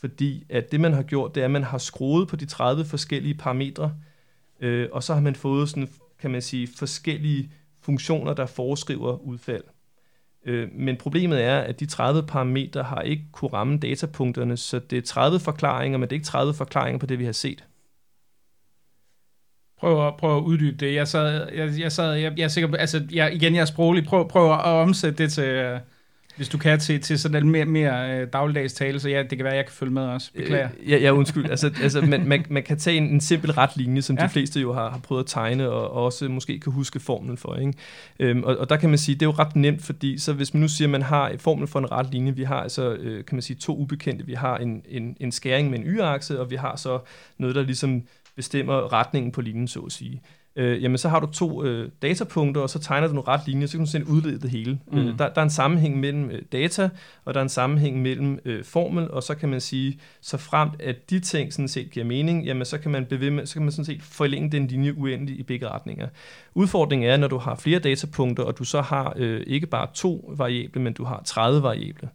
Fordi 0.00 0.44
at 0.48 0.72
det, 0.72 0.80
man 0.80 0.92
har 0.92 1.02
gjort, 1.02 1.34
det 1.34 1.40
er, 1.40 1.44
at 1.44 1.50
man 1.50 1.64
har 1.64 1.78
skruet 1.78 2.28
på 2.28 2.36
de 2.36 2.46
30 2.46 2.84
forskellige 2.84 3.34
parametre, 3.34 3.94
øh, 4.60 4.88
og 4.92 5.02
så 5.02 5.14
har 5.14 5.20
man 5.20 5.34
fået 5.34 5.68
sådan, 5.68 5.88
kan 6.20 6.30
man 6.30 6.42
sige, 6.42 6.68
forskellige 6.78 7.52
funktioner, 7.80 8.34
der 8.34 8.46
foreskriver 8.46 9.18
udfald. 9.18 9.64
Øh, 10.46 10.68
men 10.72 10.96
problemet 10.96 11.44
er, 11.44 11.58
at 11.58 11.80
de 11.80 11.86
30 11.86 12.22
parametre 12.22 12.82
har 12.82 13.00
ikke 13.00 13.24
kunne 13.32 13.52
ramme 13.52 13.78
datapunkterne, 13.78 14.56
så 14.56 14.78
det 14.78 14.98
er 14.98 15.02
30 15.02 15.40
forklaringer, 15.40 15.98
men 15.98 16.08
det 16.08 16.12
er 16.12 16.16
ikke 16.16 16.26
30 16.26 16.54
forklaringer 16.54 16.98
på 16.98 17.06
det, 17.06 17.18
vi 17.18 17.24
har 17.24 17.32
set. 17.32 17.64
Prøv 19.78 20.06
at, 20.06 20.16
prøv 20.16 20.36
at 20.36 20.42
uddybe 20.42 20.76
det. 20.76 20.94
Jeg 20.94 21.08
sad, 21.08 21.52
jeg, 21.52 21.80
jeg, 21.80 21.92
sad, 21.92 22.14
jeg, 22.14 22.32
jeg 22.36 22.44
er 22.44 22.48
sikker 22.48 22.68
på, 22.68 22.76
altså 22.76 23.06
jeg, 23.12 23.34
igen, 23.34 23.54
jeg 23.54 23.60
er 23.60 23.64
sproglig. 23.64 24.04
Prøv, 24.04 24.28
prøv 24.28 24.52
at 24.52 24.64
omsætte 24.64 25.22
det 25.22 25.32
til, 25.32 25.80
hvis 26.36 26.48
du 26.48 26.58
kan 26.58 26.80
til, 26.80 27.00
til 27.00 27.18
sådan 27.18 27.42
en 27.42 27.50
mere, 27.50 27.64
mere 27.64 28.20
øh, 28.20 28.28
dagligdags 28.32 28.72
tale, 28.72 29.00
så 29.00 29.08
ja, 29.08 29.22
det 29.22 29.38
kan 29.38 29.44
være, 29.44 29.52
at 29.52 29.56
jeg 29.56 29.66
kan 29.66 29.72
følge 29.72 29.92
med 29.92 30.02
også. 30.02 30.30
Beklager. 30.34 30.68
Øh, 30.80 30.90
ja, 30.90 30.96
ja, 30.96 31.10
undskyld. 31.10 31.50
altså, 31.50 31.70
altså 31.82 32.00
man, 32.00 32.28
man, 32.28 32.44
man 32.48 32.62
kan 32.62 32.78
tage 32.78 32.96
en, 32.96 33.08
en 33.08 33.20
simpel 33.20 33.52
ret 33.52 33.76
linje, 33.76 34.02
som 34.02 34.16
ja. 34.18 34.24
de 34.24 34.28
fleste 34.28 34.60
jo 34.60 34.72
har, 34.72 34.90
har 34.90 34.98
prøvet 34.98 35.22
at 35.22 35.26
tegne, 35.26 35.70
og, 35.70 35.90
og 35.90 36.04
også 36.04 36.28
måske 36.28 36.60
kan 36.60 36.72
huske 36.72 37.00
formlen 37.00 37.36
for. 37.36 37.56
Ikke? 37.56 37.72
Øhm, 38.18 38.44
og, 38.44 38.56
og 38.56 38.68
der 38.68 38.76
kan 38.76 38.88
man 38.88 38.98
sige, 38.98 39.14
det 39.14 39.22
er 39.22 39.26
jo 39.26 39.34
ret 39.38 39.56
nemt, 39.56 39.82
fordi 39.82 40.18
så 40.18 40.32
hvis 40.32 40.54
man 40.54 40.60
nu 40.60 40.68
siger, 40.68 40.86
at 40.86 40.90
man 40.90 41.02
har 41.02 41.32
formel 41.38 41.66
for 41.66 41.78
en 41.78 41.92
ret 41.92 42.12
linje, 42.12 42.36
vi 42.36 42.42
har 42.42 42.60
altså, 42.60 42.94
øh, 42.94 43.24
kan 43.24 43.36
man 43.36 43.42
sige, 43.42 43.56
to 43.56 43.76
ubekendte. 43.76 44.26
Vi 44.26 44.34
har 44.34 44.56
en, 44.56 44.82
en, 44.88 45.16
en 45.20 45.32
skæring 45.32 45.70
med 45.70 45.78
en 45.78 45.84
y-akse, 45.84 46.40
og 46.40 46.50
vi 46.50 46.56
har 46.56 46.76
så 46.76 47.00
noget, 47.38 47.56
der 47.56 47.62
ligesom 47.62 48.02
bestemmer 48.36 48.92
retningen 48.92 49.32
på 49.32 49.40
linjen, 49.40 49.68
så 49.68 49.80
at 49.80 49.92
sige 49.92 50.22
øh, 50.56 50.82
jamen 50.82 50.98
så 50.98 51.08
har 51.08 51.20
du 51.20 51.26
to 51.26 51.64
øh, 51.64 51.88
datapunkter, 52.02 52.60
og 52.60 52.70
så 52.70 52.78
tegner 52.78 53.06
du 53.06 53.14
nogle 53.14 53.28
ret 53.28 53.40
linjer, 53.46 53.66
så 53.66 53.76
kan 53.76 53.84
du 53.84 53.90
sådan 53.90 54.06
udlede 54.06 54.40
det 54.40 54.50
hele. 54.50 54.78
Mm. 54.92 54.98
Øh, 54.98 55.18
der, 55.18 55.28
der 55.28 55.40
er 55.40 55.42
en 55.42 55.50
sammenhæng 55.50 56.00
mellem 56.00 56.30
øh, 56.30 56.42
data, 56.52 56.88
og 57.24 57.34
der 57.34 57.40
er 57.40 57.42
en 57.42 57.48
sammenhæng 57.48 58.02
mellem 58.02 58.38
øh, 58.44 58.64
formel, 58.64 59.10
og 59.10 59.22
så 59.22 59.34
kan 59.34 59.48
man 59.48 59.60
sige, 59.60 60.00
så 60.20 60.36
fremt 60.36 60.82
at 60.82 61.10
de 61.10 61.20
ting 61.20 61.52
sådan 61.52 61.68
set 61.68 61.90
giver 61.90 62.06
mening, 62.06 62.44
jamen 62.44 62.64
så 62.64 62.78
kan 62.78 62.90
man, 62.90 63.06
bevæge 63.06 63.30
med, 63.30 63.46
så 63.46 63.54
kan 63.54 63.62
man 63.62 63.72
sådan 63.72 63.84
set 63.84 64.02
forlænge 64.02 64.50
den 64.50 64.66
linje 64.66 64.98
uendeligt 64.98 65.40
i 65.40 65.42
begge 65.42 65.68
retninger. 65.68 66.08
Udfordringen 66.54 67.10
er, 67.10 67.16
når 67.16 67.28
du 67.28 67.38
har 67.38 67.54
flere 67.54 67.78
datapunkter, 67.78 68.42
og 68.42 68.58
du 68.58 68.64
så 68.64 68.80
har 68.80 69.12
øh, 69.16 69.42
ikke 69.46 69.66
bare 69.66 69.88
to 69.94 70.34
variable, 70.36 70.82
men 70.82 70.92
du 70.92 71.04
har 71.04 71.22
30 71.24 71.62
variable 71.62 72.08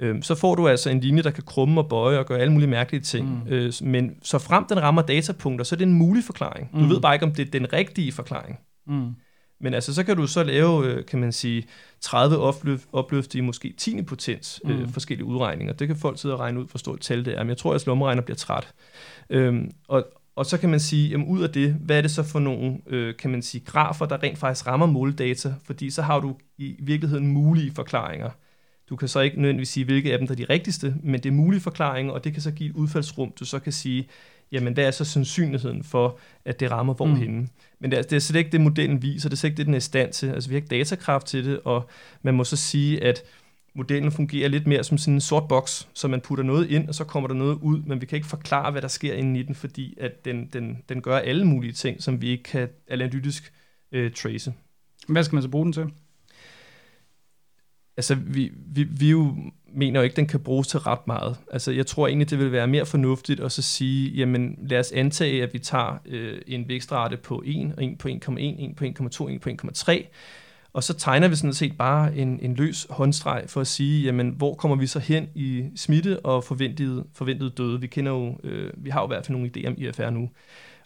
øh, 0.00 0.22
så 0.22 0.34
får 0.34 0.54
du 0.54 0.68
altså 0.68 0.90
en 0.90 1.00
linje, 1.00 1.22
der 1.22 1.30
kan 1.30 1.44
krumme 1.46 1.80
og 1.80 1.88
bøje 1.88 2.18
og 2.18 2.26
gøre 2.26 2.38
alle 2.38 2.52
mulige 2.52 2.70
mærkelige 2.70 3.02
ting. 3.02 3.44
Mm. 3.46 3.52
Øh, 3.52 3.72
men 3.82 4.16
så 4.22 4.38
frem 4.38 4.64
den 4.68 4.82
rammer 4.82 5.02
datapunkter, 5.02 5.64
så 5.64 5.74
er 5.74 5.78
det 5.78 5.86
en 5.86 5.94
mulig 5.94 6.24
forklaring. 6.24 6.70
Du 6.72 6.78
mm. 6.78 6.88
ved 6.88 7.00
bare 7.00 7.14
ikke, 7.14 7.26
om 7.26 7.34
det 7.34 7.46
er 7.46 7.50
den 7.50 7.72
rigtige 7.72 8.12
forklaring. 8.12 8.58
Mm. 8.86 9.14
Men 9.60 9.74
altså, 9.74 9.94
så 9.94 10.04
kan 10.04 10.16
du 10.16 10.26
så 10.26 10.42
lave, 10.42 10.86
øh, 10.86 11.04
kan 11.04 11.20
man 11.20 11.32
sige, 11.32 11.64
30 12.00 12.38
opløft, 12.38 12.88
opløfte 12.92 13.38
i 13.38 13.40
måske 13.40 13.74
10 13.78 14.02
potens 14.02 14.60
øh, 14.64 14.80
mm. 14.80 14.88
forskellige 14.88 15.24
udregninger. 15.24 15.74
Det 15.74 15.86
kan 15.86 15.96
folk 15.96 16.20
sidde 16.20 16.34
og 16.34 16.40
regne 16.40 16.60
ud, 16.60 16.66
hvor 16.66 16.78
stort 16.78 17.00
tal 17.00 17.24
det 17.24 17.34
er. 17.34 17.42
Men 17.42 17.48
jeg 17.48 17.56
tror, 17.56 17.74
at 17.74 17.86
lommeregner 17.86 18.22
bliver 18.22 18.36
træt. 18.36 18.74
Øhm, 19.30 19.70
og, 19.88 20.06
og 20.36 20.46
så 20.46 20.58
kan 20.58 20.70
man 20.70 20.80
sige, 20.80 21.08
jamen 21.08 21.26
ud 21.26 21.42
af 21.42 21.50
det, 21.50 21.76
hvad 21.80 21.98
er 21.98 22.02
det 22.02 22.10
så 22.10 22.22
for 22.22 22.38
nogle, 22.38 22.78
øh, 22.86 23.16
kan 23.16 23.30
man 23.30 23.42
sige, 23.42 23.64
grafer, 23.64 24.06
der 24.06 24.22
rent 24.22 24.38
faktisk 24.38 24.66
rammer 24.66 24.86
måldata? 24.86 25.54
Fordi 25.64 25.90
så 25.90 26.02
har 26.02 26.20
du 26.20 26.36
i 26.58 26.76
virkeligheden 26.78 27.26
mulige 27.26 27.72
forklaringer. 27.74 28.30
Du 28.90 28.96
kan 28.96 29.08
så 29.08 29.20
ikke 29.20 29.40
nødvendigvis 29.40 29.68
sige, 29.68 29.84
hvilke 29.84 30.12
af 30.12 30.18
dem 30.18 30.26
der 30.26 30.34
er 30.34 30.36
de 30.36 30.44
rigtigste, 30.44 30.94
men 31.02 31.20
det 31.20 31.26
er 31.26 31.32
mulige 31.32 31.60
forklaringer, 31.60 32.12
og 32.12 32.24
det 32.24 32.32
kan 32.32 32.42
så 32.42 32.50
give 32.50 32.70
et 32.70 32.76
udfaldsrum, 32.76 33.32
du 33.40 33.44
så 33.44 33.58
kan 33.58 33.72
sige, 33.72 34.08
jamen 34.52 34.72
hvad 34.72 34.84
er 34.84 34.90
så 34.90 35.04
sandsynligheden 35.04 35.84
for, 35.84 36.18
at 36.44 36.60
det 36.60 36.70
rammer 36.70 36.94
hvorhenne. 36.94 37.40
Mm. 37.40 37.48
Men 37.78 37.90
det 37.90 37.98
er, 37.98 38.02
det 38.02 38.12
er 38.12 38.20
slet 38.20 38.38
ikke 38.38 38.52
det, 38.52 38.60
modellen 38.60 39.02
viser, 39.02 39.28
det 39.28 39.36
er 39.36 39.38
slet 39.38 39.50
ikke 39.50 39.56
det, 39.56 39.66
den 39.66 39.74
er 39.74 39.78
i 39.78 39.80
stand 39.80 40.12
til. 40.12 40.26
Altså 40.26 40.48
vi 40.48 40.54
har 40.54 40.60
ikke 40.60 40.76
datakraft 40.76 41.26
til 41.26 41.44
det, 41.44 41.60
og 41.64 41.88
man 42.22 42.34
må 42.34 42.44
så 42.44 42.56
sige, 42.56 43.04
at 43.04 43.22
modellen 43.74 44.12
fungerer 44.12 44.48
lidt 44.48 44.66
mere 44.66 44.84
som 44.84 44.98
sådan 44.98 45.14
en 45.14 45.20
sort 45.20 45.48
boks, 45.48 45.88
så 45.94 46.08
man 46.08 46.20
putter 46.20 46.44
noget 46.44 46.70
ind, 46.70 46.88
og 46.88 46.94
så 46.94 47.04
kommer 47.04 47.28
der 47.28 47.34
noget 47.34 47.58
ud, 47.62 47.82
men 47.82 48.00
vi 48.00 48.06
kan 48.06 48.16
ikke 48.16 48.28
forklare, 48.28 48.70
hvad 48.70 48.82
der 48.82 48.88
sker 48.88 49.14
inde 49.14 49.40
i 49.40 49.42
den, 49.42 49.54
fordi 49.54 49.94
at 50.00 50.24
den, 50.24 50.46
den, 50.52 50.78
den 50.88 51.02
gør 51.02 51.18
alle 51.18 51.44
mulige 51.44 51.72
ting, 51.72 52.02
som 52.02 52.22
vi 52.22 52.28
ikke 52.28 52.42
kan 52.42 52.68
analytisk 52.88 53.52
øh, 53.92 54.12
trace. 54.12 54.52
Hvad 55.08 55.24
skal 55.24 55.36
man 55.36 55.42
så 55.42 55.48
bruge 55.48 55.64
den 55.64 55.72
til? 55.72 55.86
Altså 57.96 58.14
vi, 58.14 58.52
vi, 58.66 58.82
vi 58.82 59.10
jo 59.10 59.36
mener 59.74 60.00
jo 60.00 60.04
ikke, 60.04 60.12
at 60.12 60.16
den 60.16 60.26
kan 60.26 60.40
bruges 60.40 60.68
til 60.68 60.80
ret 60.80 61.06
meget. 61.06 61.36
Altså 61.52 61.72
jeg 61.72 61.86
tror 61.86 62.06
egentlig, 62.06 62.30
det 62.30 62.38
vil 62.38 62.52
være 62.52 62.66
mere 62.66 62.86
fornuftigt 62.86 63.40
at 63.40 63.52
så 63.52 63.62
sige, 63.62 64.10
jamen 64.10 64.58
lad 64.62 64.78
os 64.78 64.92
antage, 64.92 65.42
at 65.42 65.52
vi 65.52 65.58
tager 65.58 65.98
øh, 66.06 66.38
en 66.46 66.68
vækstrate 66.68 67.16
på 67.16 67.42
1, 67.46 67.74
og 67.76 67.84
1 67.84 67.98
på 67.98 68.08
1,1, 68.08 68.12
1 68.38 68.76
på 68.76 68.84
1,2, 68.84 69.28
1 69.30 69.40
på 69.40 69.50
1,3, 69.66 70.06
og 70.72 70.84
så 70.84 70.94
tegner 70.94 71.28
vi 71.28 71.36
sådan 71.36 71.54
set 71.54 71.76
bare 71.78 72.16
en, 72.16 72.40
en 72.42 72.54
løs 72.54 72.86
håndstreg 72.90 73.44
for 73.46 73.60
at 73.60 73.66
sige, 73.66 74.02
jamen 74.02 74.30
hvor 74.30 74.54
kommer 74.54 74.76
vi 74.76 74.86
så 74.86 74.98
hen 74.98 75.28
i 75.34 75.64
smitte 75.76 76.20
og 76.20 76.44
forventet, 76.44 77.04
forventet 77.14 77.58
døde. 77.58 77.80
Vi 77.80 77.86
kender 77.86 78.12
jo, 78.12 78.38
øh, 78.44 78.72
vi 78.76 78.90
har 78.90 79.00
jo 79.00 79.06
i 79.06 79.08
hvert 79.08 79.26
fald 79.26 79.38
nogle 79.38 79.50
idéer 79.56 79.68
om 79.68 79.74
IFR 79.78 80.10
nu. 80.10 80.30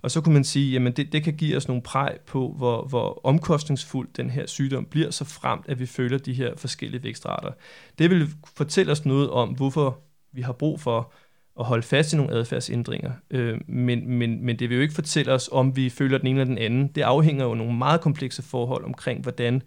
Og 0.05 0.11
så 0.11 0.21
kunne 0.21 0.33
man 0.35 0.45
sige, 0.45 0.73
jamen 0.73 0.93
det, 0.93 1.13
det 1.13 1.25
kan 1.25 1.35
give 1.35 1.57
os 1.57 1.69
nogle 1.69 1.83
præg 1.83 2.17
på, 2.27 2.55
hvor, 2.57 2.87
hvor 2.87 3.21
omkostningsfuld 3.27 4.09
den 4.17 4.31
her 4.31 4.47
sygdom 4.47 4.85
bliver, 4.85 5.11
så 5.11 5.25
fremt 5.25 5.65
at 5.69 5.79
vi 5.79 5.87
følger 5.87 6.19
de 6.19 6.33
her 6.33 6.57
forskellige 6.57 7.03
vækstrater. 7.03 7.53
Det 7.99 8.11
vil 8.11 8.29
fortælle 8.57 8.93
os 8.93 9.05
noget 9.05 9.31
om, 9.31 9.49
hvorfor 9.49 9.99
vi 10.33 10.43
har 10.43 10.53
brug 10.53 10.81
for 10.81 11.13
at 11.61 11.65
holde 11.67 11.83
fast 11.83 12.13
i 12.13 12.17
nogle 12.17 12.33
adfærdsændringer. 12.33 13.13
Øh, 13.31 13.61
men, 13.67 14.11
men, 14.11 14.45
men 14.45 14.59
det 14.59 14.69
vil 14.69 14.75
jo 14.75 14.83
ikke 14.83 14.95
fortælle 14.95 15.33
os, 15.33 15.49
om 15.53 15.77
vi 15.77 15.91
følger 15.91 16.19
den 16.19 16.27
ene 16.27 16.41
eller 16.41 16.55
den 16.55 16.65
anden. 16.65 16.89
Det 16.89 17.03
afhænger 17.03 17.45
jo 17.45 17.51
af 17.51 17.57
nogle 17.57 17.75
meget 17.75 18.01
komplekse 18.01 18.43
forhold 18.43 18.85
omkring, 18.85 19.23
hvordan 19.23 19.63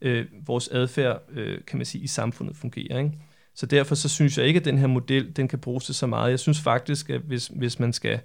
øh, 0.00 0.26
vores 0.46 0.68
adfærd 0.68 1.22
øh, 1.32 1.58
kan 1.66 1.76
man 1.76 1.86
sige, 1.86 2.04
i 2.04 2.06
samfundet 2.06 2.56
fungerer. 2.56 2.98
Ikke? 2.98 3.12
Så 3.54 3.66
derfor 3.66 3.94
så 3.94 4.08
synes 4.08 4.38
jeg 4.38 4.46
ikke, 4.46 4.58
at 4.58 4.64
den 4.64 4.78
her 4.78 4.86
model 4.86 5.36
den 5.36 5.48
kan 5.48 5.58
bruges 5.58 5.84
til 5.84 5.94
så 5.94 6.06
meget. 6.06 6.30
Jeg 6.30 6.40
synes 6.40 6.60
faktisk, 6.60 7.10
at 7.10 7.20
hvis, 7.20 7.46
hvis 7.46 7.78
man 7.78 7.92
skal 7.92 8.14
øh, 8.14 8.20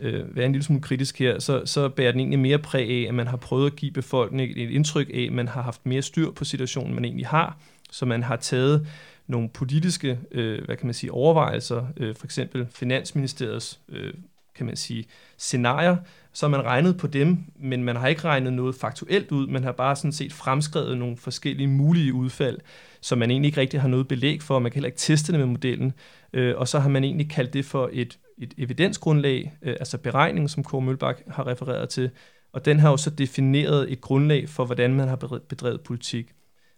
Øh, 0.00 0.36
være 0.36 0.46
en 0.46 0.52
lille 0.52 0.64
smule 0.64 0.82
kritisk 0.82 1.18
her, 1.18 1.38
så, 1.38 1.62
så 1.64 1.88
bærer 1.88 2.10
den 2.10 2.20
egentlig 2.20 2.38
mere 2.38 2.58
præg 2.58 2.90
af, 2.90 3.08
at 3.08 3.14
man 3.14 3.26
har 3.26 3.36
prøvet 3.36 3.66
at 3.66 3.76
give 3.76 3.92
befolkningen 3.92 4.58
et 4.58 4.70
indtryk 4.70 5.10
af, 5.14 5.24
at 5.26 5.32
man 5.32 5.48
har 5.48 5.62
haft 5.62 5.86
mere 5.86 6.02
styr 6.02 6.30
på 6.30 6.44
situationen, 6.44 6.94
man 6.94 7.04
egentlig 7.04 7.26
har, 7.26 7.58
så 7.90 8.06
man 8.06 8.22
har 8.22 8.36
taget 8.36 8.86
nogle 9.26 9.48
politiske, 9.48 10.18
øh, 10.30 10.64
hvad 10.64 10.76
kan 10.76 10.86
man 10.86 10.94
sige, 10.94 11.12
overvejelser, 11.12 11.86
øh, 11.96 12.14
for 12.14 12.26
eksempel 12.26 12.66
Finansministeriets, 12.70 13.80
øh, 13.88 14.14
kan 14.54 14.66
man 14.66 14.76
sige, 14.76 15.04
scenarier, 15.38 15.96
så 16.32 16.46
har 16.46 16.50
man 16.50 16.66
regnet 16.66 16.96
på 16.96 17.06
dem, 17.06 17.38
men 17.56 17.84
man 17.84 17.96
har 17.96 18.08
ikke 18.08 18.24
regnet 18.24 18.52
noget 18.52 18.74
faktuelt 18.74 19.32
ud, 19.32 19.46
man 19.46 19.64
har 19.64 19.72
bare 19.72 19.96
sådan 19.96 20.12
set 20.12 20.32
fremskrevet 20.32 20.98
nogle 20.98 21.16
forskellige 21.16 21.66
mulige 21.66 22.14
udfald, 22.14 22.58
som 23.00 23.18
man 23.18 23.30
egentlig 23.30 23.48
ikke 23.48 23.60
rigtig 23.60 23.80
har 23.80 23.88
noget 23.88 24.08
belæg 24.08 24.42
for, 24.42 24.58
man 24.58 24.72
kan 24.72 24.76
heller 24.76 24.88
ikke 24.88 24.98
teste 24.98 25.32
det 25.32 25.40
med 25.40 25.46
modellen, 25.46 25.92
øh, 26.32 26.56
og 26.56 26.68
så 26.68 26.78
har 26.78 26.88
man 26.88 27.04
egentlig 27.04 27.30
kaldt 27.30 27.52
det 27.52 27.64
for 27.64 27.90
et 27.92 28.18
et 28.40 28.54
evidensgrundlag, 28.58 29.52
øh, 29.62 29.76
altså 29.80 29.98
beregningen, 29.98 30.48
som 30.48 30.64
Kåre 30.64 30.82
Mølbak 30.82 31.20
har 31.28 31.46
refereret 31.46 31.88
til, 31.88 32.10
og 32.52 32.64
den 32.64 32.78
har 32.78 32.90
jo 32.90 32.96
så 32.96 33.10
defineret 33.10 33.92
et 33.92 34.00
grundlag 34.00 34.48
for, 34.48 34.64
hvordan 34.64 34.94
man 34.94 35.08
har 35.08 35.16
bedrevet 35.48 35.80
politik. 35.80 36.32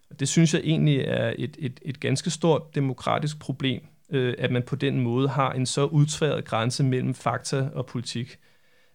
Og 0.09 0.19
det 0.19 0.27
synes 0.27 0.53
jeg 0.53 0.61
egentlig 0.63 0.99
er 0.99 1.33
et, 1.37 1.57
et, 1.59 1.79
et 1.81 1.99
ganske 1.99 2.29
stort 2.29 2.75
demokratisk 2.75 3.39
problem, 3.39 3.81
øh, 4.09 4.33
at 4.37 4.51
man 4.51 4.63
på 4.63 4.75
den 4.75 4.99
måde 4.99 5.29
har 5.29 5.53
en 5.53 5.65
så 5.65 5.85
udtværet 5.85 6.45
grænse 6.45 6.83
mellem 6.83 7.13
fakta 7.13 7.69
og 7.73 7.85
politik. 7.85 8.37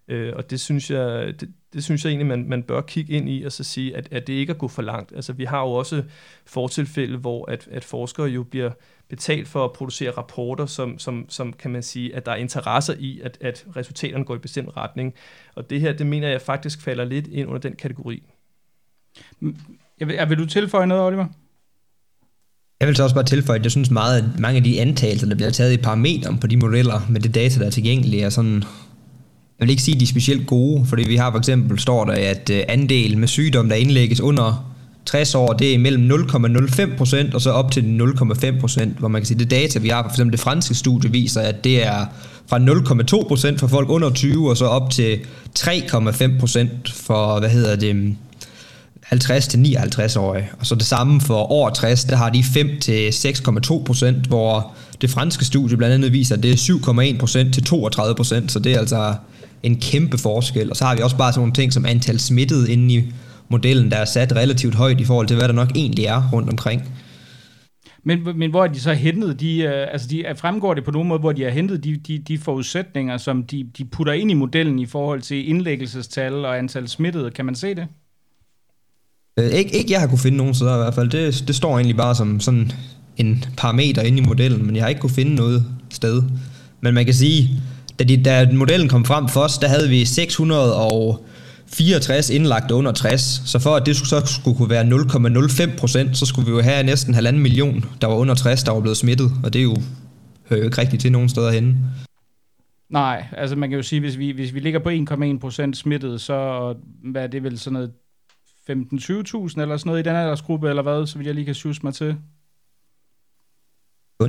Øh, 0.09 0.33
og 0.37 0.51
det 0.51 0.61
synes 0.61 0.91
jeg, 0.91 1.35
det, 1.41 1.53
det 1.73 1.85
synes 1.85 2.05
jeg 2.05 2.11
egentlig, 2.11 2.27
man, 2.27 2.49
man 2.49 2.63
bør 2.63 2.81
kigge 2.81 3.13
ind 3.13 3.29
i 3.29 3.43
og 3.43 3.53
så 3.53 3.65
sige, 3.65 3.97
at, 3.97 4.09
at 4.11 4.27
det 4.27 4.33
ikke 4.33 4.51
er 4.51 4.57
gå 4.57 4.69
for 4.69 4.83
langt. 4.83 5.13
Altså 5.13 5.33
vi 5.33 5.45
har 5.45 5.61
jo 5.61 5.73
også 5.73 6.05
fortilfælde, 6.47 7.19
hvor 7.19 7.51
at, 7.51 7.69
at 7.71 7.85
forskere 7.85 8.27
jo 8.27 8.43
bliver 8.43 8.71
betalt 9.11 9.49
for 9.49 9.65
at 9.65 9.73
producere 9.73 10.11
rapporter, 10.11 10.67
som, 10.67 10.99
som, 10.99 11.27
som 11.29 11.53
kan 11.53 11.71
man 11.71 11.83
sige, 11.83 12.17
at 12.17 12.27
der 12.27 12.33
er 12.33 12.37
interesser 12.37 12.95
i, 12.99 13.21
at, 13.25 13.39
at 13.41 13.67
resultaterne 13.77 14.25
går 14.25 14.35
i 14.35 14.39
bestemt 14.39 14.77
retning. 14.77 15.15
Og 15.55 15.71
det 15.71 15.81
her, 15.81 15.93
det 15.93 16.07
mener 16.07 16.29
jeg 16.29 16.41
faktisk 16.41 16.83
falder 16.83 17.05
lidt 17.05 17.27
ind 17.27 17.49
under 17.49 17.61
den 17.61 17.73
kategori. 17.73 18.23
Jeg 20.01 20.09
vil, 20.09 20.19
vil 20.29 20.39
du 20.39 20.47
tilføje 20.47 20.87
noget, 20.87 21.05
Oliver? 21.05 21.27
Jeg 22.81 22.89
vil 22.89 22.97
så 22.97 23.03
også 23.03 23.15
bare 23.15 23.25
tilføje, 23.25 23.59
at 23.59 23.65
jeg 23.65 23.71
synes 23.71 23.91
meget, 23.91 24.19
at 24.19 24.41
mange 24.41 24.57
af 24.57 24.65
de 24.65 24.81
antagelser, 24.81 25.27
der 25.27 25.35
bliver 25.35 25.51
taget 25.51 25.73
i 25.73 25.77
parameteren 25.77 26.39
på 26.39 26.47
de 26.47 26.57
modeller, 26.57 27.01
med 27.11 27.21
det 27.21 27.35
data, 27.35 27.61
der 27.61 27.67
er 27.67 27.71
tilgængelige, 27.71 28.23
er 28.23 28.31
sådan 28.31 28.65
jeg 29.59 29.67
vil 29.67 29.71
ikke 29.71 29.83
sige, 29.83 29.95
at 29.95 30.01
de 30.01 30.05
er 30.05 30.09
specielt 30.09 30.47
gode, 30.47 30.87
fordi 30.87 31.09
vi 31.09 31.17
har 31.17 31.31
for 31.31 31.39
eksempel, 31.39 31.79
står 31.79 32.05
der, 32.05 32.13
at 32.13 32.51
øh, 32.51 32.65
andel 32.69 33.19
med 33.19 33.29
sygdom, 33.29 33.69
der 33.69 33.77
indlægges 33.77 34.21
under 34.21 34.75
60 35.09 35.35
år, 35.35 35.53
det 35.53 35.75
er 35.75 35.79
mellem 35.79 36.11
0,05% 36.11 37.35
og 37.35 37.41
så 37.41 37.51
op 37.51 37.73
til 37.73 37.81
0,5%, 37.81 38.89
hvor 38.99 39.09
man 39.09 39.21
kan 39.21 39.27
sige, 39.27 39.39
det 39.39 39.51
data, 39.51 39.79
vi 39.79 39.89
har 39.89 40.03
for 40.03 40.11
eksempel 40.11 40.33
det 40.33 40.41
franske 40.41 40.75
studie, 40.75 41.11
viser, 41.11 41.41
at 41.41 41.65
det 41.65 41.87
er 41.87 42.07
fra 42.47 42.59
0,2% 42.59 43.59
for 43.59 43.67
folk 43.67 43.89
under 43.91 44.11
20, 44.11 44.51
og 44.51 44.57
så 44.57 44.67
op 44.67 44.91
til 44.91 45.19
3,5% 45.59 46.69
for, 46.95 47.39
hvad 47.39 47.51
hedder 47.51 47.77
det, 47.77 48.17
50 49.03 49.49
til 49.49 49.59
59 49.59 50.17
årige. 50.17 50.49
Og 50.61 50.67
så 50.67 50.75
det 50.75 50.87
samme 50.87 51.21
for 51.21 51.53
over 51.53 51.71
60, 51.71 52.05
der 52.05 52.17
har 52.17 52.31
de 52.31 52.45
5 52.45 52.69
til 52.81 53.09
6,2% 53.11 54.29
hvor 54.29 54.73
det 55.01 55.11
franske 55.11 55.45
studie 55.45 55.77
blandt 55.77 55.95
andet 55.95 56.13
viser, 56.13 56.37
at 56.37 56.43
det 56.43 56.51
er 56.51 56.57
7,1% 56.57 57.53
til 57.53 57.65
32% 58.45 58.49
så 58.49 58.59
det 58.59 58.73
er 58.73 58.79
altså 58.79 59.15
en 59.63 59.81
kæmpe 59.81 60.19
forskel. 60.19 60.71
Og 60.71 60.77
så 60.77 60.85
har 60.85 60.97
vi 60.97 61.03
også 61.03 61.17
bare 61.17 61.33
sådan 61.33 61.41
nogle 61.41 61.53
ting 61.53 61.73
som 61.73 61.87
antal 61.87 62.21
smittede 62.21 62.73
inde 62.73 62.95
i 62.95 63.05
modellen, 63.49 63.91
der 63.91 63.97
er 63.97 64.05
sat 64.05 64.37
relativt 64.37 64.75
højt 64.75 65.01
i 65.01 65.05
forhold 65.05 65.27
til, 65.27 65.37
hvad 65.37 65.49
der 65.49 65.55
nok 65.55 65.71
egentlig 65.75 66.05
er 66.05 66.31
rundt 66.33 66.51
omkring. 66.51 66.83
Men, 68.05 68.19
men 68.35 68.51
hvor 68.51 68.65
er 68.65 68.69
de 68.69 68.81
så 68.81 68.93
hentet? 68.93 69.41
De, 69.41 69.65
uh, 69.65 69.93
altså 69.93 70.09
de, 70.09 70.25
fremgår 70.37 70.75
det 70.75 70.85
på 70.85 70.91
nogen 70.91 71.09
måde, 71.09 71.21
hvor 71.21 71.33
de 71.33 71.43
har 71.43 71.51
hentet 71.51 71.85
de, 71.85 71.97
de, 71.97 72.19
de 72.19 72.39
forudsætninger, 72.39 73.17
som 73.17 73.43
de, 73.43 73.67
de 73.79 73.85
putter 73.85 74.13
ind 74.13 74.31
i 74.31 74.35
modellen 74.35 74.79
i 74.79 74.87
forhold 74.87 75.21
til 75.21 75.49
indlæggelsestal 75.49 76.45
og 76.45 76.59
antal 76.59 76.89
smittede? 76.89 77.31
Kan 77.31 77.45
man 77.45 77.55
se 77.55 77.75
det? 77.75 77.87
Øh, 79.39 79.51
ikke, 79.51 79.79
ikke 79.79 79.93
jeg 79.93 80.01
har 80.01 80.07
kunne 80.07 80.19
finde 80.19 80.37
nogen 80.37 80.55
steder 80.55 80.75
i 80.75 80.79
hvert 80.79 80.95
fald. 80.95 81.11
Det, 81.11 81.45
det 81.49 81.57
står 81.57 81.75
egentlig 81.75 81.97
bare 81.97 82.15
som 82.15 82.41
sådan 82.41 82.73
en 83.17 83.45
parameter 83.57 84.03
inde 84.03 84.19
i 84.19 84.27
modellen, 84.27 84.67
men 84.67 84.77
jeg 84.77 84.85
har 84.85 84.89
ikke 84.89 85.01
kunne 85.01 85.15
finde 85.15 85.35
noget 85.35 85.65
sted. 85.91 86.23
Men 86.81 86.95
man 86.95 87.05
kan 87.05 87.15
sige, 87.15 87.51
da, 87.99 88.05
de, 88.05 88.23
da 88.23 88.49
modellen 88.53 88.89
kom 88.89 89.05
frem 89.05 89.29
først, 89.29 89.63
der 89.63 89.69
havde 89.69 89.89
vi 89.89 90.05
664 91.71 92.31
indlagt 92.31 92.71
under 92.71 92.93
60. 92.93 93.43
Så 93.47 93.59
for 93.59 93.77
at 93.77 93.87
det 93.87 93.97
så 93.97 94.27
skulle 94.27 94.57
kunne 94.57 94.71
være 94.71 94.85
0,05 94.85 95.79
procent, 95.79 96.17
så 96.17 96.27
skulle 96.27 96.47
vi 96.47 96.57
jo 96.57 96.63
have 96.63 96.83
næsten 96.83 97.15
halvanden 97.15 97.43
million, 97.43 97.85
der 98.01 98.07
var 98.07 98.15
under 98.15 98.35
60, 98.35 98.63
der 98.63 98.73
var 98.73 98.81
blevet 98.81 98.97
smittet. 98.97 99.31
Og 99.45 99.53
det 99.53 99.59
er 99.59 99.63
jo, 99.63 99.77
hører 100.49 100.61
jo 100.61 100.65
ikke 100.65 100.79
rigtigt 100.79 101.03
til 101.03 101.13
nogen 101.13 101.29
steder 101.29 101.51
henne. 101.51 101.77
Nej, 102.91 103.27
altså 103.33 103.57
man 103.57 103.69
kan 103.69 103.77
jo 103.77 103.83
sige, 103.83 104.01
hvis 104.01 104.19
vi, 104.19 104.31
hvis 104.31 104.55
vi 104.55 104.61
ligger 104.61 104.79
på 104.79 104.91
1,1 104.91 105.39
procent 105.39 105.77
smittet, 105.77 106.21
så 106.21 106.75
hvad 107.05 107.23
er 107.23 107.27
det 107.27 107.43
vel 107.43 107.59
sådan 107.59 107.73
noget 107.73 107.91
15-20.000 108.71 109.61
eller 109.61 109.77
sådan 109.77 109.81
noget 109.85 110.01
i 110.01 110.09
den 110.09 110.17
aldersgruppe, 110.17 110.69
eller 110.69 110.83
hvad, 110.83 111.07
så 111.07 111.19
vil 111.19 111.25
jeg 111.25 111.35
lige 111.35 111.45
kan 111.45 111.55
sjuse 111.55 111.81
mig 111.85 111.95
til. 111.95 112.17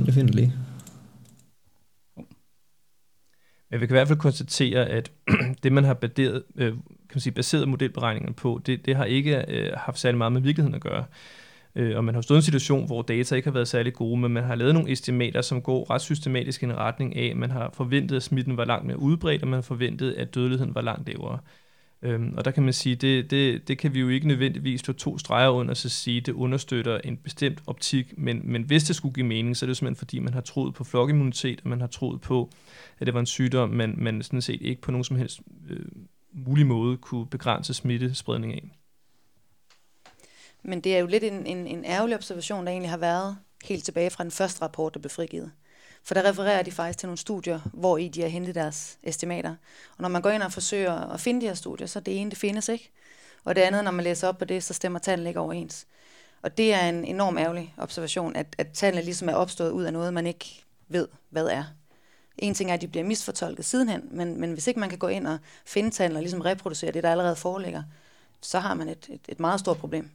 Jeg 0.06 0.14
finder 0.14 0.34
lige. 0.34 0.52
Men 3.70 3.80
vi 3.80 3.86
kan 3.86 3.94
i 3.94 3.98
hvert 3.98 4.08
fald 4.08 4.18
konstatere, 4.18 4.86
at 4.86 5.12
det, 5.62 5.72
man 5.72 5.84
har 5.84 5.94
baseret, 5.94 6.42
øh, 6.56 6.72
kan 6.72 7.14
man 7.14 7.20
sige, 7.20 7.32
baseret 7.32 7.68
modelberegningerne 7.68 8.34
på, 8.34 8.60
det, 8.66 8.86
det 8.86 8.96
har 8.96 9.04
ikke 9.04 9.44
øh, 9.48 9.72
haft 9.76 9.98
særlig 9.98 10.18
meget 10.18 10.32
med 10.32 10.40
virkeligheden 10.40 10.74
at 10.74 10.80
gøre. 10.80 11.04
Øh, 11.74 11.96
og 11.96 12.04
man 12.04 12.14
har 12.14 12.22
stået 12.22 12.36
i 12.36 12.38
en 12.38 12.42
situation, 12.42 12.86
hvor 12.86 13.02
data 13.02 13.34
ikke 13.34 13.46
har 13.46 13.52
været 13.52 13.68
særlig 13.68 13.94
gode, 13.94 14.20
men 14.20 14.32
man 14.32 14.44
har 14.44 14.54
lavet 14.54 14.74
nogle 14.74 14.92
estimater, 14.92 15.40
som 15.40 15.62
går 15.62 15.90
ret 15.90 16.00
systematisk 16.00 16.62
i 16.62 16.64
en 16.64 16.76
retning 16.76 17.16
af, 17.16 17.36
man 17.36 17.50
har 17.50 17.70
forventet, 17.74 18.16
at 18.16 18.22
smitten 18.22 18.56
var 18.56 18.64
langt 18.64 18.86
mere 18.86 18.98
udbredt, 18.98 19.42
og 19.42 19.48
man 19.48 19.56
har 19.56 19.62
forventet, 19.62 20.12
at 20.12 20.34
dødeligheden 20.34 20.74
var 20.74 20.80
langt 20.80 21.08
lavere. 21.08 21.38
Øhm, 22.02 22.34
og 22.36 22.44
der 22.44 22.50
kan 22.50 22.62
man 22.62 22.72
sige, 22.72 22.96
det, 22.96 23.30
det, 23.30 23.68
det 23.68 23.78
kan 23.78 23.94
vi 23.94 24.00
jo 24.00 24.08
ikke 24.08 24.28
nødvendigvis 24.28 24.82
få 24.82 24.92
to 24.92 25.18
streger 25.18 25.48
under, 25.48 25.74
så 25.74 25.88
sige, 25.88 26.20
det 26.20 26.32
understøtter 26.32 26.98
en 26.98 27.16
bestemt 27.16 27.62
optik, 27.66 28.18
men, 28.18 28.40
men 28.44 28.62
hvis 28.62 28.84
det 28.84 28.96
skulle 28.96 29.14
give 29.14 29.26
mening, 29.26 29.56
så 29.56 29.64
er 29.64 29.66
det 29.66 29.76
simpelthen 29.76 29.98
fordi, 29.98 30.18
man 30.18 30.34
har 30.34 30.40
troet 30.40 30.74
på 30.74 30.84
flokimmunitet, 30.84 31.60
og 31.64 31.68
man 31.68 31.80
har 31.80 31.86
troet 31.86 32.20
på, 32.20 32.50
at 32.98 33.06
det 33.06 33.14
var 33.14 33.20
en 33.20 33.26
sygdom, 33.26 33.70
man, 33.70 33.94
man 33.98 34.22
sådan 34.22 34.42
set 34.42 34.62
ikke 34.62 34.82
på 34.82 34.90
nogen 34.90 35.04
som 35.04 35.16
helst 35.16 35.40
øh, 35.70 35.86
mulig 36.32 36.66
måde 36.66 36.96
kunne 36.96 37.26
begrænse 37.26 37.74
smittespredning 37.74 38.54
af. 38.54 38.70
Men 40.62 40.80
det 40.80 40.96
er 40.96 40.98
jo 40.98 41.06
lidt 41.06 41.24
en, 41.24 41.46
en, 41.46 41.66
en 41.66 41.84
ærgerlig 41.84 42.16
observation, 42.16 42.64
der 42.66 42.72
egentlig 42.72 42.90
har 42.90 42.96
været 42.96 43.36
helt 43.64 43.84
tilbage 43.84 44.10
fra 44.10 44.24
den 44.24 44.30
første 44.30 44.62
rapport, 44.62 44.94
der 44.94 45.00
blev 45.00 45.10
frigivet. 45.10 45.50
For 46.02 46.14
der 46.14 46.28
refererer 46.30 46.62
de 46.62 46.72
faktisk 46.72 46.98
til 46.98 47.06
nogle 47.06 47.18
studier, 47.18 47.60
hvor 47.72 47.98
i 47.98 48.08
de 48.08 48.20
har 48.20 48.28
hentet 48.28 48.54
deres 48.54 48.98
estimater. 49.02 49.50
Og 49.96 50.02
når 50.02 50.08
man 50.08 50.22
går 50.22 50.30
ind 50.30 50.42
og 50.42 50.52
forsøger 50.52 50.92
at 50.92 51.20
finde 51.20 51.40
de 51.40 51.46
her 51.46 51.54
studier, 51.54 51.86
så 51.86 51.98
er 51.98 52.02
det 52.02 52.20
ene, 52.20 52.30
det 52.30 52.38
findes 52.38 52.68
ikke. 52.68 52.90
Og 53.44 53.56
det 53.56 53.62
andet, 53.62 53.84
når 53.84 53.90
man 53.90 54.04
læser 54.04 54.28
op 54.28 54.38
på 54.38 54.44
det, 54.44 54.64
så 54.64 54.74
stemmer 54.74 54.98
tallene 54.98 55.30
ikke 55.30 55.40
overens. 55.40 55.86
Og 56.42 56.58
det 56.58 56.74
er 56.74 56.88
en 56.88 57.04
enorm 57.04 57.38
ærgerlig 57.38 57.74
observation, 57.78 58.36
at, 58.36 58.46
at 58.58 58.68
tallene 58.72 59.02
ligesom 59.02 59.28
er 59.28 59.34
opstået 59.34 59.70
ud 59.70 59.84
af 59.84 59.92
noget, 59.92 60.14
man 60.14 60.26
ikke 60.26 60.64
ved, 60.88 61.08
hvad 61.30 61.46
er. 61.46 61.64
En 62.38 62.54
ting 62.54 62.70
er, 62.70 62.74
at 62.74 62.80
de 62.80 62.88
bliver 62.88 63.04
misfortolket 63.04 63.64
sidenhen, 63.64 64.08
men, 64.10 64.40
men 64.40 64.52
hvis 64.52 64.66
ikke 64.66 64.80
man 64.80 64.88
kan 64.88 64.98
gå 64.98 65.08
ind 65.08 65.26
og 65.26 65.38
finde 65.66 65.90
tallene 65.90 66.18
og 66.18 66.22
ligesom 66.22 66.40
reproducere 66.40 66.92
det, 66.92 67.02
der 67.02 67.10
allerede 67.10 67.36
foreligger, 67.36 67.82
så 68.42 68.58
har 68.58 68.74
man 68.74 68.88
et, 68.88 69.06
et, 69.08 69.20
et 69.28 69.40
meget 69.40 69.60
stort 69.60 69.76
problem. 69.76 70.10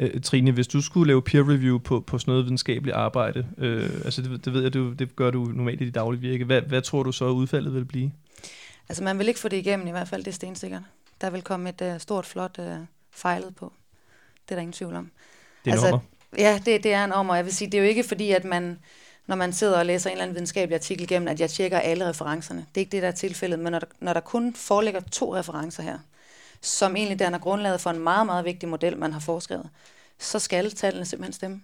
Øh, 0.00 0.20
Trine, 0.20 0.52
hvis 0.52 0.66
du 0.66 0.80
skulle 0.80 1.06
lave 1.06 1.22
peer 1.22 1.48
review 1.48 1.78
på, 1.78 2.00
på 2.00 2.18
sådan 2.18 2.30
noget 2.30 2.44
videnskabeligt 2.44 2.96
arbejde, 2.96 3.46
øh, 3.58 3.90
altså 4.04 4.22
det, 4.22 4.44
det 4.44 4.52
ved 4.52 4.62
jeg, 4.62 4.74
du, 4.74 4.92
det 4.92 5.16
gør 5.16 5.30
du 5.30 5.44
normalt 5.44 5.80
i 5.80 5.84
dit 5.84 5.94
daglige 5.94 6.20
virke, 6.20 6.44
hvad, 6.44 6.60
hvad 6.60 6.82
tror 6.82 7.02
du 7.02 7.12
så 7.12 7.24
udfaldet 7.24 7.74
vil 7.74 7.84
blive? 7.84 8.12
Altså 8.88 9.04
man 9.04 9.18
vil 9.18 9.28
ikke 9.28 9.40
få 9.40 9.48
det 9.48 9.56
igennem 9.56 9.86
i 9.86 9.90
hvert 9.90 10.08
fald, 10.08 10.24
det 10.24 10.30
er 10.30 10.34
stensikkert. 10.34 10.82
Der 11.20 11.30
vil 11.30 11.42
komme 11.42 11.68
et 11.68 11.82
uh, 11.82 12.00
stort, 12.00 12.26
flot 12.26 12.58
uh, 12.58 12.64
fejlet 13.10 13.56
på. 13.56 13.72
Det 14.48 14.50
er 14.50 14.56
der 14.56 14.60
ingen 14.60 14.72
tvivl 14.72 14.94
om. 14.94 15.10
Det 15.64 15.70
er 15.70 15.74
altså, 15.74 15.98
Ja, 16.38 16.60
det, 16.66 16.84
det 16.84 16.92
er 16.92 17.04
en 17.04 17.12
om, 17.12 17.28
og 17.28 17.36
jeg 17.36 17.44
vil 17.44 17.54
sige, 17.54 17.70
det 17.70 17.78
er 17.78 17.82
jo 17.82 17.88
ikke 17.88 18.04
fordi, 18.04 18.30
at 18.30 18.44
man, 18.44 18.78
når 19.26 19.36
man 19.36 19.52
sidder 19.52 19.78
og 19.78 19.86
læser 19.86 20.10
en 20.10 20.14
eller 20.14 20.22
anden 20.22 20.34
videnskabelig 20.34 20.74
artikel 20.74 21.02
igennem, 21.04 21.28
at 21.28 21.40
jeg 21.40 21.50
tjekker 21.50 21.78
alle 21.78 22.08
referencerne. 22.08 22.60
Det 22.60 22.76
er 22.76 22.80
ikke 22.80 22.92
det, 22.92 23.02
der 23.02 23.08
er 23.08 23.12
tilfældet, 23.12 23.58
men 23.58 23.72
når 23.72 23.78
der, 23.78 23.86
når 24.00 24.12
der 24.12 24.20
kun 24.20 24.54
foreligger 24.54 25.00
to 25.00 25.36
referencer 25.36 25.82
her, 25.82 25.98
som 26.66 26.96
egentlig 26.96 27.18
danner 27.18 27.38
grundlaget 27.38 27.80
for 27.80 27.90
en 27.90 27.98
meget, 27.98 28.26
meget 28.26 28.44
vigtig 28.44 28.68
model, 28.68 28.98
man 28.98 29.12
har 29.12 29.20
foreskrevet, 29.20 29.68
så 30.18 30.38
skal 30.38 30.70
tallene 30.70 31.04
simpelthen 31.04 31.32
stemme. 31.32 31.60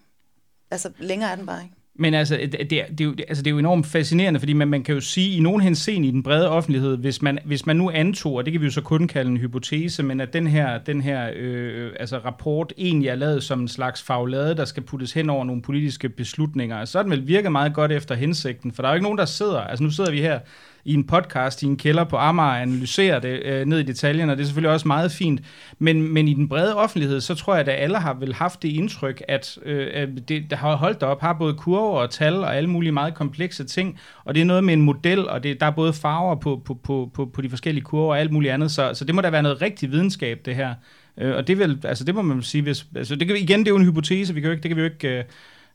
Altså, 0.70 0.90
længere 0.98 1.30
er 1.30 1.36
den 1.36 1.46
bare 1.46 1.62
ikke. 1.62 1.74
Men 1.94 2.14
altså 2.14 2.36
det, 2.36 2.52
det, 2.52 2.70
det, 2.70 3.00
er 3.00 3.04
jo, 3.04 3.14
altså, 3.28 3.42
det 3.42 3.50
er 3.50 3.52
jo 3.52 3.58
enormt 3.58 3.86
fascinerende, 3.86 4.40
fordi 4.40 4.52
man, 4.52 4.68
man 4.68 4.82
kan 4.82 4.94
jo 4.94 5.00
sige, 5.00 5.36
i 5.36 5.40
nogen 5.40 5.60
henseende 5.60 6.08
i 6.08 6.10
den 6.10 6.22
brede 6.22 6.48
offentlighed, 6.48 6.96
hvis 6.96 7.22
man, 7.22 7.38
hvis 7.44 7.66
man 7.66 7.76
nu 7.76 7.90
antog, 7.90 8.34
og 8.34 8.44
det 8.44 8.52
kan 8.52 8.60
vi 8.60 8.66
jo 8.66 8.72
så 8.72 8.80
kun 8.80 9.08
kalde 9.08 9.30
en 9.30 9.36
hypotese, 9.36 10.02
men 10.02 10.20
at 10.20 10.32
den 10.32 10.46
her, 10.46 10.78
den 10.78 11.00
her 11.02 11.30
øh, 11.36 11.92
altså 12.00 12.18
rapport 12.18 12.72
egentlig 12.78 13.08
er 13.08 13.14
lavet 13.14 13.42
som 13.42 13.60
en 13.60 13.68
slags 13.68 14.02
faglade, 14.02 14.56
der 14.56 14.64
skal 14.64 14.82
puttes 14.82 15.12
hen 15.12 15.30
over 15.30 15.44
nogle 15.44 15.62
politiske 15.62 16.08
beslutninger, 16.08 16.84
så 16.84 16.98
er 16.98 17.02
den 17.02 17.10
vel 17.10 17.26
virket 17.26 17.52
meget 17.52 17.74
godt 17.74 17.92
efter 17.92 18.14
hensigten, 18.14 18.72
for 18.72 18.82
der 18.82 18.88
er 18.88 18.92
jo 18.92 18.96
ikke 18.96 19.04
nogen, 19.04 19.18
der 19.18 19.24
sidder, 19.24 19.60
altså 19.60 19.82
nu 19.82 19.90
sidder 19.90 20.10
vi 20.10 20.20
her 20.20 20.40
i 20.84 20.94
en 20.94 21.06
podcast 21.06 21.62
i 21.62 21.66
en 21.66 21.76
kælder 21.76 22.04
på 22.04 22.16
Amager 22.16 22.48
og 22.48 22.62
analysere 22.62 23.20
det 23.20 23.42
øh, 23.44 23.66
ned 23.66 23.78
i 23.78 23.82
detaljen, 23.82 24.30
og 24.30 24.36
det 24.36 24.42
er 24.42 24.46
selvfølgelig 24.46 24.70
også 24.70 24.88
meget 24.88 25.12
fint. 25.12 25.40
Men, 25.78 26.12
men 26.12 26.28
i 26.28 26.34
den 26.34 26.48
brede 26.48 26.76
offentlighed, 26.76 27.20
så 27.20 27.34
tror 27.34 27.54
jeg, 27.54 27.68
at 27.68 27.82
alle 27.82 27.98
har 27.98 28.14
vel 28.14 28.34
haft 28.34 28.62
det 28.62 28.68
indtryk, 28.68 29.22
at 29.28 29.58
øh, 29.64 30.08
det, 30.28 30.50
der 30.50 30.56
har 30.56 30.76
holdt 30.76 31.02
op, 31.02 31.20
har 31.20 31.32
både 31.32 31.54
kurver 31.54 32.00
og 32.00 32.10
tal 32.10 32.34
og 32.34 32.56
alle 32.56 32.70
mulige 32.70 32.92
meget 32.92 33.14
komplekse 33.14 33.64
ting, 33.64 33.98
og 34.24 34.34
det 34.34 34.40
er 34.40 34.44
noget 34.44 34.64
med 34.64 34.74
en 34.74 34.82
model, 34.82 35.28
og 35.28 35.42
det, 35.42 35.60
der 35.60 35.66
er 35.66 35.70
både 35.70 35.92
farver 35.92 36.34
på, 36.34 36.62
på, 36.64 36.74
på, 36.74 37.10
på, 37.14 37.26
på 37.26 37.42
de 37.42 37.50
forskellige 37.50 37.84
kurver 37.84 38.10
og 38.10 38.20
alt 38.20 38.32
muligt 38.32 38.52
andet, 38.52 38.70
så, 38.70 38.94
så 38.94 39.04
det 39.04 39.14
må 39.14 39.20
da 39.20 39.30
være 39.30 39.42
noget 39.42 39.62
rigtig 39.62 39.90
videnskab, 39.90 40.40
det 40.44 40.56
her. 40.56 40.74
Øh, 41.18 41.36
og 41.36 41.46
det, 41.46 41.58
vil, 41.58 41.80
altså, 41.84 42.04
det 42.04 42.14
må 42.14 42.22
man 42.22 42.42
sige, 42.42 42.62
hvis, 42.62 42.86
altså, 42.96 43.16
det 43.16 43.26
kan, 43.26 43.36
igen, 43.36 43.60
det 43.60 43.66
er 43.66 43.72
jo 43.72 43.76
en 43.76 43.84
hypotese, 43.84 44.34
vi 44.34 44.40
kan 44.40 44.48
jo 44.48 44.52
ikke, 44.52 44.62
det 44.62 44.68
kan 44.68 44.76
vi 44.76 44.82
jo 44.82 44.88
ikke 44.88 45.18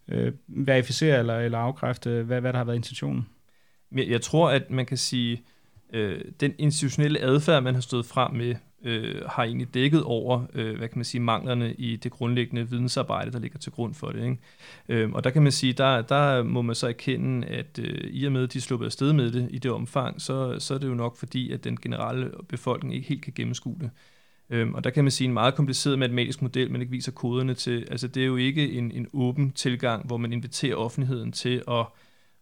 øh, 0.09 0.25
øh 0.25 0.31
verificere 0.47 1.19
eller, 1.19 1.39
eller 1.39 1.57
afkræfte, 1.57 2.23
hvad, 2.23 2.41
hvad 2.41 2.53
der 2.53 2.57
har 2.57 2.65
været 2.65 2.75
intentionen. 2.75 3.27
Men 3.89 4.09
jeg 4.09 4.21
tror, 4.21 4.49
at 4.49 4.71
man 4.71 4.85
kan 4.85 4.97
sige, 4.97 5.43
øh, 5.93 6.21
den 6.39 6.53
institutionelle 6.57 7.19
adfærd, 7.19 7.63
man 7.63 7.73
har 7.73 7.81
stået 7.81 8.05
frem 8.05 8.33
med, 8.33 8.55
øh, 8.83 9.21
har 9.25 9.43
egentlig 9.43 9.73
dækket 9.73 10.03
over, 10.03 10.45
øh, 10.53 10.77
hvad 10.77 10.87
kan 10.87 10.97
man 10.97 11.05
sige, 11.05 11.21
manglerne 11.21 11.73
i 11.73 11.95
det 11.95 12.11
grundlæggende 12.11 12.69
vidensarbejde, 12.69 13.31
der 13.31 13.39
ligger 13.39 13.59
til 13.59 13.71
grund 13.71 13.93
for 13.93 14.07
det. 14.07 14.23
Ikke? 14.23 14.37
Øh, 14.89 15.11
og 15.11 15.23
der 15.23 15.29
kan 15.29 15.43
man 15.43 15.51
sige, 15.51 15.73
der, 15.73 16.01
der 16.01 16.43
må 16.43 16.61
man 16.61 16.75
så 16.75 16.87
erkende, 16.87 17.47
at 17.47 17.79
øh, 17.79 18.09
i 18.11 18.25
og 18.25 18.31
med, 18.31 18.43
at 18.43 18.53
de 18.53 18.61
sluppet 18.61 18.85
afsted 18.85 19.13
med 19.13 19.31
det 19.31 19.47
i 19.51 19.57
det 19.59 19.71
omfang, 19.71 20.21
så, 20.21 20.59
så 20.59 20.73
er 20.73 20.77
det 20.77 20.87
jo 20.87 20.93
nok 20.93 21.17
fordi, 21.17 21.51
at 21.51 21.63
den 21.63 21.77
generelle 21.81 22.31
befolkning 22.49 22.95
ikke 22.95 23.07
helt 23.07 23.21
kan 23.21 23.33
gennemskue 23.35 23.77
det. 23.79 23.89
Øhm, 24.49 24.73
og 24.73 24.83
der 24.83 24.89
kan 24.89 25.03
man 25.03 25.11
sige 25.11 25.27
en 25.27 25.33
meget 25.33 25.55
kompliceret 25.55 25.99
matematisk 25.99 26.41
model, 26.41 26.71
man 26.71 26.81
ikke 26.81 26.91
viser 26.91 27.11
koderne 27.11 27.53
til. 27.53 27.87
Altså 27.91 28.07
det 28.07 28.23
er 28.23 28.27
jo 28.27 28.35
ikke 28.35 28.71
en, 28.71 28.91
en 28.91 29.07
åben 29.13 29.51
tilgang, 29.51 30.07
hvor 30.07 30.17
man 30.17 30.33
inviterer 30.33 30.75
offentligheden 30.75 31.31
til 31.31 31.63
at 31.67 31.85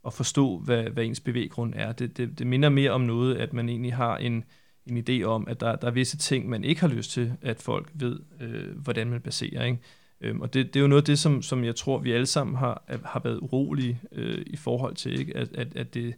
at 0.05 0.13
forstå, 0.13 0.57
hvad, 0.57 0.83
hvad 0.83 1.05
ens 1.05 1.19
bevæggrund 1.19 1.73
er. 1.75 1.91
Det, 1.91 2.17
det, 2.17 2.39
det 2.39 2.47
minder 2.47 2.69
mere 2.69 2.91
om 2.91 3.01
noget, 3.01 3.35
at 3.35 3.53
man 3.53 3.69
egentlig 3.69 3.93
har 3.93 4.17
en, 4.17 4.43
en 4.85 4.97
idé 5.09 5.23
om, 5.23 5.47
at 5.47 5.59
der, 5.59 5.75
der 5.75 5.87
er 5.87 5.91
visse 5.91 6.17
ting, 6.17 6.49
man 6.49 6.63
ikke 6.63 6.81
har 6.81 6.87
lyst 6.87 7.11
til, 7.11 7.33
at 7.41 7.61
folk 7.61 7.91
ved, 7.93 8.19
øh, 8.41 8.77
hvordan 8.77 9.09
man 9.09 9.21
baserer. 9.21 9.65
Ikke? 9.65 9.79
Øhm, 10.21 10.41
og 10.41 10.53
det, 10.53 10.73
det 10.73 10.75
er 10.75 10.81
jo 10.81 10.87
noget 10.87 11.01
af 11.01 11.05
det, 11.05 11.19
som, 11.19 11.41
som 11.41 11.63
jeg 11.63 11.75
tror, 11.75 11.97
vi 11.97 12.11
alle 12.11 12.25
sammen 12.25 12.55
har, 12.55 12.83
har 13.05 13.21
været 13.23 13.39
urolige 13.41 13.99
øh, 14.11 14.43
i 14.47 14.55
forhold 14.55 14.95
til, 14.95 15.19
ikke? 15.19 15.37
At, 15.37 15.55
at, 15.55 15.75
at 15.75 15.93
det, 15.93 16.15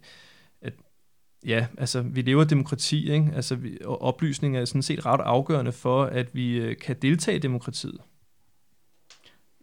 at, 0.62 0.72
ja, 1.46 1.66
altså 1.78 2.02
vi 2.02 2.22
lever 2.22 2.42
i 2.42 2.46
demokrati, 2.46 3.12
ikke? 3.12 3.32
Altså, 3.34 3.54
vi, 3.54 3.78
og 3.84 4.02
oplysning 4.02 4.56
er 4.56 4.64
sådan 4.64 4.82
set 4.82 5.06
ret 5.06 5.20
afgørende 5.20 5.72
for, 5.72 6.04
at 6.04 6.34
vi 6.34 6.56
øh, 6.56 6.76
kan 6.76 6.96
deltage 7.02 7.36
i 7.36 7.40
demokratiet. 7.40 7.98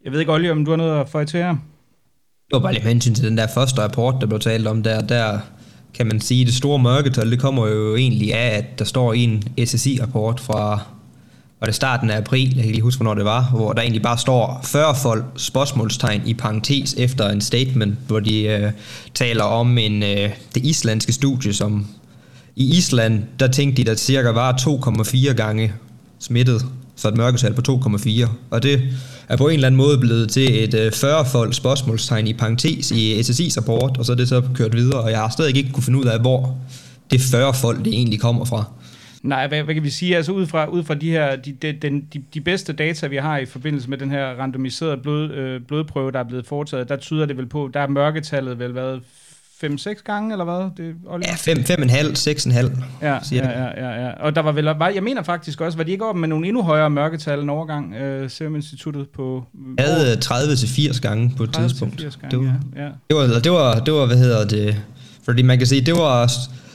Jeg 0.04 0.12
ved 0.12 0.20
ikke, 0.20 0.32
Olli, 0.32 0.50
om 0.50 0.64
du 0.64 0.70
har 0.70 0.76
noget 0.76 1.00
at 1.00 1.08
få 1.08 1.24
til 1.24 1.40
her? 1.40 1.56
Det 2.48 2.52
var 2.52 2.60
bare 2.60 2.72
lige 2.72 2.88
hensyn 2.88 3.14
til 3.14 3.24
den 3.24 3.38
der 3.38 3.46
første 3.46 3.82
rapport, 3.82 4.14
der 4.20 4.26
blev 4.26 4.40
talt 4.40 4.66
om 4.66 4.82
der. 4.82 5.00
Der 5.00 5.38
kan 5.94 6.06
man 6.06 6.20
sige, 6.20 6.40
at 6.40 6.46
det 6.46 6.54
store 6.54 6.78
mørketal, 6.78 7.30
det 7.30 7.40
kommer 7.40 7.66
jo 7.66 7.96
egentlig 7.96 8.34
af, 8.34 8.58
at 8.58 8.78
der 8.78 8.84
står 8.84 9.12
i 9.12 9.24
en 9.24 9.42
SSI-rapport 9.66 10.40
fra 10.40 10.80
var 11.60 11.66
det 11.66 11.74
starten 11.74 12.10
af 12.10 12.16
april, 12.16 12.56
jeg 12.56 12.64
kan 12.64 12.72
lige 12.72 12.82
huske, 12.82 12.98
hvornår 12.98 13.14
det 13.14 13.24
var, 13.24 13.50
hvor 13.50 13.72
der 13.72 13.82
egentlig 13.82 14.02
bare 14.02 14.18
står 14.18 14.60
40 14.64 14.94
folk 14.94 15.24
spørgsmålstegn 15.36 16.22
i 16.26 16.34
parentes 16.34 16.94
efter 16.94 17.28
en 17.28 17.40
statement, 17.40 17.98
hvor 18.06 18.20
de 18.20 18.42
øh, 18.42 18.72
taler 19.14 19.44
om 19.44 19.78
en, 19.78 20.02
øh, 20.02 20.30
det 20.54 20.64
islandske 20.64 21.12
studie, 21.12 21.54
som 21.54 21.86
i 22.56 22.76
Island, 22.76 23.22
der 23.40 23.48
tænkte 23.48 23.84
de, 23.84 23.90
at 23.90 24.00
cirka 24.00 24.30
var 24.30 24.52
2,4 24.52 25.32
gange 25.32 25.72
smittet, 26.18 26.66
så 26.96 27.08
et 27.08 27.16
mørketal 27.16 27.54
på 27.54 27.62
2,4. 27.68 28.28
Og 28.50 28.62
det 28.62 28.82
er 29.28 29.36
på 29.36 29.48
en 29.48 29.54
eller 29.54 29.66
anden 29.66 29.76
måde 29.76 29.98
blevet 29.98 30.30
til 30.30 30.64
et 30.64 30.74
øh, 30.74 30.86
40-fold 30.86 31.52
spørgsmålstegn 31.52 32.26
i 32.26 32.34
parentes 32.34 32.90
i 32.90 33.20
SSI's 33.20 33.56
rapport, 33.56 33.98
og 33.98 34.04
så 34.04 34.12
er 34.12 34.16
det 34.16 34.28
så 34.28 34.42
kørt 34.54 34.76
videre, 34.76 35.00
og 35.00 35.10
jeg 35.10 35.18
har 35.18 35.28
stadig 35.28 35.56
ikke 35.56 35.72
kunne 35.72 35.82
finde 35.82 35.98
ud 35.98 36.04
af, 36.04 36.20
hvor 36.20 36.58
det 37.10 37.20
40-fold 37.20 37.84
det 37.84 37.92
egentlig 37.92 38.20
kommer 38.20 38.44
fra. 38.44 38.64
Nej, 39.22 39.46
hvad, 39.46 39.62
hvad 39.62 39.74
kan 39.74 39.82
vi 39.82 39.90
sige? 39.90 40.16
Altså 40.16 40.32
ud 40.32 40.46
fra, 40.46 40.66
ud 40.66 40.84
fra 40.84 40.94
de 40.94 41.10
her 41.10 41.36
de, 41.36 41.52
de, 41.52 41.72
de, 41.82 42.22
de 42.34 42.40
bedste 42.40 42.72
data, 42.72 43.06
vi 43.06 43.16
har 43.16 43.38
i 43.38 43.46
forbindelse 43.46 43.90
med 43.90 43.98
den 43.98 44.10
her 44.10 44.26
randomiserede 44.26 44.96
blod, 44.96 45.30
øh, 45.30 45.60
blodprøve, 45.60 46.12
der 46.12 46.18
er 46.18 46.24
blevet 46.24 46.46
foretaget, 46.46 46.88
der 46.88 46.96
tyder 46.96 47.26
det 47.26 47.36
vel 47.36 47.46
på, 47.46 47.70
der 47.74 47.80
er 47.80 47.88
mørketallet 47.88 48.58
vel 48.58 48.74
været 48.74 49.00
5-6 49.64 50.02
gange, 50.04 50.32
eller 50.32 50.44
hvad? 50.44 50.86
Det, 50.86 50.94
Oliver? 51.06 51.28
Ja, 51.46 51.52
5,5, 51.52 52.70
6,5, 52.72 52.84
ja, 53.02 53.18
siger 53.22 53.50
ja, 53.50 53.60
ja, 53.60 53.88
ja, 53.88 54.06
ja. 54.06 54.10
Og 54.10 54.36
der 54.36 54.42
var 54.42 54.52
vel, 54.52 54.64
var, 54.64 54.88
jeg 54.88 55.02
mener 55.02 55.22
faktisk 55.22 55.60
også, 55.60 55.78
var 55.78 55.84
de 55.84 55.92
ikke 55.92 56.04
op 56.04 56.16
med 56.16 56.28
nogle 56.28 56.46
endnu 56.46 56.62
højere 56.62 56.90
mørketal 56.90 57.40
en 57.40 57.50
overgang, 57.50 57.94
øh, 57.94 58.30
Serum 58.30 58.56
Instituttet 58.56 59.06
på... 59.08 59.44
Jeg 59.78 59.86
havde 59.86 60.16
30 60.16 60.56
til 60.56 60.68
80 60.68 61.00
gange 61.00 61.34
på 61.36 61.42
et 61.42 61.54
tidspunkt. 61.54 62.00
80 62.00 62.16
gange, 62.16 62.36
det 62.36 62.46
var, 62.46 62.60
ja, 62.76 62.84
ja. 62.84 62.90
Det 63.08 63.16
var, 63.16 63.40
det 63.40 63.52
var, 63.52 63.78
det 63.80 63.94
var, 63.94 64.06
hvad 64.06 64.16
hedder 64.16 64.46
det, 64.48 64.76
fordi 65.24 65.42
man 65.42 65.58
kan 65.58 65.66
sige, 65.66 65.80
det 65.80 65.94
var 65.94 66.32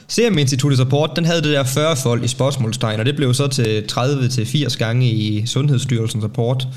Serum 0.08 0.38
Instituttets 0.38 0.80
rapport, 0.80 1.10
den 1.16 1.24
havde 1.24 1.42
det 1.42 1.50
der 1.50 1.64
40 1.64 1.96
folk 1.96 2.24
i 2.24 2.28
spørgsmålstegn, 2.28 3.00
og 3.00 3.06
det 3.06 3.16
blev 3.16 3.34
så 3.34 3.48
til 3.48 3.86
30 3.88 4.28
til 4.28 4.46
80 4.46 4.76
gange 4.76 5.10
i 5.10 5.46
Sundhedsstyrelsens 5.46 6.24
rapport 6.24 6.68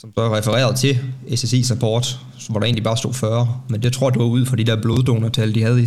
som 0.00 0.12
så 0.14 0.36
refereret 0.36 0.76
til 0.76 0.98
SSI's 1.26 1.70
rapport, 1.70 2.20
hvor 2.48 2.60
der 2.60 2.64
egentlig 2.64 2.84
bare 2.84 2.96
stod 2.96 3.14
40. 3.14 3.60
Men 3.68 3.82
det 3.82 3.92
tror 3.92 4.08
jeg, 4.08 4.14
det 4.14 4.22
var 4.22 4.28
ud 4.28 4.46
fra 4.46 4.56
de 4.56 4.64
der 4.64 4.82
bloddonortal, 4.82 5.54
de 5.54 5.62
havde 5.62 5.82
i 5.82 5.86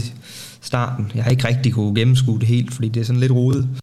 starten. 0.62 1.12
Jeg 1.16 1.24
har 1.24 1.32
ikke 1.32 1.48
rigtig 1.48 1.74
kunne 1.74 1.96
gennemskue 1.96 2.40
det 2.40 2.48
helt, 2.48 2.74
fordi 2.74 2.90
det 2.90 3.00
er 3.00 3.06
sådan 3.06 3.20
lidt 3.20 3.32
rodet 3.32 3.81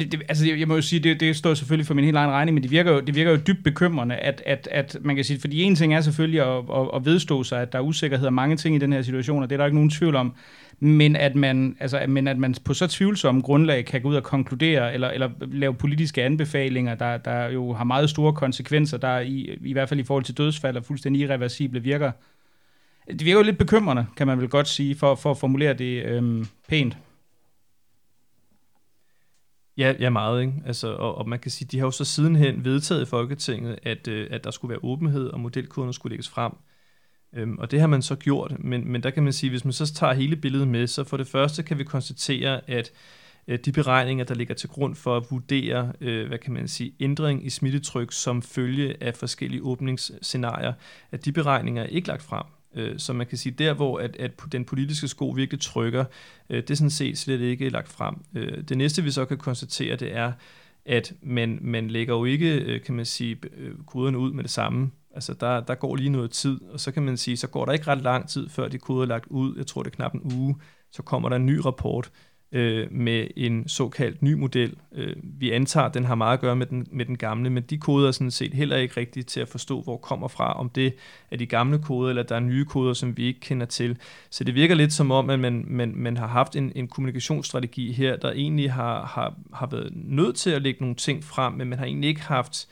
det, 0.00 0.12
det, 0.12 0.22
altså, 0.28 0.46
jeg 0.46 0.68
må 0.68 0.74
jo 0.74 0.82
sige, 0.82 1.00
det, 1.00 1.20
det 1.20 1.36
står 1.36 1.54
selvfølgelig 1.54 1.86
for 1.86 1.94
min 1.94 2.04
helt 2.04 2.16
egen 2.16 2.30
regning, 2.30 2.54
men 2.54 2.62
det 2.62 2.70
virker 2.70 2.92
jo, 2.92 3.00
det 3.00 3.14
virker 3.14 3.30
jo 3.30 3.36
dybt 3.46 3.64
bekymrende, 3.64 4.16
at, 4.16 4.42
at, 4.46 4.68
at 4.70 4.96
man 5.00 5.16
kan 5.16 5.24
sige, 5.24 5.40
fordi 5.40 5.62
en 5.62 5.74
ting 5.76 5.94
er 5.94 6.00
selvfølgelig 6.00 6.40
at, 6.40 6.64
at, 6.74 6.90
at 6.94 7.04
vedstå 7.04 7.42
sig, 7.42 7.62
at 7.62 7.72
der 7.72 7.78
er 7.78 7.82
usikkerhed 7.82 8.26
og 8.26 8.32
mange 8.32 8.56
ting 8.56 8.76
i 8.76 8.78
den 8.78 8.92
her 8.92 9.02
situation, 9.02 9.42
og 9.42 9.50
det 9.50 9.54
er 9.54 9.56
der 9.56 9.64
ikke 9.64 9.76
nogen 9.76 9.90
tvivl 9.90 10.16
om, 10.16 10.34
men 10.80 11.16
at 11.16 11.34
man, 11.34 11.76
altså, 11.80 12.04
men 12.08 12.28
at 12.28 12.38
man 12.38 12.54
på 12.64 12.74
så 12.74 12.86
tvivlsomme 12.86 13.40
grundlag 13.40 13.84
kan 13.84 14.02
gå 14.02 14.08
ud 14.08 14.14
og 14.14 14.22
konkludere, 14.22 14.94
eller, 14.94 15.08
eller 15.08 15.30
lave 15.40 15.74
politiske 15.74 16.22
anbefalinger, 16.22 16.94
der, 16.94 17.16
der 17.16 17.48
jo 17.48 17.72
har 17.72 17.84
meget 17.84 18.10
store 18.10 18.32
konsekvenser, 18.32 18.98
der 18.98 19.18
i, 19.20 19.58
i 19.64 19.72
hvert 19.72 19.88
fald 19.88 20.00
i 20.00 20.04
forhold 20.04 20.24
til 20.24 20.38
dødsfald 20.38 20.76
og 20.76 20.84
fuldstændig 20.84 21.22
irreversible 21.22 21.82
virker. 21.82 22.12
Det 23.08 23.24
virker 23.24 23.38
jo 23.38 23.44
lidt 23.44 23.58
bekymrende, 23.58 24.06
kan 24.16 24.26
man 24.26 24.40
vel 24.40 24.48
godt 24.48 24.68
sige, 24.68 24.94
for, 24.94 25.14
for 25.14 25.30
at 25.30 25.38
formulere 25.38 25.74
det 25.74 26.04
øhm, 26.04 26.46
pænt. 26.68 26.96
Ja, 29.76 29.94
ja 30.00 30.10
meget. 30.10 30.40
Ikke? 30.40 30.52
Altså, 30.66 30.94
og, 30.94 31.14
og 31.14 31.28
man 31.28 31.38
kan 31.38 31.50
sige, 31.50 31.68
de 31.68 31.78
har 31.78 31.86
jo 31.86 31.90
så 31.90 32.04
sidenhen 32.04 32.64
vedtaget 32.64 33.02
i 33.02 33.04
Folketinget, 33.04 33.78
at, 33.82 34.08
øh, 34.08 34.28
at 34.30 34.44
der 34.44 34.50
skulle 34.50 34.70
være 34.70 34.84
åbenhed, 34.84 35.26
og 35.26 35.40
modelkoderne 35.40 35.94
skulle 35.94 36.10
lægges 36.12 36.28
frem. 36.28 36.52
Øhm, 37.32 37.58
og 37.58 37.70
det 37.70 37.80
har 37.80 37.86
man 37.86 38.02
så 38.02 38.16
gjort, 38.16 38.56
men, 38.58 38.92
men 38.92 39.02
der 39.02 39.10
kan 39.10 39.22
man 39.22 39.32
sige, 39.32 39.50
hvis 39.50 39.64
man 39.64 39.72
så 39.72 39.94
tager 39.94 40.12
hele 40.12 40.36
billedet 40.36 40.68
med, 40.68 40.86
så 40.86 41.04
for 41.04 41.16
det 41.16 41.26
første 41.26 41.62
kan 41.62 41.78
vi 41.78 41.84
konstatere, 41.84 42.70
at 42.70 42.92
øh, 43.48 43.58
de 43.64 43.72
beregninger, 43.72 44.24
der 44.24 44.34
ligger 44.34 44.54
til 44.54 44.68
grund 44.68 44.94
for 44.94 45.16
at 45.16 45.24
vurdere, 45.30 45.92
øh, 46.00 46.28
hvad 46.28 46.38
kan 46.38 46.52
man 46.52 46.68
sige, 46.68 46.94
ændring 47.00 47.46
i 47.46 47.50
smittetryk 47.50 48.12
som 48.12 48.42
følge 48.42 49.02
af 49.02 49.14
forskellige 49.16 49.62
åbningsscenarier, 49.62 50.72
at 51.12 51.24
de 51.24 51.32
beregninger 51.32 51.82
er 51.82 51.86
ikke 51.86 52.08
lagt 52.08 52.22
frem. 52.22 52.44
Øh, 52.74 52.98
så 52.98 53.12
man 53.12 53.26
kan 53.26 53.38
sige, 53.38 53.52
der 53.52 53.74
hvor 53.74 53.98
at, 53.98 54.16
at 54.16 54.30
den 54.52 54.64
politiske 54.64 55.08
sko 55.08 55.28
virkelig 55.28 55.60
trykker, 55.60 56.04
øh, 56.50 56.56
det 56.56 56.70
er 56.70 56.74
sådan 56.74 56.90
set 56.90 57.18
slet 57.18 57.40
ikke 57.40 57.68
lagt 57.68 57.88
frem. 57.88 58.14
Øh, 58.34 58.62
det 58.62 58.78
næste 58.78 59.02
vi 59.02 59.10
så 59.10 59.24
kan 59.24 59.38
konstatere, 59.38 59.96
det 59.96 60.16
er, 60.16 60.32
at 60.84 61.12
man, 61.22 61.58
man 61.62 61.88
lægger 61.88 62.14
jo 62.14 62.24
ikke, 62.24 62.60
øh, 62.60 62.82
kan 62.82 62.94
man 62.94 63.04
sige, 63.04 63.36
koderne 63.86 64.18
ud 64.18 64.32
med 64.32 64.42
det 64.42 64.50
samme. 64.50 64.90
Altså 65.14 65.34
der, 65.34 65.60
der 65.60 65.74
går 65.74 65.96
lige 65.96 66.10
noget 66.10 66.30
tid, 66.30 66.60
og 66.62 66.80
så 66.80 66.92
kan 66.92 67.02
man 67.02 67.16
sige, 67.16 67.36
så 67.36 67.46
går 67.46 67.64
der 67.64 67.72
ikke 67.72 67.86
ret 67.86 68.02
lang 68.02 68.28
tid, 68.28 68.48
før 68.48 68.68
de 68.68 68.78
koder 68.78 69.02
er 69.02 69.06
lagt 69.06 69.26
ud. 69.26 69.56
Jeg 69.56 69.66
tror, 69.66 69.82
det 69.82 69.90
er 69.90 69.94
knap 69.96 70.14
en 70.14 70.32
uge. 70.34 70.56
Så 70.90 71.02
kommer 71.02 71.28
der 71.28 71.36
en 71.36 71.46
ny 71.46 71.56
rapport, 71.64 72.10
øh, 72.52 72.92
med 72.92 73.26
en 73.36 73.68
såkaldt 73.68 74.22
ny 74.22 74.32
model. 74.32 74.74
Øh, 74.94 75.16
vi 75.22 75.50
antager, 75.50 75.86
at 75.86 75.94
den 75.94 76.04
har 76.04 76.14
meget 76.14 76.32
at 76.32 76.40
gøre 76.40 76.56
med 76.56 76.66
den, 76.66 76.86
med 76.90 77.04
den 77.04 77.18
gamle, 77.18 77.50
men 77.50 77.62
de 77.62 77.78
koder 77.78 78.08
er 78.08 78.12
sådan 78.12 78.30
set 78.30 78.54
heller 78.54 78.76
ikke 78.76 78.96
rigtigt 78.96 79.28
til 79.28 79.40
at 79.40 79.48
forstå, 79.48 79.82
hvor 79.82 79.96
kommer 79.96 80.28
fra, 80.28 80.58
om 80.60 80.68
det 80.68 80.94
er 81.30 81.36
de 81.36 81.46
gamle 81.46 81.78
koder, 81.78 82.08
eller 82.08 82.22
der 82.22 82.36
er 82.36 82.40
nye 82.40 82.64
koder, 82.64 82.92
som 82.92 83.16
vi 83.16 83.24
ikke 83.24 83.40
kender 83.40 83.66
til. 83.66 83.96
Så 84.30 84.44
det 84.44 84.54
virker 84.54 84.74
lidt 84.74 84.92
som 84.92 85.10
om, 85.10 85.30
at 85.30 85.40
man, 85.40 85.64
man, 85.66 85.92
man 85.96 86.16
har 86.16 86.26
haft 86.26 86.56
en, 86.56 86.72
en 86.74 86.88
kommunikationsstrategi 86.88 87.92
her, 87.92 88.16
der 88.16 88.32
egentlig 88.32 88.72
har, 88.72 89.06
har, 89.06 89.34
har 89.54 89.66
været 89.66 89.92
nødt 89.94 90.36
til 90.36 90.50
at 90.50 90.62
lægge 90.62 90.80
nogle 90.80 90.96
ting 90.96 91.24
frem, 91.24 91.52
men 91.52 91.68
man 91.68 91.78
har 91.78 91.86
egentlig 91.86 92.08
ikke 92.08 92.22
haft 92.22 92.68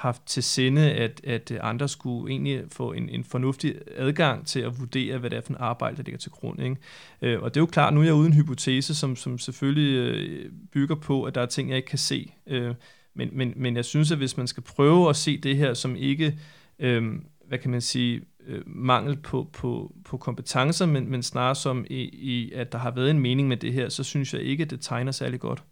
haft 0.00 0.26
til 0.26 0.42
sinde, 0.42 0.92
at, 0.92 1.20
at 1.24 1.52
andre 1.60 1.88
skulle 1.88 2.32
egentlig 2.32 2.62
få 2.68 2.92
en, 2.92 3.08
en 3.08 3.24
fornuftig 3.24 3.74
adgang 3.96 4.46
til 4.46 4.60
at 4.60 4.80
vurdere, 4.80 5.18
hvad 5.18 5.30
det 5.30 5.36
er 5.36 5.40
for 5.40 5.50
en 5.50 5.56
arbejde, 5.60 5.96
der 5.96 6.02
ligger 6.02 6.18
til 6.18 6.30
grund. 6.30 6.62
Ikke? 6.62 6.76
Øh, 7.22 7.42
og 7.42 7.54
det 7.54 7.60
er 7.60 7.62
jo 7.62 7.66
klart, 7.66 7.94
nu 7.94 8.00
er 8.00 8.04
jeg 8.04 8.14
uden 8.14 8.32
hypotese, 8.32 8.94
som, 8.94 9.16
som 9.16 9.38
selvfølgelig 9.38 9.94
øh, 9.96 10.52
bygger 10.72 10.94
på, 10.94 11.24
at 11.24 11.34
der 11.34 11.40
er 11.40 11.46
ting, 11.46 11.68
jeg 11.68 11.76
ikke 11.76 11.88
kan 11.88 11.98
se. 11.98 12.32
Øh, 12.46 12.74
men, 13.14 13.28
men, 13.32 13.52
men 13.56 13.76
jeg 13.76 13.84
synes, 13.84 14.12
at 14.12 14.18
hvis 14.18 14.36
man 14.36 14.46
skal 14.46 14.62
prøve 14.62 15.08
at 15.08 15.16
se 15.16 15.38
det 15.38 15.56
her 15.56 15.74
som 15.74 15.96
ikke, 15.96 16.38
øh, 16.78 17.12
hvad 17.48 17.58
kan 17.58 17.70
man 17.70 17.80
sige, 17.80 18.22
øh, 18.46 18.62
mangel 18.66 19.16
på, 19.16 19.50
på, 19.52 19.94
på 20.04 20.16
kompetencer, 20.16 20.86
men, 20.86 21.10
men 21.10 21.22
snarere 21.22 21.54
som 21.54 21.86
i, 21.90 22.02
i, 22.02 22.52
at 22.52 22.72
der 22.72 22.78
har 22.78 22.90
været 22.90 23.10
en 23.10 23.20
mening 23.20 23.48
med 23.48 23.56
det 23.56 23.72
her, 23.72 23.88
så 23.88 24.04
synes 24.04 24.34
jeg 24.34 24.42
ikke, 24.42 24.62
at 24.62 24.70
det 24.70 24.80
tegner 24.80 25.12
særlig 25.12 25.40
godt. 25.40 25.62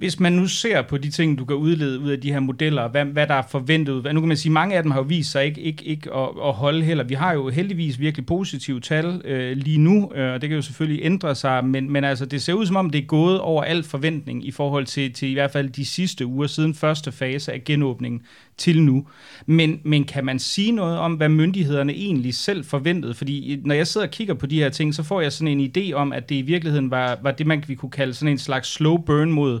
Hvis 0.00 0.20
man 0.20 0.32
nu 0.32 0.46
ser 0.46 0.82
på 0.82 0.98
de 0.98 1.10
ting, 1.10 1.38
du 1.38 1.44
kan 1.44 1.56
udlede 1.56 2.00
ud 2.00 2.10
af 2.10 2.20
de 2.20 2.32
her 2.32 2.40
modeller, 2.40 2.88
hvad, 2.88 3.04
hvad 3.04 3.26
der 3.26 3.34
er 3.34 3.42
forventet, 3.50 4.14
nu 4.14 4.20
kan 4.20 4.28
man 4.28 4.36
sige, 4.36 4.52
mange 4.52 4.76
af 4.76 4.82
dem 4.82 4.90
har 4.92 4.98
jo 4.98 5.04
vist 5.04 5.30
sig 5.30 5.44
ikke, 5.44 5.60
ikke, 5.60 5.84
ikke 5.84 6.14
at, 6.14 6.28
at 6.44 6.52
holde 6.52 6.82
heller. 6.82 7.04
Vi 7.04 7.14
har 7.14 7.32
jo 7.32 7.48
heldigvis 7.48 8.00
virkelig 8.00 8.26
positive 8.26 8.80
tal 8.80 9.22
øh, 9.24 9.56
lige 9.56 9.78
nu, 9.78 10.12
øh, 10.14 10.32
og 10.32 10.40
det 10.40 10.48
kan 10.48 10.56
jo 10.56 10.62
selvfølgelig 10.62 11.04
ændre 11.04 11.34
sig, 11.34 11.64
men, 11.64 11.92
men 11.92 12.04
altså, 12.04 12.26
det 12.26 12.42
ser 12.42 12.52
ud 12.52 12.66
som 12.66 12.76
om, 12.76 12.90
det 12.90 12.98
er 13.02 13.06
gået 13.06 13.40
over 13.40 13.62
al 13.62 13.82
forventning 13.82 14.46
i 14.46 14.50
forhold 14.50 14.86
til, 14.86 15.12
til 15.12 15.28
i 15.28 15.32
hvert 15.32 15.50
fald 15.50 15.68
de 15.68 15.86
sidste 15.86 16.26
uger 16.26 16.46
siden 16.46 16.74
første 16.74 17.12
fase 17.12 17.52
af 17.52 17.64
genåbningen 17.64 18.22
til 18.56 18.82
nu. 18.82 19.06
Men, 19.46 19.80
men 19.84 20.04
kan 20.04 20.24
man 20.24 20.38
sige 20.38 20.72
noget 20.72 20.98
om, 20.98 21.14
hvad 21.14 21.28
myndighederne 21.28 21.92
egentlig 21.92 22.34
selv 22.34 22.64
forventede? 22.64 23.14
Fordi 23.14 23.52
øh, 23.54 23.66
når 23.66 23.74
jeg 23.74 23.86
sidder 23.86 24.06
og 24.06 24.10
kigger 24.10 24.34
på 24.34 24.46
de 24.46 24.58
her 24.58 24.68
ting, 24.68 24.94
så 24.94 25.02
får 25.02 25.20
jeg 25.20 25.32
sådan 25.32 25.60
en 25.60 25.72
idé 25.76 25.92
om, 25.92 26.12
at 26.12 26.28
det 26.28 26.34
i 26.34 26.42
virkeligheden 26.42 26.90
var, 26.90 27.18
var 27.22 27.30
det, 27.30 27.46
man 27.46 27.64
vi 27.66 27.74
kunne 27.74 27.90
kalde 27.90 28.14
sådan 28.14 28.32
en 28.32 28.38
slags 28.38 28.68
slow 28.68 28.96
burn 28.96 29.32
mod 29.32 29.60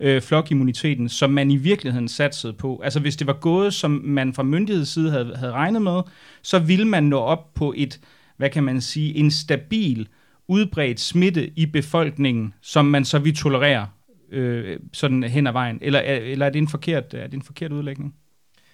øh, 0.00 0.22
flokimmuniteten, 0.22 1.08
som 1.08 1.30
man 1.30 1.50
i 1.50 1.56
virkeligheden 1.56 2.08
satsede 2.08 2.52
på. 2.52 2.80
Altså 2.84 3.00
hvis 3.00 3.16
det 3.16 3.26
var 3.26 3.32
gået, 3.32 3.74
som 3.74 3.90
man 4.04 4.34
fra 4.34 4.42
myndigheds 4.42 4.88
side 4.88 5.10
havde, 5.10 5.36
havde 5.36 5.52
regnet 5.52 5.82
med, 5.82 6.00
så 6.42 6.58
ville 6.58 6.84
man 6.84 7.04
nå 7.04 7.18
op 7.18 7.54
på 7.54 7.74
et, 7.76 8.00
hvad 8.36 8.50
kan 8.50 8.64
man 8.64 8.80
sige, 8.80 9.16
en 9.16 9.30
stabil, 9.30 10.08
udbredt 10.48 11.00
smitte 11.00 11.50
i 11.56 11.66
befolkningen, 11.66 12.54
som 12.62 12.84
man 12.84 13.04
så 13.04 13.18
vil 13.18 13.36
tolererer 13.36 13.86
øh, 14.32 14.78
sådan 14.92 15.22
hen 15.22 15.46
ad 15.46 15.52
vejen. 15.52 15.78
Eller, 15.82 16.00
eller 16.00 16.46
er, 16.46 16.50
det 16.50 16.58
en 16.58 16.68
forkert, 16.68 17.14
er 17.14 17.26
det 17.26 17.34
en 17.34 17.42
forkert 17.42 17.72
udlægning? 17.72 18.14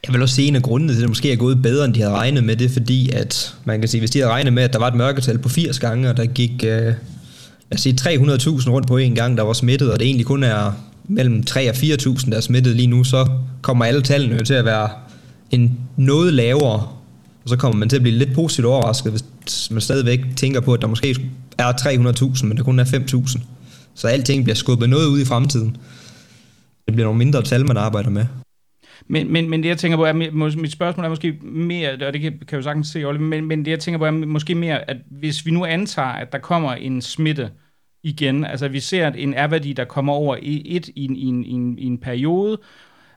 Jeg 0.07 0.15
vil 0.15 0.23
også 0.23 0.35
se 0.35 0.43
en 0.43 0.57
af 0.57 0.63
grundene 0.63 0.93
til, 0.93 0.99
at 0.99 1.01
det 1.01 1.09
måske 1.09 1.33
er 1.33 1.37
gået 1.37 1.63
bedre, 1.63 1.85
end 1.85 1.95
de 1.95 2.01
havde 2.01 2.15
regnet 2.15 2.45
med 2.45 2.57
det, 2.57 2.71
fordi 2.71 3.11
at 3.11 3.57
man 3.65 3.81
kan 3.81 3.89
sige, 3.89 4.01
hvis 4.01 4.11
de 4.11 4.19
havde 4.19 4.33
regnet 4.33 4.53
med, 4.53 4.63
at 4.63 4.73
der 4.73 4.79
var 4.79 4.89
et 4.89 4.95
mørketal 4.95 5.39
på 5.39 5.49
80 5.49 5.79
gange, 5.79 6.11
og 6.11 6.17
der 6.17 6.27
gik 6.27 6.65
øh, 6.67 6.95
os 7.73 7.81
sige 7.81 7.97
300.000 8.01 8.71
rundt 8.71 8.89
på 8.89 8.97
en 8.97 9.15
gang, 9.15 9.37
der 9.37 9.43
var 9.43 9.53
smittet, 9.53 9.93
og 9.93 9.99
det 9.99 10.07
egentlig 10.07 10.27
kun 10.27 10.43
er 10.43 10.73
mellem 11.05 11.43
3 11.43 11.71
og 11.71 11.75
4.000, 11.75 12.31
der 12.31 12.37
er 12.37 12.41
smittet 12.41 12.77
lige 12.77 12.87
nu, 12.87 13.05
så 13.05 13.29
kommer 13.63 13.85
alle 13.85 14.03
tallene 14.03 14.35
jo 14.35 14.45
til 14.45 14.55
at 14.55 14.65
være 14.65 14.89
en 15.51 15.79
noget 15.97 16.33
lavere, 16.33 16.89
og 17.45 17.49
så 17.49 17.57
kommer 17.57 17.79
man 17.79 17.89
til 17.89 17.97
at 17.97 18.03
blive 18.03 18.19
lidt 18.19 18.35
positivt 18.35 18.67
overrasket, 18.67 19.13
hvis 19.13 19.71
man 19.71 19.81
stadigvæk 19.81 20.21
tænker 20.37 20.61
på, 20.61 20.75
at 20.75 20.81
der 20.81 20.87
måske 20.87 21.31
er 21.59 21.73
300.000, 21.73 22.47
men 22.47 22.57
der 22.57 22.63
kun 22.63 22.79
er 22.79 22.85
5.000. 22.85 23.41
Så 23.95 24.09
alting 24.09 24.45
bliver 24.45 24.55
skubbet 24.55 24.89
noget 24.89 25.07
ud 25.07 25.21
i 25.21 25.25
fremtiden. 25.25 25.77
Det 26.87 26.95
bliver 26.95 27.05
nogle 27.05 27.19
mindre 27.19 27.43
tal, 27.43 27.67
man 27.67 27.77
arbejder 27.77 28.11
med. 28.11 28.27
Men, 29.09 29.33
men, 29.33 29.51
men 29.51 29.63
det 29.63 29.69
jeg 29.69 29.79
tænker 29.79 29.97
på, 29.97 30.05
er, 30.05 30.13
mit 30.57 30.73
spørgsmål 30.73 31.05
er 31.05 31.09
måske 31.09 31.33
mere, 31.43 31.93
og 31.93 32.13
det 32.13 32.21
kan, 32.21 32.33
kan 32.49 32.57
jo 32.57 32.63
sagtens 32.63 32.89
se, 32.89 33.05
Olle, 33.05 33.21
men, 33.21 33.45
men 33.45 33.65
det 33.65 33.71
jeg 33.71 33.81
tænker 33.81 33.99
på 33.99 34.05
er 34.05 34.11
måske 34.11 34.55
mere, 34.55 34.91
at 34.91 34.97
hvis 35.11 35.47
vi 35.47 35.51
nu 35.51 35.65
antager, 35.65 36.09
at 36.09 36.33
der 36.33 36.39
kommer 36.39 36.73
en 36.73 37.03
smitte, 37.03 37.51
igen. 38.05 38.45
Altså 38.45 38.69
vi 38.69 38.81
ser 38.81 39.07
en 39.07 39.35
R-værdi, 39.37 39.73
der 39.73 39.85
kommer 39.85 40.13
over 40.13 40.37
i 40.43 40.63
et 40.77 40.89
i 40.95 41.05
en, 41.05 41.17
i 41.17 41.25
en, 41.27 41.45
i 41.45 41.51
en, 41.51 41.79
i 41.79 41.87
en 41.87 41.99
periode, 41.99 42.59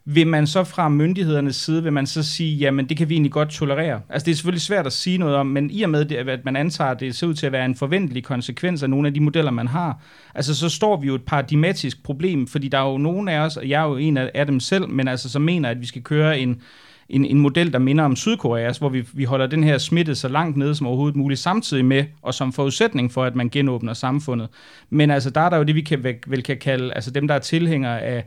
vil 0.09 0.27
man 0.27 0.47
så 0.47 0.63
fra 0.63 0.89
myndighedernes 0.89 1.55
side, 1.55 1.83
vil 1.83 1.93
man 1.93 2.07
så 2.07 2.23
sige, 2.23 2.55
jamen 2.55 2.89
det 2.89 2.97
kan 2.97 3.09
vi 3.09 3.13
egentlig 3.13 3.31
godt 3.31 3.49
tolerere? 3.49 4.01
Altså 4.09 4.25
det 4.25 4.31
er 4.31 4.35
selvfølgelig 4.35 4.61
svært 4.61 4.85
at 4.85 4.93
sige 4.93 5.17
noget 5.17 5.35
om, 5.35 5.45
men 5.45 5.71
i 5.71 5.81
og 5.81 5.89
med, 5.89 6.05
det, 6.05 6.15
at 6.15 6.45
man 6.45 6.55
antager, 6.55 6.91
at 6.91 6.99
det 6.99 7.15
ser 7.15 7.27
ud 7.27 7.33
til 7.33 7.45
at 7.45 7.51
være 7.51 7.65
en 7.65 7.75
forventelig 7.75 8.23
konsekvens 8.23 8.83
af 8.83 8.89
nogle 8.89 9.07
af 9.07 9.13
de 9.13 9.19
modeller, 9.19 9.51
man 9.51 9.67
har, 9.67 10.01
altså 10.35 10.55
så 10.55 10.69
står 10.69 11.01
vi 11.01 11.07
jo 11.07 11.15
et 11.15 11.23
paradigmatisk 11.23 12.03
problem, 12.03 12.47
fordi 12.47 12.67
der 12.67 12.77
er 12.77 12.91
jo 12.91 12.97
nogen 12.97 13.27
af 13.27 13.39
os, 13.39 13.57
og 13.57 13.69
jeg 13.69 13.81
er 13.81 13.87
jo 13.87 13.97
en 13.97 14.17
af 14.17 14.45
dem 14.45 14.59
selv, 14.59 14.89
men 14.89 15.07
altså 15.07 15.29
så 15.29 15.39
mener, 15.39 15.69
at 15.69 15.81
vi 15.81 15.85
skal 15.85 16.03
køre 16.03 16.39
en, 16.39 16.61
en, 17.09 17.25
en 17.25 17.39
model, 17.39 17.73
der 17.73 17.79
minder 17.79 18.03
om 18.03 18.15
Sydkoreas, 18.15 18.77
hvor 18.77 18.89
vi, 18.89 19.03
vi 19.13 19.23
holder 19.23 19.47
den 19.47 19.63
her 19.63 19.77
smitte 19.77 20.15
så 20.15 20.27
langt 20.27 20.57
nede 20.57 20.75
som 20.75 20.87
overhovedet 20.87 21.15
muligt, 21.15 21.39
samtidig 21.39 21.85
med, 21.85 22.05
og 22.21 22.33
som 22.33 22.53
forudsætning 22.53 23.11
for, 23.11 23.23
at 23.23 23.35
man 23.35 23.49
genåbner 23.49 23.93
samfundet. 23.93 24.47
Men 24.89 25.11
altså, 25.11 25.29
der 25.29 25.41
er 25.41 25.49
der 25.49 25.57
jo 25.57 25.63
det, 25.63 25.75
vi 25.75 25.81
kan, 25.81 26.03
vel 26.27 26.43
kan 26.43 26.57
kalde, 26.57 26.93
altså 26.93 27.11
dem, 27.11 27.27
der 27.27 27.35
er 27.35 27.39
tilhængere 27.39 28.01
af, 28.01 28.25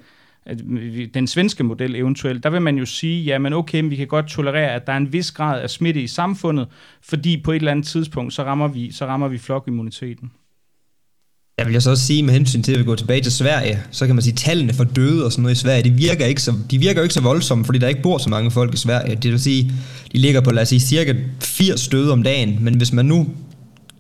den 1.15 1.27
svenske 1.27 1.65
model 1.65 1.97
eventuelt, 1.97 2.45
der 2.45 2.51
vil 2.51 2.63
man 2.63 2.79
jo 2.79 2.87
sige, 2.87 3.23
ja, 3.25 3.39
men 3.39 3.53
okay, 3.53 3.85
vi 3.85 3.97
kan 3.97 4.07
godt 4.07 4.29
tolerere, 4.29 4.75
at 4.75 4.87
der 4.87 4.93
er 4.93 4.97
en 4.97 5.13
vis 5.13 5.33
grad 5.33 5.61
af 5.61 5.71
smitte 5.71 6.03
i 6.03 6.07
samfundet, 6.07 6.69
fordi 7.03 7.43
på 7.45 7.53
et 7.53 7.57
eller 7.57 7.71
andet 7.71 7.87
tidspunkt, 7.87 8.33
så 8.33 8.45
rammer 8.45 8.69
vi, 8.69 8.93
så 8.93 9.07
rammer 9.07 9.29
vi 9.29 9.39
flokimmuniteten. 9.39 10.31
Jeg 11.59 11.67
vil 11.67 11.75
jo 11.75 11.81
så 11.81 11.91
også 11.91 12.07
sige 12.07 12.23
med 12.23 12.35
hensyn 12.35 12.63
til 12.63 12.73
at 12.73 12.79
vi 12.79 12.85
går 12.85 12.95
tilbage 12.95 13.21
til 13.21 13.33
Sverige, 13.33 13.83
så 13.91 14.07
kan 14.07 14.15
man 14.15 14.23
sige, 14.23 14.33
at 14.33 14.39
tallene 14.39 14.75
for 14.75 14.85
døde 14.85 15.25
og 15.25 15.33
sådan 15.33 15.43
noget 15.43 15.55
i 15.55 15.59
Sverige, 15.59 15.83
de 15.83 15.91
virker 15.91 16.27
ikke 16.27 16.43
så, 16.43 16.55
de 16.71 16.79
virker 16.79 17.03
ikke 17.03 17.15
så 17.15 17.21
voldsomme, 17.21 17.65
fordi 17.65 17.79
der 17.79 17.89
ikke 17.89 18.03
bor 18.03 18.19
så 18.19 18.29
mange 18.29 18.51
folk 18.51 18.75
i 18.75 18.77
Sverige. 18.77 19.19
Det 19.23 19.31
vil 19.31 19.41
sige, 19.41 19.73
de 20.13 20.19
ligger 20.19 20.41
på, 20.41 20.51
lad 20.51 20.63
os 20.63 20.69
sige, 20.69 20.81
cirka 20.81 21.15
80 21.41 21.89
døde 21.89 22.13
om 22.13 22.23
dagen, 22.23 22.59
men 22.61 22.75
hvis 22.75 22.93
man 22.93 23.07
nu 23.07 23.27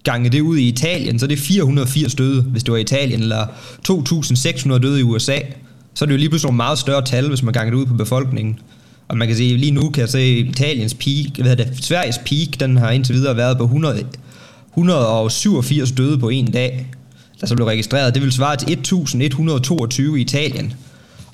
ganger 0.04 0.30
det 0.30 0.40
ud 0.40 0.58
i 0.58 0.68
Italien, 0.68 1.18
så 1.18 1.26
er 1.26 1.28
det 1.28 1.38
480 1.38 2.14
døde, 2.14 2.42
hvis 2.42 2.62
det 2.62 2.72
var 2.72 2.78
Italien, 2.78 3.20
eller 3.20 3.46
2.600 3.88 4.78
døde 4.78 5.00
i 5.00 5.02
USA, 5.02 5.38
så 5.94 6.04
er 6.04 6.06
det 6.06 6.12
jo 6.12 6.18
lige 6.18 6.28
pludselig 6.28 6.48
nogle 6.48 6.56
meget 6.56 6.78
større 6.78 7.04
tal, 7.04 7.28
hvis 7.28 7.42
man 7.42 7.52
ganger 7.52 7.70
det 7.70 7.78
ud 7.78 7.86
på 7.86 7.94
befolkningen. 7.94 8.58
Og 9.08 9.16
man 9.16 9.28
kan 9.28 9.36
sige, 9.36 9.56
lige 9.56 9.72
nu 9.72 9.90
kan 9.90 10.00
jeg 10.00 10.08
se 10.08 10.38
Italiens 10.38 10.94
peak, 10.94 11.46
hvad 11.46 11.56
det, 11.56 11.68
Sveriges 11.80 12.18
peak, 12.18 12.60
den 12.60 12.76
har 12.76 12.90
indtil 12.90 13.14
videre 13.14 13.36
været 13.36 13.58
på 13.58 13.64
100, 13.64 14.04
187 14.74 15.92
døde 15.92 16.18
på 16.18 16.28
en 16.28 16.50
dag 16.50 16.86
der 17.40 17.46
så 17.46 17.54
blev 17.54 17.66
registreret, 17.66 18.14
det 18.14 18.22
vil 18.22 18.32
svare 18.32 18.56
til 18.56 18.72
1122 18.72 20.18
i 20.18 20.22
Italien. 20.22 20.72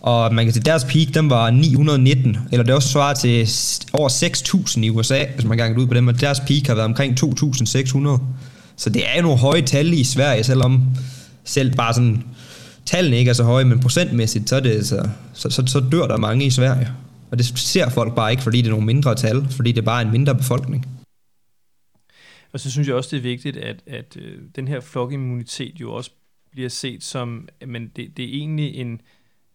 Og 0.01 0.35
man 0.35 0.45
kan 0.45 0.55
se, 0.55 0.61
deres 0.61 0.85
peak, 0.85 1.15
den 1.15 1.31
var 1.31 1.51
919, 1.51 2.37
eller 2.53 2.65
det 2.65 2.74
også 2.74 2.89
svarer 2.89 3.15
til 3.15 3.49
over 3.93 4.09
6.000 4.09 4.81
i 4.81 4.91
USA, 4.91 5.24
hvis 5.35 5.45
man 5.45 5.59
gang 5.59 5.78
ud 5.78 5.87
på 5.87 5.95
dem, 5.95 6.09
og 6.09 6.20
deres 6.20 6.41
peak 6.41 6.66
har 6.66 6.74
været 6.74 6.85
omkring 6.85 7.19
2.600. 7.24 8.20
Så 8.77 8.91
det 8.91 9.03
er 9.09 9.16
jo 9.16 9.23
nogle 9.23 9.39
høje 9.39 9.62
tal 9.62 9.93
i 9.93 10.05
Sverige, 10.05 10.45
selvom 10.45 10.85
selv 11.45 11.74
bare 11.74 11.95
sådan 11.95 12.23
tallene 12.87 13.19
ikke 13.19 13.28
er 13.28 13.35
så 13.35 13.45
høje, 13.45 13.65
men 13.65 13.81
procentmæssigt, 13.81 14.49
så, 14.49 14.61
det, 14.61 14.87
så, 14.87 15.09
så, 15.35 15.51
så, 15.51 15.62
så 15.66 15.81
dør 15.93 16.07
der 16.07 16.16
mange 16.16 16.45
i 16.45 16.51
Sverige. 16.51 16.89
Og 17.31 17.39
det 17.39 17.53
ser 17.59 17.89
folk 17.89 18.15
bare 18.15 18.31
ikke, 18.31 18.43
fordi 18.43 18.59
det 18.59 18.66
er 18.66 18.70
nogle 18.70 18.87
mindre 18.87 19.15
tal, 19.15 19.47
fordi 19.51 19.73
det 19.73 19.78
er 19.78 19.85
bare 19.85 20.03
en 20.03 20.11
mindre 20.12 20.35
befolkning. 20.35 20.87
Og 22.57 22.61
så 22.61 22.70
synes 22.70 22.89
jeg 22.89 22.97
også, 22.97 23.11
det 23.11 23.19
er 23.19 23.23
vigtigt, 23.23 23.57
at, 23.57 23.83
at 23.87 24.16
øh, 24.20 24.39
den 24.57 24.69
her 24.69 24.81
flokimmunitet 24.81 25.81
jo 25.81 25.93
også 25.93 26.11
bliver 26.51 26.69
set 26.69 27.05
som, 27.05 27.49
men 27.66 27.93
det, 27.97 28.16
det 28.16 28.24
er 28.24 28.28
egentlig 28.28 28.74
en, 28.74 29.01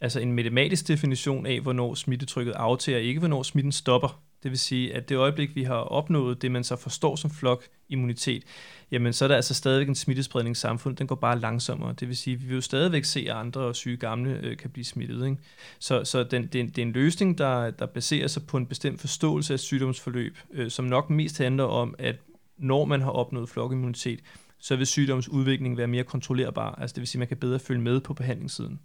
altså 0.01 0.19
en 0.19 0.33
matematisk 0.33 0.87
definition 0.87 1.45
af, 1.45 1.59
hvornår 1.59 1.95
smittetrykket 1.95 2.51
aftager, 2.51 2.99
ikke 2.99 3.19
hvornår 3.19 3.43
smitten 3.43 3.71
stopper. 3.71 4.21
Det 4.43 4.51
vil 4.51 4.59
sige, 4.59 4.93
at 4.93 5.09
det 5.09 5.15
øjeblik, 5.15 5.55
vi 5.55 5.63
har 5.63 5.75
opnået 5.75 6.41
det, 6.41 6.51
man 6.51 6.63
så 6.63 6.75
forstår 6.75 7.15
som 7.15 7.31
flokimmunitet, 7.31 8.43
jamen 8.91 9.13
så 9.13 9.25
er 9.25 9.27
der 9.27 9.35
altså 9.35 9.53
stadigvæk 9.53 9.87
en 9.87 9.95
smittespredning 9.95 10.53
i 10.53 10.59
samfundet. 10.59 10.99
Den 10.99 11.07
går 11.07 11.15
bare 11.15 11.39
langsommere. 11.39 11.95
Det 11.99 12.07
vil 12.07 12.17
sige, 12.17 12.33
at 12.33 12.41
vi 12.41 12.47
vil 12.47 12.55
jo 12.55 12.61
stadigvæk 12.61 13.05
se, 13.05 13.19
at 13.19 13.35
andre 13.35 13.75
syge 13.75 13.97
gamle 13.97 14.39
øh, 14.43 14.57
kan 14.57 14.69
blive 14.69 14.85
smittet. 14.85 15.25
Ikke? 15.25 15.37
Så, 15.79 16.03
så 16.03 16.23
den, 16.23 16.43
det, 16.43 16.55
er 16.55 16.59
en, 16.59 16.69
det 16.69 16.77
er 16.77 16.85
en 16.85 16.91
løsning, 16.91 17.37
der, 17.37 17.71
der 17.71 17.85
baserer 17.85 18.27
sig 18.27 18.43
på 18.47 18.57
en 18.57 18.65
bestemt 18.65 19.01
forståelse 19.01 19.53
af 19.53 19.59
sygdomsforløb, 19.59 20.37
øh, 20.51 20.71
som 20.71 20.85
nok 20.85 21.09
mest 21.09 21.37
handler 21.37 21.63
om, 21.63 21.95
at 21.99 22.15
når 22.61 22.85
man 22.85 23.01
har 23.01 23.11
opnået 23.11 23.49
flokimmunitet, 23.49 24.19
så 24.59 24.75
vil 24.75 24.87
sygdomsudviklingen 24.87 25.77
være 25.77 25.87
mere 25.87 26.03
kontrollerbar. 26.03 26.75
Altså 26.75 26.93
det 26.93 27.01
vil 27.01 27.07
sige, 27.07 27.19
at 27.19 27.21
man 27.21 27.27
kan 27.27 27.37
bedre 27.37 27.59
følge 27.59 27.81
med 27.81 28.01
på 28.01 28.13
behandlingssiden. 28.13 28.79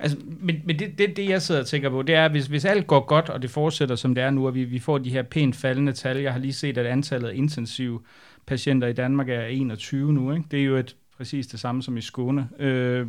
Altså, 0.00 0.18
men 0.26 0.60
men 0.64 0.78
det, 0.78 0.98
det, 0.98 1.16
det, 1.16 1.28
jeg 1.28 1.42
sidder 1.42 1.60
og 1.60 1.66
tænker 1.66 1.90
på, 1.90 2.02
det 2.02 2.14
er, 2.14 2.28
hvis, 2.28 2.46
hvis 2.46 2.64
alt 2.64 2.86
går 2.86 3.06
godt, 3.06 3.28
og 3.28 3.42
det 3.42 3.50
fortsætter, 3.50 3.94
som 3.94 4.14
det 4.14 4.24
er 4.24 4.30
nu, 4.30 4.46
og 4.46 4.54
vi, 4.54 4.64
vi 4.64 4.78
får 4.78 4.98
de 4.98 5.10
her 5.10 5.22
pænt 5.22 5.56
faldende 5.56 5.92
tal. 5.92 6.16
Jeg 6.16 6.32
har 6.32 6.40
lige 6.40 6.52
set, 6.52 6.78
at 6.78 6.86
antallet 6.86 7.28
af 7.28 7.34
intensive 7.34 8.00
patienter 8.46 8.88
i 8.88 8.92
Danmark 8.92 9.28
er 9.28 9.42
21 9.42 10.12
nu. 10.12 10.32
Ikke? 10.32 10.44
Det 10.50 10.60
er 10.60 10.64
jo 10.64 10.76
et, 10.76 10.96
præcis 11.16 11.46
det 11.46 11.60
samme 11.60 11.82
som 11.82 11.96
i 11.96 12.00
Skåne. 12.00 12.48
Øh, 12.58 13.06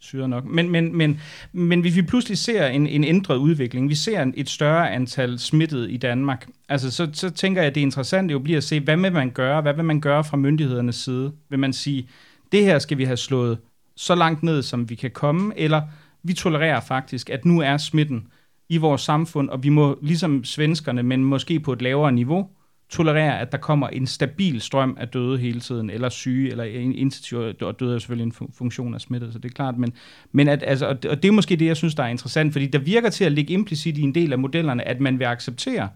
syret 0.00 0.30
nok. 0.30 0.44
Men, 0.44 0.70
men, 0.70 0.96
men, 0.96 1.20
men 1.52 1.80
hvis 1.80 1.96
vi 1.96 2.02
pludselig 2.02 2.38
ser 2.38 2.66
en, 2.66 2.86
en 2.86 3.04
ændret 3.04 3.36
udvikling, 3.36 3.88
vi 3.88 3.94
ser 3.94 4.32
et 4.34 4.50
større 4.50 4.90
antal 4.90 5.38
smittede 5.38 5.92
i 5.92 5.96
Danmark, 5.96 6.48
altså 6.68 6.90
så, 6.90 7.08
så 7.12 7.30
tænker 7.30 7.62
jeg, 7.62 7.68
at 7.68 7.74
det 7.74 7.80
interessante 7.80 8.32
jo 8.32 8.38
bliver 8.38 8.56
at 8.56 8.64
se, 8.64 8.80
hvad 8.80 8.96
vil 8.96 9.12
man 9.12 9.30
gøre? 9.30 9.62
Hvad 9.62 9.74
vil 9.74 9.84
man 9.84 10.00
gøre 10.00 10.24
fra 10.24 10.36
myndighedernes 10.36 10.96
side? 10.96 11.32
Vil 11.50 11.58
man 11.58 11.72
sige, 11.72 12.08
det 12.52 12.64
her 12.64 12.78
skal 12.78 12.98
vi 12.98 13.04
have 13.04 13.16
slået 13.16 13.58
så 13.96 14.14
langt 14.14 14.42
ned, 14.42 14.62
som 14.62 14.90
vi 14.90 14.94
kan 14.94 15.10
komme, 15.10 15.52
eller 15.56 15.82
vi 16.22 16.32
tolererer 16.32 16.80
faktisk, 16.80 17.30
at 17.30 17.44
nu 17.44 17.60
er 17.60 17.76
smitten 17.76 18.26
i 18.68 18.76
vores 18.76 19.00
samfund, 19.00 19.48
og 19.48 19.62
vi 19.62 19.68
må, 19.68 19.98
ligesom 20.02 20.44
svenskerne, 20.44 21.02
men 21.02 21.24
måske 21.24 21.60
på 21.60 21.72
et 21.72 21.82
lavere 21.82 22.12
niveau, 22.12 22.48
tolerere, 22.90 23.40
at 23.40 23.52
der 23.52 23.58
kommer 23.58 23.88
en 23.88 24.06
stabil 24.06 24.60
strøm 24.60 24.96
af 25.00 25.08
døde 25.08 25.38
hele 25.38 25.60
tiden, 25.60 25.90
eller 25.90 26.08
syge, 26.08 26.50
eller 26.50 26.64
intensiv, 26.64 27.38
og 27.60 27.80
døde 27.80 27.94
er 27.94 27.98
selvfølgelig 27.98 28.26
en 28.40 28.48
funktion 28.52 28.94
af 28.94 29.00
smittet, 29.00 29.32
så 29.32 29.38
det 29.38 29.50
er 29.50 29.54
klart, 29.54 29.78
men, 29.78 29.92
men 30.32 30.48
at, 30.48 30.62
altså, 30.66 30.86
og 30.86 31.22
det 31.22 31.24
er 31.24 31.32
måske 31.32 31.56
det, 31.56 31.66
jeg 31.66 31.76
synes, 31.76 31.94
der 31.94 32.02
er 32.02 32.08
interessant, 32.08 32.52
fordi 32.52 32.66
der 32.66 32.78
virker 32.78 33.10
til 33.10 33.24
at 33.24 33.32
ligge 33.32 33.52
implicit 33.52 33.98
i 33.98 34.02
en 34.02 34.14
del 34.14 34.32
af 34.32 34.38
modellerne, 34.38 34.88
at 34.88 35.00
man 35.00 35.18
vil 35.18 35.24
acceptere, 35.24 35.88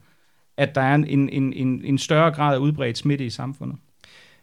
at 0.57 0.75
der 0.75 0.81
er 0.81 0.95
en, 0.95 1.29
en, 1.29 1.53
en, 1.53 1.85
en 1.85 1.99
større 1.99 2.31
grad 2.31 2.55
af 2.55 2.59
udbredt 2.59 2.99
smitte 2.99 3.27
i 3.27 3.31
samfundet. 3.31 3.77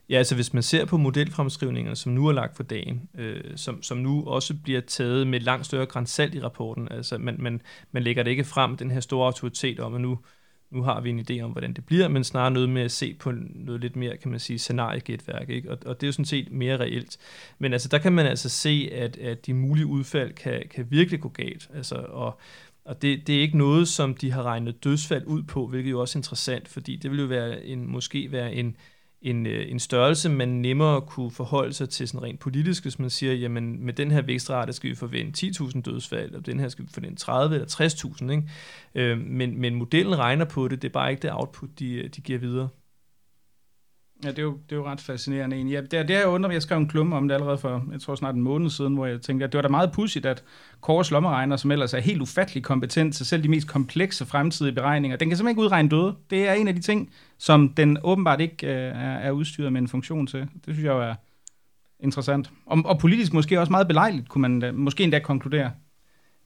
Ja, 0.10 0.18
altså 0.18 0.36
hvis 0.36 0.54
man 0.54 0.64
ser 0.64 0.86
på 0.86 0.98
modelfremskrivningerne, 0.98 1.96
som 1.96 2.12
nu 2.12 2.28
er 2.28 2.32
lagt 2.32 2.56
for 2.56 2.64
dagen, 2.64 3.10
øh, 3.18 3.42
som, 3.56 3.84
som 3.84 3.98
nu 3.98 4.24
også 4.28 4.54
bliver 4.64 4.82
taget 4.82 5.28
med 5.28 5.40
langt 5.40 5.66
større 5.66 5.86
grænsalt 5.86 6.36
i 6.36 6.42
rapporten, 6.42 6.88
altså 6.92 7.18
man, 7.18 7.36
man, 7.40 7.62
man 7.92 8.04
lægger 8.04 8.24
det 8.24 8.32
ikke 8.32 8.44
frem 8.44 8.78
den 8.78 8.92
her 8.92 9.00
store 9.00 9.26
autoritet 9.26 9.80
om, 9.80 9.94
at 9.96 10.02
nu, 10.02 10.20
nu 10.72 10.84
har 10.84 11.02
vi 11.02 11.10
en 11.10 11.26
idé 11.30 11.42
om, 11.42 11.52
hvordan 11.52 11.74
det 11.74 11.86
bliver, 11.86 12.08
men 12.08 12.24
snarere 12.24 12.52
noget 12.52 12.70
med 12.70 12.82
at 12.82 12.92
se 12.92 13.14
på 13.14 13.32
noget 13.56 13.82
lidt 13.82 13.96
mere, 13.96 14.18
kan 14.18 14.32
man 14.32 14.40
sige, 14.40 14.60
scenariegætværk, 14.60 15.50
ikke? 15.50 15.72
Og, 15.72 15.78
og 15.86 16.02
det 16.02 16.04
er 16.04 16.08
jo 16.08 16.12
sådan 16.12 16.26
set 16.26 16.52
mere 16.52 16.78
reelt. 16.78 17.18
Men 17.60 17.74
altså, 17.74 17.88
der 17.88 17.98
kan 17.98 18.14
man 18.14 18.26
altså 18.26 18.50
se, 18.50 18.90
at, 18.92 19.18
at 19.18 19.46
de 19.46 19.54
mulige 19.54 19.86
udfald 19.86 20.34
kan, 20.34 20.64
kan 20.72 20.88
virkelig 20.90 21.20
gå 21.20 21.30
galt, 21.30 21.70
altså, 21.74 21.96
og 21.96 22.40
og 22.86 23.02
det, 23.02 23.28
det 23.28 23.38
er 23.38 23.42
ikke 23.42 23.58
noget, 23.58 23.88
som 23.88 24.16
de 24.16 24.32
har 24.32 24.44
regnet 24.44 24.84
dødsfald 24.84 25.26
ud 25.26 25.44
på, 25.44 25.68
hvilket 25.68 25.92
jo 25.92 26.02
også 26.02 26.18
er 26.18 26.20
interessant, 26.20 26.68
fordi 26.68 26.96
det 26.96 27.12
vil 27.12 27.20
jo 27.20 27.26
være 27.26 27.66
en, 27.66 27.92
måske 27.92 28.32
være 28.32 28.54
en, 28.54 28.76
en, 29.22 29.46
øh, 29.46 29.72
en 29.72 29.80
størrelse, 29.80 30.30
man 30.30 30.48
nemmere 30.48 31.02
kunne 31.02 31.32
forholde 31.32 31.74
sig 31.74 31.90
til 31.90 32.08
sådan 32.08 32.24
rent 32.24 32.40
politisk, 32.40 32.84
hvis 32.84 33.00
man 33.00 33.10
siger, 33.10 33.34
jamen 33.34 33.86
med 33.86 33.94
den 33.94 34.12
her 34.12 34.22
vækstrate 34.22 34.74
skal 34.74 34.90
vi 34.90 34.96
forvente 34.96 35.48
10.000 35.48 35.82
dødsfald, 35.82 36.36
og 36.36 36.46
den 36.46 36.60
her 36.60 36.70
skal 36.70 36.86
vi 36.86 36.90
forvente 36.94 37.16
30 37.16 37.56
eller 37.56 37.68
60.000. 37.68 38.32
Ikke? 38.32 38.44
Øh, 38.96 39.18
men, 39.18 39.62
men 39.62 39.76
modellen 39.76 40.18
regner 40.20 40.46
på 40.46 40.68
det, 40.68 40.82
det 40.82 40.88
er 40.88 40.94
bare 40.94 41.12
ikke 41.12 41.22
det 41.22 41.32
output, 41.34 41.70
de, 41.80 42.10
de 42.16 42.22
giver 42.22 42.40
videre. 42.40 42.70
Ja, 44.24 44.30
det 44.30 44.40
er 44.40 44.44
jo, 44.44 44.58
det 44.70 44.72
er 44.72 44.76
jo 44.76 44.86
ret 44.86 45.02
fascinerende 45.02 45.56
egentlig. 45.56 45.74
Ja, 45.74 45.82
det, 45.82 45.94
er, 45.94 46.04
det 46.04 46.16
har 46.16 46.22
jeg 46.22 46.30
undret, 46.30 46.54
jeg 46.54 46.62
skrev 46.62 46.78
en 46.78 46.88
klumme 46.88 47.16
om 47.16 47.28
det 47.28 47.36
allerede 47.36 47.58
for, 47.58 47.86
jeg 47.92 48.02
tror 48.02 48.16
snart 48.16 48.36
en 48.36 48.42
måned 48.42 48.70
siden, 48.70 48.94
hvor 48.94 49.06
jeg 49.06 49.22
tænkte, 49.22 49.46
at 49.46 49.52
det 49.52 49.58
var 49.58 49.62
da 49.62 49.68
meget 49.68 49.92
pudsigt, 49.92 50.26
at 50.26 50.44
Kåres 50.82 51.12
lommeregner, 51.12 51.56
som 51.56 51.72
ellers 51.72 51.94
er 51.94 52.00
helt 52.00 52.22
ufattelig 52.22 52.64
kompetent 52.64 53.16
til 53.16 53.26
selv 53.26 53.44
de 53.44 53.50
mest 53.50 53.68
komplekse 53.68 54.26
fremtidige 54.26 54.76
beregninger, 54.76 55.18
den 55.18 55.30
kan 55.30 55.38
simpelthen 55.38 55.52
ikke 55.52 55.66
udregne 55.66 55.90
døde. 55.90 56.16
Det 56.30 56.50
er 56.50 56.54
en 56.54 56.68
af 56.68 56.76
de 56.76 56.82
ting, 56.82 57.10
som 57.38 57.70
den 57.70 57.98
åbenbart 58.04 58.42
ikke 58.42 58.68
øh, 58.68 58.74
er, 58.74 59.18
er 59.18 59.32
udstyret 59.32 59.74
med 59.74 59.82
en 59.82 59.88
funktion 59.88 60.28
til. 60.28 60.40
Det 60.40 60.50
synes 60.74 60.84
jeg 60.84 60.92
jo 60.92 61.02
er 61.02 61.16
interessant. 62.00 62.52
Og, 62.66 62.82
og 62.86 63.00
politisk 63.00 63.34
måske 63.34 63.60
også 63.60 63.72
meget 63.72 63.88
belejligt, 63.88 64.30
kunne 64.30 64.42
man 64.42 64.60
da, 64.60 64.72
måske 64.72 65.04
endda 65.04 65.20
konkludere. 65.20 65.72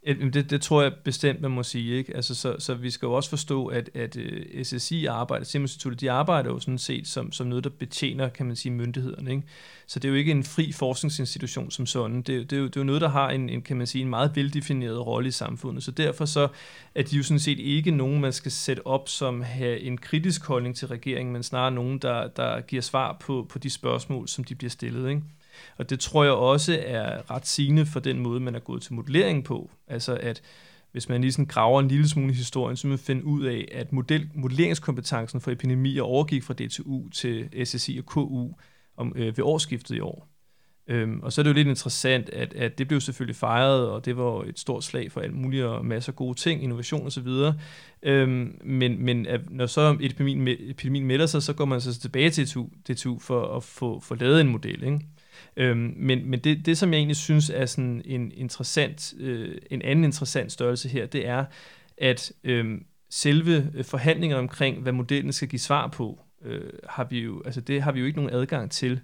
Det, 0.06 0.50
det 0.50 0.62
tror 0.62 0.82
jeg 0.82 0.94
bestemt, 1.04 1.42
man 1.42 1.52
må 1.52 1.64
sige. 1.64 1.98
Ikke? 1.98 2.16
Altså, 2.16 2.36
så, 2.36 2.56
så 2.60 2.74
vi 2.74 2.90
skal 2.90 3.06
jo 3.06 3.14
også 3.14 3.30
forstå, 3.30 3.66
at, 3.66 3.90
at 3.94 4.18
øh, 4.18 4.66
SSI 4.66 5.06
arbejder, 5.06 5.46
Simonsinstituttet, 5.46 6.02
de 6.02 6.12
arbejder 6.12 6.50
jo 6.50 6.60
sådan 6.60 6.78
set 6.78 7.08
som, 7.08 7.32
som 7.32 7.48
noget, 7.48 7.64
der 7.64 7.70
betjener, 7.70 8.30
kan 8.30 8.46
man 8.46 8.56
sige, 8.56 8.72
myndighederne. 8.72 9.32
Ikke? 9.32 9.44
Så 9.88 10.00
det 10.00 10.08
er 10.08 10.10
jo 10.10 10.16
ikke 10.16 10.32
en 10.32 10.44
fri 10.44 10.72
forskningsinstitution 10.72 11.72
som 11.72 11.86
sådan. 11.86 12.18
Det, 12.18 12.50
det, 12.50 12.54
er, 12.54 12.60
jo, 12.60 12.68
det 12.68 12.76
er 12.76 12.82
jo 12.82 12.86
noget, 12.86 13.02
der 13.02 13.10
har 13.10 13.30
en, 13.30 13.50
en, 13.50 13.62
kan 13.62 13.78
man 13.78 13.88
sige, 13.88 14.02
en 14.02 14.10
meget 14.10 14.36
veldefineret 14.36 15.08
rolle 15.08 15.28
i 15.28 15.32
samfundet. 15.32 15.84
Så 15.84 15.92
derfor 15.92 16.26
så 16.26 16.48
er 16.96 17.04
de 17.04 17.18
jo 17.18 17.24
sådan 17.24 17.40
set 17.40 17.60
ikke 17.60 17.92
nogen, 17.92 18.22
man 18.22 18.34
skal 18.34 18.52
sætte 18.52 18.88
op 18.88 19.10
som 19.10 19.42
have 19.42 19.80
en 19.80 19.98
kritisk 19.98 20.46
holdning 20.46 20.76
til 20.76 20.88
regeringen, 20.88 21.34
men 21.34 21.44
snarere 21.44 21.72
nogen, 21.72 21.98
der, 21.98 22.28
der 22.28 22.62
giver 22.62 22.82
svar 22.82 23.18
på, 23.20 23.48
på 23.50 23.60
de 23.60 23.70
spørgsmål, 23.70 24.28
som 24.28 24.44
de 24.44 24.56
bliver 24.56 24.72
stillet. 24.72 25.10
Ikke? 25.10 25.22
Og 25.78 25.90
det 25.90 26.00
tror 26.00 26.24
jeg 26.24 26.34
også 26.34 26.80
er 26.86 27.32
ret 27.32 27.48
sigende 27.48 27.86
for 27.86 28.00
den 28.00 28.20
måde, 28.20 28.40
man 28.40 28.56
er 28.56 28.60
gået 28.60 28.82
til 28.82 28.94
modellering 28.94 29.44
på. 29.44 29.72
Altså 29.88 30.18
at 30.22 30.42
hvis 30.92 31.10
man 31.10 31.22
lige 31.22 31.32
sådan 31.32 31.46
graver 31.46 31.80
en 31.80 31.88
lille 31.88 32.10
smule 32.10 32.32
i 32.32 32.36
historien, 32.36 32.78
så 32.78 32.84
vil 32.84 32.90
man 32.90 33.00
finde 33.00 33.26
ud 33.26 33.44
af, 33.46 33.68
at 33.72 33.94
model, 33.94 34.30
modelleringskompetencen 34.34 35.42
for 35.42 35.52
epidemier 35.52 36.04
overgik 36.04 36.44
fra 36.44 36.54
DTU 36.54 37.10
til 37.10 37.66
SSI 37.66 37.98
og 37.98 38.06
KU 38.06 38.50
om, 38.98 39.14
øh, 39.16 39.38
ved 39.38 39.44
årsskiftet 39.44 39.96
i 39.96 40.00
år. 40.00 40.28
Øhm, 40.88 41.20
og 41.24 41.34
så 41.34 41.42
er 41.42 41.44
det 41.44 41.50
jo 41.50 41.54
lidt 41.56 41.68
interessant, 41.68 42.30
at, 42.30 42.54
at 42.54 42.78
det 42.78 42.88
blev 42.88 43.02
selvfølgelig 43.02 43.36
fejret, 43.36 43.90
og 43.90 44.06
det 44.06 44.18
var 44.18 44.44
et 44.44 44.60
stort 44.60 44.84
slag 44.84 45.12
for 45.12 45.22
alt 45.22 45.34
muligt 45.34 45.64
og 45.64 45.86
masser 45.86 46.12
af 46.12 46.16
gode 46.16 46.38
ting, 46.38 46.64
innovation 46.64 47.08
osv. 47.08 47.28
Øhm, 48.04 48.60
men 48.64 49.06
men 49.06 49.26
at 49.26 49.52
når 49.52 49.66
så 49.66 49.98
epidemien, 50.02 50.48
epidemien 50.48 51.06
melder 51.06 51.26
sig, 51.26 51.44
så 51.44 51.54
går 51.54 51.66
man 51.66 51.82
så 51.82 52.00
tilbage 52.00 52.30
til 52.30 52.46
DTU, 52.48 52.68
DTU 52.90 53.20
for 53.20 53.58
at 53.58 53.64
få, 53.64 54.00
få 54.00 54.16
lavet 54.16 54.42
en 54.42 54.48
model. 54.48 54.84
Ikke? 54.84 55.00
Øhm, 55.58 55.94
men 55.98 56.30
men 56.30 56.40
det, 56.40 56.66
det, 56.66 56.78
som 56.78 56.94
jeg 56.94 56.98
egentlig 56.98 57.16
synes 57.16 57.50
er 57.50 57.66
sådan 57.66 58.02
en, 58.06 58.32
interessant, 58.36 59.14
øh, 59.20 59.58
en 59.72 59.82
anden 59.82 60.06
interessant 60.06 60.52
størrelse 60.52 60.90
her, 60.90 61.06
det 61.06 61.28
er, 61.28 61.46
at 61.98 62.32
øhm, 62.44 62.74
øh, 62.74 62.82
selve 63.10 63.84
forhandlingerne 63.84 64.40
omkring, 64.40 64.82
hvad 64.82 64.92
modellen 64.92 65.34
skal 65.34 65.48
give 65.48 65.60
svar 65.60 65.88
på, 65.88 66.20
øh, 66.46 66.74
har 66.90 67.04
vi 67.04 67.20
jo, 67.20 67.42
altså 67.46 67.62
det 67.62 67.82
har 67.82 67.92
vi 67.92 68.00
jo 68.00 68.06
ikke 68.06 68.20
nogen 68.20 68.34
adgang 68.34 68.72
til. 68.72 69.00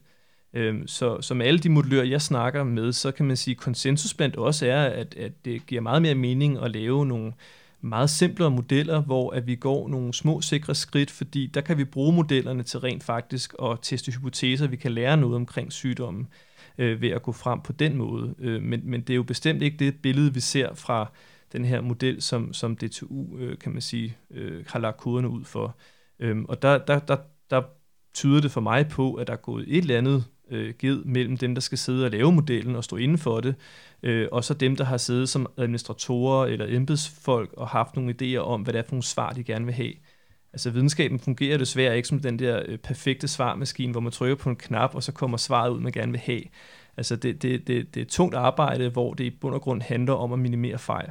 Øhm, 0.53 0.87
så, 0.87 1.21
så 1.21 1.33
med 1.33 1.45
alle 1.45 1.59
de 1.59 1.69
modellører, 1.69 2.05
jeg 2.05 2.21
snakker 2.21 2.63
med, 2.63 2.93
så 2.93 3.11
kan 3.11 3.25
man 3.25 3.37
sige, 3.37 3.55
at 3.55 3.61
konsensus 3.61 4.13
blandt 4.13 4.37
os 4.37 4.61
er, 4.61 4.83
at, 4.83 5.15
at 5.15 5.45
det 5.45 5.65
giver 5.65 5.81
meget 5.81 6.01
mere 6.01 6.15
mening 6.15 6.63
at 6.63 6.71
lave 6.71 7.05
nogle 7.05 7.33
meget 7.81 8.09
simplere 8.09 8.51
modeller, 8.51 9.01
hvor 9.01 9.31
at 9.31 9.47
vi 9.47 9.55
går 9.55 9.87
nogle 9.89 10.13
små 10.13 10.41
sikre 10.41 10.75
skridt, 10.75 11.11
fordi 11.11 11.47
der 11.47 11.61
kan 11.61 11.77
vi 11.77 11.85
bruge 11.85 12.13
modellerne 12.13 12.63
til 12.63 12.79
rent 12.79 13.03
faktisk 13.03 13.53
at 13.63 13.79
teste 13.81 14.11
hypoteser, 14.11 14.67
vi 14.67 14.75
kan 14.75 14.91
lære 14.91 15.17
noget 15.17 15.35
omkring 15.35 15.71
sygdommen 15.71 16.27
øh, 16.77 17.01
ved 17.01 17.09
at 17.09 17.23
gå 17.23 17.31
frem 17.31 17.61
på 17.61 17.73
den 17.73 17.97
måde. 17.97 18.35
Øh, 18.39 18.61
men, 18.61 18.81
men 18.83 19.01
det 19.01 19.09
er 19.09 19.15
jo 19.15 19.23
bestemt 19.23 19.61
ikke 19.61 19.77
det 19.77 19.95
billede, 20.01 20.33
vi 20.33 20.39
ser 20.39 20.73
fra 20.73 21.11
den 21.53 21.65
her 21.65 21.81
model, 21.81 22.21
som, 22.21 22.53
som 22.53 22.75
DTU, 22.75 23.37
øh, 23.37 23.57
kan 23.57 23.71
man 23.71 23.81
sige, 23.81 24.17
øh, 24.31 24.65
har 24.67 24.79
lagt 24.79 24.97
koderne 24.97 25.29
ud 25.29 25.43
for. 25.43 25.75
Øh, 26.19 26.37
og 26.47 26.61
der, 26.61 26.77
der, 26.77 26.99
der, 26.99 27.17
der 27.49 27.61
tyder 28.13 28.41
det 28.41 28.51
for 28.51 28.61
mig 28.61 28.87
på, 28.87 29.13
at 29.13 29.27
der 29.27 29.33
er 29.33 29.37
gået 29.37 29.65
et 29.67 29.77
eller 29.77 29.97
andet 29.97 30.25
øh, 30.51 30.73
ged 30.79 31.03
mellem 31.03 31.37
dem, 31.37 31.55
der 31.55 31.61
skal 31.61 31.77
sidde 31.77 32.05
og 32.05 32.11
lave 32.11 32.31
modellen 32.31 32.75
og 32.75 32.83
stå 32.83 32.95
inden 32.95 33.17
for 33.17 33.39
det, 33.39 33.55
øh, 34.03 34.27
og 34.31 34.43
så 34.43 34.53
dem, 34.53 34.75
der 34.75 34.83
har 34.83 34.97
siddet 34.97 35.29
som 35.29 35.47
administratorer 35.57 36.45
eller 36.45 36.65
embedsfolk 36.69 37.53
og 37.53 37.67
haft 37.67 37.95
nogle 37.95 38.15
idéer 38.21 38.37
om, 38.37 38.61
hvad 38.61 38.73
det 38.73 38.79
er 38.79 38.83
for 38.83 38.91
nogle 38.91 39.03
svar, 39.03 39.29
de 39.29 39.43
gerne 39.43 39.65
vil 39.65 39.73
have. 39.73 39.93
Altså 40.53 40.69
videnskaben 40.69 41.19
fungerer 41.19 41.57
desværre 41.57 41.95
ikke 41.95 42.07
som 42.07 42.19
den 42.19 42.39
der 42.39 42.61
øh, 42.65 42.77
perfekte 42.77 43.27
svarmaskine, 43.27 43.91
hvor 43.91 44.01
man 44.01 44.11
trykker 44.11 44.35
på 44.35 44.49
en 44.49 44.55
knap, 44.55 44.95
og 44.95 45.03
så 45.03 45.11
kommer 45.11 45.37
svaret 45.37 45.71
ud, 45.71 45.79
man 45.79 45.91
gerne 45.91 46.11
vil 46.11 46.21
have. 46.21 46.41
Altså 46.97 47.15
det, 47.15 47.41
det, 47.41 47.67
det, 47.67 47.93
det 47.95 48.01
er 48.01 48.05
et 48.05 48.11
tungt 48.11 48.35
arbejde, 48.35 48.89
hvor 48.89 49.13
det 49.13 49.23
i 49.23 49.29
bund 49.29 49.55
og 49.55 49.61
grund 49.61 49.81
handler 49.81 50.13
om 50.13 50.33
at 50.33 50.39
minimere 50.39 50.77
fejl. 50.77 51.09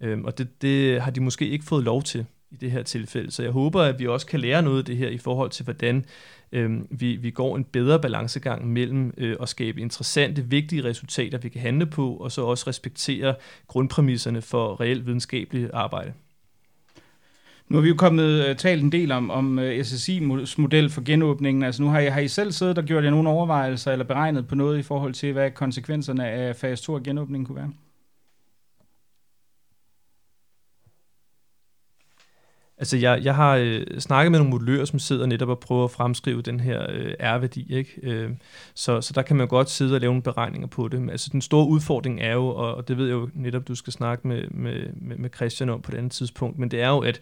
Øhm, 0.00 0.24
og 0.24 0.38
det, 0.38 0.62
det 0.62 1.02
har 1.02 1.10
de 1.10 1.20
måske 1.20 1.48
ikke 1.48 1.64
fået 1.64 1.84
lov 1.84 2.02
til 2.02 2.26
i 2.54 2.56
det 2.56 2.70
her 2.70 2.82
tilfælde. 2.82 3.30
Så 3.30 3.42
jeg 3.42 3.52
håber, 3.52 3.82
at 3.82 3.98
vi 3.98 4.06
også 4.06 4.26
kan 4.26 4.40
lære 4.40 4.62
noget 4.62 4.78
af 4.78 4.84
det 4.84 4.96
her 4.96 5.08
i 5.08 5.18
forhold 5.18 5.50
til, 5.50 5.64
hvordan 5.64 6.04
øh, 6.52 6.70
vi, 6.90 7.16
vi 7.16 7.30
går 7.30 7.56
en 7.56 7.64
bedre 7.64 8.00
balancegang 8.00 8.72
mellem 8.72 9.14
øh, 9.18 9.36
at 9.40 9.48
skabe 9.48 9.80
interessante, 9.80 10.44
vigtige 10.44 10.84
resultater, 10.84 11.38
vi 11.38 11.48
kan 11.48 11.60
handle 11.60 11.86
på, 11.86 12.14
og 12.16 12.32
så 12.32 12.42
også 12.42 12.64
respektere 12.66 13.34
grundpræmisserne 13.66 14.42
for 14.42 14.80
reelt 14.80 15.06
videnskabeligt 15.06 15.70
arbejde. 15.72 16.12
Nu 17.68 17.76
har 17.76 17.82
vi 17.82 17.88
jo 17.88 17.94
kommet 17.94 18.50
uh, 18.50 18.56
talt 18.56 18.82
en 18.82 18.92
del 18.92 19.12
om, 19.12 19.30
om 19.30 19.58
øh, 19.58 19.80
uh, 19.80 19.86
SSI's 19.86 20.54
model 20.58 20.90
for 20.90 21.04
genåbningen. 21.04 21.62
Altså 21.62 21.82
nu 21.82 21.88
har 21.88 22.00
I, 22.00 22.06
har 22.06 22.20
I 22.20 22.28
selv 22.28 22.52
siddet 22.52 22.78
og 22.78 22.84
gjort 22.84 23.04
jer 23.04 23.10
nogle 23.10 23.28
overvejelser 23.28 23.92
eller 23.92 24.04
beregnet 24.04 24.48
på 24.48 24.54
noget 24.54 24.78
i 24.78 24.82
forhold 24.82 25.14
til, 25.14 25.32
hvad 25.32 25.50
konsekvenserne 25.50 26.28
af 26.28 26.56
fase 26.56 26.82
2 26.82 27.00
genåbningen 27.04 27.46
kunne 27.46 27.56
være? 27.56 27.70
Altså, 32.78 32.96
jeg, 32.96 33.20
jeg 33.24 33.34
har 33.34 33.56
øh, 33.56 33.86
snakket 33.98 34.30
med 34.32 34.38
nogle 34.38 34.50
modellører, 34.50 34.84
som 34.84 34.98
sidder 34.98 35.26
netop 35.26 35.48
og 35.48 35.60
prøver 35.60 35.84
at 35.84 35.90
fremskrive 35.90 36.42
den 36.42 36.60
her 36.60 36.86
øh, 36.88 37.14
R-værdi, 37.20 37.74
ikke? 37.74 38.00
Øh, 38.02 38.30
så, 38.74 39.00
så 39.00 39.12
der 39.12 39.22
kan 39.22 39.36
man 39.36 39.48
godt 39.48 39.70
sidde 39.70 39.94
og 39.94 40.00
lave 40.00 40.10
nogle 40.10 40.22
beregninger 40.22 40.68
på 40.68 40.88
det. 40.88 41.00
Men, 41.00 41.10
altså, 41.10 41.28
den 41.32 41.40
store 41.40 41.68
udfordring 41.68 42.20
er 42.20 42.32
jo, 42.32 42.46
og, 42.46 42.74
og 42.74 42.88
det 42.88 42.96
ved 42.96 43.06
jeg 43.06 43.14
jo 43.14 43.28
netop, 43.34 43.68
du 43.68 43.74
skal 43.74 43.92
snakke 43.92 44.28
med, 44.28 44.48
med, 44.48 44.86
med, 44.94 45.16
med 45.16 45.30
Christian 45.36 45.70
om 45.70 45.82
på 45.82 45.92
et 45.92 45.98
andet 45.98 46.12
tidspunkt, 46.12 46.58
men 46.58 46.70
det 46.70 46.80
er 46.80 46.88
jo, 46.88 46.98
at 46.98 47.20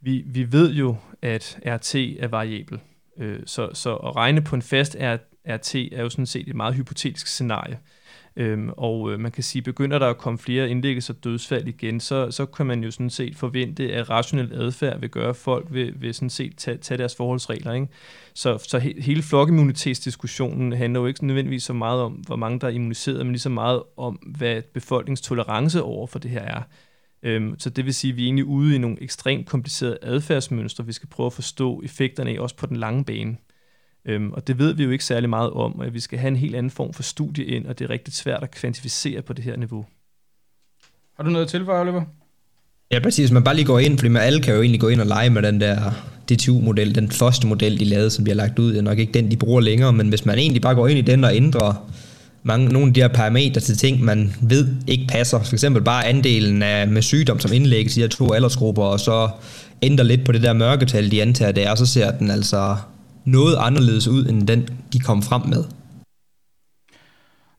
vi, 0.00 0.22
vi 0.26 0.52
ved 0.52 0.72
jo, 0.72 0.96
at 1.22 1.58
RT 1.66 1.94
er 1.94 2.28
variabel. 2.28 2.80
Øh, 3.18 3.40
så, 3.46 3.70
så 3.72 3.94
at 3.94 4.16
regne 4.16 4.42
på 4.42 4.56
en 4.56 4.62
fast 4.62 4.96
RT 5.46 5.74
er 5.74 6.02
jo 6.02 6.08
sådan 6.08 6.26
set 6.26 6.48
et 6.48 6.56
meget 6.56 6.74
hypotetisk 6.74 7.26
scenarie. 7.26 7.78
Øhm, 8.38 8.70
og 8.76 9.12
øh, 9.12 9.20
man 9.20 9.32
kan 9.32 9.42
sige, 9.42 9.62
begynder 9.62 9.98
der 9.98 10.06
at 10.06 10.18
komme 10.18 10.38
flere 10.38 10.70
indlæggelser 10.70 11.14
og 11.14 11.24
dødsfald 11.24 11.68
igen, 11.68 12.00
så, 12.00 12.30
så 12.30 12.46
kan 12.46 12.66
man 12.66 12.84
jo 12.84 12.90
sådan 12.90 13.10
set 13.10 13.36
forvente, 13.36 13.92
at 13.92 14.10
rationel 14.10 14.52
adfærd 14.52 15.00
vil 15.00 15.10
gøre, 15.10 15.28
at 15.28 15.36
folk 15.36 15.66
vil, 15.70 15.94
vil 15.96 16.14
sådan 16.14 16.30
set 16.30 16.56
tage, 16.56 16.76
tage 16.76 16.98
deres 16.98 17.16
forholdsregler. 17.16 17.72
Ikke? 17.72 17.88
Så, 18.34 18.58
så 18.58 18.78
he, 18.78 18.94
hele 18.98 19.22
flokimmunitetsdiskussionen 19.22 20.72
handler 20.72 21.00
jo 21.00 21.06
ikke 21.06 21.26
nødvendigvis 21.26 21.62
så 21.62 21.72
meget 21.72 22.00
om, 22.00 22.12
hvor 22.12 22.36
mange 22.36 22.60
der 22.60 22.66
er 22.66 22.70
immuniseret, 22.70 23.26
men 23.26 23.32
lige 23.32 23.40
så 23.40 23.48
meget 23.48 23.82
om, 23.96 24.14
hvad 24.14 24.62
befolkningstolerance 24.74 25.82
over 25.82 26.06
for 26.06 26.18
det 26.18 26.30
her 26.30 26.42
er. 26.42 26.62
Øhm, 27.22 27.58
så 27.58 27.70
det 27.70 27.84
vil 27.84 27.94
sige, 27.94 28.10
at 28.10 28.16
vi 28.16 28.22
er 28.22 28.26
egentlig 28.26 28.44
ude 28.44 28.74
i 28.74 28.78
nogle 28.78 29.02
ekstremt 29.02 29.46
komplicerede 29.46 29.98
adfærdsmønstre, 30.02 30.86
vi 30.86 30.92
skal 30.92 31.08
prøve 31.08 31.26
at 31.26 31.32
forstå 31.32 31.82
effekterne 31.84 32.30
af, 32.30 32.38
også 32.38 32.56
på 32.56 32.66
den 32.66 32.76
lange 32.76 33.04
bane. 33.04 33.36
Øhm, 34.06 34.32
og 34.32 34.46
det 34.46 34.58
ved 34.58 34.72
vi 34.72 34.84
jo 34.84 34.90
ikke 34.90 35.04
særlig 35.04 35.30
meget 35.30 35.50
om, 35.50 35.78
og 35.78 35.94
vi 35.94 36.00
skal 36.00 36.18
have 36.18 36.28
en 36.28 36.36
helt 36.36 36.54
anden 36.54 36.70
form 36.70 36.92
for 36.92 37.02
studie 37.02 37.44
ind, 37.44 37.66
og 37.66 37.78
det 37.78 37.84
er 37.84 37.90
rigtig 37.90 38.14
svært 38.14 38.42
at 38.42 38.50
kvantificere 38.50 39.22
på 39.22 39.32
det 39.32 39.44
her 39.44 39.56
niveau. 39.56 39.86
Har 41.16 41.24
du 41.24 41.30
noget 41.30 41.44
at 41.44 41.50
tilføje, 41.50 41.80
Oliver? 41.80 42.02
Ja, 42.90 43.00
præcis. 43.00 43.30
Man 43.30 43.44
bare 43.44 43.54
lige 43.54 43.64
går 43.64 43.78
ind, 43.78 43.98
fordi 43.98 44.08
man 44.08 44.22
alle 44.22 44.42
kan 44.42 44.54
jo 44.54 44.60
egentlig 44.60 44.80
gå 44.80 44.88
ind 44.88 45.00
og 45.00 45.06
lege 45.06 45.30
med 45.30 45.42
den 45.42 45.60
der 45.60 45.90
DTU-model, 46.28 46.94
den 46.94 47.10
første 47.10 47.46
model, 47.46 47.80
de 47.80 47.84
lavede, 47.84 48.10
som 48.10 48.24
bliver 48.24 48.36
lagt 48.36 48.58
ud. 48.58 48.70
Det 48.70 48.78
er 48.78 48.82
nok 48.82 48.98
ikke 48.98 49.12
den, 49.12 49.30
de 49.30 49.36
bruger 49.36 49.60
længere, 49.60 49.92
men 49.92 50.08
hvis 50.08 50.26
man 50.26 50.38
egentlig 50.38 50.62
bare 50.62 50.74
går 50.74 50.88
ind 50.88 50.98
i 50.98 51.02
den 51.02 51.24
og 51.24 51.36
ændrer 51.36 51.90
mange, 52.42 52.68
nogle 52.68 52.88
af 52.88 52.94
de 52.94 53.00
her 53.00 53.08
parametre 53.08 53.60
til 53.60 53.76
ting, 53.76 54.04
man 54.04 54.34
ved 54.42 54.68
ikke 54.86 55.06
passer. 55.08 55.42
For 55.42 55.52
eksempel 55.52 55.82
bare 55.82 56.06
andelen 56.06 56.62
af, 56.62 56.88
med 56.88 57.02
sygdom, 57.02 57.40
som 57.40 57.52
indlægges 57.52 57.96
i 57.96 58.00
de 58.00 58.04
her 58.04 58.08
to 58.08 58.32
aldersgrupper, 58.32 58.82
og 58.82 59.00
så 59.00 59.28
ændrer 59.82 60.04
lidt 60.04 60.24
på 60.24 60.32
det 60.32 60.42
der 60.42 60.52
mørketal, 60.52 61.10
de 61.10 61.22
antager 61.22 61.52
det 61.52 61.66
er, 61.66 61.70
og 61.70 61.78
så 61.78 61.86
ser 61.86 62.10
den 62.10 62.30
altså 62.30 62.76
noget 63.26 63.56
anderledes 63.60 64.08
ud, 64.08 64.26
end 64.26 64.48
den, 64.48 64.68
de 64.92 65.00
kom 65.00 65.22
frem 65.22 65.42
med. 65.48 65.64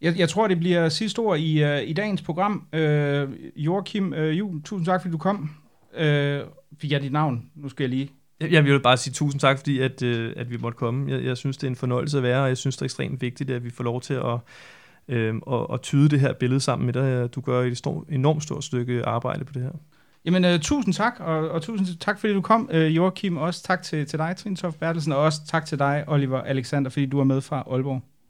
Jeg, 0.01 0.19
jeg 0.19 0.29
tror, 0.29 0.47
det 0.47 0.59
bliver 0.59 0.89
sidste 0.89 1.19
ord 1.19 1.39
i, 1.39 1.63
uh, 1.63 1.81
i 1.89 1.93
dagens 1.93 2.21
program. 2.21 2.67
Uh, 2.73 2.81
Joachim 3.55 4.13
uh, 4.17 4.37
Juhl, 4.37 4.61
tusind 4.61 4.85
tak, 4.85 5.01
fordi 5.01 5.11
du 5.11 5.17
kom. 5.17 5.49
Uh, 5.93 6.47
fik 6.81 6.91
jeg 6.91 7.01
dit 7.01 7.11
navn? 7.11 7.43
Nu 7.55 7.69
skal 7.69 7.83
jeg 7.83 7.89
lige... 7.89 8.09
Jeg, 8.41 8.65
vil 8.65 8.79
bare 8.79 8.97
sige 8.97 9.13
tusind 9.13 9.39
tak, 9.39 9.57
fordi 9.57 9.79
at, 9.79 10.01
uh, 10.03 10.31
at 10.35 10.51
vi 10.51 10.57
måtte 10.57 10.77
komme. 10.77 11.11
Jeg, 11.11 11.23
jeg 11.23 11.37
synes, 11.37 11.57
det 11.57 11.67
er 11.67 11.71
en 11.71 11.75
fornøjelse 11.75 12.17
at 12.17 12.23
være, 12.23 12.41
og 12.41 12.47
jeg 12.47 12.57
synes, 12.57 12.75
det 12.75 12.81
er 12.81 12.85
ekstremt 12.85 13.21
vigtigt, 13.21 13.49
at 13.49 13.63
vi 13.63 13.69
får 13.69 13.83
lov 13.83 14.01
til 14.01 14.13
at, 14.13 14.23
uh, 14.23 15.53
at, 15.53 15.67
at 15.73 15.81
tyde 15.81 16.09
det 16.09 16.19
her 16.19 16.33
billede 16.33 16.59
sammen 16.59 16.85
med 16.85 16.93
dig. 16.93 17.35
Du 17.35 17.41
gør 17.41 17.61
et 17.61 17.81
enormt 18.09 18.43
stort 18.43 18.63
stykke 18.63 19.05
arbejde 19.05 19.45
på 19.45 19.53
det 19.53 19.61
her. 19.61 19.71
Jamen, 20.27 20.45
uh, 20.45 20.59
tusind 20.59 20.93
tak, 20.93 21.19
og, 21.19 21.49
og 21.49 21.61
tusind 21.61 21.97
tak, 21.99 22.19
fordi 22.19 22.33
du 22.33 22.41
kom, 22.41 22.69
uh, 22.73 22.95
Joachim. 22.95 23.37
Også 23.37 23.63
tak 23.63 23.83
til, 23.83 24.05
til 24.05 24.19
dig, 24.19 24.35
Trine 24.37 24.73
Bertelsen, 24.79 25.11
og 25.11 25.19
også 25.19 25.41
tak 25.47 25.65
til 25.65 25.79
dig, 25.79 26.03
Oliver 26.07 26.41
Alexander, 26.41 26.89
fordi 26.89 27.05
du 27.05 27.19
er 27.19 27.23
med 27.23 27.41
fra 27.41 27.63
Aalborg. 27.71 28.01